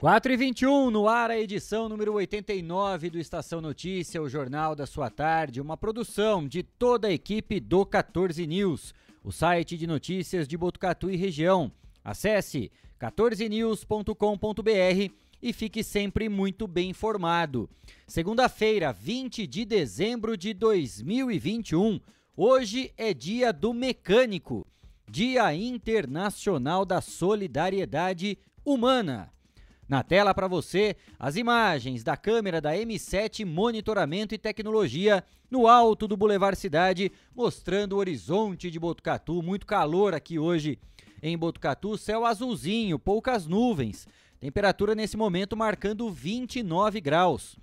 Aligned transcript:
Quatro 0.00 0.32
e 0.32 0.36
vinte 0.36 0.64
no 0.64 1.08
ar 1.08 1.28
a 1.28 1.40
edição 1.40 1.88
número 1.88 2.12
89 2.12 3.10
do 3.10 3.18
Estação 3.18 3.60
Notícia, 3.60 4.22
o 4.22 4.28
jornal 4.28 4.76
da 4.76 4.86
sua 4.86 5.10
tarde, 5.10 5.60
uma 5.60 5.76
produção 5.76 6.46
de 6.46 6.62
toda 6.62 7.08
a 7.08 7.12
equipe 7.12 7.58
do 7.58 7.84
14 7.84 8.46
News, 8.46 8.94
o 9.24 9.32
site 9.32 9.76
de 9.76 9.88
notícias 9.88 10.46
de 10.46 10.56
Botucatu 10.56 11.10
e 11.10 11.16
região. 11.16 11.72
Acesse 12.04 12.70
14news.com.br 13.00 15.12
e 15.42 15.52
fique 15.52 15.82
sempre 15.82 16.28
muito 16.28 16.68
bem 16.68 16.90
informado. 16.90 17.68
Segunda-feira, 18.06 18.92
20 18.92 19.48
de 19.48 19.64
dezembro 19.64 20.36
de 20.36 20.54
2021. 20.54 21.98
Hoje 22.36 22.92
é 22.96 23.12
dia 23.12 23.52
do 23.52 23.74
mecânico, 23.74 24.64
Dia 25.10 25.52
Internacional 25.52 26.84
da 26.84 27.00
Solidariedade 27.00 28.38
Humana. 28.64 29.36
Na 29.88 30.02
tela 30.02 30.34
para 30.34 30.46
você, 30.46 30.96
as 31.18 31.36
imagens 31.36 32.04
da 32.04 32.14
câmera 32.14 32.60
da 32.60 32.74
M7 32.74 33.46
Monitoramento 33.46 34.34
e 34.34 34.38
Tecnologia 34.38 35.24
no 35.50 35.66
alto 35.66 36.06
do 36.06 36.14
Boulevard 36.14 36.58
Cidade, 36.58 37.10
mostrando 37.34 37.94
o 37.94 37.96
horizonte 37.96 38.70
de 38.70 38.78
Botucatu. 38.78 39.42
Muito 39.42 39.64
calor 39.64 40.12
aqui 40.12 40.38
hoje 40.38 40.78
em 41.22 41.38
Botucatu, 41.38 41.96
céu 41.96 42.26
azulzinho, 42.26 42.98
poucas 42.98 43.46
nuvens. 43.46 44.06
Temperatura 44.38 44.94
nesse 44.94 45.16
momento 45.16 45.56
marcando 45.56 46.10
29 46.10 47.00
graus. 47.00 47.56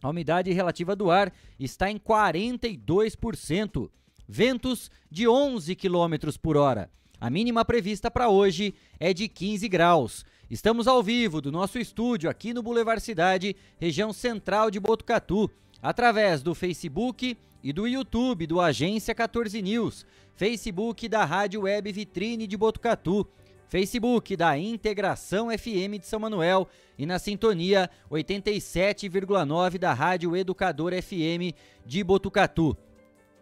A 0.00 0.08
umidade 0.08 0.52
relativa 0.52 0.94
do 0.94 1.10
ar 1.10 1.32
está 1.58 1.90
em 1.90 1.98
42%. 1.98 3.90
Ventos 4.28 4.88
de 5.10 5.26
11 5.26 5.74
km 5.74 6.14
por 6.40 6.56
hora. 6.56 6.88
A 7.20 7.28
mínima 7.28 7.64
prevista 7.64 8.08
para 8.10 8.30
hoje 8.30 8.72
é 8.98 9.12
de 9.12 9.28
15 9.28 9.68
graus. 9.68 10.24
Estamos 10.50 10.88
ao 10.88 11.00
vivo 11.00 11.40
do 11.40 11.52
nosso 11.52 11.78
estúdio 11.78 12.28
aqui 12.28 12.52
no 12.52 12.60
Boulevard 12.60 13.00
Cidade, 13.00 13.54
região 13.78 14.12
central 14.12 14.68
de 14.68 14.80
Botucatu, 14.80 15.48
através 15.80 16.42
do 16.42 16.56
Facebook 16.56 17.38
e 17.62 17.72
do 17.72 17.86
YouTube 17.86 18.48
do 18.48 18.60
Agência 18.60 19.14
14 19.14 19.62
News, 19.62 20.04
Facebook 20.34 21.08
da 21.08 21.24
Rádio 21.24 21.60
Web 21.60 21.92
Vitrine 21.92 22.48
de 22.48 22.56
Botucatu 22.56 23.28
Facebook 23.70 24.36
da 24.36 24.58
Integração 24.58 25.46
FM 25.56 26.00
de 26.00 26.06
São 26.06 26.18
Manuel 26.18 26.68
e 26.98 27.06
na 27.06 27.20
sintonia 27.20 27.88
87,9 28.10 29.78
da 29.78 29.94
Rádio 29.94 30.36
Educador 30.36 30.92
FM 31.00 31.54
de 31.86 32.02
Botucatu. 32.02 32.76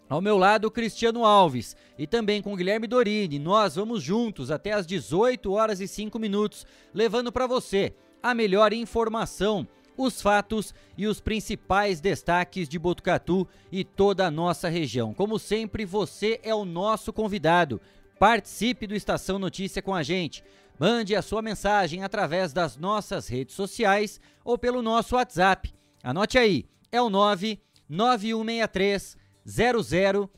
Ao 0.08 0.22
meu 0.22 0.38
lado, 0.38 0.70
Cristiano 0.70 1.24
Alves 1.24 1.76
e 1.98 2.06
também 2.06 2.40
com 2.40 2.56
Guilherme 2.56 2.86
Dorini. 2.86 3.38
Nós 3.38 3.74
vamos 3.74 4.02
juntos 4.02 4.50
até 4.50 4.72
às 4.72 4.86
18 4.86 5.52
horas 5.52 5.80
e 5.80 5.88
5 5.88 6.18
minutos, 6.18 6.66
levando 6.94 7.30
para 7.30 7.46
você 7.46 7.92
a 8.22 8.32
melhor 8.34 8.72
informação, 8.72 9.68
os 9.98 10.22
fatos 10.22 10.72
e 10.96 11.06
os 11.06 11.20
principais 11.20 12.00
destaques 12.00 12.66
de 12.68 12.78
Botucatu 12.78 13.46
e 13.70 13.84
toda 13.84 14.26
a 14.26 14.30
nossa 14.30 14.70
região. 14.70 15.12
Como 15.12 15.38
sempre, 15.38 15.84
você 15.84 16.40
é 16.42 16.54
o 16.54 16.64
nosso 16.64 17.12
convidado. 17.12 17.78
Participe 18.18 18.86
do 18.86 18.94
Estação 18.94 19.38
Notícia 19.38 19.82
com 19.82 19.94
a 19.94 20.02
gente. 20.02 20.42
Mande 20.78 21.14
a 21.14 21.20
sua 21.20 21.42
mensagem 21.42 22.02
através 22.02 22.54
das 22.54 22.78
nossas 22.78 23.28
redes 23.28 23.54
sociais 23.54 24.18
ou 24.42 24.56
pelo 24.56 24.80
nosso 24.80 25.16
WhatsApp. 25.16 25.70
Anote 26.02 26.38
aí, 26.38 26.64
é 26.90 27.02
o 27.02 27.10
99163 27.10 29.17
0000 29.48 30.30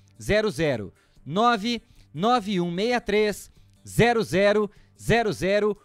99163 1.26 3.50
0000 3.84 4.70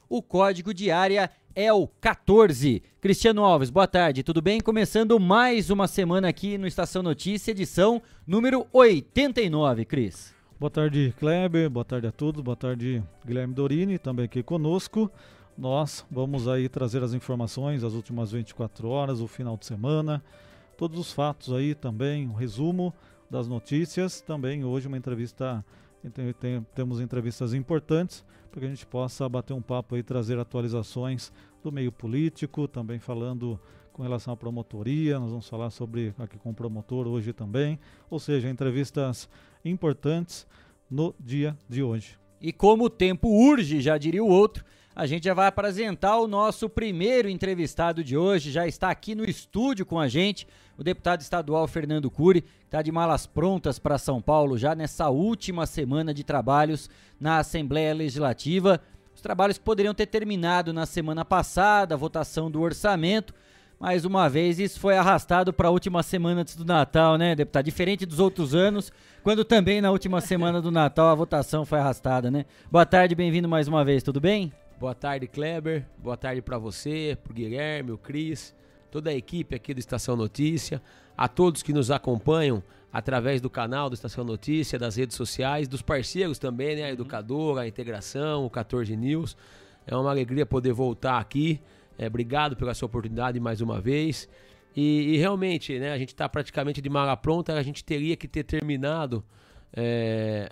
o 0.07 0.21
código 0.21 0.73
de 0.73 0.91
área 0.91 1.31
é 1.55 1.73
o 1.73 1.87
14. 1.87 2.83
Cristiano 2.99 3.43
Alves, 3.43 3.69
boa 3.69 3.87
tarde, 3.87 4.23
tudo 4.23 4.41
bem? 4.41 4.59
Começando 4.59 5.17
mais 5.19 5.69
uma 5.69 5.87
semana 5.87 6.27
aqui 6.27 6.57
no 6.57 6.67
Estação 6.67 7.01
Notícia, 7.01 7.51
edição 7.51 8.01
número 8.27 8.67
89, 8.73 9.85
Cris. 9.85 10.35
Boa 10.59 10.69
tarde, 10.69 11.13
Kleber. 11.17 11.69
Boa 11.69 11.85
tarde 11.85 12.07
a 12.07 12.11
todos. 12.11 12.41
Boa 12.41 12.57
tarde, 12.57 13.01
Guilherme 13.25 13.53
Dorini, 13.53 13.97
também 13.97 14.25
aqui 14.25 14.43
conosco. 14.43 15.09
Nós 15.57 16.05
vamos 16.11 16.47
aí 16.47 16.67
trazer 16.67 17.01
as 17.01 17.13
informações 17.13 17.81
das 17.81 17.93
últimas 17.93 18.33
24 18.33 18.89
horas, 18.89 19.21
o 19.21 19.27
final 19.27 19.55
de 19.55 19.65
semana, 19.65 20.21
todos 20.77 20.99
os 20.99 21.13
fatos 21.13 21.53
aí 21.53 21.73
também, 21.73 22.27
um 22.27 22.33
resumo 22.33 22.93
das 23.29 23.47
notícias. 23.47 24.21
Também 24.21 24.63
hoje 24.63 24.87
uma 24.87 24.97
entrevista, 24.97 25.63
tem, 26.13 26.33
tem, 26.33 26.65
temos 26.73 26.99
entrevistas 26.99 27.53
importantes 27.53 28.25
para 28.51 28.61
que 28.61 28.65
a 28.65 28.69
gente 28.69 28.85
possa 28.85 29.27
bater 29.27 29.53
um 29.53 29.61
papo 29.61 29.95
aí, 29.95 30.03
trazer 30.03 30.39
atualizações 30.39 31.31
do 31.61 31.71
meio 31.71 31.91
político, 31.91 32.67
também 32.67 32.99
falando 32.99 33.59
com 33.91 34.03
relação 34.03 34.33
à 34.33 34.37
promotoria, 34.37 35.19
nós 35.19 35.29
vamos 35.29 35.47
falar 35.47 35.69
sobre 35.69 36.13
aqui 36.19 36.37
com 36.37 36.49
o 36.49 36.53
promotor 36.53 37.07
hoje 37.07 37.31
também, 37.31 37.79
ou 38.09 38.19
seja, 38.19 38.49
entrevistas 38.49 39.29
importantes 39.63 40.45
no 40.89 41.15
dia 41.19 41.57
de 41.67 41.81
hoje. 41.81 42.17
E 42.41 42.51
como 42.51 42.85
o 42.85 42.89
tempo 42.89 43.29
urge, 43.29 43.79
já 43.79 43.97
diria 43.97 44.23
o 44.23 44.27
outro, 44.27 44.65
a 44.95 45.05
gente 45.05 45.25
já 45.25 45.33
vai 45.33 45.47
apresentar 45.47 46.17
o 46.19 46.27
nosso 46.27 46.69
primeiro 46.69 47.27
entrevistado 47.27 48.01
de 48.01 48.15
hoje, 48.15 48.49
já 48.49 48.65
está 48.65 48.89
aqui 48.89 49.13
no 49.13 49.25
estúdio 49.25 49.85
com 49.85 49.99
a 49.99 50.07
gente, 50.07 50.47
o 50.77 50.83
deputado 50.83 51.19
estadual 51.19 51.67
Fernando 51.67 52.09
Cury, 52.09 52.41
que 52.41 52.47
está 52.63 52.81
de 52.81 52.93
malas 52.93 53.27
prontas 53.27 53.77
para 53.77 53.97
São 53.97 54.21
Paulo 54.21 54.57
já 54.57 54.73
nessa 54.73 55.09
última 55.09 55.65
semana 55.65 56.13
de 56.13 56.23
trabalhos 56.23 56.89
na 57.19 57.39
Assembleia 57.39 57.93
Legislativa. 57.93 58.79
Os 59.13 59.19
trabalhos 59.19 59.57
que 59.57 59.65
poderiam 59.65 59.93
ter 59.93 60.05
terminado 60.05 60.71
na 60.71 60.85
semana 60.85 61.25
passada, 61.25 61.93
a 61.93 61.97
votação 61.97 62.49
do 62.49 62.61
orçamento, 62.61 63.33
mais 63.77 64.05
uma 64.05 64.29
vez 64.29 64.59
isso 64.59 64.79
foi 64.79 64.97
arrastado 64.97 65.51
para 65.51 65.67
a 65.67 65.71
última 65.71 66.03
semana 66.03 66.39
antes 66.39 66.55
do 66.55 66.63
Natal, 66.63 67.17
né, 67.17 67.35
deputado? 67.35 67.65
Diferente 67.65 68.05
dos 68.05 68.21
outros 68.21 68.55
anos, 68.55 68.93
quando 69.23 69.43
também 69.43 69.81
na 69.81 69.91
última 69.91 70.21
semana 70.21 70.61
do 70.61 70.71
Natal 70.71 71.09
a 71.09 71.15
votação 71.15 71.65
foi 71.65 71.79
arrastada, 71.79 72.31
né? 72.31 72.45
Boa 72.71 72.85
tarde, 72.85 73.13
bem-vindo 73.13 73.49
mais 73.49 73.67
uma 73.67 73.83
vez, 73.83 74.01
tudo 74.01 74.21
bem? 74.21 74.53
Boa 74.79 74.93
tarde, 74.93 75.27
Kleber. 75.27 75.85
Boa 75.97 76.17
tarde 76.17 76.41
para 76.41 76.57
você, 76.57 77.17
pro 77.23 77.33
Guilherme, 77.33 77.91
o 77.91 77.97
Cris, 77.97 78.55
toda 78.91 79.09
a 79.09 79.13
equipe 79.13 79.55
aqui 79.55 79.73
do 79.73 79.79
Estação 79.79 80.15
Notícia, 80.15 80.81
a 81.17 81.27
todos 81.27 81.63
que 81.63 81.71
nos 81.71 81.89
acompanham 81.89 82.61
através 82.91 83.39
do 83.39 83.49
canal 83.49 83.89
do 83.89 83.93
Estação 83.93 84.23
Notícia, 84.23 84.77
das 84.77 84.95
redes 84.97 85.15
sociais, 85.15 85.67
dos 85.67 85.81
parceiros 85.81 86.37
também, 86.37 86.75
né? 86.75 86.83
A 86.83 86.91
Educadora, 86.91 87.61
a 87.61 87.67
Integração, 87.67 88.45
o 88.45 88.49
14 88.49 88.95
News. 88.95 89.37
É 89.87 89.95
uma 89.95 90.09
alegria 90.09 90.45
poder 90.45 90.73
voltar 90.73 91.19
aqui 91.19 91.61
é, 91.97 92.07
obrigado 92.07 92.55
pela 92.55 92.73
sua 92.73 92.87
oportunidade 92.87 93.39
mais 93.39 93.61
uma 93.61 93.79
vez. 93.79 94.27
E, 94.75 95.15
e 95.15 95.17
realmente, 95.17 95.79
né, 95.79 95.93
a 95.93 95.97
gente 95.97 96.09
está 96.09 96.27
praticamente 96.27 96.81
de 96.81 96.89
mala 96.89 97.15
pronta, 97.15 97.53
a 97.53 97.63
gente 97.63 97.83
teria 97.83 98.15
que 98.17 98.27
ter 98.27 98.43
terminado 98.43 99.23
é, 99.73 100.49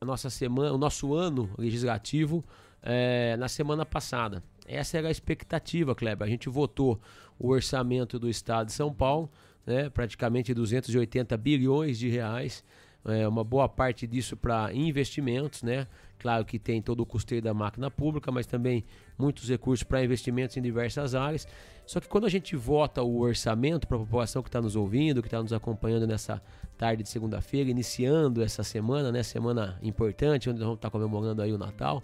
a 0.00 0.04
nossa 0.04 0.30
semana, 0.30 0.72
o 0.72 0.78
nosso 0.78 1.14
ano 1.14 1.50
legislativo 1.58 2.42
é, 2.88 3.36
na 3.36 3.48
semana 3.48 3.84
passada. 3.84 4.42
Essa 4.66 4.96
era 4.96 5.08
a 5.08 5.10
expectativa, 5.10 5.94
Kleber. 5.94 6.26
A 6.26 6.30
gente 6.30 6.48
votou 6.48 6.98
o 7.38 7.48
orçamento 7.48 8.18
do 8.18 8.30
Estado 8.30 8.68
de 8.68 8.72
São 8.72 8.92
Paulo, 8.92 9.30
né, 9.66 9.90
praticamente 9.90 10.54
280 10.54 11.36
bilhões 11.36 11.98
de 11.98 12.08
reais, 12.08 12.64
é, 13.04 13.28
uma 13.28 13.44
boa 13.44 13.68
parte 13.68 14.06
disso 14.06 14.36
para 14.36 14.72
investimentos, 14.72 15.62
né? 15.62 15.86
Claro 16.18 16.44
que 16.44 16.58
tem 16.58 16.82
todo 16.82 17.00
o 17.00 17.06
custeio 17.06 17.40
da 17.40 17.54
máquina 17.54 17.90
pública, 17.90 18.32
mas 18.32 18.44
também 18.46 18.84
muitos 19.16 19.48
recursos 19.48 19.84
para 19.84 20.02
investimentos 20.02 20.56
em 20.56 20.62
diversas 20.62 21.14
áreas. 21.14 21.46
Só 21.86 22.00
que 22.00 22.08
quando 22.08 22.24
a 22.24 22.28
gente 22.28 22.56
vota 22.56 23.02
o 23.02 23.20
orçamento 23.20 23.86
para 23.86 23.96
a 23.96 24.00
população 24.00 24.42
que 24.42 24.48
está 24.48 24.60
nos 24.60 24.74
ouvindo, 24.74 25.22
que 25.22 25.28
está 25.28 25.40
nos 25.40 25.52
acompanhando 25.52 26.06
nessa 26.06 26.42
tarde 26.76 27.02
de 27.02 27.08
segunda-feira, 27.08 27.70
iniciando 27.70 28.42
essa 28.42 28.64
semana, 28.64 29.12
né? 29.12 29.22
Semana 29.22 29.78
importante, 29.80 30.50
onde 30.50 30.58
nós 30.58 30.66
vamos 30.66 30.78
estar 30.78 30.88
tá 30.88 30.92
comemorando 30.92 31.40
aí 31.40 31.52
o 31.52 31.58
Natal. 31.58 32.02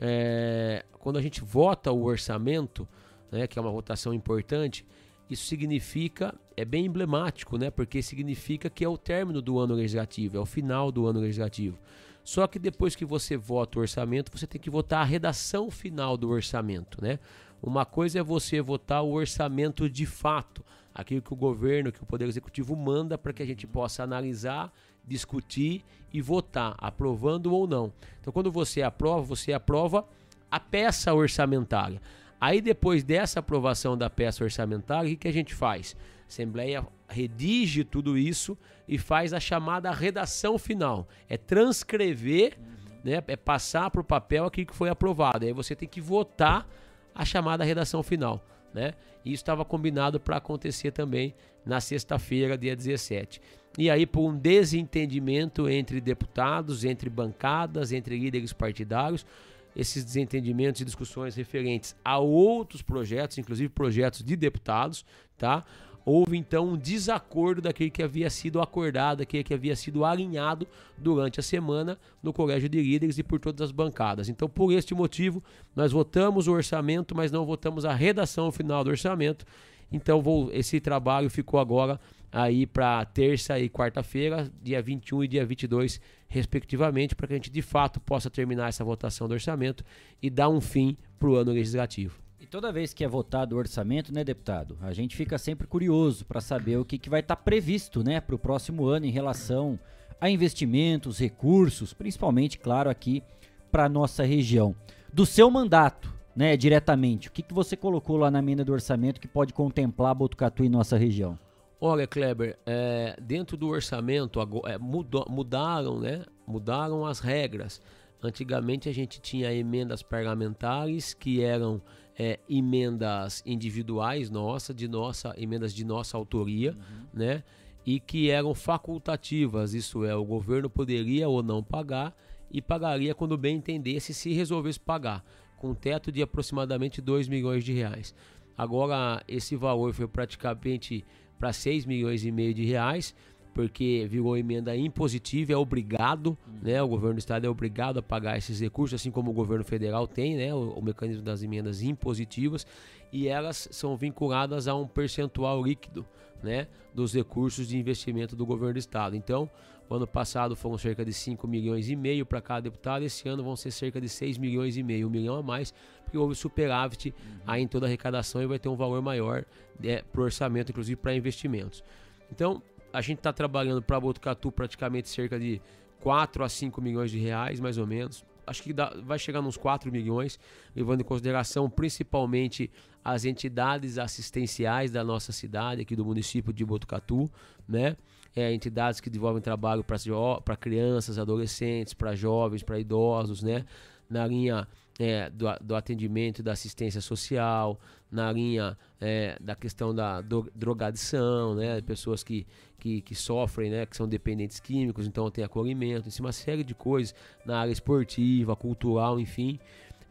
É, 0.00 0.84
quando 0.92 1.18
a 1.18 1.22
gente 1.22 1.42
vota 1.42 1.92
o 1.92 2.04
orçamento, 2.04 2.88
né, 3.30 3.46
que 3.46 3.58
é 3.58 3.62
uma 3.62 3.70
votação 3.70 4.12
importante, 4.12 4.84
isso 5.28 5.46
significa, 5.46 6.34
é 6.56 6.64
bem 6.64 6.86
emblemático, 6.86 7.56
né? 7.56 7.70
Porque 7.70 8.02
significa 8.02 8.68
que 8.68 8.84
é 8.84 8.88
o 8.88 8.98
término 8.98 9.40
do 9.40 9.58
ano 9.58 9.74
legislativo, 9.74 10.36
é 10.36 10.40
o 10.40 10.46
final 10.46 10.92
do 10.92 11.06
ano 11.06 11.20
legislativo. 11.20 11.78
Só 12.22 12.46
que 12.46 12.58
depois 12.58 12.94
que 12.94 13.04
você 13.04 13.36
vota 13.36 13.78
o 13.78 13.82
orçamento, 13.82 14.30
você 14.36 14.46
tem 14.46 14.60
que 14.60 14.70
votar 14.70 15.00
a 15.00 15.04
redação 15.04 15.70
final 15.70 16.16
do 16.16 16.30
orçamento, 16.30 17.02
né? 17.02 17.18
Uma 17.62 17.84
coisa 17.84 18.18
é 18.18 18.22
você 18.22 18.60
votar 18.60 19.02
o 19.02 19.12
orçamento 19.12 19.88
de 19.88 20.04
fato, 20.04 20.64
aquilo 20.94 21.22
que 21.22 21.32
o 21.32 21.36
governo, 21.36 21.90
que 21.90 22.02
o 22.02 22.06
Poder 22.06 22.26
Executivo 22.26 22.76
manda 22.76 23.16
para 23.16 23.32
que 23.32 23.42
a 23.42 23.46
gente 23.46 23.66
possa 23.66 24.02
analisar 24.02 24.72
discutir 25.06 25.84
e 26.12 26.20
votar, 26.20 26.74
aprovando 26.78 27.52
ou 27.52 27.66
não. 27.66 27.92
Então, 28.20 28.32
quando 28.32 28.50
você 28.50 28.82
aprova, 28.82 29.22
você 29.22 29.52
aprova 29.52 30.06
a 30.50 30.60
peça 30.60 31.12
orçamentária. 31.12 32.00
Aí, 32.40 32.60
depois 32.60 33.02
dessa 33.02 33.40
aprovação 33.40 33.96
da 33.96 34.08
peça 34.08 34.44
orçamentária, 34.44 35.12
o 35.12 35.16
que, 35.16 35.28
a 35.28 35.32
gente 35.32 35.54
faz? 35.54 35.96
A 36.24 36.26
Assembleia 36.28 36.86
redige 37.08 37.84
tudo 37.84 38.16
isso 38.16 38.56
e 38.86 38.98
faz 38.98 39.32
a 39.32 39.40
chamada 39.40 39.90
redação 39.90 40.58
final. 40.58 41.08
É 41.28 41.36
transcrever, 41.36 42.56
uhum. 42.58 42.98
né, 43.02 43.24
é 43.26 43.36
passar 43.36 43.90
para 43.90 44.00
o 44.00 44.04
papel 44.04 44.44
aquilo 44.44 44.66
que 44.66 44.74
foi 44.74 44.88
aprovado. 44.88 45.44
Aí 45.44 45.52
você 45.52 45.74
tem 45.74 45.88
que 45.88 46.00
votar 46.00 46.68
a 47.14 47.24
chamada 47.24 47.64
redação 47.64 48.02
final. 48.02 48.44
Né? 48.72 48.94
E 49.24 49.32
isso 49.32 49.42
estava 49.42 49.64
combinado 49.64 50.20
para 50.20 50.36
acontecer 50.36 50.90
também 50.90 51.34
na 51.64 51.80
sexta-feira, 51.80 52.58
dia 52.58 52.76
17. 52.76 53.40
E 53.76 53.90
aí, 53.90 54.06
por 54.06 54.22
um 54.28 54.36
desentendimento 54.36 55.68
entre 55.68 56.00
deputados, 56.00 56.84
entre 56.84 57.10
bancadas, 57.10 57.92
entre 57.92 58.16
líderes 58.16 58.52
partidários, 58.52 59.26
esses 59.74 60.04
desentendimentos 60.04 60.80
e 60.80 60.84
discussões 60.84 61.34
referentes 61.34 61.96
a 62.04 62.18
outros 62.18 62.82
projetos, 62.82 63.38
inclusive 63.38 63.68
projetos 63.68 64.22
de 64.22 64.36
deputados, 64.36 65.04
tá? 65.36 65.64
Houve 66.04 66.36
então 66.36 66.68
um 66.68 66.76
desacordo 66.76 67.62
daquele 67.62 67.90
que 67.90 68.02
havia 68.02 68.28
sido 68.28 68.60
acordado, 68.60 69.18
daquele 69.18 69.42
que 69.42 69.54
havia 69.54 69.74
sido 69.74 70.04
alinhado 70.04 70.68
durante 70.98 71.40
a 71.40 71.42
semana 71.42 71.98
no 72.22 72.32
Colégio 72.32 72.68
de 72.68 72.80
Líderes 72.80 73.16
e 73.16 73.22
por 73.22 73.40
todas 73.40 73.62
as 73.62 73.72
bancadas. 73.72 74.28
Então, 74.28 74.46
por 74.46 74.70
este 74.70 74.94
motivo, 74.94 75.42
nós 75.74 75.92
votamos 75.92 76.46
o 76.46 76.52
orçamento, 76.52 77.16
mas 77.16 77.32
não 77.32 77.46
votamos 77.46 77.86
a 77.86 77.94
redação 77.94 78.52
final 78.52 78.84
do 78.84 78.90
orçamento. 78.90 79.46
Então, 79.90 80.20
vou, 80.20 80.50
esse 80.52 80.78
trabalho 80.78 81.30
ficou 81.30 81.58
agora 81.58 81.98
aí 82.34 82.66
para 82.66 83.04
terça 83.04 83.60
e 83.60 83.68
quarta-feira, 83.68 84.50
dia 84.60 84.82
21 84.82 85.22
e 85.22 85.28
dia 85.28 85.46
22, 85.46 86.00
respectivamente, 86.26 87.14
para 87.14 87.28
que 87.28 87.32
a 87.32 87.36
gente 87.36 87.48
de 87.48 87.62
fato 87.62 88.00
possa 88.00 88.28
terminar 88.28 88.68
essa 88.68 88.82
votação 88.82 89.28
do 89.28 89.34
orçamento 89.34 89.84
e 90.20 90.28
dar 90.28 90.48
um 90.48 90.60
fim 90.60 90.96
para 91.16 91.28
o 91.28 91.36
ano 91.36 91.52
legislativo. 91.52 92.18
E 92.40 92.44
toda 92.44 92.72
vez 92.72 92.92
que 92.92 93.04
é 93.04 93.08
votado 93.08 93.54
o 93.54 93.58
orçamento, 93.58 94.12
né, 94.12 94.24
deputado, 94.24 94.76
a 94.82 94.92
gente 94.92 95.14
fica 95.14 95.38
sempre 95.38 95.68
curioso 95.68 96.26
para 96.26 96.40
saber 96.40 96.76
o 96.76 96.84
que, 96.84 96.98
que 96.98 97.08
vai 97.08 97.20
estar 97.20 97.36
tá 97.36 97.42
previsto 97.42 98.02
né, 98.02 98.20
para 98.20 98.34
o 98.34 98.38
próximo 98.38 98.84
ano 98.84 99.06
em 99.06 99.10
relação 99.10 99.78
a 100.20 100.28
investimentos, 100.28 101.20
recursos, 101.20 101.94
principalmente, 101.94 102.58
claro, 102.58 102.90
aqui 102.90 103.22
para 103.70 103.88
nossa 103.88 104.24
região. 104.24 104.74
Do 105.12 105.24
seu 105.24 105.48
mandato, 105.48 106.12
né, 106.34 106.56
diretamente, 106.56 107.28
o 107.28 107.30
que, 107.30 107.42
que 107.42 107.54
você 107.54 107.76
colocou 107.76 108.16
lá 108.16 108.28
na 108.28 108.40
emenda 108.40 108.64
do 108.64 108.72
orçamento 108.72 109.20
que 109.20 109.28
pode 109.28 109.52
contemplar 109.52 110.16
Botucatu 110.16 110.64
e 110.64 110.68
nossa 110.68 110.98
região? 110.98 111.38
Olha, 111.86 112.06
Kleber, 112.06 112.58
é, 112.64 113.14
dentro 113.20 113.58
do 113.58 113.68
orçamento 113.68 114.40
é, 114.66 114.78
mudou, 114.78 115.26
mudaram, 115.28 116.00
né? 116.00 116.24
Mudaram 116.46 117.04
as 117.04 117.20
regras. 117.20 117.78
Antigamente 118.22 118.88
a 118.88 118.92
gente 118.94 119.20
tinha 119.20 119.52
emendas 119.52 120.02
parlamentares 120.02 121.12
que 121.12 121.42
eram 121.42 121.82
é, 122.18 122.40
emendas 122.48 123.42
individuais 123.44 124.30
nossa, 124.30 124.72
de 124.72 124.88
nossa, 124.88 125.34
emendas 125.36 125.74
de 125.74 125.84
nossa 125.84 126.16
autoria, 126.16 126.70
uhum. 126.70 127.06
né? 127.12 127.44
E 127.84 128.00
que 128.00 128.30
eram 128.30 128.54
facultativas, 128.54 129.74
isso 129.74 130.06
é, 130.06 130.16
o 130.16 130.24
governo 130.24 130.70
poderia 130.70 131.28
ou 131.28 131.42
não 131.42 131.62
pagar 131.62 132.16
e 132.50 132.62
pagaria 132.62 133.14
quando 133.14 133.36
bem 133.36 133.56
entendesse 133.56 134.14
se 134.14 134.32
resolvesse 134.32 134.80
pagar, 134.80 135.22
com 135.58 135.72
um 135.72 135.74
teto 135.74 136.10
de 136.10 136.22
aproximadamente 136.22 137.02
2 137.02 137.28
milhões 137.28 137.62
de 137.62 137.74
reais. 137.74 138.14
Agora 138.56 139.22
esse 139.28 139.54
valor 139.54 139.92
foi 139.92 140.08
praticamente 140.08 141.04
para 141.44 141.52
6 141.52 141.84
milhões 141.84 142.24
e 142.24 142.32
meio 142.32 142.54
de 142.54 142.64
reais, 142.64 143.14
porque 143.52 144.06
virou 144.08 144.34
emenda 144.34 144.74
impositiva, 144.74 145.52
é 145.52 145.56
obrigado, 145.56 146.28
uhum. 146.28 146.58
né? 146.62 146.82
O 146.82 146.88
governo 146.88 147.16
do 147.16 147.18
estado 147.18 147.46
é 147.46 147.50
obrigado 147.50 147.98
a 147.98 148.02
pagar 148.02 148.38
esses 148.38 148.60
recursos, 148.60 148.98
assim 148.98 149.10
como 149.10 149.30
o 149.30 149.34
governo 149.34 149.62
federal 149.62 150.06
tem, 150.06 150.36
né? 150.36 150.54
O, 150.54 150.70
o, 150.70 150.82
mecanismo 150.82 151.22
das 151.22 151.42
emendas 151.42 151.82
impositivas, 151.82 152.66
e 153.12 153.28
elas 153.28 153.68
são 153.70 153.94
vinculadas 153.94 154.66
a 154.66 154.74
um 154.74 154.86
percentual 154.86 155.62
líquido, 155.62 156.06
né? 156.42 156.66
Dos 156.94 157.12
recursos 157.12 157.68
de 157.68 157.76
investimento 157.76 158.34
do 158.34 158.46
governo 158.46 158.72
do 158.72 158.78
estado. 158.78 159.14
Então, 159.14 159.50
o 159.88 159.94
ano 159.94 160.06
passado 160.06 160.56
foram 160.56 160.78
cerca 160.78 161.04
de 161.04 161.12
5 161.12 161.46
milhões 161.46 161.88
e 161.88 161.96
meio 161.96 162.24
para 162.24 162.40
cada 162.40 162.62
deputado, 162.62 163.02
esse 163.04 163.28
ano 163.28 163.42
vão 163.42 163.56
ser 163.56 163.70
cerca 163.70 164.00
de 164.00 164.08
6 164.08 164.38
milhões 164.38 164.76
e 164.76 164.82
meio, 164.82 165.06
um 165.06 165.10
milhão 165.10 165.36
a 165.36 165.42
mais, 165.42 165.74
porque 166.02 166.16
houve 166.16 166.34
superávit 166.34 167.08
uhum. 167.08 167.40
aí 167.46 167.62
em 167.62 167.68
toda 167.68 167.86
a 167.86 167.88
arrecadação 167.88 168.42
e 168.42 168.46
vai 168.46 168.58
ter 168.58 168.68
um 168.68 168.76
valor 168.76 169.02
maior 169.02 169.44
né, 169.78 170.02
para 170.02 170.20
o 170.20 170.24
orçamento, 170.24 170.70
inclusive 170.70 170.96
para 170.96 171.14
investimentos. 171.14 171.84
Então, 172.30 172.62
a 172.92 173.00
gente 173.00 173.18
está 173.18 173.32
trabalhando 173.32 173.82
para 173.82 173.98
Botucatu 173.98 174.52
praticamente 174.52 175.08
cerca 175.08 175.38
de 175.38 175.60
4 176.00 176.44
a 176.44 176.48
5 176.48 176.80
milhões 176.80 177.10
de 177.10 177.18
reais, 177.18 177.58
mais 177.58 177.78
ou 177.78 177.86
menos. 177.86 178.24
Acho 178.46 178.62
que 178.62 178.72
dá, 178.72 178.94
vai 179.02 179.18
chegar 179.18 179.40
nos 179.40 179.56
4 179.56 179.90
milhões, 179.90 180.38
levando 180.76 181.00
em 181.00 181.04
consideração 181.04 181.68
principalmente 181.68 182.70
as 183.02 183.24
entidades 183.24 183.98
assistenciais 183.98 184.90
da 184.90 185.02
nossa 185.02 185.32
cidade, 185.32 185.82
aqui 185.82 185.96
do 185.96 186.04
município 186.04 186.52
de 186.52 186.64
Botucatu, 186.64 187.30
né? 187.66 187.96
É, 188.34 188.52
entidades 188.52 189.00
que 189.00 189.08
desenvolvem 189.08 189.40
trabalho 189.40 189.84
para 189.84 190.56
crianças, 190.56 191.18
adolescentes, 191.18 191.94
para 191.94 192.14
jovens, 192.14 192.62
para 192.62 192.78
idosos, 192.78 193.42
né? 193.42 193.64
Na 194.10 194.26
linha 194.26 194.66
é, 194.98 195.30
do, 195.30 195.46
do, 195.60 195.74
atendimento 195.74 196.40
e 196.40 196.42
da 196.42 196.52
assistência 196.52 197.00
social, 197.00 197.78
na 198.10 198.30
linha 198.30 198.76
é, 199.00 199.36
da 199.40 199.54
questão 199.54 199.94
da 199.94 200.20
do, 200.20 200.50
drogadição, 200.54 201.54
né? 201.54 201.80
Pessoas 201.80 202.22
que, 202.22 202.46
que, 202.78 203.00
que, 203.02 203.14
sofrem, 203.14 203.70
né? 203.70 203.86
Que 203.86 203.96
são 203.96 204.08
dependentes 204.08 204.58
químicos, 204.60 205.06
então 205.06 205.30
tem 205.30 205.44
acolhimento, 205.44 206.08
em 206.08 206.20
uma 206.20 206.32
série 206.32 206.64
de 206.64 206.74
coisas 206.74 207.14
na 207.46 207.60
área 207.60 207.72
esportiva, 207.72 208.56
cultural, 208.56 209.18
enfim 209.20 209.58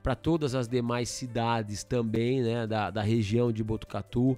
para 0.02 0.16
todas 0.16 0.54
as 0.54 0.68
demais 0.68 1.08
cidades 1.08 1.86
também, 1.86 2.42
né, 2.42 2.68
da, 2.68 2.92
da 2.92 3.02
região 3.02 3.54
de 3.54 3.64
Botucatu 3.64 4.38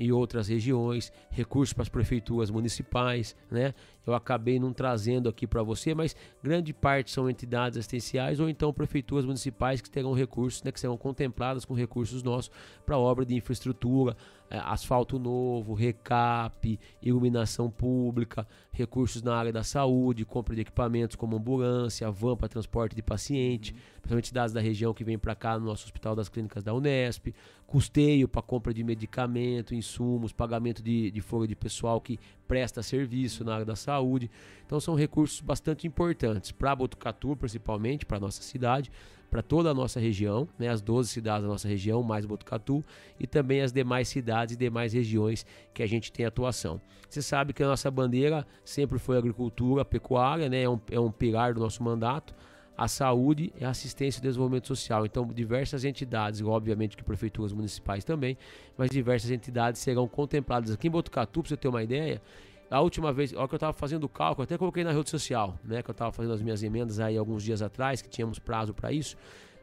e 0.00 0.10
outras 0.10 0.48
regiões, 0.48 1.12
recursos 1.30 1.74
para 1.74 1.82
as 1.82 1.88
prefeituras 1.90 2.50
municipais, 2.50 3.36
né? 3.50 3.74
Eu 4.06 4.14
acabei 4.14 4.58
não 4.58 4.72
trazendo 4.72 5.28
aqui 5.28 5.46
para 5.46 5.62
você, 5.62 5.94
mas 5.94 6.16
grande 6.42 6.72
parte 6.72 7.10
são 7.10 7.28
entidades 7.28 7.76
assistenciais 7.76 8.40
ou 8.40 8.48
então 8.48 8.72
prefeituras 8.72 9.26
municipais 9.26 9.82
que 9.82 9.90
terão 9.90 10.14
recursos, 10.14 10.62
né, 10.62 10.72
que 10.72 10.80
serão 10.80 10.96
contempladas 10.96 11.66
com 11.66 11.74
recursos 11.74 12.22
nossos 12.22 12.50
para 12.86 12.96
obra 12.96 13.26
de 13.26 13.34
infraestrutura, 13.34 14.16
asfalto 14.58 15.18
novo, 15.18 15.74
recap, 15.74 16.78
iluminação 17.00 17.70
pública, 17.70 18.46
recursos 18.72 19.22
na 19.22 19.36
área 19.36 19.52
da 19.52 19.62
saúde, 19.62 20.24
compra 20.24 20.54
de 20.54 20.62
equipamentos 20.62 21.14
como 21.14 21.36
ambulância, 21.36 22.10
van 22.10 22.36
para 22.36 22.48
transporte 22.48 22.96
de 22.96 23.02
paciente, 23.02 23.72
uhum. 23.72 23.78
principalmente 24.00 24.26
entidades 24.26 24.52
da 24.52 24.60
região 24.60 24.92
que 24.92 25.04
vêm 25.04 25.18
para 25.18 25.34
cá 25.34 25.58
no 25.58 25.66
nosso 25.66 25.84
Hospital 25.84 26.16
das 26.16 26.28
Clínicas 26.28 26.64
da 26.64 26.74
Unesp, 26.74 27.32
custeio 27.66 28.26
para 28.26 28.42
compra 28.42 28.74
de 28.74 28.82
medicamento, 28.82 29.74
insumos, 29.74 30.32
pagamento 30.32 30.82
de, 30.82 31.10
de 31.10 31.20
folha 31.20 31.46
de 31.46 31.54
pessoal 31.54 32.00
que 32.00 32.18
presta 32.48 32.82
serviço 32.82 33.44
na 33.44 33.54
área 33.54 33.64
da 33.64 33.76
saúde. 33.76 34.28
Então 34.66 34.80
são 34.80 34.96
recursos 34.96 35.40
bastante 35.40 35.86
importantes 35.86 36.50
para 36.50 36.74
Botucatu, 36.74 37.36
principalmente, 37.36 38.04
para 38.04 38.18
nossa 38.18 38.42
cidade, 38.42 38.90
para 39.30 39.42
toda 39.42 39.70
a 39.70 39.74
nossa 39.74 40.00
região, 40.00 40.48
né, 40.58 40.68
as 40.68 40.82
12 40.82 41.08
cidades 41.08 41.42
da 41.42 41.48
nossa 41.48 41.68
região, 41.68 42.02
mais 42.02 42.26
Botucatu, 42.26 42.84
e 43.18 43.26
também 43.26 43.60
as 43.60 43.72
demais 43.72 44.08
cidades 44.08 44.54
e 44.54 44.58
demais 44.58 44.92
regiões 44.92 45.46
que 45.72 45.82
a 45.82 45.86
gente 45.86 46.12
tem 46.12 46.26
atuação. 46.26 46.80
Você 47.08 47.22
sabe 47.22 47.52
que 47.52 47.62
a 47.62 47.66
nossa 47.66 47.90
bandeira 47.90 48.46
sempre 48.64 48.98
foi 48.98 49.16
agricultura, 49.16 49.84
pecuária, 49.84 50.48
né, 50.48 50.62
é 50.62 50.68
um, 50.68 50.80
é 50.90 50.98
um 50.98 51.10
pilar 51.10 51.54
do 51.54 51.60
nosso 51.60 51.82
mandato 51.82 52.34
a 52.80 52.88
saúde 52.88 53.52
e 53.60 53.64
a 53.64 53.68
assistência 53.68 54.20
e 54.20 54.22
desenvolvimento 54.22 54.66
social. 54.66 55.04
Então, 55.04 55.26
diversas 55.26 55.84
entidades, 55.84 56.40
obviamente 56.40 56.96
que 56.96 57.04
prefeituras 57.04 57.52
municipais 57.52 58.04
também, 58.04 58.38
mas 58.74 58.88
diversas 58.88 59.30
entidades 59.30 59.82
serão 59.82 60.08
contempladas. 60.08 60.70
Aqui 60.70 60.88
em 60.88 60.90
Botucatu, 60.90 61.42
para 61.42 61.50
você 61.50 61.58
ter 61.58 61.68
uma 61.68 61.82
ideia, 61.82 62.22
a 62.70 62.80
última 62.80 63.12
vez, 63.12 63.32
hora 63.34 63.48
que 63.48 63.54
eu 63.54 63.56
estava 63.56 63.72
fazendo 63.72 64.04
o 64.04 64.08
cálculo, 64.08 64.44
até 64.44 64.56
coloquei 64.56 64.84
na 64.84 64.92
rede 64.92 65.10
social, 65.10 65.58
né, 65.64 65.82
que 65.82 65.90
eu 65.90 65.92
estava 65.92 66.12
fazendo 66.12 66.32
as 66.32 66.40
minhas 66.40 66.62
emendas 66.62 67.00
aí 67.00 67.16
alguns 67.16 67.42
dias 67.42 67.60
atrás, 67.62 68.00
que 68.00 68.08
tínhamos 68.08 68.38
prazo 68.38 68.72
para 68.72 68.92
isso. 68.92 69.16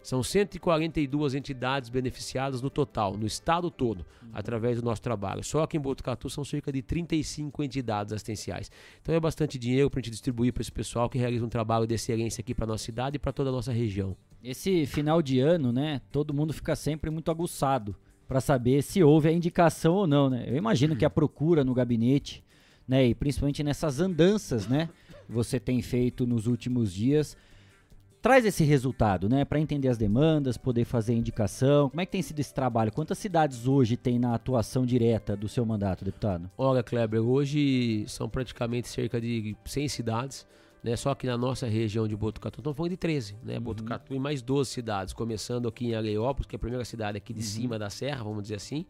São 0.04 0.24
142 0.24 1.34
entidades 1.34 1.90
beneficiadas 1.90 2.62
no 2.62 2.70
total, 2.70 3.18
no 3.18 3.26
estado 3.26 3.70
todo, 3.70 4.06
uhum. 4.22 4.30
através 4.34 4.80
do 4.80 4.86
nosso 4.86 5.02
trabalho. 5.02 5.44
Só 5.44 5.64
aqui 5.64 5.76
em 5.76 5.82
Botucatu 5.82 6.30
são 6.30 6.46
cerca 6.46 6.72
de 6.72 6.82
35 6.82 7.62
entidades 7.64 8.14
assistenciais. 8.14 8.72
Então 9.02 9.14
é 9.14 9.20
bastante 9.20 9.60
dinheiro 9.60 9.90
para 9.90 10.00
a 10.00 10.02
gente 10.02 10.12
distribuir 10.12 10.54
para 10.54 10.62
esse 10.62 10.72
pessoal 10.72 11.10
que 11.10 11.18
realiza 11.18 11.46
um 11.46 11.50
trabalho 11.50 11.86
de 11.86 11.94
excelência 11.96 12.42
aqui 12.42 12.54
para 12.54 12.66
nossa 12.66 12.86
cidade 12.86 13.18
e 13.18 13.20
para 13.20 13.34
toda 13.34 13.50
a 13.50 13.54
nossa 13.54 13.72
região. 13.74 14.16
Esse 14.42 14.86
final 14.86 15.22
de 15.22 15.42
ano, 15.42 15.74
né, 15.74 16.02
todo 16.10 16.34
mundo 16.34 16.54
fica 16.54 16.74
sempre 16.76 17.10
muito 17.10 17.30
aguçado 17.30 17.94
para 18.28 18.40
saber 18.40 18.84
se 18.84 19.04
houve 19.04 19.28
a 19.28 19.32
indicação 19.32 19.94
ou 19.96 20.08
não, 20.08 20.30
né? 20.30 20.46
Eu 20.48 20.56
imagino 20.56 20.96
que 20.96 21.06
a 21.06 21.10
procura 21.10 21.64
no 21.64 21.74
gabinete, 21.74 22.44
né, 22.88 23.08
e 23.08 23.15
principalmente 23.15 23.63
nessas 23.63 24.00
andanças, 24.00 24.67
né, 24.67 24.89
você 25.27 25.60
tem 25.60 25.82
feito 25.82 26.25
nos 26.25 26.48
últimos 26.48 26.94
dias, 26.94 27.36
traz 28.22 28.46
esse 28.46 28.63
resultado, 28.63 29.29
né? 29.29 29.46
Para 29.46 29.60
entender 29.60 29.88
as 29.88 29.98
demandas, 29.98 30.58
poder 30.58 30.86
fazer 30.86 31.13
indicação. 31.13 31.89
Como 31.89 32.01
é 32.01 32.06
que 32.06 32.12
tem 32.12 32.22
sido 32.22 32.39
esse 32.39 32.53
trabalho? 32.53 32.91
Quantas 32.91 33.17
cidades 33.17 33.67
hoje 33.67 33.96
tem 33.96 34.20
na 34.20 34.34
atuação 34.34 34.86
direta 34.86 35.36
do 35.36 35.48
seu 35.48 35.65
mandato, 35.65 36.03
deputado? 36.03 36.50
Olha, 36.58 36.84
Kleber, 36.84 37.22
hoje 37.22 38.06
são 38.08 38.27
praticamente 38.27 38.88
cerca 38.88 39.22
de 39.22 39.56
100 39.65 39.88
cidades. 39.88 40.48
Né, 40.84 40.96
só 40.96 41.15
que 41.15 41.25
na 41.25 41.38
nossa 41.38 41.67
região 41.67 42.08
de 42.08 42.15
Botucatu, 42.15 42.60
estamos 42.60 42.77
falando 42.77 42.91
de 42.91 42.98
13, 42.98 43.36
né? 43.44 43.56
Uhum. 43.56 43.62
Botucatu 43.62 44.13
e 44.13 44.20
mais 44.20 44.41
12 44.41 44.70
cidades, 44.70 45.13
começando 45.13 45.67
aqui 45.67 45.88
em 45.88 45.96
Areópolis, 45.96 46.48
que 46.48 46.56
é 46.56 46.58
a 46.58 46.60
primeira 46.60 46.86
cidade 46.86 47.17
aqui 47.17 47.34
de 47.34 47.39
uhum. 47.39 47.46
cima 47.46 47.79
da 47.79 47.89
serra, 47.89 48.24
vamos 48.24 48.44
dizer 48.44 48.56
assim, 48.56 48.86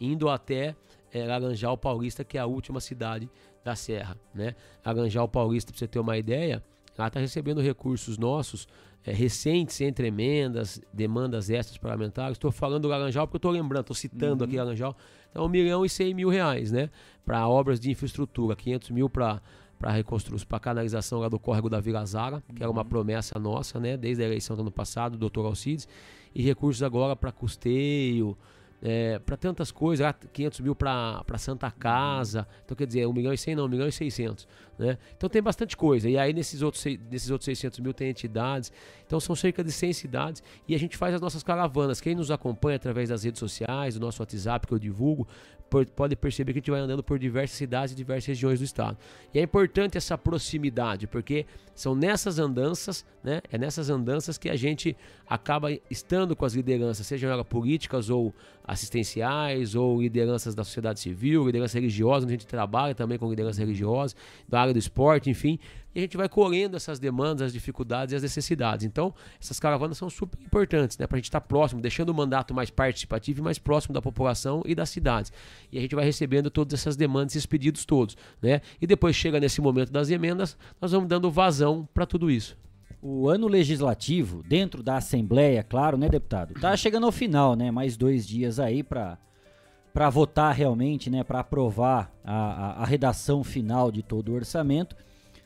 indo 0.00 0.28
até 0.28 0.74
é, 1.12 1.24
Laranjal 1.24 1.76
Paulista, 1.76 2.24
que 2.24 2.38
é 2.38 2.40
a 2.40 2.46
última 2.46 2.80
cidade 2.80 3.28
da 3.64 3.76
serra, 3.76 4.16
né? 4.34 4.54
Laranjal 4.84 5.28
Paulista, 5.28 5.72
para 5.72 5.78
você 5.78 5.88
ter 5.88 5.98
uma 5.98 6.16
ideia, 6.16 6.62
ela 6.96 7.08
está 7.08 7.20
recebendo 7.20 7.60
recursos 7.60 8.18
nossos 8.18 8.66
é, 9.04 9.12
recentes 9.12 9.80
entre 9.80 10.08
emendas, 10.08 10.80
demandas 10.92 11.50
extras 11.50 11.78
parlamentares. 11.78 12.32
Estou 12.32 12.52
falando 12.52 12.82
do 12.82 12.88
Laranjal 12.88 13.26
porque 13.26 13.36
eu 13.36 13.38
estou 13.38 13.50
lembrando, 13.50 13.82
estou 13.82 13.96
citando 13.96 14.44
uhum. 14.44 14.48
aqui 14.48 14.56
Laranjal. 14.56 14.96
Então, 15.30 15.44
1 15.44 15.48
milhão 15.48 15.84
e 15.84 15.88
100 15.88 16.14
mil 16.14 16.28
reais, 16.28 16.70
né? 16.72 16.90
Para 17.24 17.46
obras 17.48 17.78
de 17.78 17.90
infraestrutura, 17.90 18.56
500 18.56 18.90
mil 18.90 19.08
para 19.08 19.40
para 19.80 19.92
reconstrução, 19.92 20.46
para 20.46 20.60
canalização 20.60 21.20
lá 21.20 21.28
do 21.30 21.38
córrego 21.38 21.70
da 21.70 21.80
Vila 21.80 22.04
Zara, 22.04 22.42
que 22.54 22.62
era 22.62 22.70
uma 22.70 22.82
uhum. 22.82 22.88
promessa 22.88 23.38
nossa, 23.38 23.80
né, 23.80 23.96
desde 23.96 24.22
a 24.22 24.26
eleição 24.26 24.54
do 24.54 24.60
ano 24.60 24.70
passado, 24.70 25.12
do 25.12 25.18
doutor 25.18 25.46
Alcides, 25.46 25.88
e 26.34 26.42
recursos 26.42 26.82
agora 26.82 27.16
para 27.16 27.32
custeio, 27.32 28.36
é, 28.82 29.18
para 29.18 29.36
tantas 29.36 29.70
coisas, 29.70 30.06
500 30.32 30.60
mil 30.60 30.74
para 30.74 31.38
Santa 31.38 31.70
Casa, 31.70 32.46
então 32.64 32.76
quer 32.76 32.86
dizer, 32.86 33.06
1 33.06 33.12
milhão 33.12 33.32
e 33.32 33.38
100 33.38 33.54
não, 33.54 33.66
1 33.66 33.68
milhão 33.68 33.88
e 33.88 33.92
600, 33.92 34.48
né? 34.78 34.98
Então 35.16 35.28
tem 35.28 35.42
bastante 35.42 35.76
coisa, 35.76 36.08
e 36.08 36.16
aí 36.16 36.32
nesses 36.32 36.62
outros, 36.62 36.84
nesses 37.10 37.30
outros 37.30 37.44
600 37.44 37.80
mil 37.80 37.92
tem 37.92 38.08
entidades, 38.08 38.72
então 39.06 39.20
são 39.20 39.36
cerca 39.36 39.62
de 39.62 39.70
100 39.70 39.92
cidades, 39.92 40.42
e 40.66 40.74
a 40.74 40.78
gente 40.78 40.96
faz 40.96 41.14
as 41.14 41.20
nossas 41.20 41.42
caravanas, 41.42 42.00
quem 42.00 42.14
nos 42.14 42.30
acompanha 42.30 42.76
através 42.76 43.08
das 43.10 43.24
redes 43.24 43.38
sociais, 43.38 43.94
do 43.94 44.00
nosso 44.00 44.22
WhatsApp 44.22 44.66
que 44.66 44.72
eu 44.72 44.78
divulgo, 44.78 45.28
pode 45.70 46.16
perceber 46.16 46.52
que 46.52 46.58
a 46.58 46.60
gente 46.60 46.70
vai 46.70 46.80
andando 46.80 47.02
por 47.02 47.18
diversas 47.18 47.56
cidades 47.56 47.92
e 47.92 47.96
diversas 47.96 48.26
regiões 48.26 48.58
do 48.58 48.64
estado. 48.64 48.98
E 49.32 49.38
é 49.38 49.42
importante 49.42 49.96
essa 49.96 50.18
proximidade, 50.18 51.06
porque 51.06 51.46
são 51.74 51.94
nessas 51.94 52.38
andanças, 52.38 53.04
né? 53.22 53.40
É 53.50 53.56
nessas 53.56 53.88
andanças 53.88 54.36
que 54.36 54.50
a 54.50 54.56
gente 54.56 54.96
acaba 55.28 55.70
estando 55.90 56.34
com 56.34 56.44
as 56.44 56.54
lideranças, 56.54 57.06
sejam 57.06 57.30
elas 57.30 57.46
políticas 57.46 58.10
ou 58.10 58.34
assistenciais, 58.64 59.74
ou 59.74 60.02
lideranças 60.02 60.54
da 60.54 60.64
sociedade 60.64 61.00
civil, 61.00 61.46
liderança 61.46 61.78
religiosa, 61.78 62.24
onde 62.24 62.34
a 62.34 62.36
gente 62.36 62.46
trabalha 62.46 62.94
também 62.94 63.18
com 63.18 63.30
liderança 63.30 63.60
religiosa, 63.60 64.14
da 64.48 64.60
área 64.60 64.72
do 64.72 64.78
esporte, 64.78 65.30
enfim 65.30 65.58
e 65.94 65.98
a 65.98 66.02
gente 66.02 66.16
vai 66.16 66.28
colhendo 66.28 66.76
essas 66.76 66.98
demandas, 66.98 67.46
as 67.46 67.52
dificuldades 67.52 68.12
e 68.12 68.16
as 68.16 68.22
necessidades. 68.22 68.86
Então, 68.86 69.12
essas 69.40 69.58
caravanas 69.58 69.98
são 69.98 70.08
super 70.08 70.40
importantes, 70.40 70.96
né, 70.96 71.06
para 71.06 71.16
a 71.16 71.18
gente 71.18 71.26
estar 71.26 71.40
tá 71.40 71.46
próximo, 71.46 71.80
deixando 71.80 72.10
o 72.10 72.14
mandato 72.14 72.54
mais 72.54 72.70
participativo 72.70 73.40
e 73.40 73.42
mais 73.42 73.58
próximo 73.58 73.92
da 73.92 74.00
população 74.00 74.62
e 74.64 74.74
das 74.74 74.90
cidades. 74.90 75.32
E 75.72 75.78
a 75.78 75.80
gente 75.80 75.94
vai 75.94 76.04
recebendo 76.04 76.50
todas 76.50 76.78
essas 76.78 76.96
demandas, 76.96 77.34
esses 77.34 77.46
pedidos 77.46 77.84
todos, 77.84 78.16
né? 78.40 78.60
E 78.80 78.86
depois 78.86 79.16
chega 79.16 79.40
nesse 79.40 79.60
momento 79.60 79.90
das 79.90 80.10
emendas, 80.10 80.56
nós 80.80 80.92
vamos 80.92 81.08
dando 81.08 81.30
vazão 81.30 81.88
para 81.92 82.06
tudo 82.06 82.30
isso. 82.30 82.56
O 83.02 83.28
ano 83.28 83.48
legislativo, 83.48 84.42
dentro 84.46 84.82
da 84.82 84.96
Assembleia, 84.96 85.62
claro, 85.62 85.96
né, 85.96 86.08
deputado? 86.08 86.54
Tá 86.54 86.76
chegando 86.76 87.06
ao 87.06 87.12
final, 87.12 87.56
né? 87.56 87.70
Mais 87.70 87.96
dois 87.96 88.26
dias 88.26 88.60
aí 88.60 88.82
para 88.82 89.18
para 89.92 90.08
votar 90.08 90.54
realmente, 90.54 91.10
né, 91.10 91.24
para 91.24 91.40
aprovar 91.40 92.14
a, 92.22 92.32
a, 92.32 92.82
a 92.82 92.84
redação 92.84 93.42
final 93.42 93.90
de 93.90 94.04
todo 94.04 94.28
o 94.28 94.36
orçamento 94.36 94.94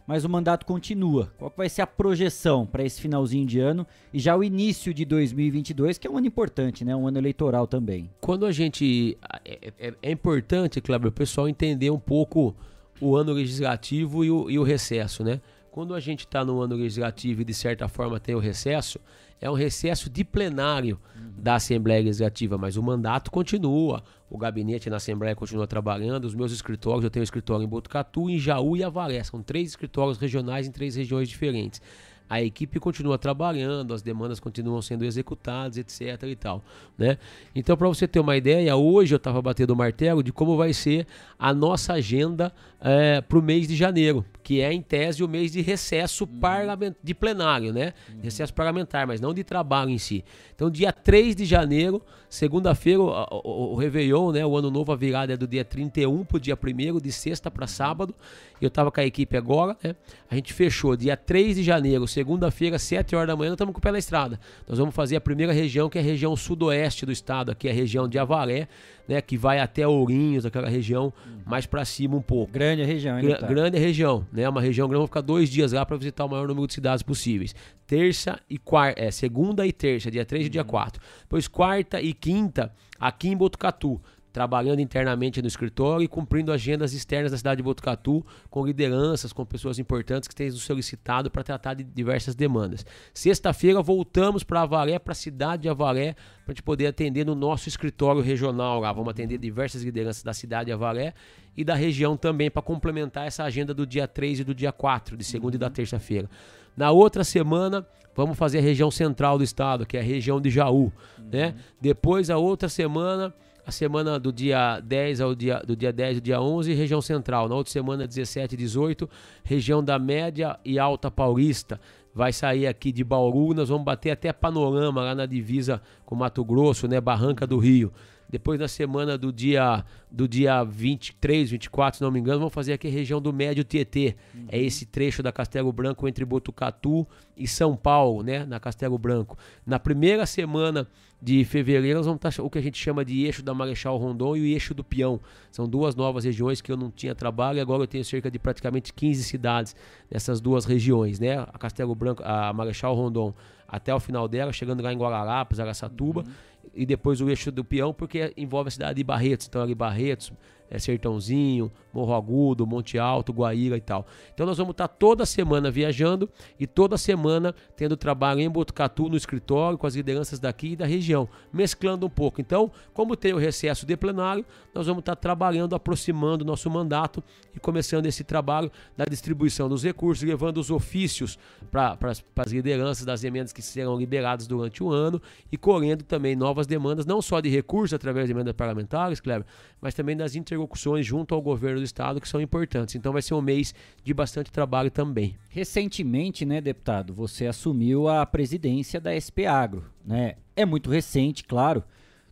mas 0.07 0.25
o 0.25 0.29
mandato 0.29 0.67
continua. 0.67 1.33
Qual 1.39 1.53
vai 1.57 1.69
ser 1.69 1.83
a 1.83 1.87
projeção 1.87 2.67
para 2.67 2.85
esse 2.85 3.01
finalzinho 3.01 3.47
de 3.47 3.61
ano 3.61 3.87
e 4.13 4.19
já 4.19 4.37
o 4.37 4.45
início 4.45 4.93
de 4.93 5.05
2022, 5.05 5.99
que 5.99 6.07
é 6.07 6.11
um 6.11 6.19
ano 6.19 6.27
importante, 6.27 6.85
né? 6.85 6.95
Um 6.95 7.07
ano 7.07 7.19
eleitoral 7.19 7.67
também. 7.67 8.11
Quando 8.21 8.47
a 8.47 8.53
gente 8.53 9.17
é, 9.45 9.73
é, 9.79 9.95
é 10.03 10.11
importante, 10.11 10.81
Cleber, 10.81 11.09
o 11.09 11.13
pessoal 11.13 11.49
entender 11.49 11.91
um 11.91 11.99
pouco 11.99 12.55
o 13.01 13.17
ano 13.17 13.33
legislativo 13.33 14.25
e 14.25 14.31
o, 14.31 14.51
e 14.51 14.59
o 14.59 14.63
recesso, 14.63 15.25
né? 15.25 15.41
Quando 15.75 15.93
a 15.93 15.99
gente 15.99 16.21
está 16.21 16.45
no 16.45 16.61
ano 16.61 16.77
legislativo 16.77 17.43
e 17.43 17.45
de 17.45 17.53
certa 17.53 17.89
forma 17.89 18.21
tem 18.21 18.33
o 18.33 18.39
recesso, 18.39 19.01
é 19.41 19.51
um 19.51 19.55
recesso 19.55 20.09
de 20.09 20.23
plenário 20.23 21.01
uhum. 21.17 21.33
da 21.37 21.57
Assembleia 21.57 22.01
Legislativa, 22.01 22.57
mas 22.57 22.77
o 22.77 22.83
mandato 22.83 23.29
continua, 23.29 24.05
o 24.31 24.39
gabinete 24.39 24.89
na 24.89 24.99
Assembleia 24.99 25.35
continua 25.35 25.67
trabalhando, 25.67 26.27
os 26.27 26.35
meus 26.37 26.53
escritórios, 26.53 27.03
eu 27.03 27.11
tenho 27.11 27.23
um 27.23 27.25
escritório 27.25 27.65
em 27.65 27.69
Botucatu, 27.69 28.31
em 28.31 28.39
Jaú 28.39 28.77
e 28.77 28.85
Avaré, 28.85 29.21
são 29.25 29.43
três 29.43 29.71
escritórios 29.71 30.17
regionais 30.17 30.69
em 30.69 30.71
três 30.71 30.95
regiões 30.95 31.29
diferentes 31.29 31.83
a 32.29 32.43
equipe 32.43 32.81
continua 32.81 33.19
trabalhando, 33.19 33.93
as 33.93 34.03
demandas 34.03 34.41
continuam 34.41 34.81
sendo 34.81 35.05
executadas, 35.05 35.77
etc 35.77 36.23
e 36.25 36.37
tal, 36.37 36.65
né? 36.97 37.19
Então, 37.55 37.77
para 37.77 37.87
você 37.87 38.09
ter 38.09 38.19
uma 38.19 38.37
ideia, 38.37 38.75
hoje 38.77 39.15
eu 39.15 39.19
estava 39.19 39.41
batendo 39.43 39.71
o 39.73 39.77
martelo 39.77 40.23
de 40.23 40.33
como 40.33 40.57
vai 40.57 40.73
ser 40.73 41.07
a 41.39 41.53
nossa 41.53 41.93
agenda 41.93 42.53
é, 42.81 43.21
para 43.21 43.39
o 43.39 43.43
mês 43.43 43.69
de 43.69 43.77
janeiro, 43.77 44.25
que 44.45 44.61
é 44.61 44.71
em 44.71 44.83
tese 44.83 45.25
o 45.25 45.29
mês 45.29 45.51
de 45.51 45.63
recesso 45.63 46.25
uhum. 46.25 46.39
parlamentar, 46.39 47.01
de 47.03 47.15
plenário, 47.15 47.73
né? 47.73 47.95
Uhum. 48.11 48.21
Recesso 48.23 48.53
parlamentar, 48.53 49.07
mas 49.07 49.19
não 49.19 49.33
de 49.33 49.43
trabalho 49.43 49.89
em 49.89 49.97
si. 49.97 50.23
Então, 50.55 50.71
dia 50.71 50.93
3 50.93 51.35
de 51.35 51.47
janeiro, 51.47 52.03
segunda-feira, 52.29 53.01
o, 53.01 53.09
o, 53.43 53.73
o 53.73 53.75
Réveillon, 53.75 54.33
né? 54.33 54.45
O 54.45 54.55
ano 54.55 54.71
novo, 54.71 54.93
a 54.93 54.97
virada 54.97 55.33
é 55.33 55.37
do 55.37 55.49
dia 55.49 55.65
31 55.65 56.27
para 56.27 56.37
o 56.37 56.41
dia 56.41 56.59
1 56.63 57.01
de 57.01 57.11
sexta 57.11 57.51
para 57.51 57.67
sábado. 57.67 58.15
Eu 58.61 58.69
estava 58.69 58.93
com 58.93 59.01
a 59.01 59.05
equipe 59.05 59.35
agora, 59.35 59.79
né? 59.83 59.97
A 60.31 60.35
gente 60.35 60.53
fechou 60.53 60.95
dia 60.95 61.17
3 61.17 61.57
de 61.57 61.63
janeiro, 61.63 62.07
segunda-feira, 62.07 62.79
7 62.79 63.17
horas 63.17 63.29
da 63.29 63.35
manhã, 63.35 63.49
nós 63.49 63.55
estamos 63.55 63.73
com 63.73 63.79
o 63.79 63.83
pé 63.83 63.93
na 63.93 63.99
estrada. 63.99 64.39
Nós 64.69 64.79
vamos 64.79 64.95
fazer 64.95 65.17
a 65.17 65.21
primeira 65.23 65.55
região, 65.55 65.89
que 65.89 65.97
é 65.97 66.03
a 66.03 66.05
região 66.05 66.37
sudoeste 66.37 67.07
do 67.07 67.13
estado, 67.13 67.51
aqui 67.51 67.67
é 67.67 67.71
a 67.71 67.75
região 67.75 68.07
de 68.07 68.19
Avaré, 68.19 68.69
né? 69.09 69.21
Que 69.21 69.37
vai 69.37 69.61
até 69.61 69.87
Ourinhos, 69.87 70.47
aquela 70.47 70.69
região 70.69 71.13
mais 71.47 71.67
para 71.67 71.85
cima 71.85 72.17
um 72.17 72.23
pouco. 72.23 72.53
Grande 72.53 72.83
a 72.83 72.87
região, 72.87 73.19
hein? 73.19 73.27
Gra 73.27 73.47
grande 73.47 73.77
a 73.77 73.81
região, 73.81 74.27
né? 74.33 74.49
Uma 74.49 74.61
região 74.61 74.89
grande, 74.89 74.99
vamos 74.99 75.11
ficar 75.11 75.21
dois 75.21 75.51
dias 75.51 75.73
lá 75.73 75.85
para 75.85 75.97
visitar 75.97 76.25
o 76.25 76.29
maior 76.29 76.49
número 76.49 76.67
de 76.67 76.75
cidades 76.75 77.03
possíveis. 77.03 77.55
Terça 77.87 78.41
e 78.49 78.59
quarta, 78.59 79.01
é, 79.01 79.11
segunda 79.11 79.67
e 79.67 79.73
terça, 79.73 80.11
dia 80.11 80.25
3 80.25 80.47
e 80.47 80.49
dia 80.49 80.65
4. 80.65 81.01
Uhum. 81.01 81.09
Depois 81.23 81.49
quarta 81.49 82.01
e 82.01 82.13
quinta, 82.13 82.73
aqui 82.99 83.29
em 83.29 83.37
Botucatu 83.37 84.01
trabalhando 84.35 84.81
internamente 84.81 85.41
no 85.41 85.47
escritório 85.47 86.03
e 86.03 86.09
cumprindo 86.09 86.51
agendas 86.51 86.93
externas 86.93 87.31
da 87.31 87.39
cidade 87.39 87.59
de 87.59 87.63
Botucatu, 87.63 88.27
com 88.51 88.67
lideranças, 88.67 89.33
com 89.33 89.47
pessoas 89.47 89.79
importantes 89.79 90.29
que 90.29 90.35
têm 90.35 90.51
nos 90.51 90.65
solicitado 90.65 91.31
para 91.31 91.45
tratar 91.45 91.75
de 91.75 91.85
diversas 91.85 92.35
demandas. 92.35 92.85
Sexta-feira 93.15 93.81
voltamos 93.81 94.43
para 94.43 94.63
Avaré, 94.63 94.99
para 94.99 95.13
a 95.13 95.15
cidade 95.15 95.63
de 95.63 95.69
Avaré, 95.69 96.15
para 96.45 96.49
a 96.49 96.51
gente 96.51 96.65
poder 96.65 96.89
atender 96.89 97.25
no 97.25 97.37
nosso 97.37 97.69
escritório 97.69 98.21
regional 98.21 98.81
lá. 98.81 98.93
Vamos 98.93 99.11
atender 99.11 99.39
diversas 99.39 99.85
lideranças 99.85 100.25
da 100.25 100.33
cidade 100.33 100.67
de 100.67 100.73
Avaré 100.73 101.15
e 101.57 101.63
da 101.63 101.77
região 101.77 102.17
também, 102.17 102.51
para 102.51 102.61
complementar 102.61 103.29
essa 103.29 103.45
agenda 103.45 103.73
do 103.73 103.87
dia 103.87 104.09
3 104.09 104.41
e 104.41 104.45
do 104.45 104.53
dia 104.53 104.73
4, 104.73 105.17
de 105.17 105.23
segunda 105.23 105.55
uhum. 105.55 105.59
e 105.59 105.61
da 105.61 105.71
terça-feira. 105.71 106.29
Na 106.77 106.91
outra 106.91 107.23
semana, 107.23 107.87
vamos 108.17 108.37
fazer 108.37 108.59
a 108.59 108.63
região 108.63 108.91
central 108.91 109.39
do 109.39 109.45
estado, 109.45 109.87
que 109.87 109.97
é 109.97 110.01
a 110.01 110.03
região 110.03 110.41
de 110.41 110.51
Jaú. 110.51 110.93
Uhum. 111.17 111.29
Né? 111.31 111.55
Depois, 111.81 112.31
a 112.31 112.37
outra 112.37 112.69
semana, 112.69 113.33
a 113.67 113.71
semana 113.71 114.19
do 114.19 114.33
dia 114.33 114.81
10 114.81 115.21
ao 115.21 115.35
dia 115.35 115.63
do 115.67 115.75
dia 115.75 115.93
10 115.93 116.19
ao 116.19 116.21
dia 116.21 116.41
11, 116.41 116.75
região 116.75 117.01
central. 117.01 117.49
Na 117.49 117.55
outra 117.55 117.73
semana 117.73 118.07
17 118.07 118.55
e 118.55 118.59
18, 118.59 119.09
região 119.43 119.83
da 119.83 119.99
média 119.99 120.59
e 120.65 120.79
alta 120.79 121.11
paulista. 121.11 121.81
Vai 122.15 122.33
sair 122.33 122.67
aqui 122.67 122.93
de 122.93 123.03
Bauru, 123.03 123.55
nós 123.55 123.69
vamos 123.69 123.85
bater 123.85 124.11
até 124.11 124.33
panorama 124.33 125.03
lá 125.03 125.15
na 125.15 125.27
divisa 125.27 125.83
com 126.05 126.15
Mato 126.15 126.45
Grosso, 126.45 126.87
né, 126.87 127.01
Barranca 127.01 127.45
do 127.47 127.59
Rio. 127.59 127.93
Depois 128.31 128.59
na 128.59 128.69
semana 128.69 129.19
do 129.19 129.33
dia 129.33 129.85
do 130.11 130.29
dia 130.29 130.63
23, 130.63 131.51
24, 131.51 131.99
se 131.99 132.03
não 132.03 132.11
me 132.11 132.21
engano, 132.21 132.39
vamos 132.39 132.55
fazer 132.55 132.73
aqui 132.73 132.89
a 132.89 132.91
região 132.91 133.21
do 133.21 133.33
Médio 133.33 133.65
Tietê. 133.65 134.17
Uhum. 134.35 134.47
É 134.49 134.61
esse 134.61 134.87
trecho 134.87 135.23
da 135.23 135.33
Castelo 135.33 135.73
Branco 135.73 136.07
entre 136.09 136.25
Botucatu 136.25 137.07
e 137.37 137.47
São 137.47 137.77
Paulo, 137.77 138.23
né, 138.23 138.45
na 138.45 138.59
Castelo 138.61 138.99
Branco. 138.99 139.37
Na 139.67 139.79
primeira 139.79 140.25
semana 140.27 140.87
de 141.25 141.43
fevereiro, 141.43 141.97
nós 141.97 142.07
vamos 142.07 142.23
estar 142.23 142.43
o 142.43 142.51
que 142.51 142.59
a 142.59 142.61
gente 142.61 142.77
chama 142.77 143.03
de 143.03 143.25
eixo 143.25 143.43
da 143.43 143.55
Marechal 143.55 143.97
Rondon 143.97 144.37
e 144.37 144.43
o 144.43 144.45
eixo 144.45 144.75
do 144.75 144.85
Peão. 144.85 145.19
São 145.51 145.67
duas 145.67 145.95
novas 145.95 146.23
regiões 146.23 146.61
que 146.61 146.71
eu 146.71 146.77
não 146.77 146.91
tinha 146.91 147.15
trabalho 147.15 147.57
e 147.57 147.61
agora 147.63 147.83
eu 147.83 147.87
tenho 147.87 148.05
cerca 148.05 148.31
de 148.31 148.39
praticamente 148.39 148.93
15 148.93 149.25
cidades 149.25 149.75
nessas 150.11 150.39
duas 150.39 150.67
regiões, 150.67 151.19
né? 151.19 151.39
A 151.39 151.59
Castelo 151.59 151.95
Branco, 151.95 152.23
a 152.23 152.53
Marechal 152.53 152.95
Rondon 152.95 153.33
até 153.67 153.95
o 153.95 153.99
final 153.99 154.29
dela, 154.29 154.53
chegando 154.53 154.83
lá 154.83 154.93
em 154.93 154.99
Guararapes, 154.99 155.59
Araçatuba, 155.59 156.21
uhum. 156.21 156.71
e 156.75 156.85
depois 156.85 157.23
o 157.23 157.31
eixo 157.31 157.51
do 157.51 157.65
Peão, 157.65 157.95
porque 157.95 158.35
envolve 158.37 158.69
a 158.69 158.71
cidade 158.71 158.97
de 158.97 159.03
Barretos. 159.03 159.47
Então 159.47 159.63
ali 159.63 159.75
Barretos, 159.75 160.31
é, 160.69 160.79
Sertãozinho, 160.79 161.73
Morro 161.95 162.15
Agudo, 162.15 162.67
Monte 162.67 162.99
Alto, 162.99 163.33
Guaíra 163.33 163.77
e 163.77 163.81
tal. 163.81 164.07
Então 164.33 164.45
nós 164.45 164.59
vamos 164.59 164.73
estar 164.73 164.89
toda 164.89 165.25
semana 165.25 165.71
viajando 165.71 166.29
e 166.59 166.67
toda 166.67 166.99
semana 166.99 167.55
tendo 167.77 167.97
trabalho 167.97 168.41
em 168.41 168.51
Botucatu 168.51 169.09
no 169.09 169.17
escritório 169.17 169.79
com 169.79 169.87
as 169.87 169.95
lideranças 169.95 170.41
daqui 170.41 170.73
e 170.73 170.77
da 170.77 170.87
região, 170.87 171.29
mesclando 171.53 172.07
um 172.07 172.11
pouco. 172.11 172.41
Então, 172.41 172.71
como 172.93 173.17
tem 173.17 173.33
o 173.33 173.39
recesso 173.39 173.87
de 173.87 173.97
plenário, 173.97 174.45
nós 174.75 174.87
vamos 174.87 175.03
estar 175.03 175.15
trabalhando, 175.15 175.75
aproximando 175.75 176.43
o 176.43 176.47
nosso 176.47 176.69
mandato 176.69 177.23
e 177.55 177.61
começando 177.61 178.07
esse 178.07 178.25
trabalho 178.25 178.71
da 178.97 179.05
distribuição 179.05 179.69
dos 179.69 179.85
recursos, 179.85 180.27
levando 180.27 180.59
os 180.59 180.71
ofícios 180.71 181.39
para 181.71 181.97
as 182.37 182.53
lideranças 182.53 183.05
das 183.05 183.23
emendas 183.23 183.53
que 183.53 183.63
serão 183.63 183.97
liberadas 183.97 184.47
durante 184.47 184.83
o 184.83 184.91
ano 184.91 185.23
e 185.53 185.57
colhendo 185.57 186.03
também 186.03 186.35
novas 186.35 186.67
demandas, 186.67 187.07
não 187.07 187.23
só 187.23 187.41
de 187.41 187.49
recursos 187.49 187.95
através 187.95 188.27
de 188.27 188.33
emendas 188.33 188.55
parlamentares, 188.55 189.21
Cleber, 189.21 189.47
mas 189.81 189.95
também 189.95 190.17
das 190.17 190.35
interlocuções 190.35 191.07
junto 191.07 191.35
ao 191.35 191.43
governo 191.43 191.84
do 191.85 191.87
estado 191.87 192.21
que 192.21 192.29
são 192.29 192.41
importantes. 192.41 192.95
Então 192.95 193.13
vai 193.13 193.23
ser 193.23 193.35
um 193.35 193.43
mês 193.43 193.75
de 194.03 194.15
bastante 194.15 194.51
trabalho 194.51 194.91
também. 194.91 195.37
Recentemente, 195.51 196.45
né, 196.45 196.61
deputado, 196.61 197.13
você 197.13 197.47
assumiu 197.47 198.09
a 198.09 198.25
presidência 198.25 199.01
da 199.01 199.13
SP 199.15 199.47
Agro, 199.47 199.85
né? 200.05 200.37
É 200.57 200.65
muito 200.65 200.91
recente, 200.91 201.45
claro. 201.45 201.85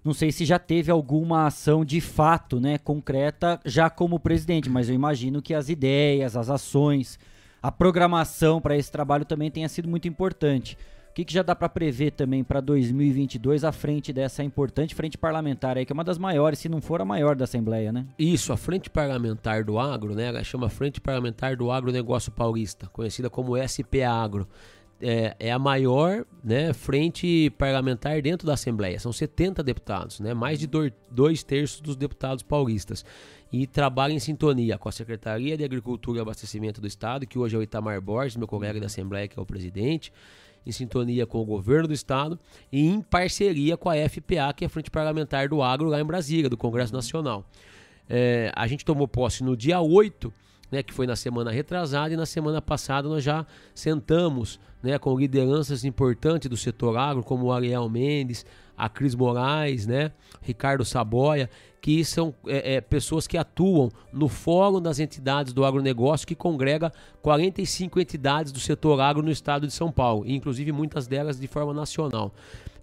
Não 0.04 0.12
sei 0.12 0.32
se 0.32 0.44
já 0.44 0.58
teve 0.58 0.90
alguma 0.90 1.46
ação 1.46 1.84
de 1.84 2.00
fato, 2.00 2.58
né, 2.58 2.76
concreta 2.78 3.60
já 3.64 3.88
como 3.88 4.18
presidente, 4.18 4.68
mas 4.68 4.88
eu 4.88 4.94
imagino 4.94 5.40
que 5.40 5.54
as 5.54 5.68
ideias, 5.68 6.36
as 6.36 6.50
ações, 6.50 7.20
a 7.62 7.70
programação 7.70 8.60
para 8.60 8.76
esse 8.76 8.90
trabalho 8.90 9.24
também 9.24 9.50
tenha 9.50 9.68
sido 9.68 9.88
muito 9.88 10.08
importante. 10.08 10.76
O 11.12 11.14
que, 11.14 11.26
que 11.26 11.34
já 11.34 11.42
dá 11.42 11.54
para 11.54 11.68
prever 11.68 12.12
também 12.12 12.42
para 12.42 12.58
2022 12.58 13.64
à 13.64 13.70
frente 13.70 14.14
dessa 14.14 14.42
importante 14.42 14.94
frente 14.94 15.18
parlamentar 15.18 15.76
aí, 15.76 15.84
que 15.84 15.92
é 15.92 15.94
uma 15.94 16.02
das 16.02 16.16
maiores, 16.16 16.58
se 16.58 16.70
não 16.70 16.80
for 16.80 17.02
a 17.02 17.04
maior 17.04 17.36
da 17.36 17.44
Assembleia, 17.44 17.92
né? 17.92 18.06
Isso, 18.18 18.50
a 18.50 18.56
frente 18.56 18.88
parlamentar 18.88 19.62
do 19.62 19.78
agro, 19.78 20.14
né? 20.14 20.28
Ela 20.28 20.42
chama 20.42 20.70
Frente 20.70 21.02
Parlamentar 21.02 21.54
do 21.54 21.70
Agronegócio 21.70 22.32
Paulista, 22.32 22.86
conhecida 22.86 23.28
como 23.28 23.58
SP 23.60 24.00
Agro. 24.02 24.48
É, 25.02 25.36
é, 25.38 25.52
a 25.52 25.58
maior 25.58 26.24
né, 26.42 26.72
frente 26.72 27.50
parlamentar 27.58 28.22
dentro 28.22 28.46
da 28.46 28.54
Assembleia. 28.54 28.98
São 28.98 29.12
70 29.12 29.62
deputados, 29.62 30.18
né, 30.18 30.32
mais 30.32 30.60
de 30.60 30.66
dois, 30.66 30.92
dois 31.10 31.42
terços 31.42 31.82
dos 31.82 31.94
deputados 31.94 32.42
paulistas. 32.42 33.04
E 33.52 33.66
trabalha 33.66 34.14
em 34.14 34.18
sintonia 34.18 34.78
com 34.78 34.88
a 34.88 34.92
Secretaria 34.92 35.58
de 35.58 35.64
Agricultura 35.64 36.20
e 36.20 36.22
Abastecimento 36.22 36.80
do 36.80 36.86
Estado, 36.86 37.26
que 37.26 37.38
hoje 37.38 37.54
é 37.54 37.58
o 37.58 37.62
Itamar 37.62 38.00
Borges, 38.00 38.36
meu 38.36 38.48
colega 38.48 38.80
da 38.80 38.86
Assembleia, 38.86 39.28
que 39.28 39.38
é 39.38 39.42
o 39.42 39.44
presidente 39.44 40.10
em 40.66 40.72
sintonia 40.72 41.26
com 41.26 41.40
o 41.40 41.44
governo 41.44 41.88
do 41.88 41.94
estado 41.94 42.38
e 42.70 42.86
em 42.86 43.00
parceria 43.00 43.76
com 43.76 43.88
a 43.88 43.94
FPA, 44.08 44.52
que 44.56 44.64
é 44.64 44.66
a 44.66 44.70
Frente 44.70 44.90
Parlamentar 44.90 45.48
do 45.48 45.62
Agro 45.62 45.88
lá 45.88 46.00
em 46.00 46.04
Brasília, 46.04 46.48
do 46.48 46.56
Congresso 46.56 46.92
Nacional. 46.92 47.44
É, 48.08 48.52
a 48.54 48.66
gente 48.66 48.84
tomou 48.84 49.08
posse 49.08 49.42
no 49.42 49.56
dia 49.56 49.80
8, 49.80 50.32
né, 50.70 50.82
que 50.82 50.92
foi 50.92 51.06
na 51.06 51.16
semana 51.16 51.50
retrasada, 51.50 52.14
e 52.14 52.16
na 52.16 52.26
semana 52.26 52.60
passada 52.60 53.08
nós 53.08 53.22
já 53.22 53.46
sentamos 53.74 54.58
né, 54.82 54.98
com 54.98 55.16
lideranças 55.18 55.84
importantes 55.84 56.48
do 56.48 56.56
setor 56.56 56.96
agro, 56.96 57.22
como 57.22 57.46
o 57.46 57.52
Ariel 57.52 57.88
Mendes, 57.88 58.44
a 58.76 58.88
Cris 58.88 59.14
Moraes, 59.14 59.86
né, 59.86 60.12
Ricardo 60.40 60.84
Saboia, 60.84 61.48
que 61.82 62.04
são 62.04 62.32
é, 62.46 62.76
é, 62.76 62.80
pessoas 62.80 63.26
que 63.26 63.36
atuam 63.36 63.90
no 64.12 64.28
Fórum 64.28 64.80
das 64.80 65.00
Entidades 65.00 65.52
do 65.52 65.64
Agronegócio, 65.64 66.24
que 66.24 66.36
congrega 66.36 66.92
45 67.20 67.98
entidades 67.98 68.52
do 68.52 68.60
setor 68.60 69.00
agro 69.00 69.20
no 69.20 69.32
estado 69.32 69.66
de 69.66 69.72
São 69.72 69.90
Paulo, 69.90 70.24
inclusive 70.24 70.70
muitas 70.70 71.08
delas 71.08 71.40
de 71.40 71.48
forma 71.48 71.74
nacional, 71.74 72.32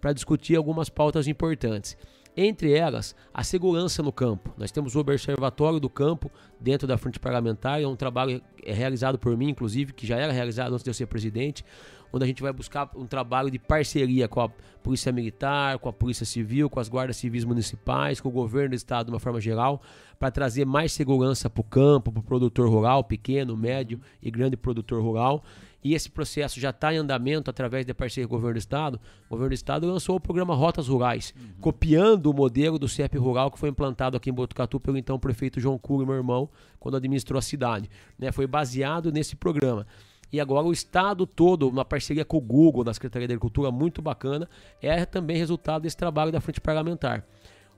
para 0.01 0.11
discutir 0.11 0.57
algumas 0.57 0.89
pautas 0.89 1.27
importantes. 1.27 1.97
Entre 2.41 2.71
elas, 2.71 3.13
a 3.33 3.43
segurança 3.43 4.01
no 4.01 4.13
campo. 4.13 4.53
Nós 4.57 4.71
temos 4.71 4.95
o 4.95 4.99
Observatório 5.01 5.77
do 5.77 5.89
Campo 5.89 6.31
dentro 6.57 6.87
da 6.87 6.97
Frente 6.97 7.19
Parlamentar, 7.19 7.81
é 7.81 7.85
um 7.85 7.97
trabalho 7.97 8.41
é 8.63 8.71
realizado 8.71 9.19
por 9.19 9.35
mim, 9.35 9.49
inclusive, 9.49 9.91
que 9.91 10.07
já 10.07 10.15
era 10.15 10.31
realizado 10.31 10.71
antes 10.71 10.81
de 10.81 10.89
eu 10.89 10.93
ser 10.93 11.07
presidente, 11.07 11.65
onde 12.13 12.23
a 12.23 12.27
gente 12.27 12.41
vai 12.41 12.53
buscar 12.53 12.89
um 12.95 13.05
trabalho 13.05 13.51
de 13.51 13.59
parceria 13.59 14.25
com 14.29 14.39
a 14.39 14.47
Polícia 14.81 15.11
Militar, 15.11 15.79
com 15.79 15.89
a 15.89 15.93
Polícia 15.93 16.25
Civil, 16.25 16.69
com 16.69 16.79
as 16.79 16.87
guardas 16.87 17.17
civis 17.17 17.43
municipais, 17.43 18.21
com 18.21 18.29
o 18.29 18.31
governo 18.31 18.69
do 18.69 18.75
estado 18.75 19.07
de 19.07 19.11
uma 19.11 19.19
forma 19.19 19.41
geral, 19.41 19.81
para 20.17 20.31
trazer 20.31 20.63
mais 20.63 20.93
segurança 20.93 21.49
para 21.49 21.59
o 21.59 21.63
campo, 21.65 22.09
para 22.09 22.21
o 22.21 22.23
produtor 22.23 22.69
rural, 22.69 23.03
pequeno, 23.03 23.57
médio 23.57 23.99
e 24.23 24.31
grande 24.31 24.55
produtor 24.55 25.03
rural. 25.03 25.43
E 25.83 25.93
esse 25.93 26.09
processo 26.09 26.59
já 26.59 26.71
está 26.71 26.93
em 26.93 26.97
andamento 26.97 27.49
através 27.49 27.85
da 27.85 27.93
parceria 27.93 28.27
com 28.27 28.35
o 28.35 28.37
governo 28.37 28.55
do 28.55 28.59
estado. 28.59 28.99
O 29.27 29.29
governo 29.29 29.49
do 29.49 29.55
estado 29.55 29.87
lançou 29.87 30.15
o 30.15 30.19
programa 30.19 30.53
Rotas 30.53 30.87
Rurais, 30.87 31.33
uhum. 31.37 31.61
copiando 31.61 32.27
o 32.27 32.33
modelo 32.33 32.77
do 32.77 32.87
CEP 32.87 33.17
Rural 33.17 33.49
que 33.49 33.57
foi 33.57 33.69
implantado 33.69 34.17
aqui 34.17 34.29
em 34.29 34.33
Botucatu 34.33 34.79
pelo 34.79 34.97
então 34.97 35.17
prefeito 35.17 35.59
João 35.59 35.77
Cury, 35.77 36.05
meu 36.05 36.15
irmão, 36.15 36.49
quando 36.79 36.97
administrou 36.97 37.37
a 37.37 37.41
cidade. 37.41 37.89
Né? 38.17 38.31
Foi 38.31 38.45
baseado 38.45 39.11
nesse 39.11 39.35
programa. 39.35 39.87
E 40.31 40.39
agora 40.39 40.67
o 40.67 40.71
estado 40.71 41.25
todo, 41.25 41.67
uma 41.67 41.83
parceria 41.83 42.23
com 42.23 42.37
o 42.37 42.41
Google, 42.41 42.83
da 42.83 42.93
Secretaria 42.93 43.27
da 43.27 43.33
Agricultura, 43.33 43.71
muito 43.71 44.01
bacana, 44.01 44.47
é 44.81 45.03
também 45.05 45.37
resultado 45.37 45.83
desse 45.83 45.97
trabalho 45.97 46.31
da 46.31 46.39
frente 46.39 46.61
parlamentar. 46.61 47.25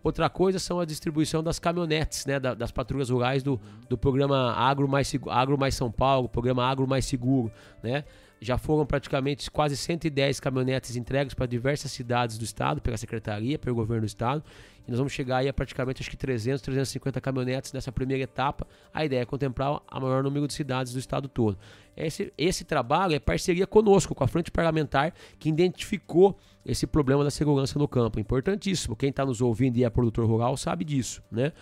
Outra 0.04 0.30
coisa 0.30 0.58
são 0.58 0.80
a 0.80 0.86
distribuição 0.86 1.44
das 1.44 1.60
caminhonetes, 1.60 2.26
né, 2.26 2.40
das 2.40 2.72
patrulhas 2.72 3.10
rurais 3.10 3.44
do, 3.44 3.60
do 3.88 3.98
programa 3.98 4.54
Agro 4.54 4.88
mais, 4.88 5.14
Agro 5.28 5.58
mais 5.58 5.76
São 5.76 5.92
Paulo, 5.92 6.28
programa 6.28 6.66
Agro 6.66 6.88
mais 6.88 7.06
Seguro, 7.06 7.52
né? 7.84 8.04
Já 8.44 8.58
foram 8.58 8.88
praticamente 8.88 9.52
quase 9.52 9.78
110 9.78 10.40
caminhonetes 10.40 10.96
entregues 10.96 11.36
para 11.36 11.46
diversas 11.46 11.92
cidades 11.92 12.40
do 12.40 12.44
estado, 12.44 12.82
pela 12.82 12.98
secretaria, 12.98 13.60
pelo 13.60 13.76
governo 13.76 14.02
do 14.02 14.08
estado. 14.08 14.44
E 14.88 14.90
nós 14.90 14.98
vamos 14.98 15.14
chegar 15.14 15.38
aí 15.38 15.48
a 15.48 15.54
praticamente 15.54 16.02
acho 16.02 16.10
que 16.10 16.18
300, 16.18 16.60
350 16.60 17.22
caminhonetes 17.22 17.72
nessa 17.72 17.92
primeira 17.92 18.24
etapa. 18.24 18.66
A 18.92 19.06
ideia 19.06 19.22
é 19.22 19.26
contemplar 19.26 19.80
a 19.88 20.00
maior 20.00 20.24
número 20.24 20.48
de 20.48 20.56
cidades 20.56 20.92
do 20.92 20.98
estado 20.98 21.28
todo. 21.28 21.56
Esse, 21.96 22.34
esse 22.36 22.64
trabalho 22.66 23.14
é 23.14 23.20
parceria 23.20 23.68
conosco, 23.68 24.16
com 24.16 24.24
a 24.24 24.28
frente 24.28 24.50
parlamentar, 24.50 25.14
que 25.38 25.48
identificou 25.48 26.36
esse 26.66 26.88
problema 26.88 27.24
da 27.24 27.30
segurança 27.30 27.78
no 27.78 27.88
campo. 27.88 28.20
Importantíssimo. 28.20 28.96
Quem 28.96 29.12
está 29.12 29.24
nos 29.24 29.40
ouvindo 29.40 29.78
e 29.78 29.84
é 29.84 29.90
produtor 29.92 30.26
rural 30.26 30.58
sabe 30.58 30.84
disso, 30.84 31.22
né? 31.32 31.54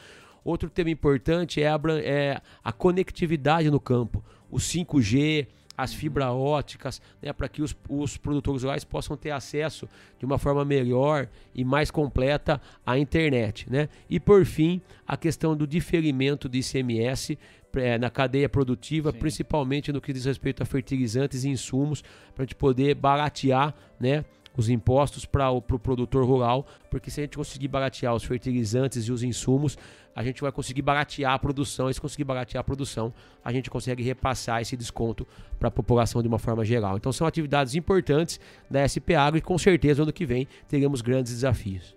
Outro 0.46 0.70
tema 0.70 0.90
importante 0.90 1.62
é 1.62 1.68
a, 1.68 1.80
é 2.02 2.42
a 2.64 2.72
conectividade 2.72 3.70
no 3.70 3.82
campo. 3.82 4.24
O 4.50 4.58
5G, 4.58 5.48
as 5.82 5.94
fibras 5.94 6.28
óticas, 6.30 7.02
né, 7.22 7.32
para 7.32 7.48
que 7.48 7.62
os, 7.62 7.76
os 7.88 8.18
produtores 8.18 8.64
rurais 8.64 8.84
possam 8.84 9.16
ter 9.16 9.32
acesso 9.32 9.88
de 10.18 10.26
uma 10.26 10.38
forma 10.38 10.66
melhor 10.66 11.28
e 11.56 11.64
mais 11.64 11.90
completa 11.90 12.62
à 12.86 12.98
internet. 12.98 13.66
Né? 13.70 13.88
E 14.10 14.20
por 14.20 14.46
fim, 14.46 14.82
a 15.08 15.16
questão 15.16 15.56
do 15.56 15.66
diferimento 15.66 16.50
de 16.50 16.60
ICMS 16.60 17.38
é, 17.76 17.98
na 17.98 18.10
cadeia 18.10 18.50
produtiva, 18.50 19.12
Sim. 19.12 19.20
principalmente 19.20 19.92
no 19.94 20.02
que 20.02 20.12
diz 20.12 20.26
respeito 20.26 20.62
a 20.62 20.66
fertilizantes 20.66 21.44
e 21.44 21.50
insumos, 21.50 22.02
para 22.34 22.44
a 22.44 22.46
gente 22.46 22.56
poder 22.56 22.96
baratear 22.96 23.74
né, 24.00 24.26
os 24.58 24.70
impostos 24.70 25.26
para 25.26 25.50
o 25.50 25.62
pro 25.62 25.80
produtor 25.80 26.26
rural, 26.26 26.66
porque 26.90 27.10
se 27.10 27.22
a 27.22 27.24
gente 27.24 27.38
conseguir 27.38 27.70
baratear 27.70 28.14
os 28.14 28.24
fertilizantes 28.24 29.08
e 29.08 29.12
os 29.12 29.24
insumos, 29.24 29.78
a 30.20 30.24
gente 30.24 30.42
vai 30.42 30.52
conseguir 30.52 30.82
baratear 30.82 31.32
a 31.32 31.40
produção, 31.40 31.90
e 31.90 31.94
se 31.94 32.02
conseguir 32.02 32.26
baratear 32.26 32.60
a 32.60 32.64
produção, 32.64 33.14
a 33.42 33.54
gente 33.54 33.70
consegue 33.70 34.04
repassar 34.04 34.62
esse 34.62 34.76
desconto 34.76 35.26
para 35.58 35.70
a 35.70 35.72
população 35.72 36.22
de 36.22 36.28
uma 36.28 36.38
forma 36.38 36.66
geral. 36.66 36.98
Então 36.98 37.10
são 37.14 37.26
atividades 37.26 37.74
importantes 37.74 38.38
da 38.70 38.84
SP 38.84 39.16
Agro 39.16 39.38
e 39.38 39.42
com 39.42 39.58
certeza 39.58 40.04
ano 40.04 40.12
que 40.12 40.26
vem 40.26 40.46
teremos 40.68 41.00
grandes 41.00 41.32
desafios. 41.32 41.96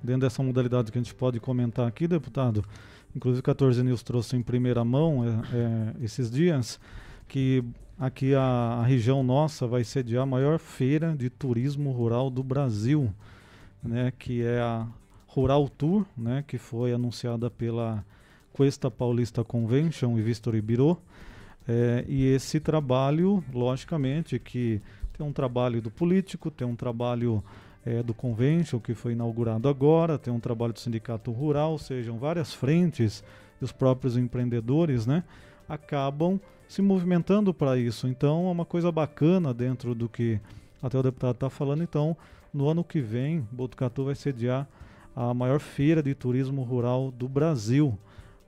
Dentro 0.00 0.20
dessa 0.20 0.44
modalidade 0.44 0.92
que 0.92 0.98
a 0.98 1.02
gente 1.02 1.12
pode 1.12 1.40
comentar 1.40 1.84
aqui, 1.84 2.06
deputado, 2.06 2.64
inclusive 3.16 3.42
14 3.42 3.82
News 3.82 4.04
trouxe 4.04 4.36
em 4.36 4.42
primeira 4.42 4.84
mão 4.84 5.24
é, 5.24 5.28
é, 5.28 6.04
esses 6.04 6.30
dias, 6.30 6.78
que 7.26 7.64
aqui 7.98 8.32
a, 8.32 8.42
a, 8.80 8.84
região 8.84 9.24
nossa 9.24 9.66
vai 9.66 9.82
sediar 9.82 10.22
a 10.22 10.26
maior 10.26 10.60
feira 10.60 11.16
de 11.16 11.28
turismo 11.28 11.90
rural 11.90 12.30
do 12.30 12.44
Brasil 12.44 13.12
né, 13.82 14.12
que 14.18 14.42
é 14.42 14.60
a 14.60 14.86
Rural 15.26 15.68
Tour, 15.68 16.04
né, 16.16 16.44
que 16.46 16.58
foi 16.58 16.92
anunciada 16.92 17.50
pela 17.50 18.04
Cuesta 18.52 18.90
Paulista 18.90 19.44
Convention 19.44 20.18
e 20.18 20.22
Vistory 20.22 20.60
Bureau. 20.60 21.00
É, 21.66 22.04
e 22.08 22.24
esse 22.26 22.58
trabalho, 22.58 23.44
logicamente, 23.52 24.38
que 24.38 24.80
tem 25.16 25.26
um 25.26 25.32
trabalho 25.32 25.82
do 25.82 25.90
político, 25.90 26.50
tem 26.50 26.66
um 26.66 26.74
trabalho 26.74 27.44
é, 27.84 28.02
do 28.02 28.14
Convention, 28.14 28.80
que 28.80 28.94
foi 28.94 29.12
inaugurado 29.12 29.68
agora, 29.68 30.18
tem 30.18 30.32
um 30.32 30.40
trabalho 30.40 30.72
do 30.72 30.80
Sindicato 30.80 31.30
Rural, 31.30 31.78
sejam 31.78 32.18
várias 32.18 32.54
frentes, 32.54 33.22
e 33.60 33.64
os 33.64 33.72
próprios 33.72 34.16
empreendedores, 34.16 35.06
né, 35.06 35.22
acabam 35.68 36.40
se 36.68 36.82
movimentando 36.82 37.52
para 37.52 37.78
isso. 37.78 38.06
Então, 38.06 38.48
é 38.48 38.50
uma 38.50 38.64
coisa 38.64 38.92
bacana 38.92 39.54
dentro 39.54 39.94
do 39.94 40.08
que 40.08 40.40
até 40.82 40.98
o 40.98 41.02
deputado 41.02 41.34
está 41.34 41.50
falando. 41.50 41.82
Então, 41.82 42.16
no 42.52 42.68
ano 42.68 42.82
que 42.82 43.00
vem, 43.00 43.46
Botucatu 43.50 44.04
vai 44.04 44.14
sediar 44.14 44.68
a 45.14 45.34
maior 45.34 45.60
feira 45.60 46.02
de 46.02 46.14
turismo 46.14 46.62
rural 46.62 47.10
do 47.10 47.28
Brasil, 47.28 47.98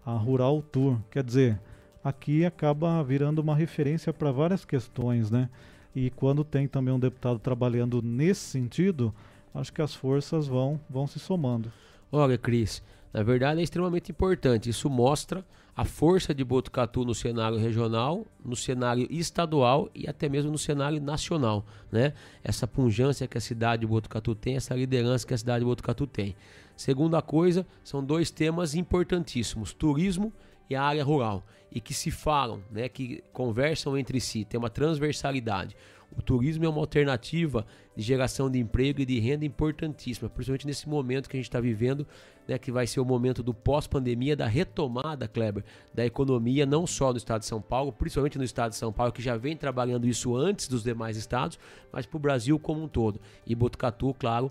a 0.05 0.13
Rural 0.13 0.63
Tour. 0.63 0.99
Quer 1.11 1.25
dizer, 1.25 1.61
aqui 2.03 2.45
acaba 2.45 3.03
virando 3.03 3.41
uma 3.41 3.55
referência 3.55 4.13
para 4.13 4.31
várias 4.31 4.65
questões, 4.65 5.31
né? 5.31 5.49
E 5.95 6.11
quando 6.11 6.45
tem 6.45 6.69
também 6.69 6.95
um 6.95 6.99
deputado 7.01 7.39
trabalhando 7.39 8.01
nesse 8.01 8.43
sentido, 8.43 9.13
acho 9.55 9.73
que 9.73 9.83
as 9.83 9.95
forças 9.95 10.47
vão, 10.47 10.81
vão 10.89 11.07
se 11.07 11.19
somando. 11.19 11.73
Olha, 12.13 12.39
Cris, 12.39 12.83
na 13.13 13.23
verdade, 13.23 13.61
é 13.61 13.65
extremamente 13.65 14.13
importante. 14.13 14.71
Isso 14.71 14.89
mostra 14.89 15.45
a 15.76 15.85
força 15.85 16.35
de 16.35 16.44
Botucatu 16.44 17.04
no 17.04 17.14
cenário 17.14 17.59
regional, 17.59 18.26
no 18.44 18.56
cenário 18.56 19.06
estadual 19.11 19.88
e 19.94 20.09
até 20.09 20.28
mesmo 20.28 20.50
no 20.50 20.59
cenário 20.59 21.00
nacional, 21.00 21.64
né? 21.90 22.12
Essa 22.42 22.66
punjância 22.66 23.26
que 23.26 23.38
a 23.38 23.40
cidade 23.40 23.80
de 23.80 23.87
Botucatu 23.87 24.35
tem, 24.35 24.56
essa 24.56 24.74
liderança 24.74 25.26
que 25.26 25.35
a 25.35 25.38
cidade 25.38 25.61
de 25.61 25.64
Botucatu 25.64 26.06
tem. 26.06 26.35
Segunda 26.76 27.20
coisa, 27.22 27.66
são 27.85 28.04
dois 28.04 28.30
temas 28.30 28.74
importantíssimos: 28.74 29.72
turismo 29.72 30.33
e 30.68 30.74
a 30.74 30.83
área 30.83 31.04
rural, 31.04 31.44
e 31.70 31.80
que 31.80 31.92
se 31.92 32.11
falam, 32.11 32.62
né, 32.70 32.88
que 32.88 33.22
conversam 33.33 33.98
entre 33.98 34.20
si, 34.20 34.44
tem 34.44 34.59
uma 34.59 34.70
transversalidade. 34.70 35.76
O 36.16 36.22
turismo 36.22 36.64
é 36.64 36.68
uma 36.68 36.80
alternativa 36.80 37.64
de 37.96 38.02
geração 38.02 38.50
de 38.50 38.59
emprego 38.59 39.00
e 39.00 39.06
de 39.06 39.20
renda 39.20 39.44
importantíssima, 39.44 40.28
principalmente 40.28 40.66
nesse 40.66 40.88
momento 40.88 41.28
que 41.28 41.37
a 41.37 41.38
gente 41.38 41.48
está 41.48 41.61
vivendo 41.61 42.06
né, 42.51 42.59
que 42.59 42.73
vai 42.73 42.85
ser 42.85 42.99
o 42.99 43.05
momento 43.05 43.45
do 43.45 43.55
pós-pandemia, 43.55 44.35
da 44.35 44.47
retomada, 44.49 45.29
Kleber, 45.29 45.65
da 45.95 46.05
economia, 46.05 46.67
não 46.67 46.85
só 46.85 47.13
no 47.13 47.17
estado 47.17 47.43
de 47.43 47.47
São 47.47 47.63
Paulo, 47.63 47.93
principalmente 47.93 48.37
no 48.37 48.43
estado 48.43 48.73
de 48.73 48.77
São 48.77 48.93
Paulo, 48.93 49.13
que 49.13 49.23
já 49.23 49.37
vem 49.37 49.57
trabalhando 49.57 50.05
isso 50.05 50.35
antes 50.35 50.67
dos 50.67 50.83
demais 50.83 51.17
estados, 51.17 51.61
mas 51.93 52.07
para 52.07 52.17
o 52.17 52.21
Brasil 52.21 52.59
como 52.59 52.83
um 52.83 52.89
todo. 52.89 53.21
E 53.47 53.55
Botucatu, 53.55 54.13
claro, 54.19 54.51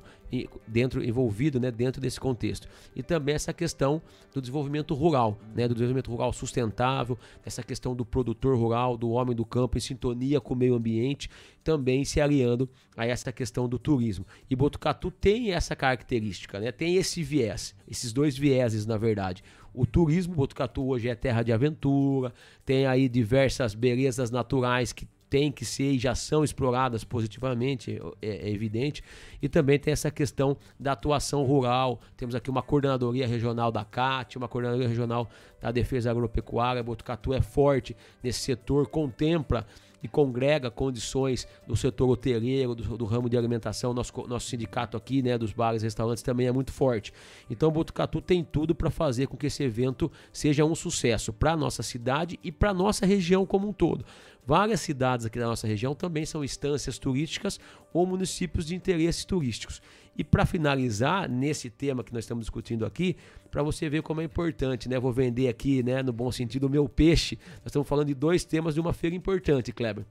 dentro 0.68 1.04
envolvido 1.04 1.60
né, 1.60 1.72
dentro 1.72 2.02
desse 2.02 2.20
contexto. 2.20 2.68
E 2.96 3.02
também 3.02 3.36
essa 3.36 3.54
questão 3.54 4.02
do 4.34 4.42
desenvolvimento 4.42 4.94
rural, 4.94 5.38
né, 5.56 5.68
do 5.68 5.74
desenvolvimento 5.74 6.12
rural 6.12 6.32
sustentável, 6.32 7.18
essa 7.46 7.64
questão 7.64 7.96
do 7.96 8.06
produtor 8.06 8.58
rural, 8.58 8.98
do 8.98 9.10
homem 9.10 9.36
do 9.36 9.46
campo 9.46 9.78
em 9.78 9.82
sintonia 9.82 10.40
com 10.40 10.54
o 10.54 10.58
meio 10.58 10.76
ambiente, 10.76 11.30
também 11.64 12.06
se 12.06 12.22
aliando 12.22 12.70
a 12.96 13.06
essa 13.06 13.32
questão 13.32 13.68
do 13.68 13.80
turismo. 13.80 14.26
E 14.50 14.56
Botucatu 14.56 15.12
tem 15.12 15.52
essa 15.52 15.76
característica, 15.76 16.60
né, 16.60 16.72
tem 16.72 16.96
esse 16.96 17.24
viés 17.24 17.76
esses 17.90 18.14
dois 18.14 18.38
vieses, 18.38 18.86
na 18.86 18.98
verdade. 18.98 19.44
O 19.74 19.86
turismo, 19.86 20.36
Botucatu 20.36 20.88
hoje 20.88 21.10
é 21.10 21.16
terra 21.16 21.42
de 21.42 21.52
aventura, 21.52 22.34
tem 22.66 22.86
aí 22.86 23.10
diversas 23.10 23.74
belezas 23.74 24.30
naturais 24.30 24.94
que 24.94 25.08
tem 25.30 25.52
que 25.52 25.64
ser 25.64 25.92
e 25.92 26.00
já 26.00 26.16
são 26.16 26.44
exploradas 26.44 27.04
positivamente, 27.04 28.00
é, 28.22 28.28
é, 28.28 28.50
evidente. 28.50 29.04
E 29.42 29.48
também 29.48 29.78
tem 29.78 29.92
essa 29.92 30.10
questão 30.10 30.58
da 30.80 30.94
atuação 30.94 31.44
rural. 31.44 32.00
Temos 32.18 32.36
aqui 32.36 32.50
uma 32.50 32.62
coordenadoria 32.62 33.28
regional 33.28 33.72
da 33.72 33.86
CAT, 33.86 34.38
uma 34.38 34.48
coordenadoria 34.48 34.88
regional 34.88 35.30
da 35.62 35.72
Defesa 35.72 36.10
Agropecuária. 36.10 36.82
Botucatu 36.82 37.34
é 37.34 37.42
forte 37.42 37.96
nesse 38.24 38.40
setor, 38.40 38.88
contempla 38.88 39.66
e 40.02 40.08
congrega 40.08 40.72
condições 40.72 41.48
do 41.68 41.76
setor 41.76 42.10
hoteleiro, 42.10 42.74
do, 42.74 42.98
do, 42.98 43.06
ramo 43.06 43.30
de 43.30 43.38
alimentação. 43.38 43.94
Nosso, 43.94 44.14
nosso 44.28 44.48
sindicato 44.48 44.96
aqui, 44.96 45.22
né, 45.22 45.38
dos 45.38 45.52
bares 45.52 45.82
e 45.82 45.86
restaurantes, 45.86 46.24
também 46.24 46.48
é 46.48 46.52
muito 46.52 46.72
forte. 46.72 47.14
Então, 47.50 47.72
Botucatu 47.72 48.22
tem 48.22 48.44
tudo 48.44 48.74
para 48.74 48.90
fazer 48.90 49.28
com 49.28 49.38
que 49.38 49.48
esse 49.48 49.64
evento 49.64 50.12
seja 50.32 50.66
um 50.66 50.76
sucesso 50.76 51.34
para 51.34 51.54
a 51.54 51.58
nossa 51.58 51.84
cidade 51.84 52.40
e 52.44 52.52
para 52.52 52.70
a 52.70 52.74
nossa 52.74 53.06
região 53.06 53.46
como 53.46 53.68
um 53.68 53.74
todo. 53.74 54.06
Várias 54.50 54.82
cidades 54.82 55.28
aqui 55.28 55.38
da 55.38 55.46
nossa 55.46 55.68
região 55.68 55.94
também 55.94 56.26
são 56.26 56.44
instâncias 56.44 56.98
turísticas 56.98 57.60
ou 57.94 58.04
municípios 58.08 58.66
de 58.66 58.74
interesses 58.74 59.24
turísticos. 59.24 59.80
E 60.18 60.24
para 60.24 60.44
finalizar, 60.44 61.30
nesse 61.30 61.70
tema 61.70 62.04
que 62.04 62.12
nós 62.12 62.24
estamos 62.24 62.46
discutindo 62.46 62.84
aqui, 62.84 63.16
para 63.52 63.62
você 63.62 63.88
ver 63.88 64.02
como 64.02 64.22
é 64.22 64.24
importante, 64.24 64.90
né? 64.90 65.00
Vou 65.00 65.14
vender 65.14 65.50
aqui, 65.50 65.84
né, 65.84 66.02
no 66.02 66.12
bom 66.12 66.32
sentido, 66.32 66.64
o 66.64 66.70
meu 66.70 66.90
peixe. 66.90 67.38
Nós 67.58 67.68
estamos 67.68 67.88
falando 67.88 68.08
de 68.08 68.16
dois 68.16 68.44
temas 68.44 68.74
de 68.74 68.80
uma 68.80 68.92
feira 68.92 69.16
importante, 69.16 69.72
Kleber. 69.72 70.04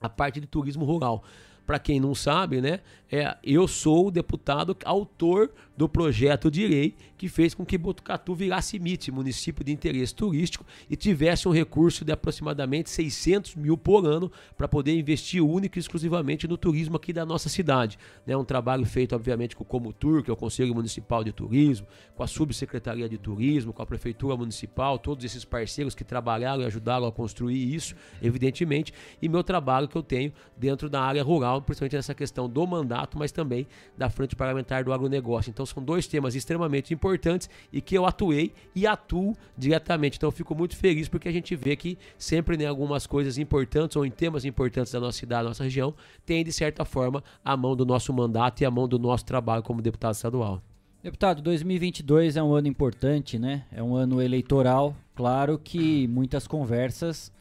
A 0.00 0.08
parte 0.08 0.38
de 0.40 0.46
turismo 0.46 0.84
rural. 0.84 1.24
Para 1.66 1.80
quem 1.80 1.98
não 1.98 2.14
sabe, 2.14 2.60
né, 2.60 2.78
é, 3.12 3.36
eu 3.44 3.68
sou 3.68 4.06
o 4.06 4.10
deputado 4.10 4.74
autor 4.86 5.52
do 5.76 5.86
projeto 5.86 6.50
de 6.50 6.66
lei 6.66 6.94
que 7.18 7.28
fez 7.28 7.54
com 7.54 7.64
que 7.64 7.76
Botucatu 7.76 8.34
virasse 8.34 8.78
MIT, 8.78 9.12
município 9.12 9.62
de 9.62 9.70
interesse 9.70 10.14
turístico, 10.14 10.64
e 10.90 10.96
tivesse 10.96 11.46
um 11.46 11.52
recurso 11.52 12.04
de 12.04 12.10
aproximadamente 12.10 12.90
600 12.90 13.54
mil 13.54 13.76
por 13.76 14.04
ano 14.06 14.32
para 14.56 14.66
poder 14.66 14.98
investir 14.98 15.40
único 15.40 15.78
e 15.78 15.80
exclusivamente 15.80 16.48
no 16.48 16.56
turismo 16.56 16.96
aqui 16.96 17.12
da 17.12 17.24
nossa 17.24 17.48
cidade. 17.48 17.98
Né, 18.26 18.36
um 18.36 18.44
trabalho 18.44 18.84
feito, 18.84 19.14
obviamente, 19.14 19.54
com 19.54 19.62
o 19.62 19.66
Comutur, 19.66 20.22
que 20.22 20.30
é 20.30 20.32
o 20.32 20.36
Conselho 20.36 20.74
Municipal 20.74 21.22
de 21.22 21.32
Turismo, 21.32 21.86
com 22.16 22.22
a 22.22 22.26
Subsecretaria 22.26 23.08
de 23.08 23.18
Turismo, 23.18 23.72
com 23.72 23.82
a 23.82 23.86
Prefeitura 23.86 24.36
Municipal, 24.36 24.98
todos 24.98 25.24
esses 25.24 25.44
parceiros 25.44 25.94
que 25.94 26.02
trabalharam 26.02 26.62
e 26.62 26.66
ajudaram 26.66 27.06
a 27.06 27.12
construir 27.12 27.72
isso, 27.72 27.94
evidentemente, 28.20 28.92
e 29.20 29.28
meu 29.28 29.44
trabalho 29.44 29.86
que 29.86 29.96
eu 29.96 30.02
tenho 30.02 30.32
dentro 30.56 30.90
da 30.90 31.02
área 31.02 31.22
rural, 31.22 31.60
principalmente 31.62 31.96
nessa 31.96 32.14
questão 32.14 32.48
do 32.48 32.66
mandato, 32.66 33.01
mas 33.18 33.32
também 33.32 33.66
da 33.96 34.08
Frente 34.08 34.36
Parlamentar 34.36 34.84
do 34.84 34.92
Agronegócio. 34.92 35.50
Então, 35.50 35.66
são 35.66 35.82
dois 35.82 36.06
temas 36.06 36.34
extremamente 36.34 36.92
importantes 36.92 37.48
e 37.72 37.80
que 37.80 37.96
eu 37.96 38.06
atuei 38.06 38.52
e 38.74 38.86
atuo 38.86 39.36
diretamente. 39.56 40.16
Então 40.16 40.28
eu 40.28 40.32
fico 40.32 40.54
muito 40.54 40.76
feliz 40.76 41.08
porque 41.08 41.28
a 41.28 41.32
gente 41.32 41.54
vê 41.54 41.76
que 41.76 41.98
sempre 42.16 42.56
em 42.56 42.60
né, 42.60 42.66
algumas 42.66 43.06
coisas 43.06 43.38
importantes 43.38 43.96
ou 43.96 44.04
em 44.04 44.10
temas 44.10 44.44
importantes 44.44 44.92
da 44.92 45.00
nossa 45.00 45.18
cidade, 45.18 45.42
da 45.44 45.48
nossa 45.50 45.64
região, 45.64 45.94
tem 46.24 46.44
de 46.44 46.52
certa 46.52 46.84
forma 46.84 47.22
a 47.44 47.56
mão 47.56 47.76
do 47.76 47.84
nosso 47.84 48.12
mandato 48.12 48.60
e 48.60 48.64
a 48.64 48.70
mão 48.70 48.88
do 48.88 48.98
nosso 48.98 49.24
trabalho 49.24 49.62
como 49.62 49.82
deputado 49.82 50.14
estadual. 50.14 50.62
Deputado, 51.02 51.42
2022 51.42 52.36
é 52.36 52.42
um 52.42 52.54
ano 52.54 52.68
importante, 52.68 53.36
né? 53.36 53.64
É 53.72 53.82
um 53.82 53.96
ano 53.96 54.22
eleitoral. 54.22 54.94
Claro 55.16 55.58
que 55.58 56.06
muitas 56.06 56.46
conversas 56.46 57.32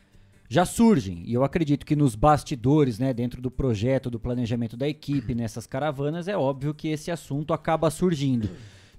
já 0.52 0.66
surgem. 0.66 1.24
E 1.26 1.34
eu 1.34 1.46
acredito 1.46 1.86
que 1.86 1.96
nos 1.96 2.14
bastidores, 2.14 3.00
né, 3.00 3.14
dentro 3.14 3.42
do 3.42 3.50
projeto, 3.50 4.10
do 4.10 4.20
planejamento 4.20 4.76
da 4.76 4.86
equipe, 4.86 5.34
nessas 5.34 5.66
caravanas, 5.66 6.28
é 6.28 6.36
óbvio 6.36 6.74
que 6.74 6.90
esse 6.90 7.10
assunto 7.10 7.54
acaba 7.54 7.90
surgindo. 7.90 8.50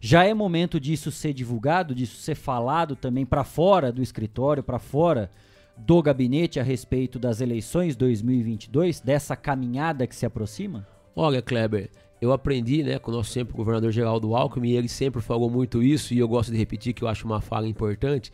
Já 0.00 0.24
é 0.24 0.32
momento 0.32 0.80
disso 0.80 1.10
ser 1.10 1.34
divulgado, 1.34 1.94
disso 1.94 2.16
ser 2.16 2.36
falado 2.36 2.96
também 2.96 3.26
para 3.26 3.44
fora 3.44 3.92
do 3.92 4.02
escritório, 4.02 4.62
para 4.62 4.78
fora 4.78 5.30
do 5.76 6.02
gabinete 6.02 6.58
a 6.58 6.62
respeito 6.62 7.18
das 7.18 7.42
eleições 7.42 7.96
2022, 7.96 9.02
dessa 9.02 9.36
caminhada 9.36 10.06
que 10.06 10.16
se 10.16 10.24
aproxima? 10.24 10.88
Olha, 11.14 11.42
Kleber, 11.42 11.90
eu 12.18 12.32
aprendi, 12.32 12.82
né, 12.82 12.98
com 12.98 13.10
o 13.10 13.14
nosso 13.14 13.30
sempre 13.30 13.54
governador 13.54 13.92
Geraldo 13.92 14.34
Alckmin, 14.34 14.70
e 14.70 14.76
ele 14.76 14.88
sempre 14.88 15.20
falou 15.20 15.50
muito 15.50 15.82
isso, 15.82 16.14
e 16.14 16.18
eu 16.18 16.28
gosto 16.28 16.50
de 16.50 16.56
repetir 16.56 16.94
que 16.94 17.04
eu 17.04 17.08
acho 17.08 17.26
uma 17.26 17.42
fala 17.42 17.68
importante, 17.68 18.32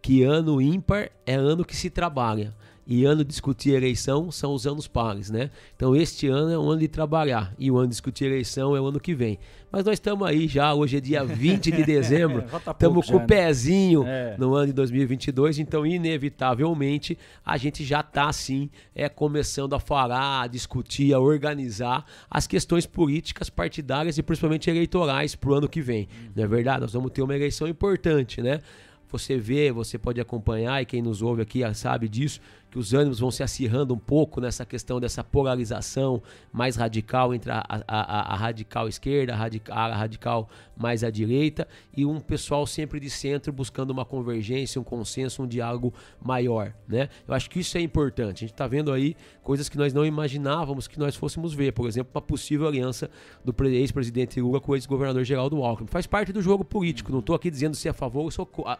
que 0.00 0.22
ano 0.22 0.60
ímpar 0.60 1.10
é 1.26 1.34
ano 1.34 1.64
que 1.64 1.76
se 1.76 1.90
trabalha. 1.90 2.54
E 2.86 3.04
ano 3.04 3.22
de 3.22 3.30
discutir 3.30 3.70
eleição 3.74 4.32
são 4.32 4.52
os 4.52 4.66
anos 4.66 4.88
pares, 4.88 5.30
né? 5.30 5.50
Então 5.76 5.94
este 5.94 6.26
ano 6.26 6.50
é 6.50 6.58
o 6.58 6.68
ano 6.68 6.80
de 6.80 6.88
trabalhar 6.88 7.54
e 7.56 7.70
o 7.70 7.76
ano 7.76 7.86
de 7.86 7.92
discutir 7.92 8.24
eleição 8.24 8.74
é 8.74 8.80
o 8.80 8.86
ano 8.86 8.98
que 8.98 9.14
vem. 9.14 9.38
Mas 9.70 9.84
nós 9.84 9.92
estamos 9.92 10.26
aí 10.26 10.48
já, 10.48 10.74
hoje 10.74 10.96
é 10.96 11.00
dia 11.00 11.24
20 11.24 11.70
de 11.70 11.84
dezembro, 11.86 12.44
estamos 12.68 13.06
com 13.06 13.18
o 13.18 13.20
né? 13.20 13.26
pezinho 13.26 14.04
é. 14.04 14.34
no 14.36 14.54
ano 14.56 14.66
de 14.66 14.72
2022, 14.72 15.60
então 15.60 15.86
inevitavelmente 15.86 17.16
a 17.46 17.56
gente 17.56 17.84
já 17.84 18.00
está 18.00 18.28
assim, 18.28 18.68
é, 18.92 19.08
começando 19.08 19.74
a 19.74 19.78
falar, 19.78 20.42
a 20.42 20.46
discutir, 20.48 21.14
a 21.14 21.20
organizar 21.20 22.04
as 22.28 22.48
questões 22.48 22.86
políticas 22.86 23.48
partidárias 23.48 24.18
e 24.18 24.22
principalmente 24.24 24.68
eleitorais 24.68 25.36
para 25.36 25.50
o 25.50 25.54
ano 25.54 25.68
que 25.68 25.80
vem. 25.80 26.08
Não 26.34 26.42
é 26.42 26.46
verdade? 26.48 26.80
Nós 26.80 26.92
vamos 26.92 27.12
ter 27.12 27.22
uma 27.22 27.36
eleição 27.36 27.68
importante, 27.68 28.42
né? 28.42 28.58
Você 29.10 29.36
vê, 29.36 29.72
você 29.72 29.98
pode 29.98 30.20
acompanhar, 30.20 30.80
e 30.80 30.86
quem 30.86 31.02
nos 31.02 31.22
ouve 31.22 31.42
aqui 31.42 31.62
sabe 31.74 32.08
disso, 32.08 32.40
que 32.70 32.78
os 32.78 32.94
ânimos 32.94 33.18
vão 33.18 33.30
se 33.30 33.42
acirrando 33.42 33.92
um 33.92 33.98
pouco 33.98 34.40
nessa 34.40 34.64
questão 34.64 35.00
dessa 35.00 35.24
polarização 35.24 36.22
mais 36.52 36.76
radical 36.76 37.34
entre 37.34 37.50
a, 37.50 37.64
a, 37.68 37.82
a, 37.86 38.34
a 38.34 38.36
radical 38.36 38.86
esquerda, 38.86 39.32
a 39.32 39.36
radical, 39.36 39.76
a 39.76 39.96
radical 39.96 40.48
mais 40.76 41.04
à 41.04 41.10
direita, 41.10 41.68
e 41.94 42.06
um 42.06 42.20
pessoal 42.20 42.66
sempre 42.66 42.98
de 42.98 43.10
centro 43.10 43.52
buscando 43.52 43.90
uma 43.90 44.04
convergência, 44.04 44.80
um 44.80 44.84
consenso, 44.84 45.42
um 45.42 45.46
diálogo 45.46 45.92
maior. 46.22 46.72
Né? 46.88 47.08
Eu 47.28 47.34
acho 47.34 47.50
que 47.50 47.60
isso 47.60 47.76
é 47.76 47.80
importante. 47.80 48.38
A 48.38 48.40
gente 48.40 48.52
está 48.52 48.66
vendo 48.66 48.92
aí 48.92 49.14
coisas 49.42 49.68
que 49.68 49.76
nós 49.76 49.92
não 49.92 50.06
imaginávamos 50.06 50.86
que 50.88 50.98
nós 50.98 51.14
fôssemos 51.16 51.52
ver. 51.52 51.72
Por 51.72 51.86
exemplo, 51.86 52.10
uma 52.14 52.22
possível 52.22 52.66
aliança 52.66 53.10
do 53.44 53.54
ex-presidente 53.66 54.40
Lula 54.40 54.60
com 54.60 54.72
o 54.72 54.76
ex-governador 54.76 55.24
Geraldo 55.24 55.62
Alckmin. 55.62 55.88
Faz 55.88 56.06
parte 56.06 56.32
do 56.32 56.40
jogo 56.40 56.64
político. 56.64 57.12
Não 57.12 57.18
estou 57.18 57.34
aqui 57.34 57.50
dizendo 57.50 57.76
se 57.76 57.88
é 57.88 57.90
a 57.90 57.94
favor 57.94 58.32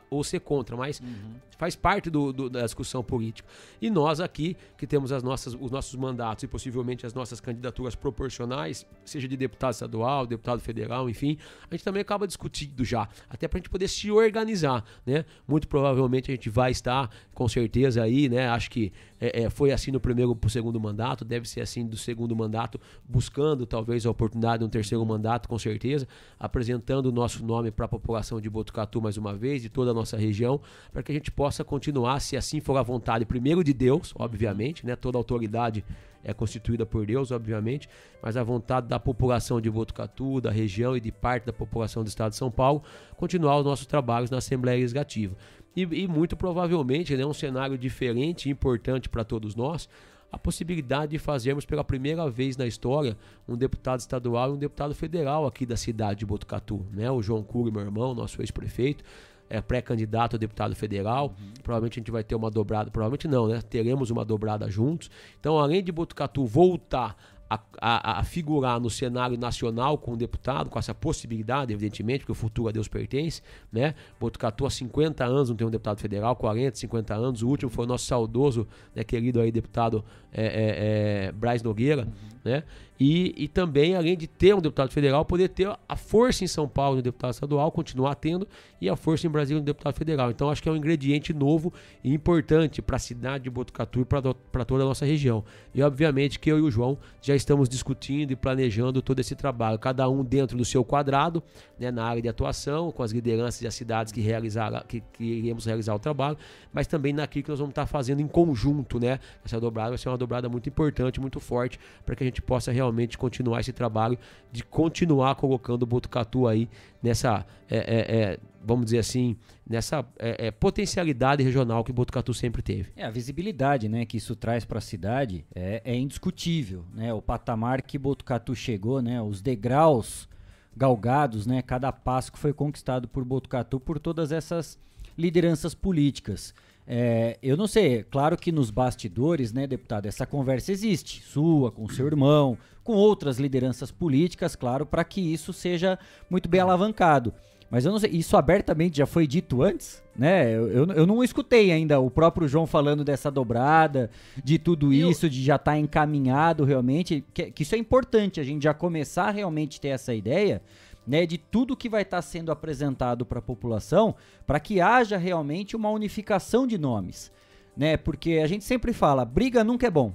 ou 0.09 0.24
ser 0.24 0.40
contra, 0.40 0.76
mas 0.76 1.00
uhum. 1.00 1.35
faz 1.59 1.76
parte 1.76 2.09
do, 2.09 2.33
do, 2.33 2.48
da 2.48 2.62
discussão 2.62 3.03
política. 3.03 3.48
E 3.81 3.90
nós 3.90 4.21
aqui, 4.21 4.57
que 4.77 4.87
temos 4.87 5.12
as 5.12 5.23
nossas, 5.23 5.55
os 5.55 5.71
nossos 5.71 5.95
mandatos 5.95 6.45
e 6.45 6.47
possivelmente 6.47 7.07
as 7.07 7.14
nossas 7.14 7.40
candidaturas 7.40 7.95
proporcionais, 7.95 8.87
seja 9.05 9.27
de 9.27 9.37
deputado 9.37 9.73
estadual, 9.73 10.27
deputado 10.27 10.61
federal, 10.61 11.09
enfim, 11.09 11.38
a 11.71 11.75
gente 11.75 11.85
também 11.85 12.03
acaba 12.03 12.27
discutindo 12.27 12.85
já, 12.85 13.09
até 13.29 13.49
para 13.49 13.59
a 13.59 13.61
gente 13.61 13.71
poder 13.71 13.88
se 13.88 14.11
organizar, 14.11 14.85
né? 15.07 15.25
Muito 15.47 15.69
provavelmente 15.69 16.31
a 16.31 16.35
gente 16.35 16.51
vai 16.51 16.71
estar, 16.71 17.11
com 17.33 17.49
certeza 17.49 18.03
aí, 18.03 18.29
né? 18.29 18.49
Acho 18.49 18.71
que 18.71 18.93
é, 19.21 19.43
é, 19.43 19.51
foi 19.51 19.71
assim 19.71 19.90
no 19.90 20.01
primeiro 20.01 20.35
para 20.35 20.49
o 20.49 20.51
segundo 20.51 20.81
mandato, 20.81 21.25
deve 21.25 21.49
ser 21.49 21.61
assim 21.61 21.87
do 21.87 21.97
segundo 21.97 22.35
mandato, 22.35 22.81
buscando 23.07 23.66
talvez 23.66 24.07
a 24.07 24.11
oportunidade 24.11 24.61
de 24.61 24.64
um 24.64 24.69
terceiro 24.69 25.05
mandato, 25.05 25.49
com 25.49 25.59
certeza, 25.59 26.09
apresentando 26.38 27.07
o 27.07 27.12
nosso 27.12 27.45
nome 27.45 27.71
para 27.71 27.85
a 27.85 27.88
população 27.88 28.40
de 28.40 28.49
Botucatu 28.49 29.01
mais 29.01 29.16
uma 29.16 29.35
vez, 29.35 29.61
de 29.62 29.69
toda 29.69 29.90
a 29.90 29.95
nossa 29.95 30.16
região, 30.16 30.61
para 30.93 31.03
que 31.03 31.12
a 31.12 31.14
gente 31.14 31.31
possa 31.31 31.62
continuar, 31.62 32.21
se 32.21 32.37
assim 32.37 32.61
for 32.61 32.77
a 32.77 32.83
vontade, 32.83 33.27
primeiro 33.27 33.62
de 33.62 33.69
de 33.70 33.78
Deus, 33.78 34.12
obviamente, 34.16 34.85
né? 34.85 34.96
Toda 34.96 35.16
autoridade 35.16 35.85
é 36.22 36.35
constituída 36.35 36.85
por 36.85 37.06
Deus, 37.06 37.30
obviamente, 37.30 37.88
mas 38.22 38.37
a 38.37 38.42
vontade 38.42 38.87
da 38.88 38.98
população 38.98 39.61
de 39.61 39.70
Botucatu, 39.70 40.40
da 40.40 40.50
região 40.50 40.96
e 40.96 41.00
de 41.00 41.11
parte 41.11 41.46
da 41.46 41.52
população 41.52 42.02
do 42.02 42.09
estado 42.09 42.33
de 42.33 42.37
São 42.37 42.50
Paulo, 42.50 42.83
continuar 43.16 43.59
os 43.59 43.64
nossos 43.64 43.87
trabalhos 43.87 44.30
na 44.30 44.38
Assembleia 44.38 44.78
Legislativa. 44.78 45.35
E, 45.74 45.83
e 45.83 46.09
muito 46.09 46.37
provavelmente, 46.37 47.16
né, 47.16 47.24
um 47.24 47.33
cenário 47.33 47.78
diferente 47.78 48.48
e 48.48 48.52
importante 48.52 49.09
para 49.09 49.24
todos 49.24 49.54
nós, 49.54 49.88
a 50.33 50.38
possibilidade 50.38 51.12
de 51.12 51.18
fazermos 51.18 51.64
pela 51.64 51.83
primeira 51.83 52.28
vez 52.30 52.56
na 52.56 52.66
história 52.66 53.16
um 53.48 53.56
deputado 53.56 54.00
estadual 54.00 54.50
e 54.50 54.52
um 54.54 54.59
deputado 54.59 54.94
federal 54.94 55.46
aqui 55.46 55.66
da 55.66 55.76
cidade 55.76 56.20
de 56.20 56.26
Botucatu, 56.26 56.85
né? 56.92 57.11
O 57.11 57.20
João 57.20 57.42
Cury, 57.42 57.72
meu 57.72 57.80
irmão, 57.80 58.14
nosso 58.14 58.40
ex-prefeito, 58.40 59.02
é 59.50 59.60
pré-candidato 59.60 60.36
a 60.36 60.38
deputado 60.38 60.74
federal. 60.74 61.34
Uhum. 61.38 61.52
Provavelmente 61.62 61.98
a 61.98 62.00
gente 62.00 62.10
vai 62.10 62.22
ter 62.22 62.36
uma 62.36 62.50
dobrada, 62.50 62.90
provavelmente 62.90 63.26
não, 63.26 63.48
né? 63.48 63.60
Teremos 63.60 64.10
uma 64.10 64.24
dobrada 64.24 64.70
juntos. 64.70 65.10
Então, 65.38 65.58
além 65.58 65.82
de 65.82 65.90
Botucatu 65.90 66.46
voltar 66.46 67.16
a, 67.50 67.60
a, 67.80 68.20
a, 68.20 68.22
figurar 68.22 68.78
no 68.78 68.88
cenário 68.88 69.36
nacional 69.36 69.98
com 69.98 70.16
deputado, 70.16 70.70
com 70.70 70.78
essa 70.78 70.94
possibilidade, 70.94 71.72
evidentemente, 71.72 72.20
porque 72.20 72.30
o 72.30 72.34
futuro 72.34 72.68
a 72.68 72.72
Deus 72.72 72.86
pertence, 72.86 73.42
né? 73.72 73.96
Botucatu 74.20 74.64
há 74.64 74.70
50 74.70 75.24
anos 75.24 75.48
não 75.50 75.56
tem 75.56 75.66
um 75.66 75.70
deputado 75.70 75.98
federal, 75.98 76.36
40, 76.36 76.78
50 76.78 77.12
anos. 77.12 77.42
O 77.42 77.48
último 77.48 77.68
foi 77.68 77.84
o 77.84 77.88
nosso 77.88 78.04
saudoso, 78.04 78.68
né, 78.94 79.02
querido 79.02 79.40
aí, 79.40 79.50
deputado 79.50 80.04
é, 80.32 80.44
é, 80.44 81.26
é, 81.26 81.32
Braz 81.32 81.60
Nogueira, 81.60 82.02
uhum. 82.02 82.38
né? 82.44 82.62
E, 83.00 83.34
e 83.44 83.48
também, 83.48 83.96
além 83.96 84.14
de 84.14 84.26
ter 84.26 84.54
um 84.54 84.60
deputado 84.60 84.90
federal, 84.90 85.24
poder 85.24 85.48
ter 85.48 85.74
a 85.88 85.96
força 85.96 86.44
em 86.44 86.46
São 86.46 86.68
Paulo 86.68 86.96
no 86.96 87.02
deputado 87.02 87.32
estadual, 87.32 87.72
continuar 87.72 88.14
tendo, 88.14 88.46
e 88.78 88.90
a 88.90 88.94
força 88.94 89.26
em 89.26 89.30
Brasília 89.30 89.58
no 89.58 89.64
deputado 89.64 89.94
federal. 89.94 90.30
Então, 90.30 90.50
acho 90.50 90.62
que 90.62 90.68
é 90.68 90.72
um 90.72 90.76
ingrediente 90.76 91.32
novo 91.32 91.72
e 92.04 92.12
importante 92.12 92.82
para 92.82 92.96
a 92.96 92.98
cidade 92.98 93.44
de 93.44 93.50
Botucatu 93.50 94.02
e 94.02 94.04
para 94.04 94.64
toda 94.66 94.84
a 94.84 94.86
nossa 94.86 95.06
região. 95.06 95.42
E, 95.74 95.82
obviamente, 95.82 96.38
que 96.38 96.52
eu 96.52 96.58
e 96.58 96.60
o 96.60 96.70
João 96.70 96.98
já 97.22 97.34
estamos 97.34 97.70
discutindo 97.70 98.32
e 98.32 98.36
planejando 98.36 99.00
todo 99.00 99.18
esse 99.18 99.34
trabalho, 99.34 99.78
cada 99.78 100.06
um 100.06 100.22
dentro 100.22 100.58
do 100.58 100.64
seu 100.64 100.84
quadrado, 100.84 101.42
né, 101.78 101.90
na 101.90 102.04
área 102.04 102.20
de 102.20 102.28
atuação, 102.28 102.92
com 102.92 103.02
as 103.02 103.12
lideranças 103.12 103.62
das 103.62 103.74
cidades 103.74 104.12
que, 104.12 104.20
realizar, 104.20 104.84
que, 104.86 105.02
que 105.14 105.24
iremos 105.24 105.64
realizar 105.64 105.94
o 105.94 105.98
trabalho, 105.98 106.36
mas 106.70 106.86
também 106.86 107.14
naquilo 107.14 107.44
que 107.44 107.50
nós 107.50 107.60
vamos 107.60 107.72
estar 107.72 107.86
fazendo 107.86 108.20
em 108.20 108.28
conjunto. 108.28 109.00
Né? 109.00 109.18
Essa 109.42 109.58
dobrada 109.58 109.88
vai 109.88 109.98
ser 109.98 110.10
uma 110.10 110.18
dobrada 110.18 110.50
muito 110.50 110.68
importante, 110.68 111.18
muito 111.18 111.40
forte, 111.40 111.80
para 112.04 112.14
que 112.14 112.22
a 112.22 112.26
gente 112.26 112.42
possa 112.42 112.70
realmente 112.70 112.89
realmente 112.90 113.16
continuar 113.16 113.61
esse 113.61 113.72
trabalho 113.72 114.18
de 114.53 114.62
continuar 114.64 115.35
colocando 115.37 115.83
o 115.83 115.87
Botucatu 115.87 116.46
aí 116.46 116.68
nessa, 117.03 117.46
é, 117.70 117.79
é, 117.79 118.16
é, 118.16 118.38
vamos 118.62 118.87
dizer 118.87 118.98
assim, 118.98 119.37
nessa 119.68 120.05
é, 120.18 120.48
é, 120.48 120.50
potencialidade 120.50 121.42
regional 121.42 121.85
que 121.85 121.90
o 121.90 121.94
Botucatu 121.94 122.35
sempre 122.35 122.62
teve. 122.62 122.90
É, 122.96 123.05
a 123.05 123.11
visibilidade 123.11 123.88
né, 123.88 124.05
que 124.05 124.16
isso 124.16 124.35
traz 124.37 124.64
para 124.64 124.79
a 124.79 124.83
cidade 124.83 125.44
é, 125.55 125.94
indiscutível. 125.94 126.85
Né? 126.92 127.14
O 127.14 127.22
patamar 127.22 127.83
que 127.83 127.96
Botucatu 127.98 128.55
chegou, 128.55 129.00
né, 129.00 129.22
os 129.22 129.40
degraus 129.40 130.29
galgados, 130.76 131.46
né, 131.46 131.62
cada 131.62 131.92
passo 131.92 132.33
que 132.33 132.38
foi 132.38 132.53
conquistado 132.53 133.09
por 133.09 133.24
Botucatu 133.24 133.81
por 133.81 133.98
todas 133.98 134.33
essas 134.33 134.79
lideranças 135.16 135.74
políticas. 135.74 136.55
É, 136.87 137.38
eu 137.40 137.57
não 137.57 137.66
sei, 137.66 138.03
claro 138.03 138.37
que 138.37 138.50
nos 138.50 138.70
bastidores, 138.70 139.53
né, 139.53 139.66
deputado, 139.66 140.07
essa 140.07 140.26
conversa 140.26 140.72
existe, 140.72 141.22
sua, 141.22 141.70
com 141.70 141.88
seu 141.88 142.07
irmão, 142.07 142.59
com 142.90 142.96
outras 142.96 143.38
lideranças 143.38 143.92
políticas, 143.92 144.57
claro, 144.57 144.85
para 144.85 145.05
que 145.05 145.20
isso 145.20 145.53
seja 145.53 145.96
muito 146.29 146.48
bem 146.48 146.61
alavancado. 146.61 147.33
Mas 147.70 147.85
eu 147.85 147.92
não 147.92 148.00
sei, 148.00 148.11
isso 148.11 148.37
abertamente 148.37 148.98
já 148.98 149.07
foi 149.07 149.29
dito 149.29 149.62
antes, 149.62 150.03
né? 150.16 150.53
Eu, 150.53 150.66
eu, 150.68 150.87
eu 150.87 151.07
não 151.07 151.22
escutei 151.22 151.70
ainda 151.70 152.00
o 152.00 152.11
próprio 152.11 152.48
João 152.48 152.66
falando 152.66 153.05
dessa 153.05 153.31
dobrada, 153.31 154.11
de 154.42 154.59
tudo 154.59 154.92
isso, 154.92 155.31
de 155.31 155.40
já 155.40 155.55
estar 155.55 155.70
tá 155.70 155.79
encaminhado 155.79 156.64
realmente, 156.64 157.24
que, 157.33 157.53
que 157.53 157.62
isso 157.62 157.76
é 157.76 157.79
importante, 157.79 158.40
a 158.40 158.42
gente 158.42 158.64
já 158.64 158.74
começar 158.74 159.29
a 159.29 159.31
realmente 159.31 159.81
ter 159.81 159.88
essa 159.88 160.12
ideia, 160.12 160.61
né, 161.07 161.24
de 161.26 161.38
tudo 161.38 161.76
que 161.76 161.88
vai 161.88 162.03
estar 162.03 162.16
tá 162.16 162.22
sendo 162.22 162.50
apresentado 162.50 163.24
para 163.24 163.38
a 163.38 163.42
população, 163.42 164.16
para 164.44 164.59
que 164.59 164.81
haja 164.81 165.16
realmente 165.16 165.76
uma 165.76 165.90
unificação 165.90 166.66
de 166.66 166.76
nomes, 166.76 167.31
né? 167.76 167.96
Porque 167.96 168.40
a 168.42 168.48
gente 168.48 168.64
sempre 168.64 168.92
fala, 168.92 169.24
briga 169.24 169.62
nunca 169.62 169.87
é 169.87 169.90
bom. 169.90 170.12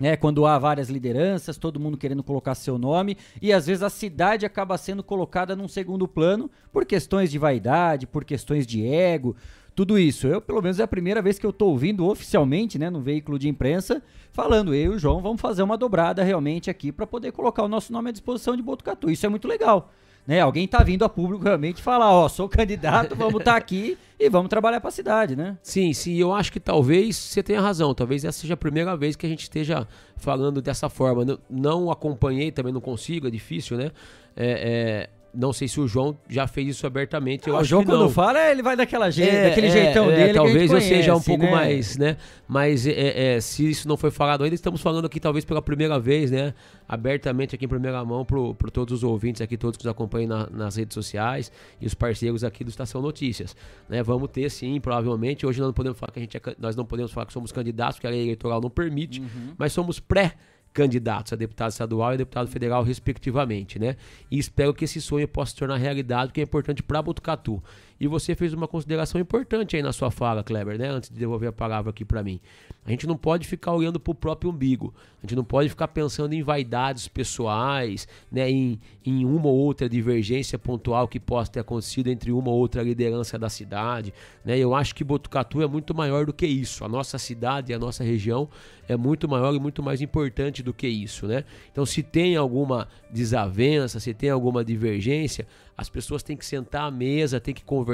Né, 0.00 0.16
quando 0.16 0.46
há 0.46 0.58
várias 0.58 0.88
lideranças, 0.88 1.58
todo 1.58 1.78
mundo 1.78 1.98
querendo 1.98 2.22
colocar 2.22 2.54
seu 2.54 2.78
nome, 2.78 3.18
e 3.42 3.52
às 3.52 3.66
vezes 3.66 3.82
a 3.82 3.90
cidade 3.90 4.46
acaba 4.46 4.78
sendo 4.78 5.02
colocada 5.02 5.54
num 5.54 5.68
segundo 5.68 6.08
plano 6.08 6.50
por 6.72 6.86
questões 6.86 7.30
de 7.30 7.38
vaidade, 7.38 8.06
por 8.06 8.24
questões 8.24 8.66
de 8.66 8.86
ego, 8.86 9.36
tudo 9.74 9.98
isso. 9.98 10.26
Eu, 10.26 10.40
pelo 10.40 10.62
menos, 10.62 10.80
é 10.80 10.82
a 10.84 10.88
primeira 10.88 11.20
vez 11.20 11.38
que 11.38 11.44
eu 11.44 11.50
estou 11.50 11.68
ouvindo 11.68 12.06
oficialmente, 12.06 12.78
né, 12.78 12.88
no 12.88 13.00
veículo 13.00 13.38
de 13.38 13.46
imprensa, 13.46 14.02
falando, 14.32 14.74
eu 14.74 14.92
e 14.92 14.96
o 14.96 14.98
João 14.98 15.20
vamos 15.20 15.40
fazer 15.40 15.62
uma 15.62 15.76
dobrada 15.76 16.24
realmente 16.24 16.70
aqui 16.70 16.90
para 16.90 17.06
poder 17.06 17.32
colocar 17.32 17.62
o 17.62 17.68
nosso 17.68 17.92
nome 17.92 18.08
à 18.08 18.12
disposição 18.12 18.56
de 18.56 18.62
Botucatu. 18.62 19.10
Isso 19.10 19.26
é 19.26 19.28
muito 19.28 19.46
legal. 19.46 19.92
Né? 20.26 20.40
Alguém 20.40 20.64
está 20.64 20.82
vindo 20.82 21.04
a 21.04 21.08
público 21.08 21.44
realmente 21.44 21.82
falar, 21.82 22.12
ó, 22.12 22.28
sou 22.28 22.48
candidato, 22.48 23.16
vamos 23.16 23.40
estar 23.40 23.52
tá 23.52 23.56
aqui 23.56 23.98
e 24.18 24.28
vamos 24.28 24.48
trabalhar 24.48 24.80
para 24.80 24.88
a 24.88 24.92
cidade, 24.92 25.34
né? 25.34 25.56
Sim, 25.62 25.92
sim, 25.92 26.14
eu 26.16 26.32
acho 26.32 26.52
que 26.52 26.60
talvez 26.60 27.16
você 27.16 27.42
tenha 27.42 27.60
razão, 27.60 27.94
talvez 27.94 28.24
essa 28.24 28.40
seja 28.40 28.54
a 28.54 28.56
primeira 28.56 28.96
vez 28.96 29.16
que 29.16 29.24
a 29.24 29.28
gente 29.28 29.42
esteja 29.42 29.88
falando 30.16 30.60
dessa 30.60 30.88
forma. 30.88 31.24
Não, 31.24 31.38
não 31.48 31.90
acompanhei, 31.90 32.52
também 32.52 32.72
não 32.72 32.80
consigo, 32.80 33.26
é 33.26 33.30
difícil, 33.30 33.78
né? 33.78 33.90
É, 34.36 35.08
é 35.08 35.19
não 35.32 35.52
sei 35.52 35.68
se 35.68 35.80
o 35.80 35.86
João 35.86 36.16
já 36.28 36.46
fez 36.46 36.76
isso 36.76 36.86
abertamente. 36.86 37.48
Eu 37.48 37.56
ah, 37.56 37.60
acho 37.60 37.66
o 37.66 37.68
João, 37.68 37.84
quando 37.84 38.08
fala, 38.10 38.50
ele 38.50 38.62
vai 38.62 38.76
daquela 38.76 39.10
je 39.10 39.22
é, 39.22 39.48
daquele 39.48 39.68
é, 39.68 39.70
jeitão 39.70 40.10
é, 40.10 40.16
dele. 40.16 40.34
Talvez 40.34 40.70
eu 40.70 40.80
seja 40.80 41.14
um 41.14 41.20
pouco 41.20 41.44
né? 41.44 41.50
mais, 41.50 41.96
né? 41.96 42.16
Mas 42.48 42.86
é, 42.86 43.36
é, 43.36 43.40
se 43.40 43.68
isso 43.68 43.86
não 43.86 43.96
foi 43.96 44.10
falado 44.10 44.42
ainda, 44.42 44.54
estamos 44.54 44.80
falando 44.80 45.04
aqui 45.04 45.20
talvez 45.20 45.44
pela 45.44 45.62
primeira 45.62 45.98
vez, 45.98 46.30
né? 46.30 46.54
Abertamente 46.88 47.54
aqui 47.54 47.64
em 47.64 47.68
primeira 47.68 48.04
mão 48.04 48.24
para 48.24 48.70
todos 48.70 48.92
os 48.92 49.04
ouvintes 49.04 49.40
aqui, 49.40 49.56
todos 49.56 49.76
que 49.76 49.84
nos 49.84 49.90
acompanham 49.92 50.28
na, 50.28 50.50
nas 50.50 50.76
redes 50.76 50.94
sociais 50.94 51.52
e 51.80 51.86
os 51.86 51.94
parceiros 51.94 52.42
aqui 52.42 52.64
do 52.64 52.70
Estação 52.70 53.00
Notícias. 53.00 53.54
Né? 53.88 54.02
Vamos 54.02 54.30
ter 54.30 54.50
sim, 54.50 54.80
provavelmente. 54.80 55.46
Hoje 55.46 55.60
nós 55.60 55.68
não 55.68 55.74
podemos 55.74 55.98
falar 55.98 56.12
que 56.12 56.18
a 56.18 56.22
gente 56.22 56.36
é, 56.36 56.40
nós 56.58 56.74
não 56.74 56.84
podemos 56.84 57.12
falar 57.12 57.26
que 57.26 57.32
somos 57.32 57.52
candidatos, 57.52 57.96
porque 57.96 58.06
a 58.06 58.10
lei 58.10 58.22
eleitoral 58.22 58.60
não 58.60 58.70
permite, 58.70 59.20
uhum. 59.20 59.54
mas 59.56 59.72
somos 59.72 60.00
pré 60.00 60.34
candidatos 60.72 61.32
a 61.32 61.36
deputado 61.36 61.70
estadual 61.70 62.14
e 62.14 62.18
deputado 62.18 62.48
federal, 62.48 62.82
respectivamente, 62.82 63.78
né? 63.78 63.96
E 64.30 64.38
espero 64.38 64.72
que 64.72 64.84
esse 64.84 65.00
sonho 65.00 65.26
possa 65.26 65.50
se 65.52 65.58
tornar 65.58 65.76
realidade, 65.76 66.28
porque 66.28 66.40
é 66.40 66.44
importante 66.44 66.82
para 66.82 67.02
Botucatu. 67.02 67.62
E 68.00 68.08
você 68.08 68.34
fez 68.34 68.54
uma 68.54 68.66
consideração 68.66 69.20
importante 69.20 69.76
aí 69.76 69.82
na 69.82 69.92
sua 69.92 70.10
fala, 70.10 70.42
Kleber, 70.42 70.78
né? 70.78 70.88
Antes 70.88 71.10
de 71.10 71.18
devolver 71.18 71.50
a 71.50 71.52
palavra 71.52 71.90
aqui 71.90 72.02
para 72.02 72.22
mim. 72.22 72.40
A 72.86 72.90
gente 72.90 73.06
não 73.06 73.16
pode 73.16 73.46
ficar 73.46 73.74
olhando 73.74 74.00
para 74.00 74.10
o 74.10 74.14
próprio 74.14 74.50
umbigo. 74.50 74.94
A 75.18 75.26
gente 75.26 75.36
não 75.36 75.44
pode 75.44 75.68
ficar 75.68 75.86
pensando 75.88 76.32
em 76.32 76.42
vaidades 76.42 77.06
pessoais, 77.08 78.08
né? 78.32 78.50
Em, 78.50 78.80
em 79.04 79.26
uma 79.26 79.48
ou 79.48 79.56
outra 79.58 79.86
divergência 79.86 80.58
pontual 80.58 81.06
que 81.06 81.20
possa 81.20 81.52
ter 81.52 81.60
acontecido 81.60 82.08
entre 82.08 82.32
uma 82.32 82.48
ou 82.48 82.58
outra 82.58 82.82
liderança 82.82 83.38
da 83.38 83.50
cidade, 83.50 84.14
né? 84.42 84.58
Eu 84.58 84.74
acho 84.74 84.94
que 84.94 85.04
Botucatu 85.04 85.60
é 85.60 85.66
muito 85.66 85.94
maior 85.94 86.24
do 86.24 86.32
que 86.32 86.46
isso. 86.46 86.82
A 86.86 86.88
nossa 86.88 87.18
cidade 87.18 87.70
e 87.70 87.74
a 87.74 87.78
nossa 87.78 88.02
região 88.02 88.48
é 88.88 88.96
muito 88.96 89.28
maior 89.28 89.54
e 89.54 89.60
muito 89.60 89.82
mais 89.82 90.00
importante 90.00 90.62
do 90.62 90.72
que 90.72 90.88
isso, 90.88 91.26
né? 91.26 91.44
Então, 91.70 91.84
se 91.84 92.02
tem 92.02 92.34
alguma 92.34 92.88
desavença, 93.12 94.00
se 94.00 94.14
tem 94.14 94.30
alguma 94.30 94.64
divergência, 94.64 95.46
as 95.76 95.88
pessoas 95.88 96.22
têm 96.22 96.36
que 96.36 96.44
sentar 96.44 96.88
à 96.88 96.90
mesa, 96.90 97.40
têm 97.40 97.54
que 97.54 97.64
conversar, 97.64 97.89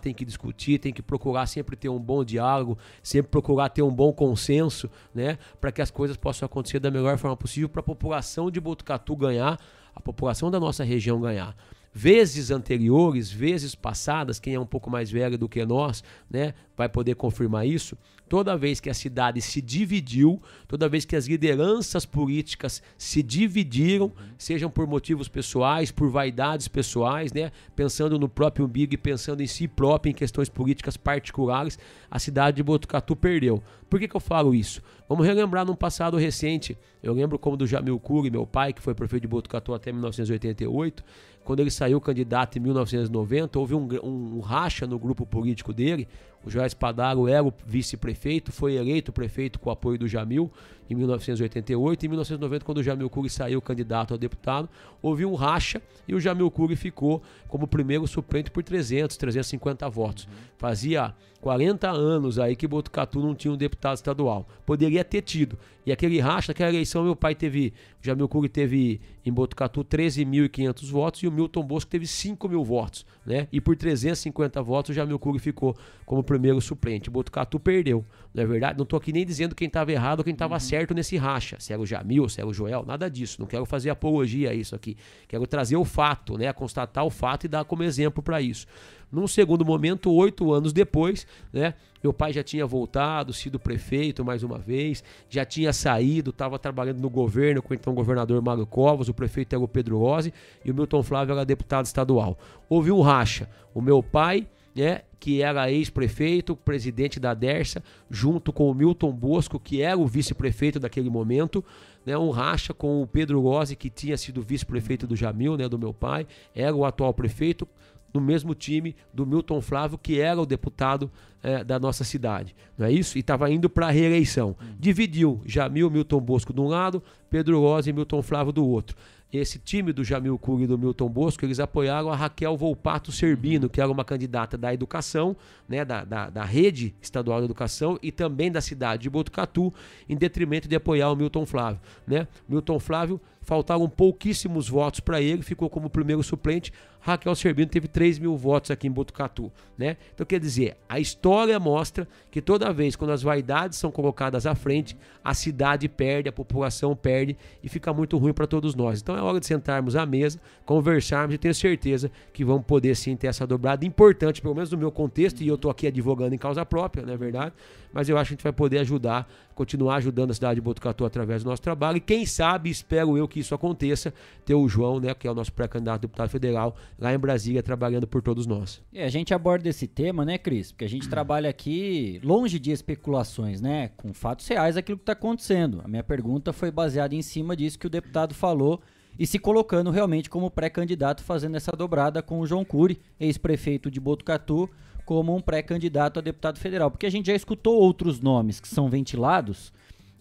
têm 0.00 0.14
que 0.14 0.24
discutir, 0.24 0.78
têm 0.78 0.92
que 0.92 1.02
procurar 1.02 1.46
sempre 1.46 1.76
ter 1.76 1.88
um 1.88 1.98
bom 1.98 2.24
diálogo, 2.24 2.78
sempre 3.02 3.30
procurar 3.30 3.68
ter 3.68 3.82
um 3.82 3.92
bom 3.92 4.12
consenso, 4.12 4.90
né? 5.14 5.38
Para 5.60 5.72
que 5.72 5.82
as 5.82 5.90
coisas 5.90 6.16
possam 6.16 6.46
acontecer 6.46 6.78
da 6.78 6.90
melhor 6.90 7.16
forma 7.18 7.36
possível 7.36 7.68
para 7.68 7.80
a 7.80 7.84
população 7.84 8.50
de 8.50 8.60
Botucatu 8.60 9.16
ganhar, 9.16 9.58
a 9.94 10.00
população 10.00 10.50
da 10.50 10.60
nossa 10.60 10.84
região 10.84 11.20
ganhar 11.20 11.56
vezes 11.92 12.50
anteriores, 12.50 13.30
vezes 13.30 13.74
passadas, 13.74 14.38
quem 14.38 14.54
é 14.54 14.60
um 14.60 14.66
pouco 14.66 14.90
mais 14.90 15.10
velho 15.10 15.36
do 15.36 15.48
que 15.48 15.64
nós, 15.64 16.04
né, 16.30 16.54
vai 16.76 16.88
poder 16.88 17.14
confirmar 17.16 17.66
isso. 17.66 17.96
Toda 18.28 18.56
vez 18.56 18.80
que 18.80 18.90
a 18.90 18.94
cidade 18.94 19.40
se 19.40 19.62
dividiu, 19.62 20.40
toda 20.66 20.88
vez 20.88 21.04
que 21.04 21.16
as 21.16 21.26
lideranças 21.26 22.04
políticas 22.04 22.82
se 22.96 23.22
dividiram, 23.22 24.12
sejam 24.36 24.70
por 24.70 24.86
motivos 24.86 25.28
pessoais, 25.28 25.90
por 25.90 26.10
vaidades 26.10 26.68
pessoais, 26.68 27.32
né, 27.32 27.50
pensando 27.74 28.18
no 28.18 28.28
próprio 28.28 28.66
umbigo 28.66 28.94
e 28.94 28.98
pensando 28.98 29.42
em 29.42 29.46
si 29.46 29.66
próprio, 29.66 30.10
em 30.10 30.14
questões 30.14 30.48
políticas 30.48 30.96
particulares, 30.96 31.78
a 32.10 32.18
cidade 32.18 32.56
de 32.56 32.62
Botucatu 32.62 33.16
perdeu. 33.16 33.62
Por 33.88 33.98
que, 33.98 34.06
que 34.06 34.16
eu 34.16 34.20
falo 34.20 34.54
isso? 34.54 34.82
Vamos 35.08 35.26
relembrar 35.26 35.64
num 35.64 35.74
passado 35.74 36.18
recente. 36.18 36.76
Eu 37.02 37.14
lembro 37.14 37.38
como 37.38 37.56
do 37.56 37.66
Jamil 37.66 37.98
Cury, 37.98 38.30
meu 38.30 38.46
pai, 38.46 38.74
que 38.74 38.82
foi 38.82 38.94
prefeito 38.94 39.22
de 39.22 39.28
Botucatu 39.28 39.72
até 39.72 39.90
1988, 39.90 41.02
quando 41.48 41.60
ele 41.60 41.70
saiu 41.70 41.98
candidato 41.98 42.58
em 42.58 42.60
1990, 42.60 43.58
houve 43.58 43.74
um, 43.74 43.88
um, 44.02 44.36
um 44.36 44.40
racha 44.40 44.86
no 44.86 44.98
grupo 44.98 45.24
político 45.24 45.72
dele. 45.72 46.06
O 46.44 46.50
Joás 46.50 46.72
Padaro 46.72 47.28
era 47.28 47.44
o 47.44 47.52
vice-prefeito, 47.66 48.52
foi 48.52 48.74
eleito 48.74 49.12
prefeito 49.12 49.58
com 49.58 49.68
o 49.68 49.72
apoio 49.72 49.98
do 49.98 50.08
Jamil 50.08 50.50
em 50.88 50.94
1988. 50.94 52.06
Em 52.06 52.08
1990, 52.08 52.64
quando 52.64 52.78
o 52.78 52.82
Jamil 52.82 53.10
Cury 53.10 53.30
saiu 53.30 53.60
candidato 53.60 54.14
a 54.14 54.16
deputado, 54.16 54.68
houve 55.02 55.24
um 55.24 55.34
racha 55.34 55.80
e 56.06 56.14
o 56.14 56.20
Jamil 56.20 56.50
Cury 56.50 56.76
ficou 56.76 57.22
como 57.46 57.66
primeiro 57.66 58.06
suplente 58.06 58.50
por 58.50 58.62
300, 58.62 59.16
350 59.16 59.88
votos. 59.88 60.28
Fazia 60.56 61.14
40 61.40 61.88
anos 61.88 62.38
aí 62.38 62.56
que 62.56 62.66
Botucatu 62.66 63.20
não 63.20 63.34
tinha 63.34 63.52
um 63.52 63.56
deputado 63.56 63.96
estadual. 63.96 64.48
Poderia 64.66 65.04
ter 65.04 65.22
tido. 65.22 65.56
E 65.86 65.92
aquele 65.92 66.20
racha, 66.20 66.50
naquela 66.50 66.68
eleição, 66.68 67.04
meu 67.04 67.16
pai 67.16 67.34
teve, 67.34 67.72
o 68.02 68.06
Jamil 68.06 68.28
Cury 68.28 68.48
teve 68.48 69.00
em 69.24 69.32
Botucatu 69.32 69.84
13.500 69.84 70.90
votos 70.90 71.22
e 71.22 71.28
o 71.28 71.32
Milton 71.32 71.62
Bosco 71.62 71.90
teve 71.90 72.06
5 72.06 72.48
mil 72.48 72.64
votos. 72.64 73.06
Né? 73.24 73.46
E 73.52 73.60
por 73.60 73.76
350 73.76 74.60
votos 74.62 74.90
o 74.90 74.92
Jamil 74.92 75.18
Cury 75.18 75.38
ficou 75.38 75.76
como 76.04 76.22
primeiro 76.22 76.60
suplente. 76.60 77.08
Botucatu 77.08 77.58
perdeu, 77.60 78.04
não 78.34 78.42
é 78.42 78.46
verdade? 78.46 78.76
Não 78.76 78.82
estou 78.82 78.98
aqui 78.98 79.12
nem 79.12 79.24
dizendo 79.24 79.54
quem 79.54 79.68
estava 79.68 79.92
errado 79.92 80.18
ou 80.18 80.24
quem 80.24 80.32
estava 80.32 80.54
uhum. 80.54 80.60
certo 80.60 80.77
nesse 80.94 81.16
racha. 81.16 81.56
Se 81.58 81.72
era 81.72 81.80
o 81.80 81.86
Jamil, 81.86 82.28
se 82.28 82.40
era 82.40 82.48
o 82.48 82.52
Joel, 82.52 82.84
nada 82.86 83.10
disso. 83.10 83.40
Não 83.40 83.46
quero 83.46 83.64
fazer 83.64 83.90
apologia 83.90 84.50
a 84.50 84.54
isso 84.54 84.74
aqui. 84.74 84.96
Quero 85.26 85.46
trazer 85.46 85.76
o 85.76 85.84
fato, 85.84 86.36
né? 86.36 86.52
constatar 86.52 87.04
o 87.04 87.10
fato 87.10 87.44
e 87.44 87.48
dar 87.48 87.64
como 87.64 87.82
exemplo 87.82 88.22
para 88.22 88.40
isso. 88.40 88.66
Num 89.10 89.26
segundo 89.26 89.64
momento, 89.64 90.12
oito 90.12 90.52
anos 90.52 90.72
depois, 90.72 91.26
né, 91.50 91.72
meu 92.02 92.12
pai 92.12 92.30
já 92.32 92.42
tinha 92.42 92.66
voltado, 92.66 93.32
sido 93.32 93.58
prefeito 93.58 94.22
mais 94.22 94.42
uma 94.42 94.58
vez, 94.58 95.02
já 95.30 95.46
tinha 95.46 95.72
saído, 95.72 96.28
estava 96.28 96.58
trabalhando 96.58 97.00
no 97.00 97.08
governo 97.08 97.62
com 97.62 97.72
o 97.72 97.74
então 97.74 97.94
governador 97.94 98.42
Mário 98.42 98.66
Covas, 98.66 99.08
o 99.08 99.14
prefeito 99.14 99.54
era 99.54 99.64
o 99.64 99.66
Pedro 99.66 99.98
Rose 99.98 100.32
e 100.62 100.70
o 100.70 100.74
Milton 100.74 101.02
Flávio 101.02 101.32
era 101.32 101.44
deputado 101.44 101.86
estadual. 101.86 102.38
Houve 102.68 102.92
um 102.92 103.00
racha. 103.00 103.48
O 103.74 103.80
meu 103.80 104.02
pai 104.02 104.46
né, 104.76 105.02
que 105.18 105.42
era 105.42 105.70
ex-prefeito, 105.70 106.54
presidente 106.56 107.18
da 107.18 107.34
Dersa, 107.34 107.82
junto 108.10 108.52
com 108.52 108.70
o 108.70 108.74
Milton 108.74 109.12
Bosco, 109.12 109.58
que 109.58 109.82
era 109.82 109.98
o 109.98 110.06
vice-prefeito 110.06 110.78
daquele 110.78 111.10
momento, 111.10 111.64
né, 112.06 112.16
um 112.16 112.30
racha 112.30 112.72
com 112.72 113.02
o 113.02 113.06
Pedro 113.06 113.40
Rose, 113.40 113.76
que 113.76 113.90
tinha 113.90 114.16
sido 114.16 114.42
vice-prefeito 114.42 115.06
do 115.06 115.16
Jamil, 115.16 115.56
né, 115.56 115.68
do 115.68 115.78
meu 115.78 115.92
pai, 115.92 116.26
era 116.54 116.74
o 116.74 116.84
atual 116.84 117.12
prefeito, 117.12 117.66
no 118.14 118.20
mesmo 118.20 118.54
time 118.54 118.96
do 119.12 119.26
Milton 119.26 119.60
Flávio, 119.60 119.98
que 119.98 120.18
era 120.18 120.40
o 120.40 120.46
deputado 120.46 121.10
é, 121.42 121.62
da 121.62 121.78
nossa 121.78 122.04
cidade. 122.04 122.56
Não 122.76 122.86
é 122.86 122.92
isso? 122.92 123.18
E 123.18 123.20
estava 123.20 123.50
indo 123.50 123.68
para 123.68 123.88
a 123.88 123.90
reeleição. 123.90 124.56
Dividiu 124.78 125.42
Jamil, 125.44 125.90
Milton 125.90 126.20
Bosco 126.20 126.54
de 126.54 126.60
um 126.60 126.68
lado, 126.68 127.02
Pedro 127.28 127.60
Rosa 127.60 127.90
e 127.90 127.92
Milton 127.92 128.22
Flávio 128.22 128.50
do 128.50 128.66
outro 128.66 128.96
esse 129.32 129.58
time 129.58 129.92
do 129.92 130.02
Jamil 130.02 130.38
Cury 130.38 130.64
e 130.64 130.66
do 130.66 130.78
Milton 130.78 131.08
Bosco, 131.08 131.44
eles 131.44 131.60
apoiaram 131.60 132.10
a 132.10 132.16
Raquel 132.16 132.56
Volpato 132.56 133.12
Serbino, 133.12 133.68
que 133.68 133.80
era 133.80 133.90
uma 133.90 134.04
candidata 134.04 134.56
da 134.56 134.72
educação, 134.72 135.36
né, 135.68 135.84
da, 135.84 136.04
da, 136.04 136.30
da 136.30 136.44
rede 136.44 136.94
estadual 137.00 137.40
de 137.40 137.44
educação 137.44 137.98
e 138.02 138.10
também 138.10 138.50
da 138.50 138.60
cidade 138.60 139.02
de 139.02 139.10
Botucatu, 139.10 139.72
em 140.08 140.16
detrimento 140.16 140.66
de 140.66 140.76
apoiar 140.76 141.10
o 141.10 141.16
Milton 141.16 141.44
Flávio. 141.44 141.80
Né? 142.06 142.26
Milton 142.48 142.78
Flávio 142.78 143.20
faltaram 143.48 143.88
pouquíssimos 143.88 144.68
votos 144.68 145.00
para 145.00 145.22
ele, 145.22 145.40
ficou 145.40 145.70
como 145.70 145.88
primeiro 145.88 146.22
suplente. 146.22 146.70
Raquel 147.00 147.34
Serbino 147.34 147.70
teve 147.70 147.88
3 147.88 148.18
mil 148.18 148.36
votos 148.36 148.70
aqui 148.70 148.86
em 148.86 148.90
Botucatu. 148.90 149.50
Né? 149.78 149.96
Então, 150.12 150.26
quer 150.26 150.38
dizer, 150.38 150.76
a 150.86 151.00
história 151.00 151.58
mostra 151.58 152.06
que 152.30 152.42
toda 152.42 152.70
vez 152.74 152.94
quando 152.94 153.12
as 153.12 153.22
vaidades 153.22 153.78
são 153.78 153.90
colocadas 153.90 154.44
à 154.44 154.54
frente, 154.54 154.94
a 155.24 155.32
cidade 155.32 155.88
perde, 155.88 156.28
a 156.28 156.32
população 156.32 156.94
perde 156.94 157.38
e 157.62 157.70
fica 157.70 157.90
muito 157.90 158.18
ruim 158.18 158.34
para 158.34 158.46
todos 158.46 158.74
nós. 158.74 159.00
Então, 159.00 159.16
é 159.16 159.22
hora 159.22 159.40
de 159.40 159.46
sentarmos 159.46 159.96
à 159.96 160.04
mesa, 160.04 160.38
conversarmos 160.66 161.34
e 161.34 161.38
tenho 161.38 161.54
certeza 161.54 162.10
que 162.34 162.44
vamos 162.44 162.66
poder 162.66 162.94
sim 162.96 163.16
ter 163.16 163.28
essa 163.28 163.46
dobrada 163.46 163.86
importante, 163.86 164.42
pelo 164.42 164.54
menos 164.54 164.70
no 164.70 164.76
meu 164.76 164.92
contexto, 164.92 165.40
e 165.40 165.48
eu 165.48 165.54
estou 165.54 165.70
aqui 165.70 165.86
advogando 165.86 166.34
em 166.34 166.38
causa 166.38 166.66
própria, 166.66 167.06
não 167.06 167.14
é 167.14 167.16
verdade? 167.16 167.54
Mas 167.92 168.08
eu 168.08 168.16
acho 168.16 168.28
que 168.28 168.34
a 168.34 168.36
gente 168.36 168.42
vai 168.42 168.52
poder 168.52 168.78
ajudar, 168.78 169.28
continuar 169.54 169.96
ajudando 169.96 170.30
a 170.30 170.34
cidade 170.34 170.56
de 170.56 170.60
Botucatu 170.60 171.04
através 171.04 171.42
do 171.42 171.50
nosso 171.50 171.62
trabalho 171.62 171.96
e 171.96 172.00
quem 172.00 172.24
sabe, 172.26 172.70
espero 172.70 173.16
eu 173.16 173.26
que 173.26 173.40
isso 173.40 173.54
aconteça, 173.54 174.12
ter 174.44 174.54
o 174.54 174.68
João, 174.68 175.00
né, 175.00 175.14
que 175.14 175.26
é 175.26 175.30
o 175.30 175.34
nosso 175.34 175.52
pré-candidato 175.52 176.02
deputado 176.02 176.28
federal, 176.28 176.76
lá 176.98 177.12
em 177.12 177.18
Brasília, 177.18 177.62
trabalhando 177.62 178.06
por 178.06 178.22
todos 178.22 178.46
nós. 178.46 178.82
É, 178.92 179.04
a 179.04 179.08
gente 179.08 179.34
aborda 179.34 179.68
esse 179.68 179.86
tema, 179.86 180.24
né, 180.24 180.38
Cris? 180.38 180.72
Porque 180.72 180.84
a 180.84 180.88
gente 180.88 181.08
trabalha 181.08 181.50
aqui 181.50 182.20
longe 182.22 182.58
de 182.58 182.70
especulações, 182.70 183.60
né? 183.60 183.90
Com 183.96 184.12
fatos 184.12 184.46
reais 184.46 184.76
aquilo 184.76 184.98
que 184.98 185.02
está 185.02 185.12
acontecendo. 185.12 185.80
A 185.84 185.88
minha 185.88 186.02
pergunta 186.02 186.52
foi 186.52 186.70
baseada 186.70 187.14
em 187.14 187.22
cima 187.22 187.56
disso 187.56 187.78
que 187.78 187.86
o 187.86 187.90
deputado 187.90 188.34
falou 188.34 188.80
e 189.18 189.26
se 189.26 189.38
colocando 189.38 189.90
realmente 189.90 190.30
como 190.30 190.50
pré-candidato, 190.50 191.24
fazendo 191.24 191.56
essa 191.56 191.72
dobrada 191.72 192.22
com 192.22 192.38
o 192.38 192.46
João 192.46 192.64
Cury, 192.64 193.00
ex-prefeito 193.18 193.90
de 193.90 193.98
Botucatu, 193.98 194.70
como 195.08 195.34
um 195.34 195.40
pré-candidato 195.40 196.18
a 196.18 196.22
deputado 196.22 196.58
federal. 196.58 196.90
Porque 196.90 197.06
a 197.06 197.10
gente 197.10 197.28
já 197.28 197.34
escutou 197.34 197.80
outros 197.80 198.20
nomes 198.20 198.60
que 198.60 198.68
são 198.68 198.90
ventilados 198.90 199.72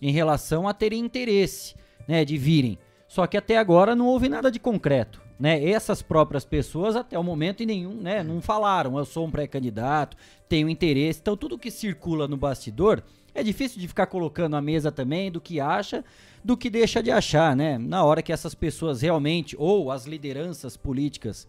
em 0.01 0.11
relação 0.11 0.65
a 0.65 0.73
terem 0.73 1.01
interesse 1.03 1.75
né, 2.07 2.23
de 2.23 2.37
virem. 2.37 2.79
Só 3.05 3.27
que 3.27 3.35
até 3.35 3.57
agora 3.57 3.97
não 3.97 4.07
houve 4.07 4.29
nada 4.29 4.49
de 4.49 4.61
concreto. 4.61 5.21
Né? 5.37 5.61
Essas 5.69 6.01
próprias 6.01 6.45
pessoas 6.45 6.95
até 6.95 7.19
o 7.19 7.23
momento 7.23 7.65
nenhum, 7.65 7.95
né, 7.95 8.23
não 8.23 8.39
falaram, 8.41 8.97
eu 8.97 9.03
sou 9.03 9.27
um 9.27 9.29
pré-candidato, 9.29 10.15
tenho 10.47 10.69
interesse. 10.69 11.19
Então 11.19 11.35
tudo 11.35 11.59
que 11.59 11.69
circula 11.69 12.25
no 12.25 12.37
bastidor 12.37 13.03
é 13.35 13.43
difícil 13.43 13.81
de 13.81 13.89
ficar 13.89 14.05
colocando 14.05 14.55
à 14.55 14.61
mesa 14.61 14.89
também 14.89 15.29
do 15.29 15.41
que 15.41 15.59
acha, 15.59 16.01
do 16.41 16.55
que 16.55 16.69
deixa 16.69 17.03
de 17.03 17.11
achar, 17.11 17.57
né? 17.57 17.77
Na 17.77 18.05
hora 18.05 18.21
que 18.21 18.31
essas 18.31 18.55
pessoas 18.55 19.01
realmente 19.01 19.53
ou 19.59 19.91
as 19.91 20.05
lideranças 20.05 20.77
políticas 20.77 21.45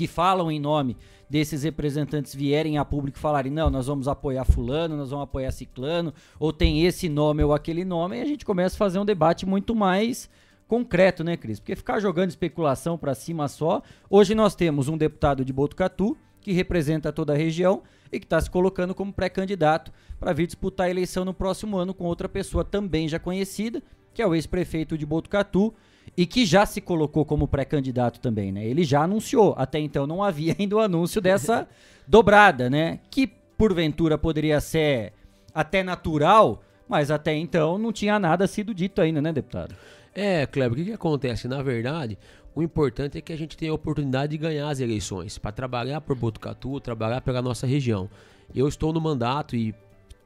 que 0.00 0.06
falam 0.06 0.50
em 0.50 0.58
nome 0.58 0.96
desses 1.28 1.62
representantes 1.62 2.34
vierem 2.34 2.78
a 2.78 2.84
público 2.86 3.18
e 3.18 3.20
falarem, 3.20 3.52
não, 3.52 3.68
nós 3.68 3.86
vamos 3.86 4.08
apoiar 4.08 4.46
fulano, 4.46 4.96
nós 4.96 5.10
vamos 5.10 5.24
apoiar 5.24 5.50
ciclano, 5.50 6.14
ou 6.38 6.54
tem 6.54 6.86
esse 6.86 7.06
nome 7.06 7.44
ou 7.44 7.52
aquele 7.52 7.84
nome, 7.84 8.16
e 8.16 8.22
a 8.22 8.24
gente 8.24 8.42
começa 8.42 8.76
a 8.76 8.78
fazer 8.78 8.98
um 8.98 9.04
debate 9.04 9.44
muito 9.44 9.74
mais 9.74 10.30
concreto, 10.66 11.22
né, 11.22 11.36
Cris? 11.36 11.60
Porque 11.60 11.76
ficar 11.76 12.00
jogando 12.00 12.30
especulação 12.30 12.96
para 12.96 13.14
cima 13.14 13.46
só. 13.46 13.82
Hoje 14.08 14.34
nós 14.34 14.54
temos 14.54 14.88
um 14.88 14.96
deputado 14.96 15.44
de 15.44 15.52
Botucatu 15.52 16.16
que 16.40 16.52
representa 16.52 17.12
toda 17.12 17.34
a 17.34 17.36
região 17.36 17.82
e 18.10 18.18
que 18.18 18.24
está 18.24 18.40
se 18.40 18.50
colocando 18.50 18.94
como 18.94 19.12
pré-candidato 19.12 19.92
para 20.18 20.32
vir 20.32 20.46
disputar 20.46 20.86
a 20.86 20.90
eleição 20.90 21.26
no 21.26 21.34
próximo 21.34 21.76
ano 21.76 21.92
com 21.92 22.04
outra 22.04 22.26
pessoa 22.26 22.64
também 22.64 23.06
já 23.06 23.18
conhecida, 23.18 23.82
que 24.14 24.22
é 24.22 24.26
o 24.26 24.34
ex-prefeito 24.34 24.96
de 24.96 25.04
Botucatu 25.04 25.74
e 26.16 26.26
que 26.26 26.44
já 26.44 26.66
se 26.66 26.80
colocou 26.80 27.24
como 27.24 27.48
pré-candidato 27.48 28.20
também, 28.20 28.52
né? 28.52 28.64
Ele 28.64 28.84
já 28.84 29.02
anunciou, 29.02 29.54
até 29.56 29.78
então 29.78 30.06
não 30.06 30.22
havia 30.22 30.54
ainda 30.58 30.76
o 30.76 30.80
anúncio 30.80 31.20
dessa 31.20 31.68
dobrada, 32.06 32.68
né? 32.68 33.00
Que 33.10 33.26
porventura 33.26 34.18
poderia 34.18 34.60
ser 34.60 35.12
até 35.54 35.82
natural, 35.82 36.62
mas 36.88 37.10
até 37.10 37.34
então 37.34 37.78
não 37.78 37.92
tinha 37.92 38.18
nada 38.18 38.46
sido 38.46 38.74
dito 38.74 39.00
ainda, 39.00 39.20
né, 39.20 39.32
deputado? 39.32 39.74
É, 40.14 40.46
Kleber, 40.46 40.72
o 40.72 40.76
que, 40.76 40.84
que 40.86 40.92
acontece? 40.92 41.46
Na 41.46 41.62
verdade, 41.62 42.18
o 42.54 42.62
importante 42.62 43.16
é 43.16 43.20
que 43.20 43.32
a 43.32 43.36
gente 43.36 43.56
tenha 43.56 43.70
a 43.70 43.74
oportunidade 43.74 44.32
de 44.32 44.38
ganhar 44.38 44.68
as 44.68 44.80
eleições, 44.80 45.38
para 45.38 45.52
trabalhar 45.52 46.00
por 46.00 46.16
Botucatu, 46.16 46.80
trabalhar 46.80 47.20
pela 47.20 47.40
nossa 47.40 47.66
região. 47.66 48.10
Eu 48.54 48.66
estou 48.66 48.92
no 48.92 49.00
mandato 49.00 49.54
e 49.54 49.74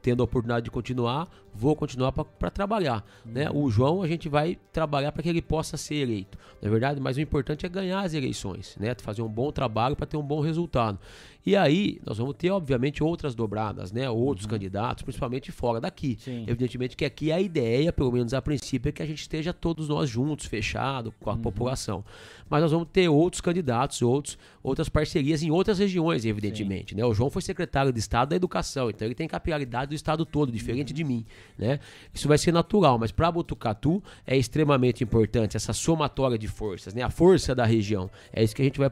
tendo 0.05 0.21
a 0.21 0.23
oportunidade 0.25 0.65
de 0.65 0.69
continuar, 0.69 1.27
vou 1.51 1.75
continuar 1.75 2.11
para 2.11 2.51
trabalhar. 2.51 3.03
Né? 3.25 3.49
O 3.51 3.71
João 3.71 4.03
a 4.03 4.07
gente 4.07 4.29
vai 4.29 4.55
trabalhar 4.71 5.11
para 5.11 5.23
que 5.23 5.29
ele 5.29 5.41
possa 5.41 5.77
ser 5.77 5.95
eleito, 5.95 6.37
não 6.61 6.67
é 6.67 6.71
verdade? 6.71 7.01
Mas 7.01 7.17
o 7.17 7.21
importante 7.21 7.65
é 7.65 7.69
ganhar 7.69 8.01
as 8.01 8.13
eleições, 8.13 8.75
né? 8.79 8.95
fazer 9.01 9.23
um 9.23 9.27
bom 9.27 9.51
trabalho 9.51 9.95
para 9.95 10.05
ter 10.05 10.15
um 10.15 10.21
bom 10.21 10.41
resultado. 10.41 10.99
E 11.45 11.55
aí 11.55 12.01
nós 12.03 12.17
vamos 12.17 12.35
ter, 12.35 12.49
obviamente, 12.49 13.03
outras 13.03 13.35
dobradas, 13.35 13.91
né? 13.91 14.09
outros 14.09 14.45
uhum. 14.45 14.51
candidatos, 14.51 15.03
principalmente 15.03 15.51
fora 15.51 15.79
daqui. 15.79 16.17
Sim. 16.19 16.43
Evidentemente 16.47 16.97
que 16.97 17.05
aqui 17.05 17.31
a 17.31 17.39
ideia, 17.39 17.93
pelo 17.93 18.11
menos 18.11 18.33
a 18.33 18.41
princípio, 18.41 18.89
é 18.89 18.91
que 18.91 19.03
a 19.03 19.05
gente 19.05 19.21
esteja 19.21 19.53
todos 19.53 19.87
nós 19.87 20.09
juntos, 20.09 20.47
fechado 20.47 21.13
com 21.19 21.29
a 21.29 21.33
uhum. 21.33 21.41
população. 21.41 22.03
Mas 22.49 22.61
nós 22.63 22.71
vamos 22.71 22.87
ter 22.91 23.07
outros 23.09 23.41
candidatos, 23.41 24.01
outros, 24.01 24.39
outras 24.63 24.89
parcerias 24.89 25.43
em 25.43 25.51
outras 25.51 25.77
regiões, 25.77 26.25
evidentemente. 26.25 26.95
Né? 26.95 27.05
O 27.05 27.13
João 27.13 27.29
foi 27.29 27.43
secretário 27.43 27.93
de 27.93 27.99
Estado 27.99 28.29
da 28.29 28.35
Educação, 28.35 28.89
então 28.89 29.07
ele 29.07 29.15
tem 29.15 29.27
capilaridade 29.27 29.89
do 29.89 29.95
Estado 29.95 30.25
todo, 30.25 30.51
diferente 30.51 30.89
uhum. 30.89 30.95
de 30.95 31.03
mim. 31.03 31.25
Né? 31.57 31.79
Isso 32.11 32.27
vai 32.27 32.39
ser 32.39 32.51
natural, 32.51 32.97
mas 32.97 33.11
para 33.11 33.31
Botucatu 33.31 34.01
é 34.25 34.35
extremamente 34.35 35.03
importante 35.03 35.55
essa 35.55 35.73
somatória 35.73 36.39
de 36.39 36.47
forças, 36.47 36.95
né? 36.95 37.03
a 37.03 37.09
força 37.11 37.53
da 37.53 37.65
região. 37.65 38.09
É 38.33 38.43
isso 38.43 38.55
que 38.55 38.63
a 38.63 38.65
gente 38.65 38.79
vai, 38.79 38.89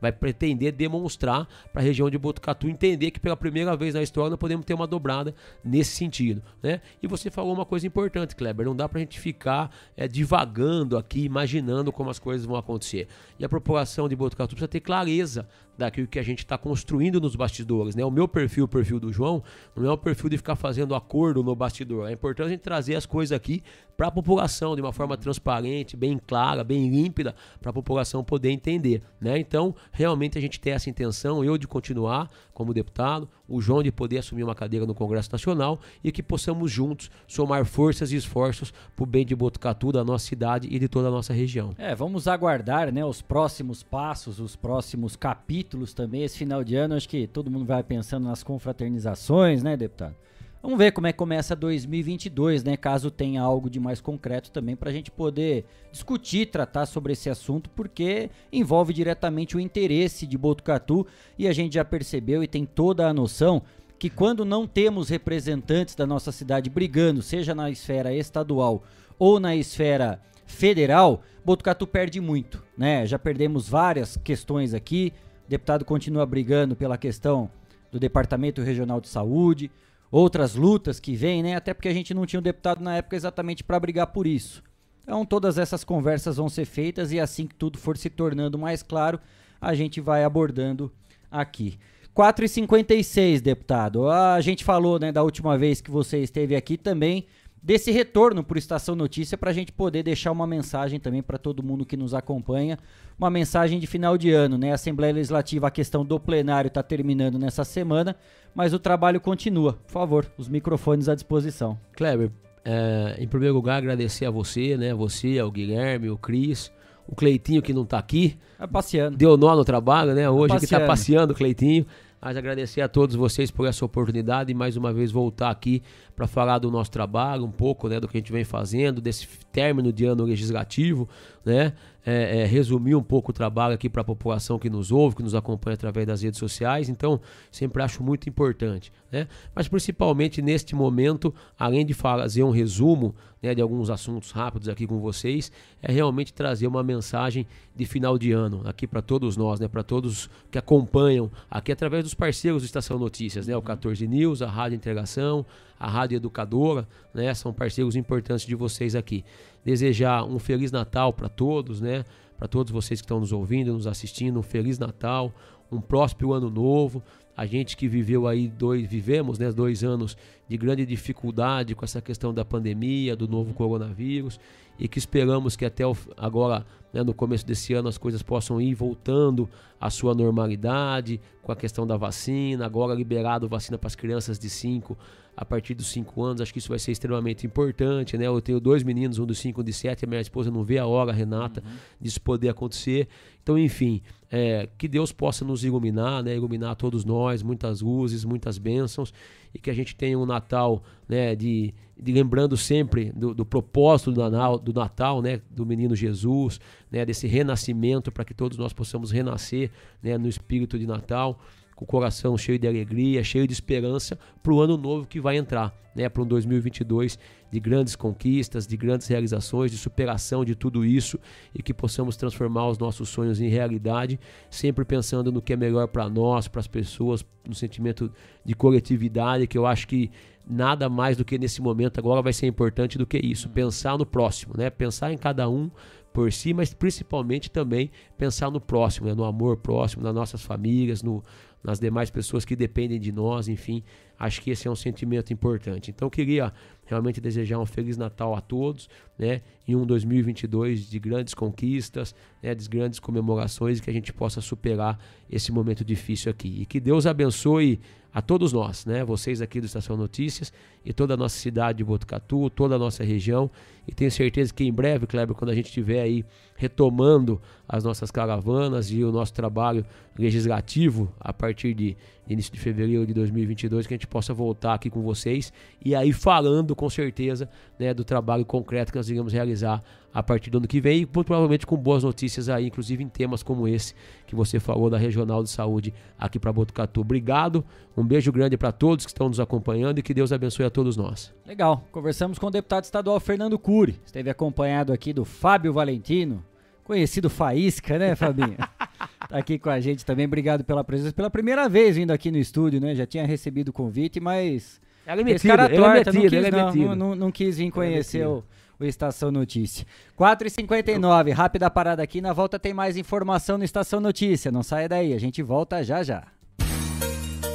vai 0.00 0.10
pretender 0.10 0.72
demonstrar 0.72 1.46
para 1.72 1.82
a 1.82 1.84
região 1.92 2.10
de 2.10 2.18
Botucatu 2.18 2.68
entender 2.68 3.10
que 3.10 3.20
pela 3.20 3.36
primeira 3.36 3.76
vez 3.76 3.94
na 3.94 4.02
história 4.02 4.30
nós 4.30 4.38
podemos 4.38 4.64
ter 4.64 4.74
uma 4.74 4.86
dobrada 4.86 5.34
nesse 5.62 5.96
sentido. 5.96 6.42
Né? 6.62 6.80
E 7.02 7.06
você 7.06 7.30
falou 7.30 7.52
uma 7.52 7.64
coisa 7.64 7.86
importante, 7.86 8.34
Kleber, 8.34 8.66
não 8.66 8.74
dá 8.74 8.88
para 8.88 8.98
a 8.98 9.00
gente 9.00 9.20
ficar 9.20 9.70
é, 9.96 10.08
divagando 10.08 10.96
aqui, 10.96 11.24
imaginando 11.24 11.92
como 11.92 12.10
as 12.10 12.18
coisas 12.18 12.46
vão 12.46 12.56
acontecer. 12.56 13.06
E 13.38 13.44
a 13.44 13.48
população 13.48 14.08
de 14.08 14.16
Botucatu 14.16 14.54
precisa 14.54 14.68
ter 14.68 14.80
clareza 14.80 15.46
daquilo 15.76 16.06
que 16.06 16.18
a 16.18 16.22
gente 16.22 16.40
está 16.40 16.58
construindo 16.58 17.20
nos 17.20 17.34
bastidores. 17.34 17.94
Né? 17.94 18.04
O 18.04 18.10
meu 18.10 18.28
perfil, 18.28 18.64
o 18.64 18.68
perfil 18.68 19.00
do 19.00 19.12
João, 19.12 19.42
não 19.76 19.90
é 19.90 19.92
o 19.92 19.98
perfil 19.98 20.28
de 20.28 20.36
ficar 20.36 20.56
fazendo 20.56 20.94
acordo 20.94 21.42
no 21.42 21.54
bastidor. 21.54 22.08
É 22.08 22.12
importante 22.12 22.46
a 22.46 22.50
gente 22.50 22.60
trazer 22.60 22.94
as 22.94 23.06
coisas 23.06 23.34
aqui 23.34 23.62
para 23.96 24.08
a 24.08 24.10
população 24.10 24.74
de 24.74 24.82
uma 24.82 24.92
forma 24.92 25.16
transparente, 25.16 25.96
bem 25.96 26.18
clara, 26.18 26.64
bem 26.64 26.88
límpida, 26.88 27.34
para 27.60 27.70
a 27.70 27.72
população 27.72 28.24
poder 28.24 28.50
entender. 28.50 29.02
Né? 29.20 29.38
Então, 29.38 29.74
realmente 29.90 30.38
a 30.38 30.40
gente 30.40 30.60
tem 30.60 30.72
essa 30.72 30.90
intenção, 30.90 31.44
eu 31.44 31.56
de 31.56 31.66
continuar 31.66 32.30
como 32.52 32.74
deputado, 32.74 33.28
o 33.52 33.60
João 33.60 33.82
de 33.82 33.92
poder 33.92 34.18
assumir 34.18 34.42
uma 34.42 34.54
cadeira 34.54 34.86
no 34.86 34.94
Congresso 34.94 35.30
Nacional 35.30 35.78
e 36.02 36.10
que 36.10 36.22
possamos 36.22 36.70
juntos 36.70 37.10
somar 37.26 37.64
forças 37.66 38.10
e 38.10 38.16
esforços 38.16 38.72
para 38.96 39.02
o 39.02 39.06
bem 39.06 39.26
de 39.26 39.36
Botucatu, 39.36 39.92
da 39.92 40.02
nossa 40.02 40.26
cidade 40.26 40.68
e 40.70 40.78
de 40.78 40.88
toda 40.88 41.08
a 41.08 41.10
nossa 41.10 41.32
região. 41.32 41.74
É, 41.76 41.94
vamos 41.94 42.26
aguardar 42.26 42.92
né, 42.92 43.04
os 43.04 43.20
próximos 43.20 43.82
passos, 43.82 44.40
os 44.40 44.56
próximos 44.56 45.16
capítulos 45.16 45.92
também. 45.92 46.22
Esse 46.22 46.38
final 46.38 46.64
de 46.64 46.74
ano, 46.74 46.94
acho 46.94 47.08
que 47.08 47.26
todo 47.26 47.50
mundo 47.50 47.66
vai 47.66 47.82
pensando 47.82 48.24
nas 48.24 48.42
confraternizações, 48.42 49.62
né, 49.62 49.76
deputado? 49.76 50.16
Vamos 50.62 50.78
ver 50.78 50.92
como 50.92 51.08
é 51.08 51.12
que 51.12 51.18
começa 51.18 51.56
2022, 51.56 52.62
né? 52.62 52.76
Caso 52.76 53.10
tenha 53.10 53.42
algo 53.42 53.68
de 53.68 53.80
mais 53.80 54.00
concreto 54.00 54.52
também 54.52 54.76
para 54.76 54.90
a 54.90 54.92
gente 54.92 55.10
poder 55.10 55.64
discutir, 55.90 56.46
tratar 56.52 56.86
sobre 56.86 57.14
esse 57.14 57.28
assunto, 57.28 57.68
porque 57.70 58.30
envolve 58.52 58.92
diretamente 58.92 59.56
o 59.56 59.60
interesse 59.60 60.24
de 60.24 60.38
Botucatu 60.38 61.04
e 61.36 61.48
a 61.48 61.52
gente 61.52 61.74
já 61.74 61.84
percebeu 61.84 62.44
e 62.44 62.46
tem 62.46 62.64
toda 62.64 63.08
a 63.08 63.12
noção 63.12 63.60
que 63.98 64.08
quando 64.08 64.44
não 64.44 64.64
temos 64.64 65.08
representantes 65.08 65.96
da 65.96 66.06
nossa 66.06 66.30
cidade 66.30 66.70
brigando, 66.70 67.22
seja 67.22 67.56
na 67.56 67.68
esfera 67.68 68.14
estadual 68.14 68.84
ou 69.18 69.40
na 69.40 69.56
esfera 69.56 70.20
federal, 70.46 71.22
Botucatu 71.44 71.88
perde 71.88 72.20
muito, 72.20 72.64
né? 72.78 73.04
Já 73.04 73.18
perdemos 73.18 73.68
várias 73.68 74.16
questões 74.16 74.74
aqui. 74.74 75.12
O 75.44 75.50
deputado 75.50 75.84
continua 75.84 76.24
brigando 76.24 76.76
pela 76.76 76.96
questão 76.96 77.50
do 77.90 77.98
Departamento 77.98 78.62
Regional 78.62 79.00
de 79.00 79.08
Saúde, 79.08 79.68
outras 80.12 80.54
lutas 80.54 81.00
que 81.00 81.16
vêm, 81.16 81.42
né? 81.42 81.56
Até 81.56 81.72
porque 81.72 81.88
a 81.88 81.94
gente 81.94 82.12
não 82.12 82.26
tinha 82.26 82.38
um 82.38 82.42
deputado 82.42 82.84
na 82.84 82.96
época 82.96 83.16
exatamente 83.16 83.64
para 83.64 83.80
brigar 83.80 84.08
por 84.08 84.26
isso. 84.26 84.62
Então 85.02 85.24
todas 85.24 85.56
essas 85.56 85.82
conversas 85.82 86.36
vão 86.36 86.50
ser 86.50 86.66
feitas 86.66 87.10
e 87.10 87.18
assim 87.18 87.46
que 87.46 87.54
tudo 87.54 87.78
for 87.78 87.96
se 87.96 88.10
tornando 88.10 88.58
mais 88.58 88.82
claro, 88.82 89.18
a 89.58 89.74
gente 89.74 90.00
vai 90.00 90.22
abordando 90.22 90.92
aqui. 91.30 91.78
4h56, 92.14 93.40
deputado. 93.40 94.08
A 94.10 94.38
gente 94.42 94.64
falou, 94.64 94.98
né, 94.98 95.10
da 95.10 95.22
última 95.22 95.56
vez 95.56 95.80
que 95.80 95.90
você 95.90 96.18
esteve 96.18 96.54
aqui 96.54 96.76
também 96.76 97.26
desse 97.62 97.92
retorno 97.92 98.42
por 98.42 98.56
Estação 98.56 98.96
Notícia 98.96 99.38
para 99.38 99.50
a 99.50 99.52
gente 99.52 99.70
poder 99.70 100.02
deixar 100.02 100.32
uma 100.32 100.46
mensagem 100.46 100.98
também 100.98 101.22
para 101.22 101.38
todo 101.38 101.62
mundo 101.62 101.86
que 101.86 101.96
nos 101.96 102.12
acompanha, 102.12 102.78
uma 103.16 103.30
mensagem 103.30 103.78
de 103.78 103.86
final 103.86 104.18
de 104.18 104.32
ano, 104.32 104.58
né? 104.58 104.72
A 104.72 104.74
Assembleia 104.74 105.12
Legislativa, 105.12 105.68
a 105.68 105.70
questão 105.70 106.04
do 106.04 106.18
plenário 106.18 106.68
está 106.68 106.82
terminando 106.82 107.38
nessa 107.38 107.62
semana, 107.62 108.16
mas 108.54 108.74
o 108.74 108.78
trabalho 108.78 109.20
continua. 109.20 109.74
Por 109.74 109.92
favor, 109.92 110.26
os 110.36 110.48
microfones 110.48 111.08
à 111.08 111.14
disposição. 111.14 111.78
Kleber, 111.92 112.32
é, 112.64 113.16
em 113.18 113.28
primeiro 113.28 113.54
lugar, 113.54 113.78
agradecer 113.78 114.26
a 114.26 114.30
você, 114.30 114.76
né? 114.76 114.92
Você, 114.92 115.38
ao 115.38 115.50
Guilherme, 115.50 116.10
o 116.10 116.16
Cris, 116.16 116.72
o 117.06 117.14
Cleitinho 117.14 117.62
que 117.62 117.72
não 117.72 117.82
está 117.82 117.98
aqui. 117.98 118.36
É 118.58 118.66
passeando. 118.66 119.16
Deu 119.16 119.36
nó 119.36 119.54
no 119.54 119.64
trabalho, 119.64 120.14
né? 120.14 120.28
Hoje 120.28 120.58
que 120.58 120.64
está 120.64 120.80
passeando 120.80 121.32
o 121.32 121.36
Cleitinho. 121.36 121.86
Mas 122.24 122.36
agradecer 122.36 122.80
a 122.80 122.88
todos 122.88 123.16
vocês 123.16 123.50
por 123.50 123.66
essa 123.66 123.84
oportunidade 123.84 124.52
e 124.52 124.54
mais 124.54 124.76
uma 124.76 124.92
vez 124.92 125.10
voltar 125.10 125.50
aqui 125.50 125.82
para 126.14 126.28
falar 126.28 126.60
do 126.60 126.70
nosso 126.70 126.88
trabalho, 126.88 127.44
um 127.44 127.50
pouco 127.50 127.88
né, 127.88 127.98
do 127.98 128.06
que 128.06 128.16
a 128.16 128.20
gente 128.20 128.30
vem 128.30 128.44
fazendo, 128.44 129.00
desse 129.00 129.26
término 129.50 129.92
de 129.92 130.04
ano 130.04 130.22
legislativo, 130.22 131.08
né? 131.44 131.72
É, 132.04 132.40
é, 132.40 132.46
resumir 132.46 132.96
um 132.96 133.02
pouco 133.02 133.30
o 133.30 133.32
trabalho 133.32 133.74
aqui 133.74 133.88
para 133.88 134.02
a 134.02 134.04
população 134.04 134.58
que 134.58 134.68
nos 134.68 134.90
ouve, 134.90 135.14
que 135.14 135.22
nos 135.22 135.36
acompanha 135.36 135.74
através 135.74 136.04
das 136.04 136.22
redes 136.22 136.38
sociais. 136.38 136.88
Então, 136.88 137.20
sempre 137.48 137.80
acho 137.80 138.02
muito 138.02 138.28
importante. 138.28 138.92
Né? 139.12 139.28
Mas 139.54 139.68
principalmente 139.68 140.42
neste 140.42 140.74
momento, 140.74 141.32
além 141.56 141.86
de 141.86 141.94
fazer 141.94 142.42
um 142.42 142.50
resumo 142.50 143.14
né, 143.42 143.54
de 143.54 143.60
alguns 143.60 143.90
assuntos 143.90 144.30
rápidos 144.30 144.68
aqui 144.68 144.86
com 144.86 144.98
vocês, 144.98 145.52
é 145.82 145.92
realmente 145.92 146.32
trazer 146.32 146.66
uma 146.66 146.82
mensagem 146.82 147.46
de 147.74 147.84
final 147.84 148.16
de 148.16 148.32
ano 148.32 148.62
aqui 148.64 148.86
para 148.86 149.02
todos 149.02 149.36
nós, 149.36 149.60
né, 149.60 149.68
para 149.68 149.82
todos 149.82 150.30
que 150.50 150.58
acompanham 150.58 151.30
aqui 151.50 151.72
através 151.72 152.04
dos 152.04 152.14
parceiros 152.14 152.62
do 152.62 152.66
Estação 152.66 152.98
Notícias, 152.98 153.46
né, 153.46 153.56
o 153.56 153.62
14 153.62 154.06
News, 154.06 154.42
a 154.42 154.48
Rádio 154.48 154.76
Integração, 154.76 155.44
a 155.82 155.88
Rádio 155.88 156.14
Educadora, 156.14 156.86
né? 157.12 157.34
São 157.34 157.52
parceiros 157.52 157.96
importantes 157.96 158.46
de 158.46 158.54
vocês 158.54 158.94
aqui. 158.94 159.24
Desejar 159.64 160.24
um 160.24 160.38
Feliz 160.38 160.72
Natal 160.72 161.12
para 161.12 161.28
todos, 161.28 161.80
né? 161.80 162.04
Para 162.36 162.48
todos 162.48 162.72
vocês 162.72 163.00
que 163.00 163.04
estão 163.04 163.20
nos 163.20 163.32
ouvindo, 163.32 163.72
nos 163.72 163.86
assistindo, 163.86 164.38
um 164.38 164.42
Feliz 164.42 164.78
Natal, 164.78 165.32
um 165.70 165.80
próspero 165.80 166.32
ano 166.32 166.50
novo. 166.50 167.02
A 167.36 167.46
gente 167.46 167.76
que 167.76 167.88
viveu 167.88 168.26
aí 168.26 168.46
dois, 168.46 168.86
vivemos, 168.86 169.38
né, 169.38 169.50
dois 169.50 169.82
anos 169.82 170.16
de 170.46 170.56
grande 170.58 170.84
dificuldade 170.84 171.74
com 171.74 171.84
essa 171.84 172.02
questão 172.02 172.34
da 172.34 172.44
pandemia, 172.44 173.16
do 173.16 173.26
novo 173.26 173.54
coronavírus, 173.54 174.38
e 174.78 174.86
que 174.86 174.98
esperamos 174.98 175.56
que 175.56 175.64
até 175.64 175.82
agora, 176.16 176.66
né, 176.92 177.02
no 177.02 177.14
começo 177.14 177.46
desse 177.46 177.72
ano, 177.72 177.88
as 177.88 177.96
coisas 177.96 178.22
possam 178.22 178.60
ir 178.60 178.74
voltando 178.74 179.48
à 179.80 179.88
sua 179.88 180.14
normalidade, 180.14 181.20
com 181.42 181.50
a 181.50 181.56
questão 181.56 181.86
da 181.86 181.96
vacina, 181.96 182.66
agora 182.66 182.94
liberado 182.94 183.48
vacina 183.48 183.78
para 183.78 183.86
as 183.86 183.94
crianças 183.94 184.38
de 184.38 184.50
5 184.50 184.96
a 185.36 185.44
partir 185.44 185.74
dos 185.74 185.86
5 185.88 186.22
anos. 186.22 186.40
Acho 186.40 186.52
que 186.52 186.58
isso 186.58 186.68
vai 186.68 186.78
ser 186.78 186.92
extremamente 186.92 187.46
importante, 187.46 188.16
né? 188.18 188.26
Eu 188.26 188.40
tenho 188.40 188.60
dois 188.60 188.82
meninos, 188.82 189.18
um 189.18 189.26
dos 189.26 189.38
5 189.38 189.60
um 189.60 189.64
de 189.64 189.72
7, 189.72 190.04
a 190.04 190.08
minha 190.08 190.20
esposa 190.20 190.50
não 190.50 190.62
vê 190.62 190.78
a 190.78 190.86
hora, 190.86 191.12
Renata, 191.12 191.62
uhum. 191.64 191.72
disso 192.00 192.20
poder 192.20 192.48
acontecer. 192.48 193.08
Então, 193.42 193.58
enfim, 193.58 194.02
é, 194.30 194.68
que 194.78 194.86
Deus 194.86 195.10
possa 195.10 195.44
nos 195.44 195.64
iluminar, 195.64 196.22
né? 196.22 196.36
Iluminar 196.36 196.76
todos 196.76 197.04
nós, 197.04 197.42
muitas 197.42 197.80
luzes, 197.80 198.24
muitas 198.24 198.58
bênçãos, 198.58 199.12
e 199.54 199.58
que 199.58 199.70
a 199.70 199.74
gente 199.74 199.96
tenha 199.96 200.18
um 200.18 200.26
Natal, 200.26 200.82
né? 201.08 201.34
De, 201.34 201.74
de 201.98 202.12
lembrando 202.12 202.56
sempre 202.56 203.10
do, 203.12 203.34
do 203.34 203.44
propósito 203.44 204.12
do 204.12 204.20
Natal, 204.20 204.58
do 204.58 204.72
Natal, 204.72 205.22
né? 205.22 205.40
Do 205.50 205.64
menino 205.64 205.96
Jesus, 205.96 206.60
né? 206.90 207.06
Desse 207.06 207.26
renascimento, 207.26 208.12
para 208.12 208.24
que 208.24 208.34
todos 208.34 208.58
nós 208.58 208.72
possamos 208.72 209.10
renascer, 209.10 209.70
né? 210.02 210.18
No 210.18 210.28
espírito 210.28 210.78
de 210.78 210.86
Natal 210.86 211.40
o 211.82 211.84
coração 211.84 212.38
cheio 212.38 212.60
de 212.60 212.68
alegria, 212.68 213.24
cheio 213.24 213.44
de 213.44 213.52
esperança 213.52 214.16
para 214.40 214.52
o 214.52 214.60
ano 214.60 214.76
novo 214.76 215.04
que 215.04 215.20
vai 215.20 215.36
entrar, 215.36 215.74
né? 215.96 216.08
Para 216.08 216.22
um 216.22 216.26
2022 216.26 217.18
de 217.50 217.58
grandes 217.58 217.96
conquistas, 217.96 218.68
de 218.68 218.76
grandes 218.76 219.08
realizações, 219.08 219.72
de 219.72 219.76
superação 219.76 220.44
de 220.44 220.54
tudo 220.54 220.84
isso 220.84 221.18
e 221.52 221.60
que 221.60 221.74
possamos 221.74 222.16
transformar 222.16 222.68
os 222.68 222.78
nossos 222.78 223.08
sonhos 223.08 223.40
em 223.40 223.48
realidade, 223.48 224.18
sempre 224.48 224.84
pensando 224.84 225.32
no 225.32 225.42
que 225.42 225.52
é 225.52 225.56
melhor 225.56 225.88
para 225.88 226.08
nós, 226.08 226.46
para 226.46 226.60
as 226.60 226.68
pessoas, 226.68 227.26
no 227.44 227.54
sentimento 227.54 228.12
de 228.44 228.54
coletividade, 228.54 229.48
que 229.48 229.58
eu 229.58 229.66
acho 229.66 229.88
que 229.88 230.08
nada 230.48 230.88
mais 230.88 231.16
do 231.16 231.24
que 231.24 231.36
nesse 231.36 231.60
momento 231.60 231.98
agora 231.98 232.22
vai 232.22 232.32
ser 232.32 232.46
importante 232.46 232.96
do 232.96 233.06
que 233.06 233.18
isso, 233.18 233.48
pensar 233.48 233.98
no 233.98 234.06
próximo, 234.06 234.54
né? 234.56 234.70
Pensar 234.70 235.12
em 235.12 235.18
cada 235.18 235.48
um 235.48 235.68
por 236.12 236.30
si, 236.32 236.52
mas 236.52 236.74
principalmente 236.74 237.50
também 237.50 237.90
pensar 238.16 238.50
no 238.50 238.60
próximo, 238.60 239.06
né? 239.08 239.14
no 239.14 239.24
amor 239.24 239.56
próximo, 239.56 240.02
nas 240.02 240.14
nossas 240.14 240.42
famílias, 240.42 241.02
no, 241.02 241.22
nas 241.62 241.78
demais 241.78 242.10
pessoas 242.10 242.44
que 242.44 242.56
dependem 242.56 242.98
de 242.98 243.12
nós, 243.12 243.48
enfim, 243.48 243.82
acho 244.18 244.40
que 244.40 244.50
esse 244.50 244.68
é 244.68 244.70
um 244.70 244.76
sentimento 244.76 245.32
importante. 245.32 245.90
Então, 245.90 246.08
queria 246.08 246.52
realmente 246.84 247.20
desejar 247.20 247.58
um 247.58 247.66
Feliz 247.66 247.96
Natal 247.96 248.34
a 248.34 248.40
todos, 248.40 248.88
né? 249.18 249.40
E 249.66 249.74
um 249.74 249.86
2022 249.86 250.90
de 250.90 250.98
grandes 250.98 251.34
conquistas, 251.34 252.14
né? 252.42 252.54
De 252.54 252.68
grandes 252.68 252.98
comemorações 252.98 253.78
e 253.78 253.82
que 253.82 253.90
a 253.90 253.92
gente 253.92 254.12
possa 254.12 254.40
superar 254.40 254.98
esse 255.30 255.50
momento 255.50 255.84
difícil 255.84 256.30
aqui. 256.30 256.60
E 256.60 256.66
que 256.66 256.78
Deus 256.78 257.06
abençoe 257.06 257.80
a 258.14 258.20
todos 258.20 258.52
nós, 258.52 258.84
né? 258.84 259.02
Vocês 259.04 259.40
aqui 259.40 259.58
do 259.58 259.66
Estação 259.66 259.96
Notícias 259.96 260.52
e 260.84 260.92
toda 260.92 261.14
a 261.14 261.16
nossa 261.16 261.38
cidade 261.38 261.78
de 261.78 261.84
Botucatu, 261.84 262.50
toda 262.50 262.74
a 262.74 262.78
nossa 262.78 263.02
região. 263.02 263.50
E 263.88 263.94
tenho 263.94 264.10
certeza 264.10 264.52
que 264.52 264.64
em 264.64 264.72
breve, 264.72 265.06
Kleber, 265.06 265.34
quando 265.34 265.50
a 265.50 265.54
gente 265.54 265.66
estiver 265.66 266.02
aí 266.02 266.24
retomando 266.54 267.40
as 267.66 267.82
nossas 267.84 268.10
caravanas 268.10 268.90
e 268.90 269.02
o 269.02 269.10
nosso 269.10 269.32
trabalho 269.32 269.84
legislativo 270.16 271.12
a 271.18 271.32
partir 271.32 271.72
de 271.72 271.96
início 272.28 272.52
de 272.52 272.58
fevereiro 272.58 273.06
de 273.06 273.12
2022, 273.12 273.86
que 273.86 273.94
a 273.94 273.96
gente 273.96 274.06
possa 274.06 274.32
voltar 274.32 274.74
aqui 274.74 274.88
com 274.88 275.02
vocês 275.02 275.52
e 275.84 275.94
aí 275.94 276.12
falando 276.12 276.74
com 276.74 276.88
certeza 276.88 277.48
né, 277.78 277.92
do 277.92 278.04
trabalho 278.04 278.44
concreto 278.44 278.92
que 278.92 278.98
nós 278.98 279.08
iremos 279.08 279.32
realizar 279.32 279.82
a 280.14 280.22
partir 280.22 280.50
do 280.50 280.58
ano 280.58 280.68
que 280.68 280.80
vem 280.80 281.02
e 281.02 281.06
provavelmente 281.06 281.66
com 281.66 281.76
boas 281.76 282.04
notícias 282.04 282.48
aí, 282.48 282.66
inclusive 282.66 283.02
em 283.02 283.08
temas 283.08 283.42
como 283.42 283.66
esse 283.66 283.94
que 284.26 284.34
você 284.34 284.60
falou 284.60 284.90
da 284.90 284.98
Regional 284.98 285.42
de 285.42 285.50
Saúde 285.50 285.92
aqui 286.18 286.38
para 286.38 286.52
Botucatu. 286.52 287.00
Obrigado, 287.00 287.64
um 287.96 288.04
beijo 288.04 288.30
grande 288.30 288.56
para 288.56 288.72
todos 288.72 289.04
que 289.04 289.10
estão 289.10 289.28
nos 289.28 289.40
acompanhando 289.40 289.98
e 289.98 290.02
que 290.02 290.14
Deus 290.14 290.32
abençoe 290.32 290.66
a 290.66 290.70
todos 290.70 290.96
nós. 290.96 291.32
Legal, 291.46 291.84
conversamos 291.90 292.38
com 292.38 292.46
o 292.46 292.50
deputado 292.50 292.84
estadual 292.84 293.18
Fernando 293.20 293.58
Cury, 293.58 293.98
esteve 294.04 294.30
acompanhado 294.30 294.92
aqui 294.92 295.12
do 295.12 295.24
Fábio 295.24 295.72
Valentino, 295.72 296.44
conhecido 296.92 297.30
Faísca, 297.30 297.98
né, 297.98 298.14
Fabinho? 298.14 298.56
tá 299.28 299.38
aqui 299.38 299.58
com 299.58 299.70
a 299.70 299.80
gente 299.80 300.04
também. 300.04 300.26
Obrigado 300.26 300.62
pela 300.62 300.84
presença. 300.84 301.12
Pela 301.14 301.30
primeira 301.30 301.68
vez 301.68 301.96
vindo 301.96 302.10
aqui 302.10 302.30
no 302.30 302.36
estúdio, 302.36 302.80
né? 302.80 302.94
Já 302.94 303.06
tinha 303.06 303.26
recebido 303.26 303.70
o 303.70 303.72
convite, 303.72 304.20
mas. 304.20 304.80
Ela 305.06 305.22
é 305.22 305.24
metida, 305.24 305.56
cara 305.56 305.68
torta, 305.68 306.10
é 306.10 306.12
metido, 306.12 306.50
não, 306.50 306.70
quis, 306.70 306.82
é 306.82 306.84
não, 306.84 306.94
não, 306.94 307.14
não, 307.14 307.32
quis 307.32 307.56
vir 307.56 307.70
conhecer 307.72 308.20
é 308.20 308.28
o, 308.28 308.44
o 308.78 308.84
Estação 308.84 309.32
Notícia. 309.32 309.84
4h59, 310.16 311.32
rápida 311.32 311.68
parada 311.70 312.02
aqui. 312.02 312.20
Na 312.20 312.32
volta 312.32 312.58
tem 312.58 312.74
mais 312.74 312.96
informação 312.96 313.58
no 313.58 313.64
Estação 313.64 314.00
Notícia. 314.00 314.52
Não 314.52 314.62
saia 314.62 314.88
daí, 314.88 315.14
a 315.14 315.18
gente 315.18 315.42
volta 315.42 315.82
já 315.82 316.02
já. 316.02 316.24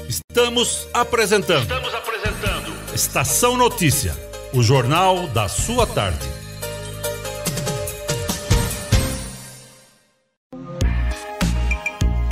Estamos 0.10 0.88
apresentando. 0.94 1.62
Estamos 1.62 1.94
apresentando. 1.94 2.94
Estação 2.94 3.56
Notícia, 3.56 4.14
o 4.54 4.64
jornal 4.64 5.28
da 5.28 5.48
sua 5.48 5.86
tarde. 5.86 6.37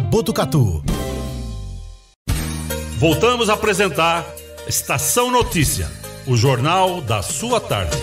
Botucatu. 0.00 0.82
Voltamos 2.96 3.50
a 3.50 3.54
apresentar 3.54 4.24
Estação 4.66 5.30
Notícia, 5.30 5.86
o 6.26 6.34
jornal 6.34 7.02
da 7.02 7.20
sua 7.20 7.60
tarde. 7.60 7.94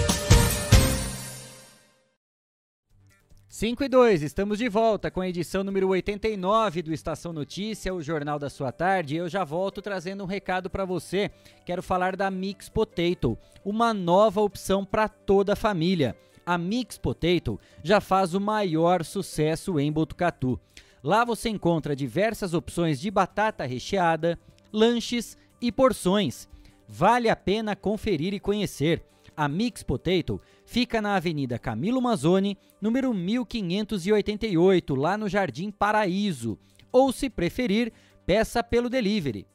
5 3.50 3.84
e 3.84 3.90
2, 3.90 4.22
estamos 4.22 4.60
de 4.60 4.70
volta 4.70 5.10
com 5.10 5.20
a 5.20 5.28
edição 5.28 5.64
número 5.64 5.88
89 5.88 6.84
do 6.84 6.94
Estação 6.94 7.34
Notícia, 7.34 7.92
o 7.92 8.04
jornal 8.04 8.38
da 8.38 8.52
sua 8.52 8.72
tarde. 8.72 9.16
Eu 9.16 9.28
já 9.28 9.44
volto 9.44 9.82
trazendo 9.82 10.24
um 10.24 10.28
recado 10.28 10.70
para 10.70 10.86
você. 10.86 11.32
Quero 11.66 11.82
falar 11.82 12.16
da 12.16 12.30
Mix 12.30 12.70
Potato, 12.70 13.36
uma 13.66 13.96
nova 13.96 14.42
opção 14.42 14.86
para 14.86 15.10
toda 15.10 15.54
a 15.54 15.56
família. 15.56 16.16
A 16.46 16.56
Mix 16.56 17.00
Potato 17.00 17.60
já 17.84 18.00
faz 18.00 18.36
o 18.36 18.40
maior 18.40 19.04
sucesso 19.04 19.80
em 19.80 19.92
Botucatu. 19.92 20.60
Lá 21.04 21.24
você 21.24 21.50
encontra 21.50 21.96
diversas 21.96 22.54
opções 22.54 23.00
de 23.00 23.12
batata 23.12 23.66
recheada, 23.66 24.40
lanches 24.72 25.38
e 25.62 25.72
porções. 25.72 26.50
Vale 26.88 27.30
a 27.30 27.36
pena 27.36 27.76
conferir 27.76 28.34
e 28.34 28.40
conhecer. 28.40 29.04
A 29.36 29.48
Mix 29.48 29.84
Potato 29.84 30.42
fica 30.66 31.00
na 31.02 31.16
Avenida 31.16 31.60
Camilo 31.60 32.02
Mazzoni, 32.02 32.58
número 32.82 33.14
1588, 33.14 34.96
lá 34.96 35.16
no 35.18 35.30
Jardim 35.30 35.70
Paraíso. 35.70 36.58
Ou, 36.92 37.12
se 37.12 37.30
preferir, 37.30 37.94
peça 38.26 38.64
pelo 38.64 38.90
delivery. 38.90 39.46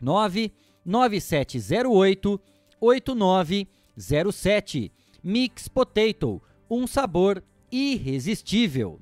99708 0.00 2.40
8907. 2.80 4.90
Mix 5.22 5.68
Potato, 5.68 6.42
um 6.68 6.84
sabor 6.86 7.42
irresistível. 7.70 9.00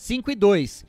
5 0.00 0.30
e 0.30 0.34
2. 0.34 0.86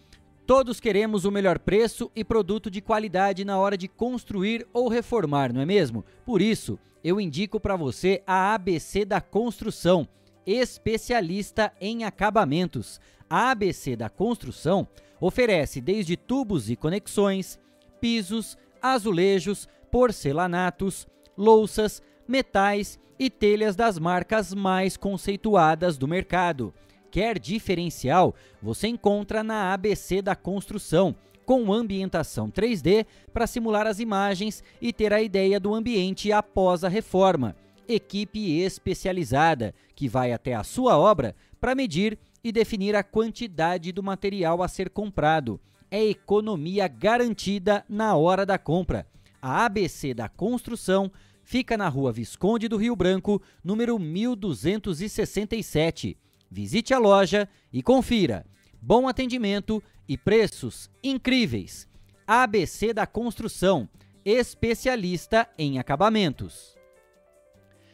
Todos 0.48 0.80
queremos 0.80 1.26
o 1.26 1.32
melhor 1.32 1.60
preço 1.60 2.10
e 2.16 2.24
produto 2.24 2.72
de 2.72 2.80
qualidade 2.80 3.44
na 3.44 3.60
hora 3.60 3.78
de 3.78 3.90
construir 3.90 4.66
ou 4.72 4.88
reformar, 4.88 5.52
não 5.52 5.60
é 5.60 5.66
mesmo? 5.66 6.06
Por 6.26 6.42
isso, 6.42 6.80
eu 7.04 7.20
indico 7.20 7.60
para 7.60 7.76
você 7.76 8.24
a 8.26 8.54
ABC 8.54 9.04
da 9.04 9.20
Construção, 9.20 10.08
especialista 10.46 11.74
em 11.82 12.06
acabamentos. 12.06 13.02
A 13.30 13.52
ABC 13.52 13.98
da 13.98 14.10
Construção 14.10 14.88
oferece 15.20 15.82
desde 15.82 16.16
tubos 16.16 16.70
e 16.70 16.78
conexões, 16.78 17.60
pisos, 18.00 18.58
azulejos, 18.82 19.68
porcelanatos, 19.92 21.06
louças, 21.38 22.02
metais 22.26 22.98
e 23.20 23.30
telhas 23.30 23.76
das 23.76 24.00
marcas 24.00 24.54
mais 24.54 24.96
conceituadas 24.96 25.98
do 25.98 26.08
mercado. 26.08 26.74
Quer 27.12 27.38
diferencial? 27.38 28.34
Você 28.62 28.88
encontra 28.88 29.44
na 29.44 29.74
ABC 29.74 30.22
da 30.22 30.34
Construção, 30.34 31.14
com 31.46 31.74
ambientação 31.74 32.50
3D 32.50 33.06
para 33.34 33.46
simular 33.46 33.86
as 33.86 34.00
imagens 34.00 34.64
e 34.82 34.94
ter 34.94 35.12
a 35.12 35.22
ideia 35.22 35.60
do 35.60 35.76
ambiente 35.76 36.32
após 36.32 36.86
a 36.86 36.88
reforma. 36.88 37.54
Equipe 37.86 38.62
especializada 38.62 39.76
que 39.94 40.08
vai 40.08 40.32
até 40.32 40.54
a 40.54 40.64
sua 40.64 40.98
obra 40.98 41.36
para 41.60 41.76
medir 41.76 42.18
e 42.42 42.50
definir 42.52 42.96
a 42.96 43.04
quantidade 43.04 43.92
do 43.92 44.02
material 44.02 44.64
a 44.64 44.70
ser 44.70 44.90
comprado. 44.90 45.60
É 45.90 46.02
economia 46.02 46.88
garantida 46.88 47.84
na 47.90 48.16
hora 48.16 48.46
da 48.46 48.58
compra. 48.58 49.06
A 49.42 49.66
ABC 49.66 50.14
da 50.14 50.30
Construção 50.30 51.12
fica 51.44 51.76
na 51.76 51.90
rua 51.90 52.14
Visconde 52.14 52.70
do 52.70 52.78
Rio 52.78 52.96
Branco, 52.96 53.42
número 53.62 54.00
1267. 54.00 56.18
Visite 56.52 56.94
a 56.94 57.00
loja 57.00 57.48
e 57.72 57.82
confira. 57.82 58.46
Bom 58.82 59.08
atendimento 59.08 59.82
e 60.06 60.18
preços 60.18 60.90
incríveis. 61.02 61.88
ABC 62.28 62.94
da 62.94 63.08
Construção, 63.08 63.88
especialista 64.26 65.48
em 65.58 65.80
acabamentos. 65.80 66.76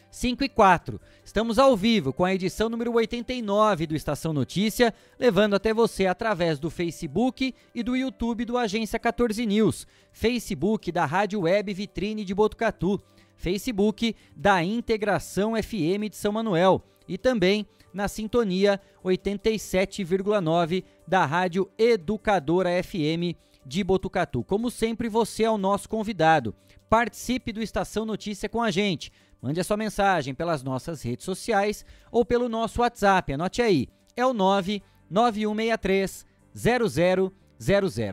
5 0.10 0.44
e 0.44 0.50
4. 0.50 1.00
Estamos 1.24 1.60
ao 1.60 1.78
vivo 1.78 2.12
com 2.12 2.26
a 2.26 2.34
edição 2.34 2.70
número 2.70 2.92
89 2.94 3.86
do 3.86 3.96
Estação 3.96 4.34
Notícia, 4.34 4.92
levando 5.20 5.54
até 5.54 5.72
você 5.72 6.08
através 6.08 6.58
do 6.58 6.72
Facebook 6.72 7.54
e 7.76 7.84
do 7.84 7.96
YouTube 7.96 8.44
do 8.44 8.58
Agência 8.58 8.98
14 8.98 9.46
News, 9.46 9.86
Facebook 10.12 10.92
da 10.92 11.06
Rádio 11.06 11.42
Web 11.42 11.72
Vitrine 11.76 12.26
de 12.26 12.34
Botucatu, 12.34 13.00
Facebook 13.36 14.16
da 14.36 14.64
Integração 14.64 15.54
FM 15.62 16.10
de 16.10 16.16
São 16.16 16.32
Manuel 16.32 16.82
e 17.08 17.18
também 17.20 17.68
na 17.98 18.08
sintonia 18.08 18.80
87,9 19.04 20.84
da 21.08 21.26
Rádio 21.26 21.68
Educadora 21.80 22.70
FM 22.84 23.36
de 23.66 23.84
Botucatu. 23.84 24.44
Como 24.44 24.70
sempre, 24.70 25.10
você 25.10 25.46
é 25.46 25.50
o 25.50 25.58
nosso 25.58 25.90
convidado. 25.90 26.54
Participe 26.88 27.52
do 27.52 27.60
Estação 27.60 28.06
Notícia 28.06 28.48
com 28.48 28.62
a 28.62 28.70
gente. 28.70 29.12
Mande 29.42 29.60
a 29.60 29.64
sua 29.64 29.78
mensagem 29.78 30.36
pelas 30.36 30.62
nossas 30.62 31.02
redes 31.02 31.26
sociais 31.26 31.84
ou 32.12 32.24
pelo 32.24 32.48
nosso 32.48 32.82
WhatsApp. 32.82 33.34
Anote 33.34 33.64
aí. 33.64 33.88
É 34.16 34.24
o 34.24 34.32
99163 34.32 36.24
0000 36.54 37.34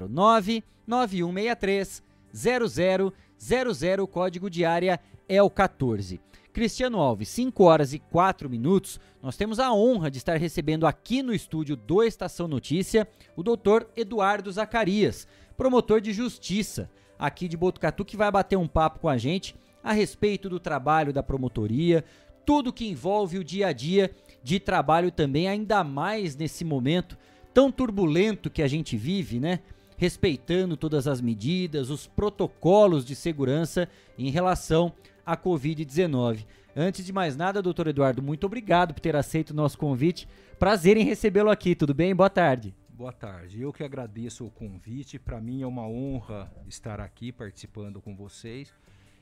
99163 0.09 2.03
0000, 2.33 4.07
código 4.09 4.49
de 4.49 4.65
área 4.65 4.99
é 5.29 5.43
o 5.43 5.51
14. 5.51 6.19
Cristiano 6.55 7.01
Alves, 7.01 7.31
5 7.31 7.65
horas 7.65 7.93
e 7.93 7.99
4 7.99 8.49
minutos. 8.49 9.01
Nós 9.21 9.37
temos 9.37 9.59
a 9.59 9.73
honra 9.73 10.09
de 10.09 10.19
estar 10.19 10.37
recebendo 10.37 10.87
aqui 10.87 11.21
no 11.21 11.35
estúdio 11.35 11.75
do 11.75 12.01
Estação 12.01 12.47
Notícia 12.47 13.09
o 13.35 13.43
doutor 13.43 13.91
Eduardo 13.97 14.53
Zacarias, 14.53 15.27
promotor 15.57 16.01
de 16.01 16.13
justiça 16.13 16.89
aqui 17.19 17.49
de 17.49 17.57
Botucatu, 17.57 18.05
que 18.05 18.17
vai 18.17 18.31
bater 18.31 18.57
um 18.57 18.69
papo 18.69 19.01
com 19.01 19.09
a 19.09 19.19
gente 19.19 19.57
a 19.83 19.93
respeito 19.93 20.49
do 20.49 20.61
trabalho 20.61 21.13
da 21.13 21.25
promotoria, 21.25 22.05
tudo 22.47 22.73
que 22.73 22.87
envolve 22.87 23.37
o 23.37 23.43
dia 23.43 23.67
a 23.67 23.73
dia 23.73 24.13
de 24.41 24.61
trabalho 24.61 25.11
também, 25.11 25.49
ainda 25.49 25.83
mais 25.83 26.37
nesse 26.37 26.65
momento 26.65 27.19
tão 27.53 27.73
turbulento 27.73 28.49
que 28.49 28.63
a 28.63 28.69
gente 28.69 28.97
vive, 28.97 29.41
né? 29.41 29.59
respeitando 29.97 30.77
todas 30.77 31.09
as 31.09 31.21
medidas, 31.21 31.91
os 31.91 32.07
protocolos 32.07 33.05
de 33.05 33.15
segurança 33.15 33.89
em 34.17 34.31
relação 34.31 34.93
à 35.25 35.37
Covid-19. 35.37 36.45
Antes 36.77 37.05
de 37.05 37.13
mais 37.13 37.37
nada, 37.37 37.63
doutor 37.63 37.87
Eduardo, 37.87 38.23
muito 38.23 38.45
obrigado 38.45 38.95
por 38.95 39.01
ter 39.01 39.15
aceito 39.15 39.51
o 39.51 39.55
nosso 39.55 39.79
convite. 39.79 40.29
Prazer 40.59 40.97
em 40.97 41.05
recebê-lo 41.05 41.51
aqui, 41.51 41.75
tudo 41.75 41.95
bem? 41.95 42.15
Boa 42.15 42.31
tarde. 42.31 42.75
Boa 42.89 43.13
tarde. 43.13 43.61
Eu 43.61 43.73
que 43.73 43.83
agradeço 43.83 44.47
o 44.47 44.51
convite. 44.51 45.19
Para 45.19 45.41
mim 45.41 45.63
é 45.63 45.67
uma 45.67 45.87
honra 45.87 46.51
estar 46.69 47.01
aqui 47.01 47.33
participando 47.33 48.01
com 48.01 48.15
vocês 48.15 48.73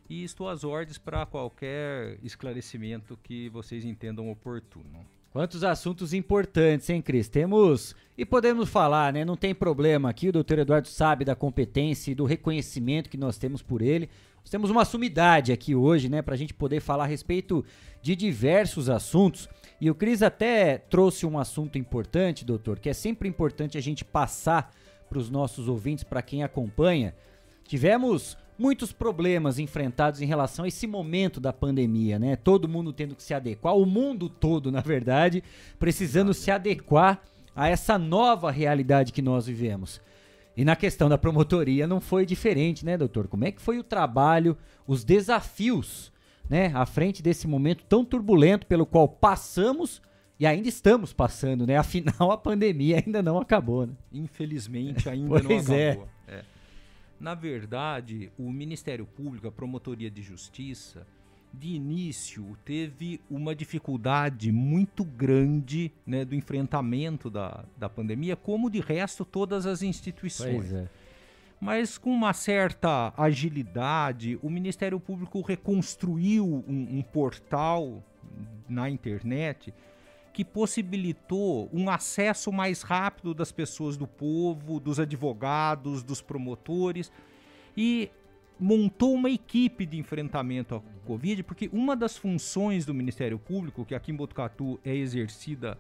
e 0.09 0.25
estou 0.25 0.49
às 0.49 0.63
ordens 0.63 0.99
para 0.99 1.25
qualquer 1.25 2.19
esclarecimento 2.23 3.19
que 3.23 3.49
vocês 3.49 3.85
entendam 3.85 4.31
oportuno. 4.31 5.07
Quantos 5.33 5.65
assuntos 5.65 6.13
importantes, 6.13 6.91
hein, 6.91 7.01
Cris? 7.01 7.27
Temos. 7.27 7.97
E 8.19 8.27
podemos 8.27 8.69
falar, 8.69 9.15
né? 9.15 9.25
Não 9.25 9.35
tem 9.39 9.55
problema 9.55 10.11
aqui. 10.11 10.29
O 10.29 10.33
doutor 10.33 10.59
Eduardo 10.59 10.89
sabe 10.89 11.25
da 11.25 11.35
competência 11.35 12.13
e 12.13 12.15
do 12.15 12.27
reconhecimento 12.27 13.09
que 13.09 13.17
nós 13.17 13.39
temos 13.39 13.63
por 13.63 13.81
ele. 13.81 14.11
Nós 14.43 14.51
temos 14.51 14.71
uma 14.71 14.85
sumidade 14.85 15.53
aqui 15.53 15.75
hoje, 15.75 16.09
né? 16.09 16.21
Para 16.21 16.35
a 16.35 16.39
gente 16.39 16.53
poder 16.53 16.81
falar 16.81 17.05
a 17.05 17.07
respeito 17.07 17.65
de 18.03 18.15
diversos 18.15 18.91
assuntos. 18.91 19.49
E 19.81 19.91
o 19.91 19.95
Cris 19.95 20.23
até 20.23 20.79
trouxe 20.79 21.25
um 21.25 21.39
assunto 21.39 21.79
importante, 21.79 22.45
doutor, 22.45 22.79
que 22.79 22.89
é 22.91 22.93
sempre 22.93 23.29
importante 23.29 23.79
a 23.79 23.81
gente 23.81 24.05
passar 24.05 24.71
para 25.09 25.19
os 25.19 25.31
nossos 25.31 25.69
ouvintes, 25.69 26.05
para 26.05 26.23
quem 26.23 26.43
acompanha. 26.43 27.15
Tivemos 27.65 28.37
muitos 28.59 28.93
problemas 28.93 29.59
enfrentados 29.59 30.21
em 30.21 30.27
relação 30.27 30.65
a 30.65 30.69
esse 30.69 30.87
momento 30.87 31.41
da 31.41 31.53
pandemia, 31.53 32.19
né? 32.19 32.37
Todo 32.37 32.69
mundo 32.69 32.93
tendo 32.93 33.15
que 33.15 33.23
se 33.23 33.33
adequar, 33.33 33.77
o 33.77 33.87
mundo 33.87 34.29
todo, 34.29 34.71
na 34.71 34.81
verdade, 34.81 35.43
precisando 35.79 36.35
se 36.35 36.51
adequar 36.51 37.23
a 37.55 37.69
essa 37.69 37.99
nova 37.99 38.51
realidade 38.51 39.13
que 39.13 39.23
nós 39.23 39.47
vivemos. 39.47 40.01
E 40.57 40.65
na 40.65 40.77
questão 40.77 41.09
da 41.09 41.17
promotoria 41.17 41.87
não 41.87 42.01
foi 42.01 42.27
diferente, 42.27 42.85
né, 42.85 42.97
doutor? 42.97 43.27
Como 43.27 43.45
é 43.45 43.53
que 43.53 43.63
foi 43.63 43.79
o 43.79 43.85
trabalho, 43.85 44.57
os 44.87 45.03
desafios, 45.05 46.13
né, 46.49 46.71
à 46.75 46.85
frente 46.85 47.23
desse 47.23 47.47
momento 47.47 47.85
tão 47.85 48.05
turbulento 48.05 48.67
pelo 48.67 48.85
qual 48.85 49.09
passamos 49.09 50.03
e 50.39 50.47
ainda 50.47 50.69
estamos 50.69 51.13
passando, 51.13 51.67
né? 51.67 51.77
Afinal, 51.77 52.33
a 52.33 52.37
pandemia 52.37 53.03
ainda 53.05 53.23
não 53.23 53.39
acabou, 53.39 53.87
né? 53.87 53.95
Infelizmente, 54.13 55.09
ainda 55.09 55.29
pois 55.41 55.69
não 55.69 55.75
é. 55.77 55.91
acabou. 55.91 56.09
É. 56.27 56.45
Na 57.21 57.35
verdade, 57.35 58.33
o 58.37 58.51
Ministério 58.51 59.07
Público, 59.07 59.47
a 59.47 59.53
Promotoria 59.53 60.11
de 60.11 60.21
Justiça, 60.21 61.07
de 61.53 61.75
início 61.75 62.57
teve 62.65 63.21
uma 63.31 63.55
dificuldade 63.55 64.51
muito 64.51 65.05
grande 65.05 65.93
né, 66.07 66.25
do 66.25 66.35
enfrentamento 66.35 67.29
da, 67.29 67.65
da 67.77 67.89
pandemia, 67.89 68.37
como 68.37 68.71
de 68.71 68.81
resto 68.81 69.25
todas 69.25 69.67
as 69.67 69.83
instituições. 69.83 70.73
É. 70.73 70.89
Mas 71.61 71.97
com 71.99 72.11
uma 72.11 72.33
certa 72.33 73.13
agilidade, 73.17 74.39
o 74.43 74.51
Ministério 74.51 74.99
Público 74.99 75.41
reconstruiu 75.43 76.65
um, 76.67 76.99
um 76.99 77.03
portal 77.03 78.03
na 78.69 78.89
internet 78.89 79.73
que 80.33 80.45
possibilitou 80.45 81.69
um 81.73 81.91
acesso 81.91 82.51
mais 82.51 82.83
rápido 82.83 83.35
das 83.35 83.53
pessoas 83.53 83.97
do 83.97 84.07
povo, 84.07 84.81
dos 84.81 84.99
advogados, 84.99 86.03
dos 86.03 86.23
promotores 86.23 87.13
e 87.77 88.11
montou 88.63 89.15
uma 89.15 89.29
equipe 89.29 89.85
de 89.85 89.99
enfrentamento 89.99 90.77
à 90.77 90.81
Covid, 91.05 91.43
porque 91.43 91.69
uma 91.73 91.97
das 91.97 92.17
funções 92.17 92.87
do 92.87 92.95
Ministério 92.95 93.39
Público, 93.39 93.85
que 93.85 93.95
aqui 93.95 94.13
em 94.13 94.15
Botucatu 94.15 94.79
é 94.85 94.95
exercida 94.95 95.77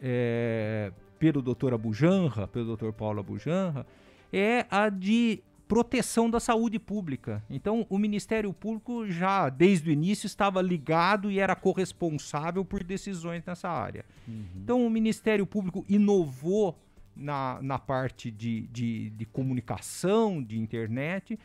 é, 0.00 0.92
pelo 1.18 1.42
doutor 1.42 1.74
Abujanra, 1.74 2.46
pelo 2.46 2.66
doutor 2.66 2.92
Paulo 2.92 3.20
Abujanra, 3.20 3.84
é 4.32 4.64
a 4.70 4.88
de 4.88 5.42
proteção 5.66 6.30
da 6.30 6.38
saúde 6.38 6.78
pública. 6.78 7.42
Então, 7.50 7.86
o 7.88 7.98
Ministério 7.98 8.52
Público 8.52 9.08
já, 9.08 9.48
desde 9.48 9.90
o 9.90 9.92
início, 9.92 10.26
estava 10.26 10.62
ligado 10.62 11.30
e 11.30 11.40
era 11.40 11.56
corresponsável 11.56 12.64
por 12.64 12.84
decisões 12.84 13.42
nessa 13.44 13.68
área. 13.68 14.04
Uhum. 14.28 14.44
Então, 14.62 14.86
o 14.86 14.90
Ministério 14.90 15.46
Público 15.46 15.84
inovou 15.88 16.78
na, 17.16 17.58
na 17.62 17.78
parte 17.78 18.30
de, 18.30 18.62
de, 18.68 19.10
de 19.10 19.24
comunicação, 19.24 20.42
de 20.42 20.58
internet, 20.58 21.38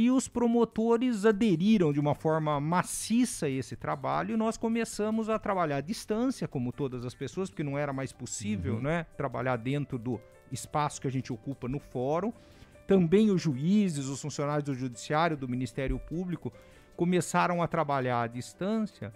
e 0.00 0.10
os 0.10 0.26
promotores 0.26 1.26
aderiram 1.26 1.92
de 1.92 2.00
uma 2.00 2.14
forma 2.14 2.58
maciça 2.58 3.44
a 3.44 3.50
esse 3.50 3.76
trabalho 3.76 4.32
e 4.32 4.36
nós 4.36 4.56
começamos 4.56 5.28
a 5.28 5.38
trabalhar 5.38 5.76
à 5.76 5.80
distância, 5.82 6.48
como 6.48 6.72
todas 6.72 7.04
as 7.04 7.14
pessoas, 7.14 7.50
porque 7.50 7.62
não 7.62 7.76
era 7.76 7.92
mais 7.92 8.10
possível 8.10 8.76
uhum. 8.76 8.80
né, 8.80 9.04
trabalhar 9.14 9.56
dentro 9.56 9.98
do 9.98 10.18
espaço 10.50 11.02
que 11.02 11.06
a 11.06 11.10
gente 11.10 11.30
ocupa 11.30 11.68
no 11.68 11.78
fórum. 11.78 12.32
Também 12.86 13.30
os 13.30 13.42
juízes, 13.42 14.06
os 14.06 14.22
funcionários 14.22 14.64
do 14.64 14.74
Judiciário, 14.74 15.36
do 15.36 15.46
Ministério 15.46 15.98
Público, 15.98 16.50
começaram 16.96 17.62
a 17.62 17.68
trabalhar 17.68 18.22
à 18.22 18.26
distância 18.26 19.12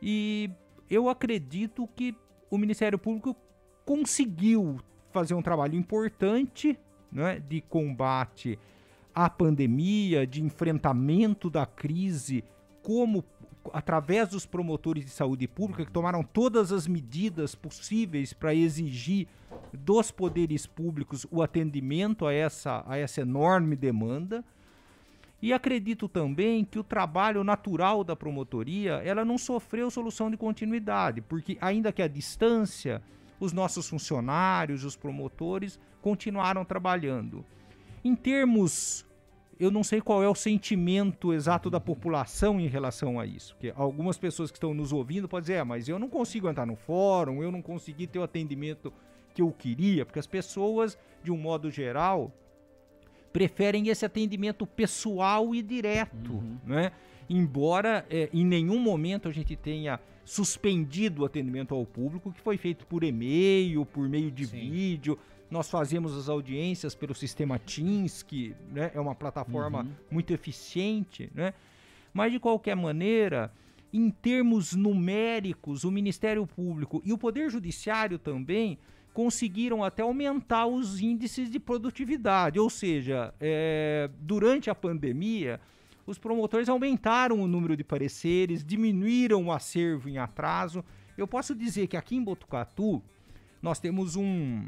e 0.00 0.50
eu 0.88 1.10
acredito 1.10 1.86
que 1.94 2.16
o 2.50 2.56
Ministério 2.56 2.98
Público 2.98 3.36
conseguiu 3.84 4.80
fazer 5.10 5.34
um 5.34 5.42
trabalho 5.42 5.74
importante 5.74 6.78
né, 7.12 7.38
de 7.38 7.60
combate 7.60 8.58
à 9.16 9.30
pandemia, 9.30 10.26
de 10.26 10.42
enfrentamento 10.42 11.48
da 11.48 11.64
crise, 11.64 12.44
como 12.82 13.24
através 13.72 14.28
dos 14.28 14.44
promotores 14.44 15.06
de 15.06 15.10
saúde 15.10 15.48
pública 15.48 15.86
que 15.86 15.90
tomaram 15.90 16.22
todas 16.22 16.70
as 16.70 16.86
medidas 16.86 17.54
possíveis 17.54 18.34
para 18.34 18.54
exigir 18.54 19.26
dos 19.72 20.10
poderes 20.10 20.66
públicos 20.66 21.26
o 21.30 21.42
atendimento 21.42 22.26
a 22.26 22.32
essa, 22.32 22.84
a 22.86 22.98
essa 22.98 23.22
enorme 23.22 23.74
demanda. 23.74 24.44
E 25.40 25.50
acredito 25.50 26.08
também 26.08 26.62
que 26.62 26.78
o 26.78 26.84
trabalho 26.84 27.42
natural 27.42 28.04
da 28.04 28.14
promotoria, 28.14 29.00
ela 29.02 29.24
não 29.24 29.38
sofreu 29.38 29.90
solução 29.90 30.30
de 30.30 30.36
continuidade, 30.36 31.22
porque 31.22 31.56
ainda 31.58 31.90
que 31.90 32.02
a 32.02 32.08
distância, 32.08 33.02
os 33.40 33.54
nossos 33.54 33.88
funcionários, 33.88 34.84
os 34.84 34.94
promotores 34.94 35.80
continuaram 36.02 36.66
trabalhando. 36.66 37.44
Em 38.04 38.14
termos 38.14 39.05
eu 39.58 39.70
não 39.70 39.82
sei 39.82 40.00
qual 40.00 40.22
é 40.22 40.28
o 40.28 40.34
sentimento 40.34 41.32
exato 41.32 41.70
da 41.70 41.80
população 41.80 42.60
em 42.60 42.66
relação 42.66 43.18
a 43.18 43.24
isso. 43.24 43.54
Porque 43.54 43.72
algumas 43.74 44.18
pessoas 44.18 44.50
que 44.50 44.56
estão 44.56 44.74
nos 44.74 44.92
ouvindo 44.92 45.28
podem 45.28 45.42
dizer, 45.42 45.54
é, 45.54 45.64
mas 45.64 45.88
eu 45.88 45.98
não 45.98 46.08
consigo 46.08 46.48
entrar 46.48 46.66
no 46.66 46.76
fórum, 46.76 47.42
eu 47.42 47.50
não 47.50 47.62
consegui 47.62 48.06
ter 48.06 48.18
o 48.18 48.22
atendimento 48.22 48.92
que 49.34 49.42
eu 49.42 49.50
queria, 49.50 50.04
porque 50.04 50.18
as 50.18 50.26
pessoas, 50.26 50.98
de 51.22 51.30
um 51.30 51.36
modo 51.36 51.70
geral, 51.70 52.32
preferem 53.32 53.88
esse 53.88 54.04
atendimento 54.04 54.66
pessoal 54.66 55.54
e 55.54 55.60
direto, 55.60 56.32
uhum. 56.32 56.58
né? 56.64 56.92
Embora 57.28 58.06
é, 58.08 58.30
em 58.32 58.44
nenhum 58.44 58.78
momento 58.78 59.28
a 59.28 59.32
gente 59.32 59.56
tenha 59.56 60.00
suspendido 60.24 61.22
o 61.22 61.24
atendimento 61.24 61.74
ao 61.74 61.84
público, 61.84 62.32
que 62.32 62.40
foi 62.40 62.56
feito 62.56 62.86
por 62.86 63.04
e-mail, 63.04 63.84
por 63.84 64.08
meio 64.08 64.30
de 64.30 64.46
Sim. 64.46 64.58
vídeo, 64.70 65.18
nós 65.50 65.70
fazemos 65.70 66.16
as 66.16 66.28
audiências 66.28 66.94
pelo 66.94 67.14
sistema 67.14 67.58
Teams, 67.58 68.22
que 68.22 68.54
né, 68.70 68.90
é 68.94 69.00
uma 69.00 69.14
plataforma 69.14 69.82
uhum. 69.82 69.92
muito 70.10 70.32
eficiente, 70.32 71.30
né? 71.34 71.54
Mas 72.12 72.32
de 72.32 72.40
qualquer 72.40 72.74
maneira, 72.74 73.52
em 73.92 74.10
termos 74.10 74.74
numéricos, 74.74 75.84
o 75.84 75.90
Ministério 75.90 76.46
Público 76.46 77.02
e 77.04 77.12
o 77.12 77.18
Poder 77.18 77.50
Judiciário 77.50 78.18
também 78.18 78.78
conseguiram 79.12 79.82
até 79.84 80.02
aumentar 80.02 80.66
os 80.66 81.00
índices 81.00 81.50
de 81.50 81.58
produtividade, 81.58 82.58
ou 82.58 82.68
seja, 82.68 83.32
é, 83.40 84.10
durante 84.20 84.68
a 84.68 84.74
pandemia, 84.74 85.60
os 86.06 86.18
promotores 86.18 86.68
aumentaram 86.68 87.40
o 87.40 87.48
número 87.48 87.76
de 87.76 87.82
pareceres, 87.82 88.64
diminuíram 88.64 89.46
o 89.46 89.52
acervo 89.52 90.08
em 90.08 90.18
atraso. 90.18 90.84
Eu 91.16 91.26
posso 91.26 91.54
dizer 91.54 91.86
que 91.86 91.96
aqui 91.96 92.14
em 92.14 92.22
Botucatu 92.22 93.02
nós 93.62 93.80
temos 93.80 94.16
um 94.16 94.66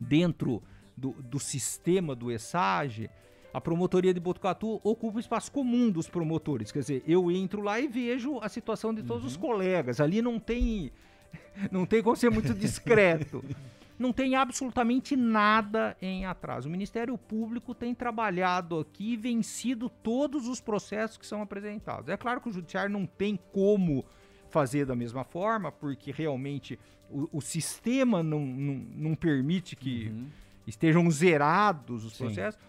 dentro 0.00 0.62
do, 0.96 1.12
do 1.12 1.38
sistema 1.38 2.14
do 2.14 2.32
ESAGE, 2.32 3.10
a 3.52 3.60
promotoria 3.60 4.14
de 4.14 4.20
Botucatu 4.20 4.80
ocupa 4.82 5.18
o 5.18 5.20
espaço 5.20 5.50
comum 5.50 5.90
dos 5.90 6.08
promotores. 6.08 6.72
Quer 6.72 6.80
dizer, 6.80 7.04
eu 7.06 7.30
entro 7.30 7.60
lá 7.62 7.80
e 7.80 7.88
vejo 7.88 8.38
a 8.40 8.48
situação 8.48 8.94
de 8.94 9.02
todos 9.02 9.24
uhum. 9.24 9.28
os 9.28 9.36
colegas. 9.36 10.00
Ali 10.00 10.22
não 10.22 10.38
tem, 10.38 10.92
não 11.70 11.84
tem 11.84 12.02
como 12.02 12.16
ser 12.16 12.30
muito 12.30 12.54
discreto. 12.54 13.44
não 14.00 14.14
tem 14.14 14.34
absolutamente 14.34 15.14
nada 15.14 15.94
em 16.00 16.24
atraso. 16.24 16.68
O 16.68 16.72
Ministério 16.72 17.18
Público 17.18 17.74
tem 17.74 17.94
trabalhado 17.94 18.78
aqui 18.78 19.12
e 19.12 19.16
vencido 19.16 19.90
todos 19.90 20.48
os 20.48 20.58
processos 20.58 21.18
que 21.18 21.26
são 21.26 21.42
apresentados. 21.42 22.08
É 22.08 22.16
claro 22.16 22.40
que 22.40 22.48
o 22.48 22.52
Judiciário 22.52 22.90
não 22.90 23.04
tem 23.04 23.38
como 23.52 24.04
fazer 24.50 24.84
da 24.84 24.94
mesma 24.94 25.24
forma, 25.24 25.72
porque 25.72 26.10
realmente 26.10 26.78
o, 27.10 27.28
o 27.38 27.40
sistema 27.40 28.22
não, 28.22 28.40
não, 28.40 28.74
não, 28.96 29.14
permite 29.14 29.74
que 29.74 30.08
uhum. 30.08 30.26
estejam 30.66 31.10
zerados 31.10 32.04
os 32.04 32.12
Sim. 32.12 32.24
processos. 32.24 32.60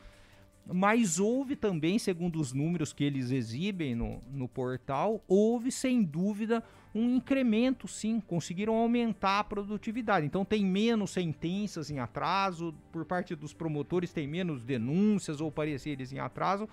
mas 0.65 1.19
houve 1.19 1.55
também, 1.55 1.99
segundo 1.99 2.39
os 2.39 2.53
números 2.53 2.93
que 2.93 3.03
eles 3.03 3.31
exibem 3.31 3.95
no, 3.95 4.21
no 4.31 4.47
portal, 4.47 5.23
houve 5.27 5.71
sem 5.71 6.01
dúvida 6.03 6.63
um 6.93 7.15
incremento, 7.15 7.87
sim. 7.87 8.19
Conseguiram 8.19 8.75
aumentar 8.75 9.39
a 9.39 9.43
produtividade. 9.43 10.25
Então 10.25 10.43
tem 10.43 10.65
menos 10.65 11.11
sentenças 11.11 11.89
em 11.89 11.99
atraso, 11.99 12.73
por 12.91 13.05
parte 13.05 13.35
dos 13.35 13.53
promotores 13.53 14.11
tem 14.11 14.27
menos 14.27 14.61
denúncias 14.63 15.39
ou 15.39 15.51
pareceres 15.51 16.11
em 16.11 16.19
atraso. 16.19 16.67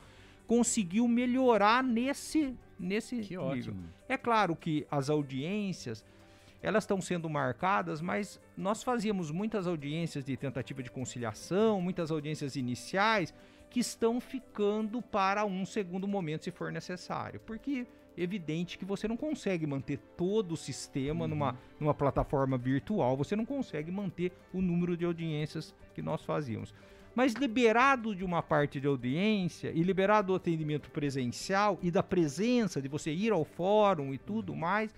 Conseguiu 0.47 1.07
melhorar 1.07 1.85
nesse, 1.85 2.55
nesse 2.79 3.17
Que 3.17 3.37
nível. 3.37 3.43
ótimo. 3.45 3.85
É 4.09 4.17
claro 4.17 4.55
que 4.55 4.87
as 4.91 5.11
audiências 5.11 6.05
elas 6.63 6.85
estão 6.85 7.01
sendo 7.01 7.29
marcadas, 7.31 8.01
mas 8.01 8.41
nós 8.57 8.83
fazíamos 8.83 9.31
muitas 9.31 9.67
audiências 9.67 10.25
de 10.25 10.37
tentativa 10.37 10.83
de 10.83 10.91
conciliação, 10.91 11.81
muitas 11.81 12.11
audiências 12.11 12.57
iniciais 12.57 13.33
que 13.71 13.81
estão 13.81 14.21
ficando 14.21 15.01
para 15.01 15.45
um 15.45 15.65
segundo 15.65 16.09
momento 16.09 16.45
se 16.45 16.51
for 16.51 16.73
necessário, 16.73 17.39
porque 17.41 17.87
é 18.17 18.23
evidente 18.23 18.77
que 18.79 18.85
você 18.85 19.07
não 19.07 19.17
consegue 19.17 19.67
manter 19.67 19.99
todo 20.17 20.53
o 20.53 20.57
sistema 20.57 21.29
numa, 21.29 21.57
numa 21.79 21.95
plataforma 21.95 22.59
virtual, 22.59 23.17
você 23.17 23.37
não 23.37 23.45
consegue 23.45 23.93
manter 23.93 24.33
o 24.53 24.61
número 24.61 24.97
de 24.97 25.05
audiências 25.05 25.75
que 25.95 26.03
nós 26.03 26.25
fazíamos. 26.25 26.75
Mas 27.19 27.33
liberado 27.33 28.15
de 28.15 28.25
uma 28.25 28.45
parte 28.45 28.81
de 28.81 28.87
audiência 28.87 29.73
e 29.75 29.83
liberado 29.83 30.29
do 30.29 30.37
atendimento 30.37 30.89
presencial 30.89 31.77
e 31.83 31.91
da 31.91 32.01
presença 32.01 32.81
de 32.81 32.87
você 32.87 33.13
ir 33.13 33.33
ao 33.33 33.45
fórum 33.45 34.15
e 34.15 34.19
tudo 34.19 34.55
mais, 34.55 34.95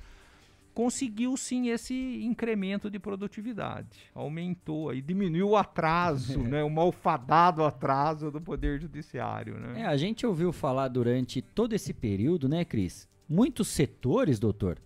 conseguiu 0.75 1.35
sim 1.35 1.71
esse 1.71 1.95
incremento 2.23 2.91
de 2.91 2.99
produtividade. 2.99 4.03
Aumentou 4.15 4.93
e 4.93 5.01
diminuiu 5.01 5.49
o 5.49 5.57
atraso, 5.57 6.41
né, 6.45 6.63
o 6.63 6.69
malfadado 6.69 7.65
atraso 7.65 8.31
do 8.31 8.39
Poder 8.39 8.79
Judiciário. 8.79 9.59
Né? 9.59 9.81
É, 9.81 9.87
a 9.87 9.97
gente 9.97 10.27
ouviu 10.27 10.53
falar 10.53 10.89
durante 10.89 11.41
todo 11.41 11.73
esse 11.73 11.95
período, 11.95 12.51
né, 12.51 12.67
Cris? 12.67 13.09
Muitos 13.27 13.69
setores, 13.69 14.39
doutor, 14.39 14.77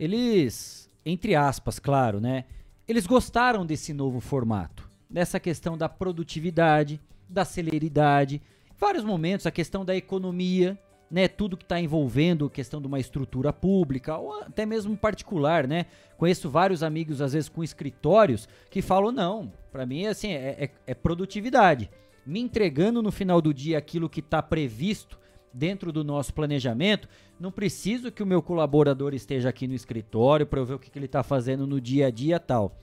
eles, 0.00 0.90
entre 1.04 1.34
aspas, 1.34 1.78
claro, 1.78 2.18
né? 2.18 2.46
Eles 2.88 3.06
gostaram 3.06 3.66
desse 3.66 3.92
novo 3.92 4.20
formato, 4.20 4.87
dessa 5.08 5.40
questão 5.40 5.76
da 5.76 5.88
produtividade, 5.88 7.00
da 7.28 7.44
celeridade, 7.44 8.40
vários 8.78 9.04
momentos 9.04 9.46
a 9.46 9.50
questão 9.50 9.84
da 9.84 9.94
economia, 9.96 10.78
né? 11.10 11.26
Tudo 11.26 11.56
que 11.56 11.64
está 11.64 11.80
envolvendo 11.80 12.46
a 12.46 12.50
questão 12.50 12.80
de 12.80 12.86
uma 12.86 13.00
estrutura 13.00 13.52
pública 13.52 14.16
ou 14.16 14.40
até 14.40 14.66
mesmo 14.66 14.96
particular, 14.96 15.66
né? 15.66 15.86
Conheço 16.16 16.50
vários 16.50 16.82
amigos, 16.82 17.20
às 17.20 17.32
vezes, 17.32 17.48
com 17.48 17.64
escritórios 17.64 18.48
que 18.70 18.82
falam, 18.82 19.10
não, 19.10 19.52
para 19.72 19.86
mim, 19.86 20.06
assim, 20.06 20.32
é, 20.32 20.64
é- 20.64 20.70
é 20.86 20.94
produtividade. 20.94 21.90
Me 22.26 22.40
entregando 22.40 23.02
no 23.02 23.10
final 23.10 23.40
do 23.40 23.54
dia 23.54 23.78
aquilo 23.78 24.08
que 24.08 24.20
está 24.20 24.42
previsto 24.42 25.18
dentro 25.52 25.90
do 25.90 26.04
nosso 26.04 26.34
planejamento, 26.34 27.08
não 27.40 27.50
preciso 27.50 28.12
que 28.12 28.22
o 28.22 28.26
meu 28.26 28.42
colaborador 28.42 29.14
esteja 29.14 29.48
aqui 29.48 29.66
no 29.66 29.74
escritório 29.74 30.46
para 30.46 30.60
eu 30.60 30.66
ver 30.66 30.74
o 30.74 30.78
que, 30.78 30.90
que 30.90 30.98
ele 30.98 31.06
está 31.06 31.22
fazendo 31.22 31.66
no 31.66 31.80
dia 31.80 32.08
a 32.08 32.10
dia 32.10 32.38
tal. 32.38 32.76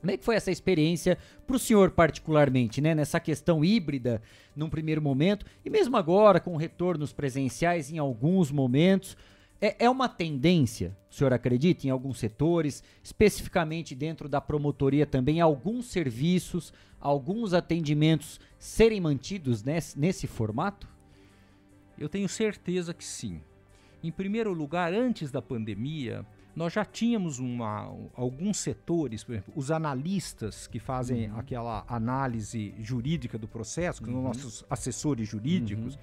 Como 0.00 0.10
é 0.12 0.16
que 0.16 0.24
foi 0.24 0.36
essa 0.36 0.50
experiência 0.50 1.18
para 1.46 1.56
o 1.56 1.58
senhor 1.58 1.90
particularmente, 1.90 2.80
né? 2.80 2.94
Nessa 2.94 3.18
questão 3.18 3.64
híbrida 3.64 4.22
num 4.54 4.70
primeiro 4.70 5.02
momento 5.02 5.44
e 5.64 5.70
mesmo 5.70 5.96
agora 5.96 6.38
com 6.40 6.56
retornos 6.56 7.12
presenciais 7.12 7.90
em 7.90 7.98
alguns 7.98 8.50
momentos. 8.50 9.16
É, 9.60 9.86
é 9.86 9.90
uma 9.90 10.08
tendência, 10.08 10.96
o 11.10 11.14
senhor 11.14 11.32
acredita, 11.32 11.84
em 11.84 11.90
alguns 11.90 12.18
setores, 12.18 12.80
especificamente 13.02 13.92
dentro 13.92 14.28
da 14.28 14.40
promotoria 14.40 15.04
também, 15.04 15.40
alguns 15.40 15.86
serviços, 15.86 16.72
alguns 17.00 17.52
atendimentos 17.52 18.38
serem 18.56 19.00
mantidos 19.00 19.64
nesse, 19.64 19.98
nesse 19.98 20.28
formato? 20.28 20.86
Eu 21.98 22.08
tenho 22.08 22.28
certeza 22.28 22.94
que 22.94 23.04
sim. 23.04 23.40
Em 24.02 24.12
primeiro 24.12 24.52
lugar, 24.52 24.92
antes 24.92 25.32
da 25.32 25.42
pandemia, 25.42 26.24
nós 26.58 26.72
já 26.72 26.84
tínhamos 26.84 27.38
uma, 27.38 27.88
alguns 28.14 28.56
setores, 28.56 29.22
por 29.22 29.32
exemplo, 29.32 29.52
os 29.54 29.70
analistas 29.70 30.66
que 30.66 30.80
fazem 30.80 31.30
aquela 31.36 31.84
análise 31.86 32.74
jurídica 32.80 33.38
do 33.38 33.46
processo, 33.46 34.02
que 34.02 34.10
são 34.10 34.20
nossos 34.20 34.64
assessores 34.68 35.28
jurídicos, 35.28 35.96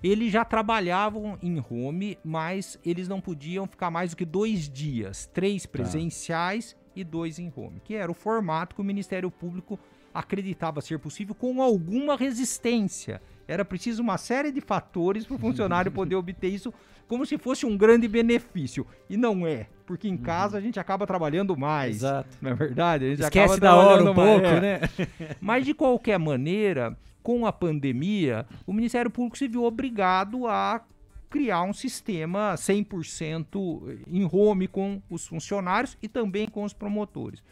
eles 0.00 0.30
já 0.32 0.44
trabalhavam 0.44 1.36
em 1.42 1.60
home, 1.68 2.16
mas 2.24 2.78
eles 2.84 3.08
não 3.08 3.20
podiam 3.20 3.66
ficar 3.66 3.90
mais 3.90 4.10
do 4.10 4.16
que 4.16 4.24
dois 4.24 4.68
dias, 4.68 5.26
três 5.34 5.66
presenciais 5.66 6.76
e 6.94 7.02
dois 7.02 7.40
em 7.40 7.52
home, 7.56 7.80
que 7.84 7.94
era 7.94 8.08
o 8.08 8.14
formato 8.14 8.76
que 8.76 8.80
o 8.80 8.84
Ministério 8.84 9.32
Público 9.32 9.80
acreditava 10.14 10.80
ser 10.80 11.00
possível 11.00 11.34
com 11.34 11.60
alguma 11.60 12.16
resistência. 12.16 13.20
Era 13.48 13.64
preciso 13.64 14.02
uma 14.02 14.18
série 14.18 14.52
de 14.52 14.60
fatores 14.60 15.26
para 15.26 15.34
o 15.34 15.38
funcionário 15.40 15.90
poder 15.90 16.14
obter 16.14 16.48
isso 16.48 16.72
como 17.08 17.24
se 17.24 17.38
fosse 17.38 17.64
um 17.64 17.76
grande 17.76 18.06
benefício. 18.06 18.86
E 19.08 19.16
não 19.16 19.46
é, 19.46 19.66
porque 19.86 20.06
em 20.06 20.16
casa 20.16 20.58
a 20.58 20.60
gente 20.60 20.78
acaba 20.78 21.06
trabalhando 21.06 21.56
mais. 21.56 21.96
Exato. 21.96 22.28
Não 22.40 22.50
é 22.50 22.54
verdade? 22.54 23.06
A 23.06 23.08
gente 23.08 23.22
Esquece 23.22 23.54
acaba 23.54 23.60
da 23.60 23.74
hora 23.74 24.02
um 24.02 24.04
trabalhando 24.04 24.16
mais, 24.16 24.30
pouco, 24.30 24.46
é. 24.46 24.60
né? 24.60 24.80
Mas 25.40 25.64
de 25.64 25.72
qualquer 25.72 26.18
maneira, 26.18 26.96
com 27.22 27.46
a 27.46 27.52
pandemia, 27.52 28.46
o 28.66 28.72
Ministério 28.72 29.10
Público 29.10 29.38
se 29.38 29.48
viu 29.48 29.64
obrigado 29.64 30.46
a 30.46 30.82
criar 31.30 31.62
um 31.62 31.72
sistema 31.72 32.54
100% 32.54 33.98
em 34.06 34.28
home 34.30 34.66
com 34.68 35.02
os 35.10 35.26
funcionários 35.26 35.96
e 36.02 36.08
também 36.08 36.46
com 36.46 36.64
os 36.64 36.72
promotores. 36.72 37.42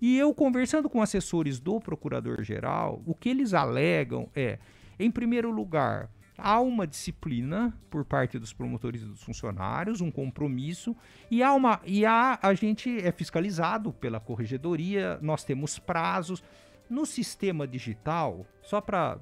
E 0.00 0.18
eu 0.18 0.32
conversando 0.32 0.88
com 0.88 1.02
assessores 1.02 1.60
do 1.60 1.78
Procurador-Geral, 1.78 3.02
o 3.04 3.14
que 3.14 3.28
eles 3.28 3.52
alegam 3.52 4.28
é, 4.34 4.58
em 5.00 5.10
primeiro 5.10 5.50
lugar, 5.50 6.10
há 6.38 6.60
uma 6.60 6.86
disciplina 6.86 7.76
por 7.90 8.04
parte 8.04 8.38
dos 8.38 8.52
promotores 8.52 9.02
e 9.02 9.04
dos 9.04 9.22
funcionários, 9.22 10.00
um 10.00 10.10
compromisso, 10.10 10.96
e 11.30 11.42
há 11.42 11.52
uma 11.52 11.80
e 11.84 12.06
há, 12.06 12.38
a 12.40 12.54
gente 12.54 12.98
é 13.04 13.10
fiscalizado 13.10 13.92
pela 13.92 14.20
corregedoria, 14.20 15.18
nós 15.20 15.42
temos 15.42 15.78
prazos. 15.78 16.42
No 16.88 17.06
sistema 17.06 17.68
digital, 17.68 18.44
só 18.62 18.80
para 18.80 19.16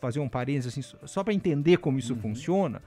fazer 0.00 0.18
um 0.18 0.28
parênteses, 0.28 0.76
assim, 0.76 0.98
só 1.06 1.22
para 1.22 1.32
entender 1.32 1.76
como 1.76 2.00
isso 2.00 2.16
funciona, 2.16 2.82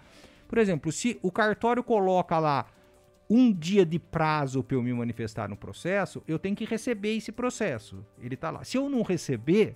por 0.46 0.58
exemplo, 0.58 0.92
se 0.92 1.18
o 1.24 1.32
cartório 1.32 1.82
coloca 1.82 2.38
lá 2.38 2.68
um 3.30 3.52
dia 3.52 3.86
de 3.86 3.98
prazo 3.98 4.62
para 4.62 4.76
eu 4.76 4.84
me 4.84 4.94
manifestar 4.94 5.48
no 5.50 5.56
processo, 5.56 6.22
eu 6.28 6.38
tenho 6.38 6.56
que 6.56 6.66
receber 6.66 7.16
esse 7.16 7.32
processo. 7.32 8.06
Ele 8.20 8.36
está 8.36 8.52
lá. 8.52 8.64
Se 8.64 8.78
eu 8.78 8.90
não 8.90 9.02
receber, 9.02 9.76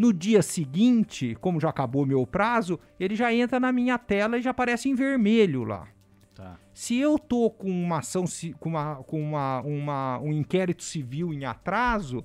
no 0.00 0.14
dia 0.14 0.40
seguinte, 0.40 1.36
como 1.42 1.60
já 1.60 1.68
acabou 1.68 2.06
meu 2.06 2.26
prazo, 2.26 2.80
ele 2.98 3.14
já 3.14 3.34
entra 3.34 3.60
na 3.60 3.70
minha 3.70 3.98
tela 3.98 4.38
e 4.38 4.42
já 4.42 4.50
aparece 4.50 4.88
em 4.88 4.94
vermelho 4.94 5.62
lá. 5.62 5.86
Tá. 6.34 6.58
Se 6.72 6.96
eu 6.96 7.18
tô 7.18 7.50
com 7.50 7.68
uma 7.70 7.98
ação, 7.98 8.24
com, 8.58 8.70
uma, 8.70 8.96
com 9.04 9.20
uma, 9.20 9.60
uma- 9.60 10.18
um 10.20 10.32
inquérito 10.32 10.82
civil 10.82 11.34
em 11.34 11.44
atraso, 11.44 12.24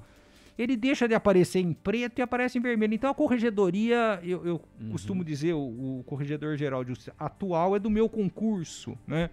ele 0.57 0.77
deixa 0.77 1.05
de 1.05 1.13
aparecer 1.13 1.59
em 1.59 1.73
preto 1.73 2.19
e 2.19 2.21
aparece 2.21 2.57
em 2.57 2.61
vermelho. 2.61 2.93
Então 2.93 3.09
a 3.09 3.13
corregedoria, 3.13 4.21
eu, 4.23 4.45
eu 4.45 4.61
costumo 4.89 5.21
dizer, 5.21 5.53
o, 5.53 5.99
o 5.99 6.03
corregedor 6.05 6.55
geral 6.55 6.81
de 6.81 6.91
justiça 6.91 7.13
atual 7.19 7.75
é 7.75 7.79
do 7.79 7.89
meu 7.89 8.07
concurso, 8.07 8.97
né? 9.05 9.29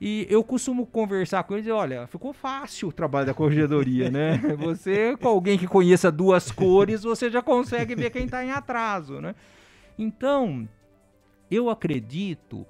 E 0.00 0.26
eu 0.30 0.42
costumo 0.42 0.86
conversar 0.86 1.42
com 1.44 1.54
eles 1.54 1.66
e 1.66 1.70
olha, 1.70 2.06
ficou 2.06 2.32
fácil 2.32 2.88
o 2.88 2.92
trabalho 2.92 3.26
da 3.26 3.34
corregedoria, 3.34 4.10
né? 4.10 4.38
Você, 4.56 5.14
com 5.18 5.28
alguém 5.28 5.58
que 5.58 5.66
conheça 5.66 6.10
duas 6.10 6.50
cores, 6.50 7.02
você 7.02 7.30
já 7.30 7.42
consegue 7.42 7.94
ver 7.94 8.08
quem 8.08 8.24
está 8.24 8.42
em 8.42 8.50
atraso, 8.50 9.20
né? 9.20 9.34
Então, 9.98 10.66
eu 11.50 11.68
acredito 11.68 12.66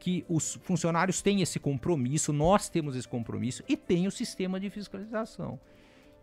que 0.00 0.24
os 0.28 0.58
funcionários 0.64 1.22
têm 1.22 1.40
esse 1.40 1.60
compromisso, 1.60 2.32
nós 2.32 2.68
temos 2.68 2.96
esse 2.96 3.06
compromisso 3.06 3.62
e 3.68 3.76
tem 3.76 4.08
o 4.08 4.10
sistema 4.10 4.58
de 4.58 4.68
fiscalização. 4.68 5.60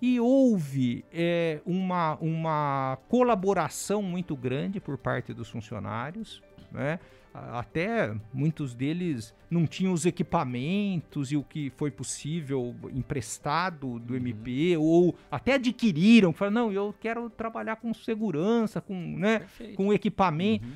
E 0.01 0.19
houve 0.19 1.05
é, 1.13 1.61
uma, 1.65 2.15
uma 2.15 2.97
colaboração 3.07 4.01
muito 4.01 4.35
grande 4.35 4.81
por 4.81 4.97
parte 4.97 5.33
dos 5.33 5.49
funcionários, 5.49 6.43
né? 6.69 6.99
Até 7.51 8.15
muitos 8.33 8.73
deles 8.73 9.33
não 9.49 9.65
tinham 9.65 9.93
os 9.93 10.05
equipamentos 10.05 11.31
e 11.31 11.37
o 11.37 11.43
que 11.43 11.69
foi 11.71 11.89
possível 11.89 12.75
emprestado 12.93 13.99
do 13.99 14.15
MP, 14.15 14.77
ou 14.77 15.15
até 15.31 15.53
adquiriram, 15.53 16.33
falaram, 16.33 16.67
não, 16.67 16.71
eu 16.71 16.93
quero 16.99 17.29
trabalhar 17.29 17.77
com 17.77 17.93
segurança, 17.93 18.81
com, 18.81 18.93
né, 18.93 19.39
Perfeito. 19.39 19.75
com 19.75 19.93
equipamento. 19.93 20.67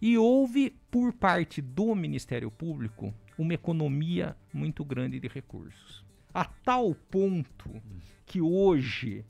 E 0.00 0.16
houve, 0.16 0.76
por 0.90 1.12
parte 1.12 1.60
do 1.60 1.94
Ministério 1.94 2.50
Público, 2.50 3.12
uma 3.36 3.54
economia 3.54 4.36
muito 4.52 4.84
grande 4.84 5.18
de 5.18 5.26
recursos. 5.26 6.04
A 6.32 6.44
tal 6.44 6.94
ponto 6.94 7.82
que 8.24 8.40
hoje, 8.40 9.24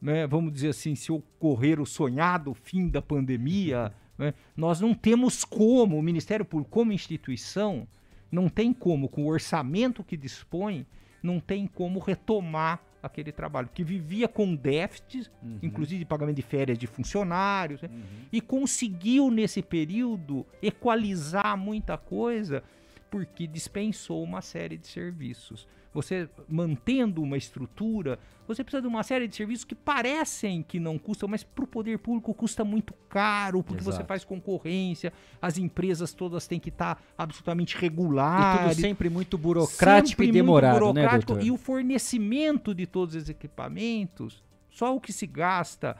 né, 0.00 0.26
vamos 0.26 0.52
dizer 0.52 0.68
assim, 0.68 0.94
se 0.94 1.10
ocorrer 1.10 1.80
o 1.80 1.86
sonhado 1.86 2.52
fim 2.52 2.88
da 2.88 3.00
pandemia, 3.00 3.92
né, 4.20 4.34
nós 4.56 4.80
não 4.80 4.94
temos 4.94 5.44
como, 5.44 5.98
o 5.98 6.02
Ministério 6.02 6.44
Público, 6.44 6.70
como 6.70 6.92
instituição, 6.92 7.88
não 8.30 8.48
tem 8.48 8.72
como, 8.72 9.08
com 9.08 9.24
o 9.24 9.28
orçamento 9.28 10.04
que 10.04 10.16
dispõe, 10.16 10.86
não 11.22 11.40
tem 11.40 11.66
como 11.66 11.98
retomar 11.98 12.80
aquele 13.02 13.32
trabalho, 13.32 13.70
que 13.72 13.82
vivia 13.82 14.28
com 14.28 14.54
déficits, 14.54 15.30
uhum. 15.42 15.58
inclusive 15.62 16.00
de 16.00 16.04
pagamento 16.04 16.36
de 16.36 16.42
férias 16.42 16.78
de 16.78 16.86
funcionários, 16.86 17.80
né? 17.80 17.88
uhum. 17.90 18.02
e 18.30 18.42
conseguiu 18.42 19.30
nesse 19.30 19.62
período 19.62 20.46
equalizar 20.62 21.56
muita 21.56 21.96
coisa 21.96 22.62
porque 23.10 23.46
dispensou 23.46 24.22
uma 24.22 24.40
série 24.40 24.78
de 24.78 24.86
serviços 24.86 25.66
você 25.92 26.28
mantendo 26.48 27.22
uma 27.22 27.36
estrutura, 27.36 28.18
você 28.46 28.62
precisa 28.62 28.80
de 28.80 28.86
uma 28.86 29.02
série 29.02 29.26
de 29.26 29.34
serviços 29.34 29.64
que 29.64 29.74
parecem 29.74 30.62
que 30.62 30.78
não 30.78 30.96
custam, 30.98 31.28
mas 31.28 31.42
para 31.42 31.64
o 31.64 31.66
poder 31.66 31.98
público 31.98 32.32
custa 32.32 32.64
muito 32.64 32.94
caro, 33.08 33.62
porque 33.62 33.82
Exato. 33.82 33.96
você 33.96 34.04
faz 34.04 34.24
concorrência, 34.24 35.12
as 35.42 35.58
empresas 35.58 36.12
todas 36.12 36.46
têm 36.46 36.60
que 36.60 36.68
estar 36.68 36.94
tá 36.94 37.02
absolutamente 37.18 37.76
regulares. 37.76 38.72
E 38.72 38.74
tudo 38.74 38.80
sempre 38.80 39.10
muito 39.10 39.36
burocrático 39.36 40.22
sempre 40.22 40.28
e 40.28 40.32
demorado, 40.32 40.80
muito 40.80 40.94
né, 40.94 41.02
burocrático, 41.02 41.34
né, 41.34 41.44
E 41.44 41.50
o 41.50 41.56
fornecimento 41.56 42.74
de 42.74 42.86
todos 42.86 43.14
os 43.16 43.28
equipamentos, 43.28 44.42
só 44.70 44.94
o 44.94 45.00
que 45.00 45.12
se 45.12 45.26
gasta... 45.26 45.96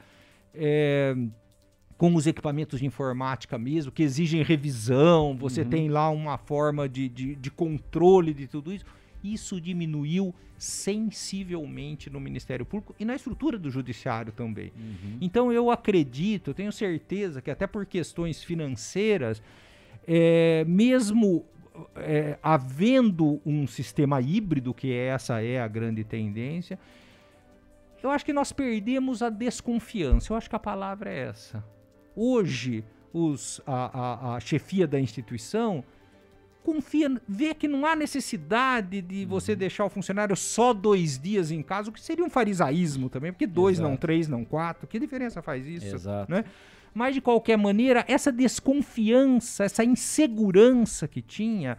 É, 0.53 1.15
com 2.01 2.15
os 2.15 2.25
equipamentos 2.25 2.79
de 2.79 2.85
informática 2.87 3.59
mesmo, 3.59 3.91
que 3.91 4.01
exigem 4.01 4.41
revisão, 4.41 5.37
você 5.37 5.61
uhum. 5.61 5.69
tem 5.69 5.87
lá 5.87 6.09
uma 6.09 6.35
forma 6.35 6.89
de, 6.89 7.07
de, 7.07 7.35
de 7.35 7.51
controle 7.51 8.33
de 8.33 8.47
tudo 8.47 8.73
isso 8.73 8.83
isso 9.23 9.61
diminuiu 9.61 10.33
sensivelmente 10.57 12.09
no 12.09 12.19
Ministério 12.19 12.65
Público 12.65 12.95
e 12.99 13.05
na 13.05 13.13
estrutura 13.13 13.55
do 13.55 13.69
Judiciário 13.69 14.31
também. 14.31 14.73
Uhum. 14.75 15.17
Então 15.21 15.53
eu 15.53 15.69
acredito, 15.69 16.55
tenho 16.55 16.71
certeza 16.71 17.39
que 17.39 17.51
até 17.51 17.67
por 17.67 17.85
questões 17.85 18.43
financeiras, 18.43 19.39
é, 20.07 20.65
mesmo 20.67 21.45
é, 21.97 22.39
havendo 22.41 23.39
um 23.45 23.67
sistema 23.67 24.19
híbrido, 24.19 24.73
que 24.73 24.91
essa 24.91 25.39
é 25.39 25.61
a 25.61 25.67
grande 25.67 26.03
tendência, 26.03 26.79
eu 28.01 28.09
acho 28.09 28.25
que 28.25 28.33
nós 28.33 28.51
perdemos 28.51 29.21
a 29.21 29.29
desconfiança. 29.29 30.33
Eu 30.33 30.37
acho 30.37 30.49
que 30.49 30.55
a 30.55 30.59
palavra 30.59 31.11
é 31.11 31.27
essa. 31.27 31.63
Hoje, 32.15 32.83
os, 33.13 33.61
a, 33.65 33.99
a, 33.99 34.35
a 34.35 34.39
chefia 34.39 34.87
da 34.87 34.99
instituição 34.99 35.83
confia, 36.63 37.09
vê 37.27 37.53
que 37.53 37.67
não 37.67 37.85
há 37.85 37.95
necessidade 37.95 39.01
de 39.01 39.25
você 39.25 39.53
uhum. 39.53 39.57
deixar 39.57 39.85
o 39.85 39.89
funcionário 39.89 40.35
só 40.35 40.73
dois 40.73 41.17
dias 41.17 41.51
em 41.51 41.61
casa, 41.61 41.89
o 41.89 41.93
que 41.93 41.99
seria 41.99 42.23
um 42.23 42.29
farisaísmo 42.29 43.09
também, 43.09 43.31
porque 43.31 43.47
dois, 43.47 43.77
Exato. 43.77 43.89
não 43.89 43.97
três, 43.97 44.27
não 44.27 44.45
quatro. 44.45 44.87
Que 44.87 44.99
diferença 44.99 45.41
faz 45.41 45.65
isso? 45.65 45.95
Exato. 45.95 46.31
Né? 46.31 46.45
Mas, 46.93 47.15
de 47.15 47.21
qualquer 47.21 47.57
maneira, 47.57 48.03
essa 48.07 48.31
desconfiança, 48.31 49.63
essa 49.63 49.83
insegurança 49.83 51.07
que 51.07 51.21
tinha, 51.21 51.77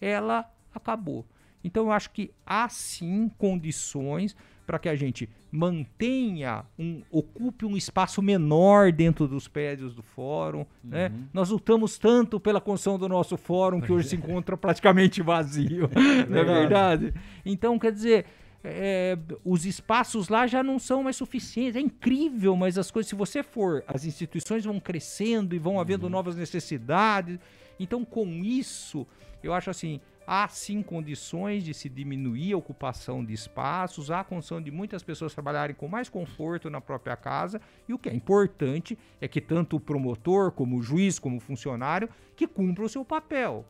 ela 0.00 0.50
acabou. 0.74 1.24
Então, 1.68 1.84
eu 1.84 1.92
acho 1.92 2.10
que 2.10 2.30
há 2.46 2.66
sim 2.70 3.30
condições 3.36 4.34
para 4.66 4.78
que 4.78 4.88
a 4.88 4.96
gente 4.96 5.28
mantenha, 5.52 6.64
um, 6.78 7.02
ocupe 7.10 7.66
um 7.66 7.76
espaço 7.76 8.22
menor 8.22 8.90
dentro 8.90 9.28
dos 9.28 9.46
prédios 9.46 9.94
do 9.94 10.02
fórum. 10.02 10.64
Né? 10.82 11.08
Uhum. 11.08 11.12
Né? 11.12 11.24
Nós 11.32 11.50
lutamos 11.50 11.98
tanto 11.98 12.40
pela 12.40 12.60
construção 12.60 12.98
do 12.98 13.06
nosso 13.06 13.36
fórum 13.36 13.82
que 13.82 13.92
hoje 13.92 14.08
se 14.08 14.16
encontra 14.16 14.56
praticamente 14.56 15.22
vazio, 15.22 15.90
não 16.28 16.38
é 16.38 16.44
verdade? 16.44 17.14
Então, 17.44 17.78
quer 17.78 17.92
dizer, 17.92 18.24
é, 18.64 19.16
os 19.44 19.66
espaços 19.66 20.28
lá 20.28 20.46
já 20.46 20.62
não 20.62 20.78
são 20.78 21.02
mais 21.02 21.16
suficientes. 21.16 21.76
É 21.76 21.80
incrível, 21.80 22.56
mas 22.56 22.78
as 22.78 22.90
coisas, 22.90 23.08
se 23.08 23.14
você 23.14 23.42
for, 23.42 23.84
as 23.86 24.06
instituições 24.06 24.64
vão 24.64 24.80
crescendo 24.80 25.54
e 25.54 25.58
vão 25.58 25.74
uhum. 25.74 25.80
havendo 25.80 26.08
novas 26.08 26.34
necessidades. 26.34 27.38
Então, 27.78 28.04
com 28.04 28.26
isso, 28.26 29.06
eu 29.42 29.52
acho 29.52 29.70
assim, 29.70 30.00
há 30.30 30.46
sim 30.46 30.82
condições 30.82 31.64
de 31.64 31.72
se 31.72 31.88
diminuir 31.88 32.52
a 32.52 32.58
ocupação 32.58 33.24
de 33.24 33.32
espaços, 33.32 34.10
há 34.10 34.22
condição 34.22 34.60
de 34.60 34.70
muitas 34.70 35.02
pessoas 35.02 35.32
trabalharem 35.32 35.74
com 35.74 35.88
mais 35.88 36.10
conforto 36.10 36.68
na 36.68 36.82
própria 36.82 37.16
casa, 37.16 37.58
e 37.88 37.94
o 37.94 37.98
que 37.98 38.10
é 38.10 38.14
importante 38.14 38.98
é 39.22 39.26
que 39.26 39.40
tanto 39.40 39.76
o 39.76 39.80
promotor, 39.80 40.52
como 40.52 40.76
o 40.76 40.82
juiz, 40.82 41.18
como 41.18 41.38
o 41.38 41.40
funcionário, 41.40 42.10
que 42.36 42.46
cumpra 42.46 42.84
o 42.84 42.88
seu 42.90 43.06
papel. 43.06 43.64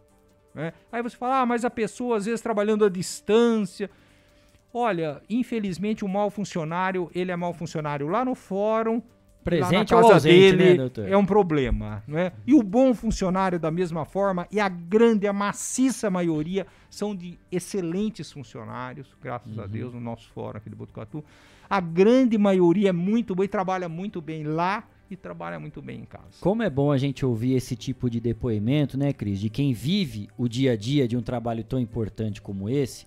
Né? 0.52 0.72
Aí 0.90 1.00
você 1.00 1.16
fala, 1.16 1.42
ah, 1.42 1.46
mas 1.46 1.64
a 1.64 1.70
pessoa 1.70 2.16
às 2.16 2.24
vezes 2.24 2.40
trabalhando 2.40 2.84
à 2.84 2.88
distância. 2.88 3.88
Olha, 4.74 5.22
infelizmente 5.30 6.04
o 6.04 6.08
mau 6.08 6.28
funcionário, 6.28 7.08
ele 7.14 7.30
é 7.30 7.36
mau 7.36 7.54
funcionário 7.54 8.08
lá 8.08 8.24
no 8.24 8.34
fórum, 8.34 9.00
presente 9.44 9.94
ou 9.94 10.12
ausente, 10.12 10.56
dele, 10.56 10.76
né? 10.76 11.10
É 11.10 11.16
um 11.16 11.24
problema, 11.24 12.02
não 12.06 12.18
é? 12.18 12.32
E 12.46 12.54
o 12.54 12.62
bom 12.62 12.94
funcionário 12.94 13.58
da 13.58 13.70
mesma 13.70 14.04
forma, 14.04 14.46
e 14.50 14.60
a 14.60 14.68
grande, 14.68 15.26
a 15.26 15.32
maciça 15.32 16.10
maioria 16.10 16.66
são 16.90 17.14
de 17.14 17.38
excelentes 17.50 18.30
funcionários, 18.30 19.08
graças 19.22 19.56
uhum. 19.56 19.62
a 19.62 19.66
Deus, 19.66 19.94
no 19.94 20.00
nosso 20.00 20.28
fórum 20.30 20.58
aqui 20.58 20.68
do 20.68 20.76
Botucatu. 20.76 21.24
A 21.68 21.80
grande 21.80 22.38
maioria 22.38 22.90
é 22.90 22.92
muito 22.92 23.34
boa 23.34 23.44
e 23.44 23.48
trabalha 23.48 23.88
muito 23.88 24.20
bem 24.20 24.42
lá 24.42 24.84
e 25.10 25.16
trabalha 25.16 25.58
muito 25.58 25.80
bem 25.80 26.00
em 26.00 26.04
casa. 26.04 26.38
Como 26.40 26.62
é 26.62 26.68
bom 26.68 26.92
a 26.92 26.98
gente 26.98 27.24
ouvir 27.24 27.54
esse 27.54 27.74
tipo 27.74 28.10
de 28.10 28.20
depoimento, 28.20 28.98
né, 28.98 29.12
Cris, 29.12 29.40
de 29.40 29.48
quem 29.48 29.72
vive 29.72 30.28
o 30.36 30.48
dia 30.48 30.72
a 30.72 30.76
dia 30.76 31.08
de 31.08 31.16
um 31.16 31.22
trabalho 31.22 31.64
tão 31.64 31.78
importante 31.78 32.42
como 32.42 32.68
esse, 32.68 33.06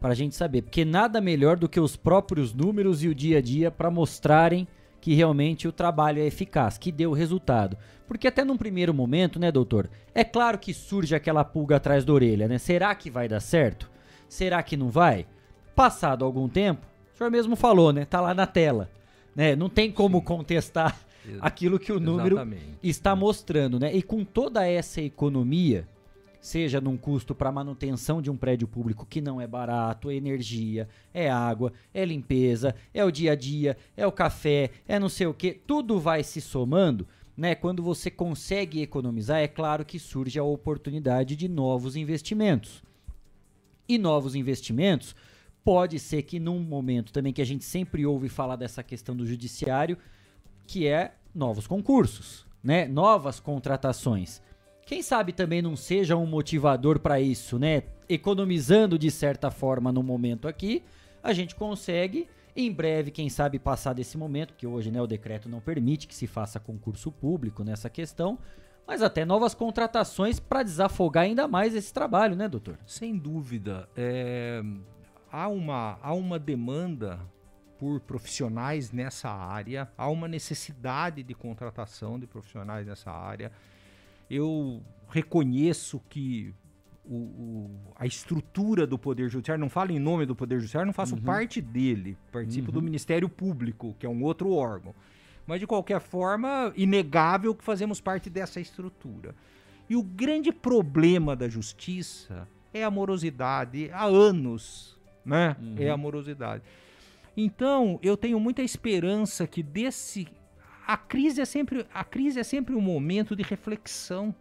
para 0.00 0.12
a 0.12 0.14
gente 0.14 0.34
saber, 0.34 0.62
porque 0.62 0.84
nada 0.84 1.20
melhor 1.20 1.56
do 1.56 1.68
que 1.68 1.80
os 1.80 1.96
próprios 1.96 2.52
números 2.52 3.02
e 3.02 3.08
o 3.08 3.14
dia 3.14 3.38
a 3.38 3.40
dia 3.40 3.70
para 3.70 3.90
mostrarem 3.90 4.66
que 5.04 5.12
realmente 5.12 5.68
o 5.68 5.72
trabalho 5.72 6.22
é 6.22 6.24
eficaz, 6.24 6.78
que 6.78 6.90
deu 6.90 7.12
resultado. 7.12 7.76
Porque 8.08 8.26
até 8.26 8.42
num 8.42 8.56
primeiro 8.56 8.94
momento, 8.94 9.38
né, 9.38 9.52
doutor? 9.52 9.90
É 10.14 10.24
claro 10.24 10.58
que 10.58 10.72
surge 10.72 11.14
aquela 11.14 11.44
pulga 11.44 11.76
atrás 11.76 12.06
da 12.06 12.12
orelha, 12.14 12.48
né? 12.48 12.56
Será 12.56 12.94
que 12.94 13.10
vai 13.10 13.28
dar 13.28 13.40
certo? 13.40 13.90
Será 14.30 14.62
que 14.62 14.78
não 14.78 14.88
vai? 14.88 15.26
Passado 15.76 16.24
algum 16.24 16.48
tempo, 16.48 16.86
o 17.12 17.18
senhor 17.18 17.28
mesmo 17.28 17.54
falou, 17.54 17.92
né? 17.92 18.06
Tá 18.06 18.18
lá 18.18 18.32
na 18.32 18.46
tela, 18.46 18.90
né? 19.36 19.54
Não 19.54 19.68
tem 19.68 19.92
como 19.92 20.20
Sim. 20.20 20.24
contestar 20.24 20.98
aquilo 21.38 21.78
que 21.78 21.92
o 21.92 22.00
número 22.00 22.36
Exatamente. 22.36 22.78
está 22.82 23.14
mostrando, 23.14 23.78
né? 23.78 23.94
E 23.94 24.02
com 24.02 24.24
toda 24.24 24.66
essa 24.66 25.02
economia, 25.02 25.86
seja 26.44 26.78
num 26.78 26.94
custo 26.94 27.34
para 27.34 27.50
manutenção 27.50 28.20
de 28.20 28.30
um 28.30 28.36
prédio 28.36 28.68
público 28.68 29.06
que 29.06 29.22
não 29.22 29.40
é 29.40 29.46
barato, 29.46 30.10
é 30.10 30.14
energia, 30.14 30.86
é 31.14 31.30
água, 31.30 31.72
é 31.94 32.04
limpeza, 32.04 32.74
é 32.92 33.02
o 33.02 33.10
dia 33.10 33.32
a 33.32 33.34
dia, 33.34 33.78
é 33.96 34.06
o 34.06 34.12
café, 34.12 34.70
é 34.86 34.98
não 34.98 35.08
sei 35.08 35.26
o 35.26 35.32
que, 35.32 35.54
tudo 35.54 35.98
vai 35.98 36.22
se 36.22 36.42
somando. 36.42 37.08
Né, 37.34 37.54
quando 37.54 37.82
você 37.82 38.10
consegue 38.10 38.82
economizar, 38.82 39.40
é 39.40 39.48
claro 39.48 39.86
que 39.86 39.98
surge 39.98 40.38
a 40.38 40.44
oportunidade 40.44 41.34
de 41.34 41.48
novos 41.48 41.96
investimentos. 41.96 42.82
E 43.88 43.96
novos 43.96 44.34
investimentos, 44.34 45.16
pode 45.64 45.98
ser 45.98 46.24
que 46.24 46.38
num 46.38 46.60
momento 46.60 47.10
também 47.10 47.32
que 47.32 47.40
a 47.40 47.46
gente 47.46 47.64
sempre 47.64 48.04
ouve 48.04 48.28
falar 48.28 48.56
dessa 48.56 48.82
questão 48.82 49.16
do 49.16 49.26
judiciário, 49.26 49.96
que 50.66 50.86
é 50.86 51.14
novos 51.34 51.66
concursos, 51.66 52.46
né? 52.62 52.86
Novas 52.86 53.40
contratações. 53.40 54.42
Quem 54.86 55.02
sabe 55.02 55.32
também 55.32 55.62
não 55.62 55.76
seja 55.76 56.16
um 56.16 56.26
motivador 56.26 56.98
para 56.98 57.20
isso, 57.20 57.58
né? 57.58 57.84
Economizando 58.08 58.98
de 58.98 59.10
certa 59.10 59.50
forma 59.50 59.90
no 59.90 60.02
momento 60.02 60.46
aqui, 60.46 60.82
a 61.22 61.32
gente 61.32 61.54
consegue 61.54 62.28
em 62.56 62.70
breve, 62.70 63.10
quem 63.10 63.28
sabe, 63.28 63.58
passar 63.58 63.94
desse 63.94 64.16
momento, 64.16 64.54
que 64.54 64.66
hoje 64.66 64.90
né, 64.90 65.02
o 65.02 65.06
decreto 65.06 65.48
não 65.48 65.60
permite 65.60 66.06
que 66.06 66.14
se 66.14 66.26
faça 66.26 66.60
concurso 66.60 67.10
público 67.10 67.64
nessa 67.64 67.90
questão, 67.90 68.38
mas 68.86 69.02
até 69.02 69.24
novas 69.24 69.54
contratações 69.54 70.38
para 70.38 70.62
desafogar 70.62 71.24
ainda 71.24 71.48
mais 71.48 71.74
esse 71.74 71.92
trabalho, 71.92 72.36
né, 72.36 72.48
doutor? 72.48 72.78
Sem 72.86 73.16
dúvida. 73.16 73.88
É, 73.96 74.62
há, 75.32 75.48
uma, 75.48 75.98
há 76.00 76.14
uma 76.14 76.38
demanda 76.38 77.18
por 77.76 77.98
profissionais 78.00 78.92
nessa 78.92 79.30
área, 79.30 79.90
há 79.98 80.08
uma 80.08 80.28
necessidade 80.28 81.24
de 81.24 81.34
contratação 81.34 82.20
de 82.20 82.26
profissionais 82.26 82.86
nessa 82.86 83.10
área 83.10 83.50
eu 84.30 84.82
reconheço 85.08 86.00
que 86.08 86.54
o, 87.04 87.16
o, 87.16 87.70
a 87.96 88.06
estrutura 88.06 88.86
do 88.86 88.98
Poder 88.98 89.28
Judiciário, 89.28 89.60
não 89.60 89.68
falo 89.68 89.92
em 89.92 89.98
nome 89.98 90.24
do 90.26 90.34
Poder 90.34 90.58
Judiciário, 90.58 90.86
não 90.86 90.92
faço 90.92 91.14
uhum. 91.14 91.22
parte 91.22 91.60
dele, 91.60 92.16
participo 92.32 92.68
uhum. 92.68 92.74
do 92.74 92.82
Ministério 92.82 93.28
Público, 93.28 93.94
que 93.98 94.06
é 94.06 94.08
um 94.08 94.22
outro 94.22 94.50
órgão. 94.50 94.94
Mas, 95.46 95.60
de 95.60 95.66
qualquer 95.66 96.00
forma, 96.00 96.72
inegável 96.74 97.54
que 97.54 97.62
fazemos 97.62 98.00
parte 98.00 98.30
dessa 98.30 98.60
estrutura. 98.60 99.34
E 99.88 99.94
o 99.94 100.02
grande 100.02 100.50
problema 100.50 101.36
da 101.36 101.48
justiça 101.48 102.48
é 102.72 102.82
a 102.82 102.90
morosidade. 102.90 103.90
Há 103.92 104.04
anos, 104.04 104.98
né? 105.24 105.54
Uhum. 105.60 105.74
É 105.78 105.90
a 105.90 105.96
morosidade. 105.96 106.62
Então, 107.36 107.98
eu 108.02 108.16
tenho 108.16 108.40
muita 108.40 108.62
esperança 108.62 109.46
que 109.46 109.62
desse 109.62 110.26
a 110.86 110.96
crise 110.96 111.40
é 111.40 111.44
sempre 111.44 111.86
a 111.92 112.04
crise 112.04 112.38
é 112.38 112.44
sempre 112.44 112.74
um 112.74 112.80
momento 112.80 113.34
de 113.34 113.42
reflexão. 113.42 114.34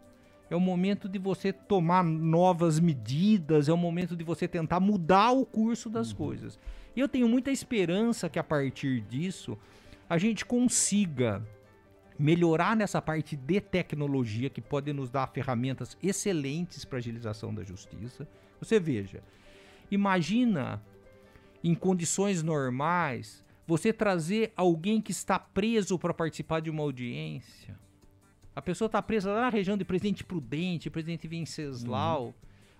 É 0.49 0.55
o 0.55 0.59
momento 0.59 1.09
de 1.09 1.17
você 1.17 1.51
tomar 1.51 2.03
novas 2.03 2.79
medidas, 2.79 3.67
é 3.69 3.73
o 3.73 3.77
momento 3.77 4.15
de 4.15 4.23
você 4.23 4.47
tentar 4.47 4.79
mudar 4.79 5.31
o 5.31 5.45
curso 5.45 5.89
das 5.89 6.11
uhum. 6.11 6.17
coisas. 6.17 6.59
E 6.95 6.99
eu 6.99 7.07
tenho 7.07 7.27
muita 7.27 7.49
esperança 7.49 8.29
que 8.29 8.37
a 8.37 8.43
partir 8.43 9.01
disso 9.01 9.57
a 10.07 10.17
gente 10.17 10.45
consiga 10.45 11.41
melhorar 12.19 12.75
nessa 12.75 13.01
parte 13.01 13.35
de 13.35 13.59
tecnologia 13.59 14.49
que 14.49 14.61
pode 14.61 14.93
nos 14.93 15.09
dar 15.09 15.27
ferramentas 15.27 15.97
excelentes 16.03 16.85
para 16.85 16.99
agilização 16.99 17.53
da 17.53 17.63
justiça. 17.63 18.27
Você 18.59 18.79
veja, 18.79 19.23
imagina 19.89 20.81
em 21.63 21.73
condições 21.73 22.43
normais, 22.43 23.43
você 23.65 23.93
trazer 23.93 24.51
alguém 24.55 25.01
que 25.01 25.11
está 25.11 25.39
preso 25.39 25.97
para 25.97 26.13
participar 26.13 26.59
de 26.59 26.69
uma 26.69 26.83
audiência. 26.83 27.77
A 28.55 28.61
pessoa 28.61 28.85
está 28.87 29.01
presa 29.01 29.31
lá 29.31 29.41
na 29.41 29.49
região 29.49 29.77
de 29.77 29.85
Presidente 29.85 30.23
Prudente, 30.23 30.89
Presidente 30.89 31.27
Venceslau. 31.27 32.27
Uhum. 32.27 32.33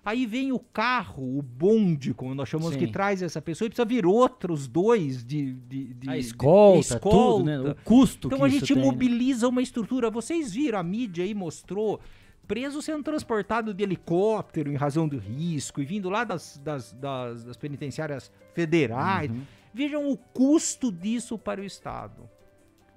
Aí 0.04 0.26
vem 0.26 0.52
o 0.52 0.58
carro, 0.58 1.38
o 1.38 1.40
bonde, 1.40 2.12
como 2.12 2.34
nós 2.34 2.48
chamamos, 2.48 2.74
Sim. 2.74 2.80
que 2.80 2.92
traz 2.92 3.22
essa 3.22 3.40
pessoa, 3.40 3.66
e 3.66 3.70
precisa 3.70 3.86
vir 3.86 4.04
outros 4.04 4.68
dois 4.68 5.24
de. 5.24 5.54
de, 5.54 5.94
de 5.94 6.10
a 6.10 6.18
escolta, 6.18 6.80
de 6.80 6.84
escolta. 6.84 7.16
Tudo, 7.16 7.44
né? 7.44 7.58
O 7.70 7.74
custo 7.76 8.28
Então 8.28 8.44
a 8.44 8.48
gente 8.48 8.66
tem, 8.66 8.76
né? 8.76 8.82
mobiliza 8.82 9.46
né? 9.46 9.50
uma 9.50 9.62
estrutura. 9.62 10.10
Vocês 10.10 10.52
viram, 10.52 10.78
a 10.78 10.82
mídia 10.82 11.24
aí 11.24 11.32
mostrou 11.32 11.98
preso 12.46 12.82
sendo 12.82 13.02
transportado 13.02 13.72
de 13.72 13.82
helicóptero 13.82 14.70
em 14.70 14.76
razão 14.76 15.08
do 15.08 15.16
risco 15.16 15.80
e 15.80 15.86
vindo 15.86 16.10
lá 16.10 16.22
das, 16.22 16.60
das, 16.62 16.92
das, 16.92 17.42
das 17.42 17.56
penitenciárias 17.56 18.30
federais. 18.52 19.30
Uhum. 19.30 19.42
Vejam 19.74 20.08
o 20.08 20.16
custo 20.16 20.92
disso 20.92 21.36
para 21.36 21.60
o 21.60 21.64
Estado. 21.64 22.30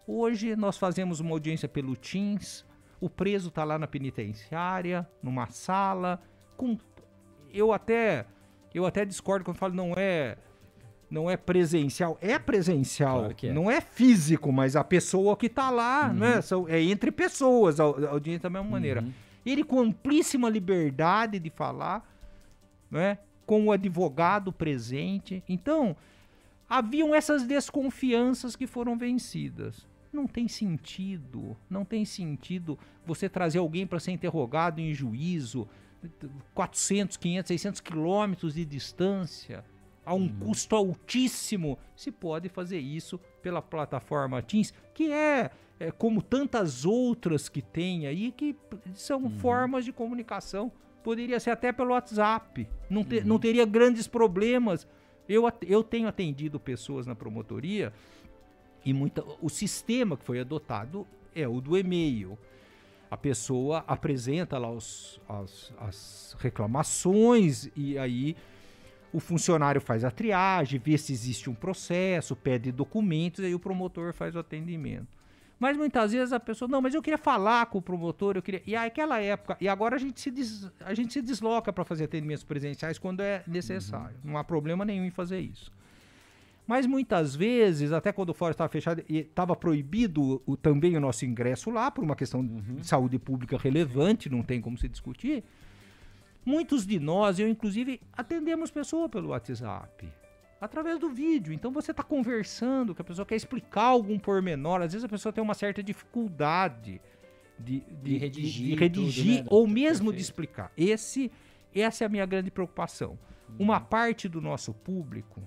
Hoje 0.05 0.55
nós 0.55 0.77
fazemos 0.77 1.19
uma 1.19 1.31
audiência 1.31 1.67
pelo 1.67 1.95
Teams, 1.97 2.63
o 3.01 3.09
preso 3.09 3.49
está 3.49 3.63
lá 3.63 3.79
na 3.79 3.87
penitenciária, 3.87 5.09
numa 5.21 5.47
sala, 5.47 6.21
com 6.55 6.77
eu 7.51 7.73
até 7.73 8.27
eu 8.75 8.85
até 8.85 9.03
discordo 9.03 9.43
quando 9.43 9.57
falo 9.57 9.73
não 9.73 9.93
é 9.97 10.37
não 11.09 11.31
é 11.31 11.35
presencial, 11.35 12.15
é 12.21 12.37
presencial, 12.37 13.19
claro 13.19 13.35
é. 13.41 13.51
não 13.51 13.71
é 13.71 13.81
físico, 13.81 14.51
mas 14.51 14.75
a 14.75 14.83
pessoa 14.83 15.35
que 15.35 15.47
está 15.47 15.71
lá, 15.71 16.09
uhum. 16.09 16.13
né, 16.13 16.41
são, 16.41 16.69
é 16.69 16.79
entre 16.81 17.11
pessoas, 17.11 17.79
a, 17.79 17.85
a 17.85 18.09
audiência 18.09 18.43
da 18.43 18.49
mesma 18.49 18.69
maneira. 18.69 19.01
Uhum. 19.01 19.11
Ele 19.45 19.63
com 19.63 19.79
amplíssima 19.79 20.49
liberdade 20.49 21.39
de 21.39 21.49
falar, 21.49 22.07
né, 22.91 23.17
com 23.45 23.67
o 23.67 23.71
advogado 23.71 24.51
presente. 24.51 25.41
Então, 25.47 25.95
haviam 26.69 27.13
essas 27.13 27.43
desconfianças 27.43 28.55
que 28.55 28.67
foram 28.67 28.97
vencidas. 28.97 29.87
Não 30.11 30.25
tem 30.25 30.47
sentido, 30.47 31.55
não 31.69 31.83
tem 31.83 32.05
sentido 32.05 32.77
você 33.05 33.27
trazer 33.27 33.59
alguém 33.59 33.85
para 33.85 33.99
ser 33.99 34.11
interrogado 34.11 34.79
em 34.79 34.93
juízo 34.93 35.67
400, 36.53 37.17
500, 37.17 37.47
600 37.47 37.81
quilômetros 37.81 38.53
de 38.53 38.65
distância 38.65 39.65
a 40.05 40.13
um 40.13 40.21
uhum. 40.21 40.39
custo 40.39 40.75
altíssimo. 40.75 41.77
Se 41.95 42.11
pode 42.11 42.49
fazer 42.49 42.79
isso 42.79 43.19
pela 43.41 43.61
plataforma 43.61 44.41
Teams, 44.41 44.73
que 44.93 45.11
é 45.11 45.51
é, 45.79 45.91
como 45.91 46.21
tantas 46.21 46.85
outras 46.85 47.47
que 47.47 47.61
tem 47.61 48.07
aí, 48.07 48.31
que 48.31 48.55
são 48.93 49.23
uhum. 49.23 49.29
formas 49.29 49.85
de 49.85 49.91
comunicação. 49.91 50.71
Poderia 51.03 51.39
ser 51.39 51.51
até 51.51 51.71
pelo 51.71 51.91
WhatsApp. 51.91 52.67
Não, 52.89 53.03
te, 53.03 53.19
uhum. 53.19 53.25
não 53.25 53.39
teria 53.39 53.65
grandes 53.65 54.07
problemas. 54.07 54.87
Eu, 55.27 55.43
eu 55.65 55.83
tenho 55.83 56.07
atendido 56.07 56.59
pessoas 56.59 57.05
na 57.05 57.15
promotoria 57.15 57.93
e 58.85 58.93
muita, 58.93 59.23
o 59.41 59.49
sistema 59.49 60.15
que 60.15 60.23
foi 60.23 60.39
adotado 60.39 61.05
é 61.35 61.47
o 61.47 61.59
do 61.59 61.77
e-mail. 61.77 62.37
A 63.09 63.17
pessoa 63.17 63.83
apresenta 63.87 64.57
lá 64.57 64.69
os, 64.69 65.19
as, 65.27 65.73
as 65.79 66.35
reclamações 66.39 67.69
e 67.75 67.97
aí 67.97 68.35
o 69.13 69.19
funcionário 69.19 69.79
faz 69.79 70.03
a 70.03 70.11
triagem, 70.11 70.79
vê 70.79 70.97
se 70.97 71.13
existe 71.13 71.49
um 71.49 71.55
processo, 71.55 72.35
pede 72.35 72.71
documentos, 72.71 73.39
e 73.39 73.47
aí 73.47 73.55
o 73.55 73.59
promotor 73.59 74.13
faz 74.13 74.35
o 74.35 74.39
atendimento. 74.39 75.16
Mas 75.59 75.75
muitas 75.75 76.11
vezes 76.11 76.31
a 76.31 76.39
pessoa, 76.39 76.69
não, 76.69 76.81
mas 76.81 76.93
eu 76.93 77.01
queria 77.01 77.17
falar 77.17 77.65
com 77.65 77.79
o 77.79 77.81
promotor, 77.81 78.35
eu 78.35 78.41
queria. 78.41 78.61
E 78.65 78.75
aquela 78.75 79.19
época, 79.19 79.57
e 79.59 79.67
agora 79.67 79.95
a 79.95 79.99
gente 79.99 80.21
se, 80.21 80.29
des, 80.29 80.71
a 80.81 80.93
gente 80.93 81.13
se 81.13 81.21
desloca 81.21 81.73
para 81.73 81.83
fazer 81.83 82.03
atendimentos 82.03 82.43
presenciais 82.43 82.99
quando 82.99 83.21
é 83.21 83.43
necessário. 83.47 84.15
Uhum. 84.23 84.31
Não 84.31 84.37
há 84.37 84.43
problema 84.43 84.85
nenhum 84.85 85.03
em 85.03 85.09
fazer 85.09 85.39
isso. 85.39 85.71
Mas 86.67 86.85
muitas 86.85 87.35
vezes, 87.35 87.91
até 87.91 88.11
quando 88.11 88.29
o 88.29 88.33
fórum 88.33 88.51
estava 88.51 88.69
fechado 88.69 89.01
e 89.09 89.19
estava 89.19 89.55
proibido 89.55 90.43
o, 90.45 90.55
também 90.55 90.95
o 90.95 90.99
nosso 90.99 91.25
ingresso 91.25 91.71
lá, 91.71 91.89
por 91.89 92.03
uma 92.03 92.15
questão 92.15 92.41
uhum. 92.41 92.75
de 92.75 92.85
saúde 92.85 93.17
pública 93.17 93.57
relevante, 93.57 94.29
não 94.29 94.43
tem 94.43 94.61
como 94.61 94.77
se 94.77 94.87
discutir. 94.87 95.43
Muitos 96.45 96.85
de 96.85 96.99
nós, 96.99 97.39
eu 97.39 97.47
inclusive, 97.47 97.99
atendemos 98.13 98.69
pessoa 98.69 99.09
pelo 99.09 99.29
WhatsApp 99.29 100.07
através 100.59 100.99
do 100.99 101.09
vídeo. 101.09 101.53
Então 101.53 101.71
você 101.71 101.91
está 101.91 102.03
conversando, 102.03 102.95
que 102.95 103.01
a 103.01 103.05
pessoa 103.05 103.25
quer 103.25 103.35
explicar 103.35 103.85
algum 103.85 104.17
pormenor. 104.17 104.81
Às 104.81 104.93
vezes 104.93 105.05
a 105.05 105.09
pessoa 105.09 105.31
tem 105.31 105.43
uma 105.43 105.53
certa 105.53 105.81
dificuldade 105.83 107.01
de, 107.59 107.79
de, 107.79 107.95
de 107.95 108.17
redigir, 108.17 108.67
de, 108.67 108.75
redigir 108.75 109.37
tudo, 109.37 109.43
né? 109.43 109.47
ou 109.49 109.67
mesmo 109.67 110.05
Perfeito. 110.05 110.15
de 110.15 110.21
explicar. 110.21 110.71
Esse, 110.77 111.31
essa 111.73 112.03
é 112.03 112.07
a 112.07 112.09
minha 112.09 112.25
grande 112.25 112.51
preocupação. 112.51 113.17
Hum. 113.49 113.55
Uma 113.59 113.79
parte 113.79 114.27
do 114.27 114.41
nosso 114.41 114.73
público 114.73 115.41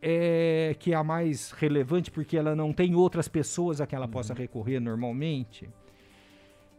é, 0.00 0.76
que 0.78 0.92
é 0.92 0.96
a 0.96 1.02
mais 1.02 1.50
relevante 1.50 2.10
porque 2.10 2.36
ela 2.36 2.54
não 2.54 2.72
tem 2.72 2.94
outras 2.94 3.28
pessoas 3.28 3.80
a 3.80 3.86
que 3.86 3.94
ela 3.94 4.06
possa 4.06 4.32
uhum. 4.32 4.38
recorrer 4.38 4.78
normalmente, 4.78 5.68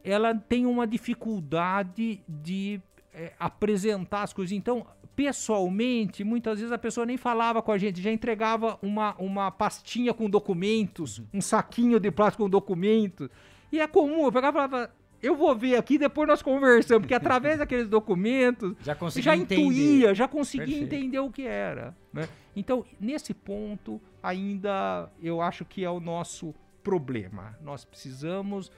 ela 0.03 0.33
tem 0.33 0.65
uma 0.65 0.87
dificuldade 0.87 2.21
de 2.27 2.79
é, 3.13 3.33
apresentar 3.37 4.23
as 4.23 4.31
coisas. 4.31 4.53
Então, 4.53 4.85
pessoalmente, 5.17 6.23
muitas 6.23 6.59
vezes 6.59 6.71
a 6.71 6.77
pessoa 6.77 7.03
nem 7.03 7.17
falava 7.17 7.59
com 7.59 7.71
a 7.71 7.77
gente, 7.79 7.99
já 7.99 8.11
entregava 8.11 8.77
uma, 8.83 9.15
uma 9.17 9.49
pastinha 9.49 10.13
com 10.13 10.29
documentos, 10.29 11.23
um 11.33 11.41
saquinho 11.41 11.99
de 11.99 12.11
plástico 12.11 12.43
com 12.43 12.49
documentos. 12.49 13.27
E 13.71 13.79
é 13.79 13.87
comum, 13.87 14.25
eu 14.25 14.31
pegava 14.31 14.59
e 14.59 14.61
falava, 14.61 14.91
eu 15.19 15.35
vou 15.35 15.55
ver 15.55 15.75
aqui, 15.75 15.97
depois 15.97 16.27
nós 16.27 16.43
conversamos, 16.43 17.01
porque 17.01 17.15
através 17.15 17.57
daqueles 17.59 17.87
documentos 17.87 18.75
já, 18.83 18.95
já 19.15 19.35
intuía, 19.35 20.13
já 20.13 20.27
conseguia 20.27 20.67
Perfeito. 20.67 20.93
entender 20.93 21.19
o 21.19 21.31
que 21.31 21.47
era. 21.47 21.97
Né? 22.13 22.29
Então, 22.55 22.85
nesse 22.99 23.33
ponto, 23.33 23.99
ainda 24.21 25.09
eu 25.19 25.41
acho 25.41 25.65
que 25.65 25.83
é 25.83 25.89
o 25.89 25.99
nosso 25.99 26.53
problema. 26.83 27.57
Nós 27.63 27.83
precisamos 27.83 28.71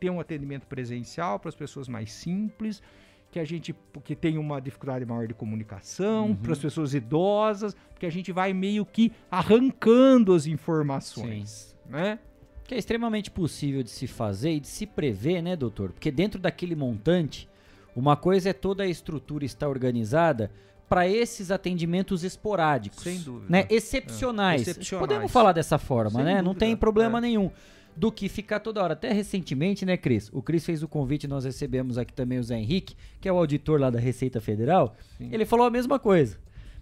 ter 0.00 0.08
um 0.08 0.18
atendimento 0.18 0.66
presencial 0.66 1.38
para 1.38 1.50
as 1.50 1.54
pessoas 1.54 1.86
mais 1.86 2.10
simples, 2.10 2.82
que 3.32 3.40
a 3.40 3.44
gente 3.44 3.74
que 4.04 4.14
tem 4.14 4.36
uma 4.36 4.60
dificuldade 4.60 5.06
maior 5.06 5.26
de 5.26 5.32
comunicação, 5.32 6.26
uhum. 6.28 6.36
para 6.36 6.52
as 6.52 6.58
pessoas 6.58 6.92
idosas, 6.92 7.74
porque 7.88 8.04
a 8.04 8.10
gente 8.10 8.30
vai 8.30 8.52
meio 8.52 8.84
que 8.84 9.10
arrancando 9.30 10.34
as 10.34 10.46
informações, 10.46 11.74
Sim. 11.86 11.92
né? 11.92 12.18
Que 12.64 12.74
é 12.74 12.78
extremamente 12.78 13.30
possível 13.30 13.82
de 13.82 13.88
se 13.88 14.06
fazer 14.06 14.52
e 14.52 14.60
de 14.60 14.68
se 14.68 14.86
prever, 14.86 15.40
né, 15.40 15.56
doutor? 15.56 15.92
Porque 15.92 16.10
dentro 16.10 16.38
daquele 16.38 16.76
montante, 16.76 17.48
uma 17.96 18.16
coisa 18.16 18.50
é 18.50 18.52
toda 18.52 18.82
a 18.82 18.86
estrutura 18.86 19.46
estar 19.46 19.66
organizada 19.66 20.50
para 20.86 21.08
esses 21.08 21.50
atendimentos 21.50 22.24
esporádicos, 22.24 23.02
sem 23.02 23.18
dúvida, 23.18 23.46
né, 23.48 23.66
excepcionais. 23.70 24.60
É. 24.68 24.70
excepcionais. 24.72 25.08
Podemos 25.08 25.32
falar 25.32 25.52
dessa 25.52 25.78
forma, 25.78 26.10
sem 26.10 26.24
né? 26.24 26.32
Dúvida. 26.32 26.42
Não 26.42 26.54
tem 26.54 26.76
problema 26.76 27.16
é. 27.16 27.22
nenhum 27.22 27.50
do 27.96 28.10
que 28.10 28.28
ficar 28.28 28.60
toda 28.60 28.82
hora. 28.82 28.94
Até 28.94 29.12
recentemente, 29.12 29.84
né, 29.84 29.96
Cris? 29.96 30.30
O 30.32 30.42
Cris 30.42 30.64
fez 30.64 30.82
o 30.82 30.88
convite, 30.88 31.28
nós 31.28 31.44
recebemos 31.44 31.98
aqui 31.98 32.12
também 32.12 32.38
o 32.38 32.42
Zé 32.42 32.58
Henrique, 32.58 32.96
que 33.20 33.28
é 33.28 33.32
o 33.32 33.36
auditor 33.36 33.80
lá 33.80 33.90
da 33.90 33.98
Receita 33.98 34.40
Federal. 34.40 34.96
Sim. 35.18 35.28
Ele 35.32 35.44
falou 35.44 35.66
a 35.66 35.70
mesma 35.70 35.98
coisa, 35.98 36.38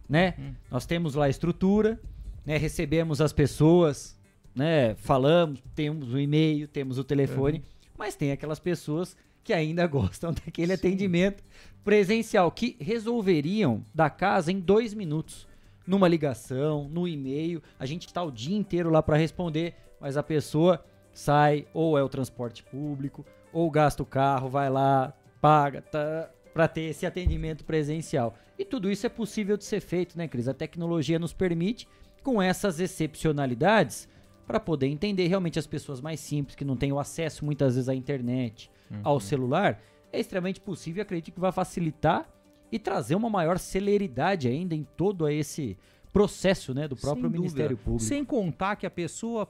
né? 0.09 0.35
Hum. 0.39 0.53
Nós 0.71 0.87
temos 0.87 1.15
lá 1.15 1.27
a 1.27 1.29
estrutura, 1.29 2.01
né? 2.45 2.57
Recebemos 2.57 3.21
as 3.21 3.33
pessoas, 3.33 4.19
né? 4.55 4.95
Falamos, 4.97 5.63
temos 5.75 6.13
o 6.13 6.19
e-mail, 6.19 6.69
temos 6.69 6.99
o 6.99 7.05
telefone, 7.05 7.59
uhum. 7.59 7.65
mas 7.99 8.15
tem 8.15 8.33
aquelas 8.33 8.59
pessoas 8.59 9.17
que 9.43 9.53
ainda 9.53 9.87
gostam 9.89 10.33
daquele 10.33 10.69
Sim. 10.69 10.75
atendimento 10.75 11.43
presencial, 11.85 12.51
que 12.51 12.77
resolveriam 12.81 13.85
da 13.95 14.11
casa 14.11 14.53
em 14.53 14.61
dois 14.61 14.95
minutos. 14.95 15.49
Numa 15.87 16.07
ligação, 16.07 16.89
no 16.89 17.09
e-mail, 17.09 17.61
a 17.79 17.85
gente 17.87 18.07
está 18.07 18.23
o 18.23 18.31
dia 18.31 18.57
inteiro 18.57 18.91
lá 18.91 19.03
para 19.03 19.17
responder, 19.17 19.75
mas 19.99 20.17
a 20.17 20.23
pessoa 20.23 20.85
sai, 21.13 21.67
ou 21.73 21.99
é 21.99 22.03
o 22.03 22.09
transporte 22.09 22.63
público, 22.63 23.25
ou 23.53 23.71
gasta 23.71 24.03
o 24.03 24.07
carro, 24.07 24.49
vai 24.49 24.71
lá, 24.71 25.13
paga, 25.41 25.83
tá, 25.83 26.31
para 26.53 26.69
ter 26.69 26.83
esse 26.83 27.07
atendimento 27.07 27.65
presencial. 27.65 28.35
E 28.59 28.65
tudo 28.65 28.91
isso 28.91 29.07
é 29.07 29.09
possível 29.09 29.57
de 29.57 29.65
ser 29.65 29.81
feito, 29.81 30.17
né, 30.17 30.29
Cris? 30.29 30.49
A 30.49 30.55
tecnologia 30.55 31.19
nos 31.19 31.33
permite, 31.33 31.89
com 32.23 32.41
essas 32.41 32.81
excepcionalidades, 32.81 34.09
para 34.47 34.61
poder 34.61 34.89
entender 34.89 35.27
realmente 35.29 35.59
as 35.59 35.67
pessoas 35.67 36.01
mais 36.01 36.21
simples, 36.21 36.57
que 36.57 36.65
não 36.65 36.77
têm 36.77 36.93
o 36.93 36.99
acesso 36.99 37.45
muitas 37.45 37.77
vezes 37.77 37.89
à 37.89 37.95
internet, 37.95 38.71
uhum. 38.91 39.01
ao 39.03 39.21
celular, 39.21 39.81
é 40.13 40.19
extremamente 40.19 40.61
possível 40.61 41.01
e 41.01 41.03
acredito 41.03 41.35
que 41.35 41.41
vai 41.41 41.53
facilitar 41.53 42.29
e 42.71 42.79
trazer 42.79 43.15
uma 43.15 43.31
maior 43.31 43.59
celeridade 43.59 44.49
ainda 44.49 44.75
em 44.75 44.85
todo 44.97 45.29
esse 45.29 45.77
processo 46.13 46.75
né, 46.75 46.89
do 46.89 46.97
próprio 46.97 47.31
Ministério 47.31 47.77
Público. 47.77 48.03
Sem 48.03 48.25
contar 48.25 48.77
que 48.77 48.87
a 48.87 48.91
pessoa 48.91 49.49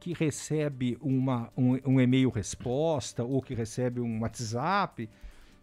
que 0.00 0.12
recebe 0.12 0.96
uma, 1.00 1.50
um, 1.56 1.78
um 1.84 2.00
e-mail 2.00 2.30
resposta 2.30 3.24
ou 3.24 3.42
que 3.42 3.54
recebe 3.54 4.00
um 4.00 4.20
WhatsApp, 4.20 5.08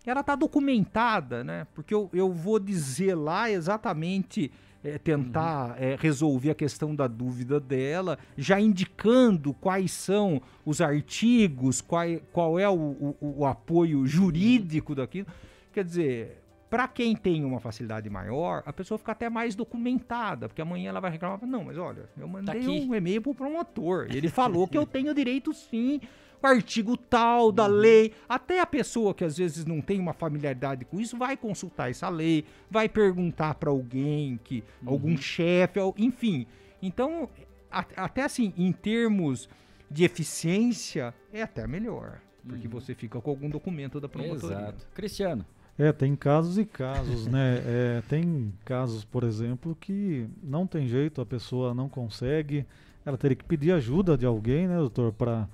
ela 0.05 0.21
está 0.21 0.35
documentada, 0.35 1.43
né? 1.43 1.65
Porque 1.73 1.93
eu, 1.93 2.09
eu 2.13 2.31
vou 2.31 2.59
dizer 2.59 3.15
lá 3.15 3.49
exatamente, 3.49 4.51
é, 4.83 4.99
tentar 4.99 5.69
uhum. 5.69 5.75
é, 5.79 5.95
resolver 5.99 6.51
a 6.51 6.55
questão 6.55 6.95
da 6.95 7.07
dúvida 7.07 7.59
dela, 7.59 8.19
já 8.37 8.59
indicando 8.59 9.53
quais 9.53 9.91
são 9.91 10.41
os 10.63 10.79
artigos, 10.79 11.81
qual, 11.81 12.05
qual 12.31 12.59
é 12.59 12.69
o, 12.69 13.15
o, 13.19 13.35
o 13.39 13.45
apoio 13.45 14.05
jurídico 14.05 14.93
daquilo. 14.93 15.27
Quer 15.73 15.83
dizer, 15.83 16.44
Para 16.69 16.87
quem 16.87 17.15
tem 17.15 17.45
uma 17.45 17.59
facilidade 17.59 18.09
maior, 18.09 18.63
a 18.65 18.73
pessoa 18.73 18.97
fica 18.97 19.11
até 19.11 19.29
mais 19.29 19.55
documentada, 19.55 20.47
porque 20.49 20.61
amanhã 20.61 20.89
ela 20.89 20.99
vai 20.99 21.11
reclamar, 21.11 21.39
não, 21.45 21.63
mas 21.63 21.77
olha, 21.77 22.09
eu 22.17 22.27
mandei 22.27 22.57
aqui. 22.61 22.67
um 22.67 22.93
e-mail 22.95 23.21
pro 23.21 23.35
promotor, 23.35 24.07
ele 24.09 24.27
falou 24.29 24.67
que 24.67 24.77
eu 24.77 24.85
tenho 24.87 25.13
direito 25.13 25.53
sim, 25.53 26.01
o 26.41 26.47
artigo 26.47 26.97
tal 26.97 27.51
da 27.51 27.65
lei, 27.67 28.13
até 28.27 28.59
a 28.59 28.65
pessoa 28.65 29.13
que 29.13 29.23
às 29.23 29.37
vezes 29.37 29.63
não 29.65 29.79
tem 29.79 29.99
uma 29.99 30.13
familiaridade 30.13 30.85
com 30.85 30.99
isso, 30.99 31.17
vai 31.17 31.37
consultar 31.37 31.89
essa 31.91 32.09
lei, 32.09 32.43
vai 32.69 32.89
perguntar 32.89 33.53
para 33.55 33.69
alguém 33.69 34.39
que 34.43 34.63
algum 34.85 35.15
chefe, 35.17 35.79
enfim. 35.97 36.45
Então, 36.81 37.29
a- 37.71 37.85
até 37.95 38.23
assim, 38.23 38.53
em 38.57 38.71
termos 38.71 39.47
de 39.89 40.03
eficiência, 40.03 41.13
é 41.31 41.41
até 41.43 41.65
melhor, 41.67 42.19
porque 42.47 42.67
você 42.67 42.93
fica 42.93 43.21
com 43.21 43.29
algum 43.29 43.49
documento 43.49 43.99
da 43.99 44.09
promotoria. 44.09 44.57
Exato. 44.57 44.87
Cristiano. 44.93 45.45
É, 45.77 45.91
tem 45.91 46.15
casos 46.15 46.57
e 46.57 46.65
casos, 46.65 47.27
né? 47.27 47.61
É, 47.67 48.01
tem 48.07 48.53
casos, 48.63 49.03
por 49.03 49.23
exemplo, 49.23 49.75
que 49.79 50.27
não 50.41 50.65
tem 50.65 50.87
jeito, 50.87 51.21
a 51.21 51.25
pessoa 51.25 51.73
não 51.73 51.89
consegue, 51.89 52.65
ela 53.05 53.17
teria 53.17 53.35
que 53.35 53.43
pedir 53.43 53.71
ajuda 53.71 54.17
de 54.17 54.25
alguém, 54.25 54.67
né, 54.67 54.77
doutor, 54.77 55.11
para 55.11 55.47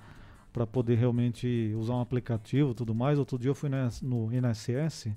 para 0.52 0.68
poder 0.68 0.96
realmente 0.96 1.74
usar 1.78 1.94
um 1.94 2.02
aplicativo 2.02 2.72
e 2.72 2.74
tudo 2.74 2.94
mais. 2.94 3.18
Outro 3.18 3.40
dia 3.40 3.50
eu 3.50 3.56
fui 3.56 3.70
no 4.02 4.30
INSS 4.34 5.08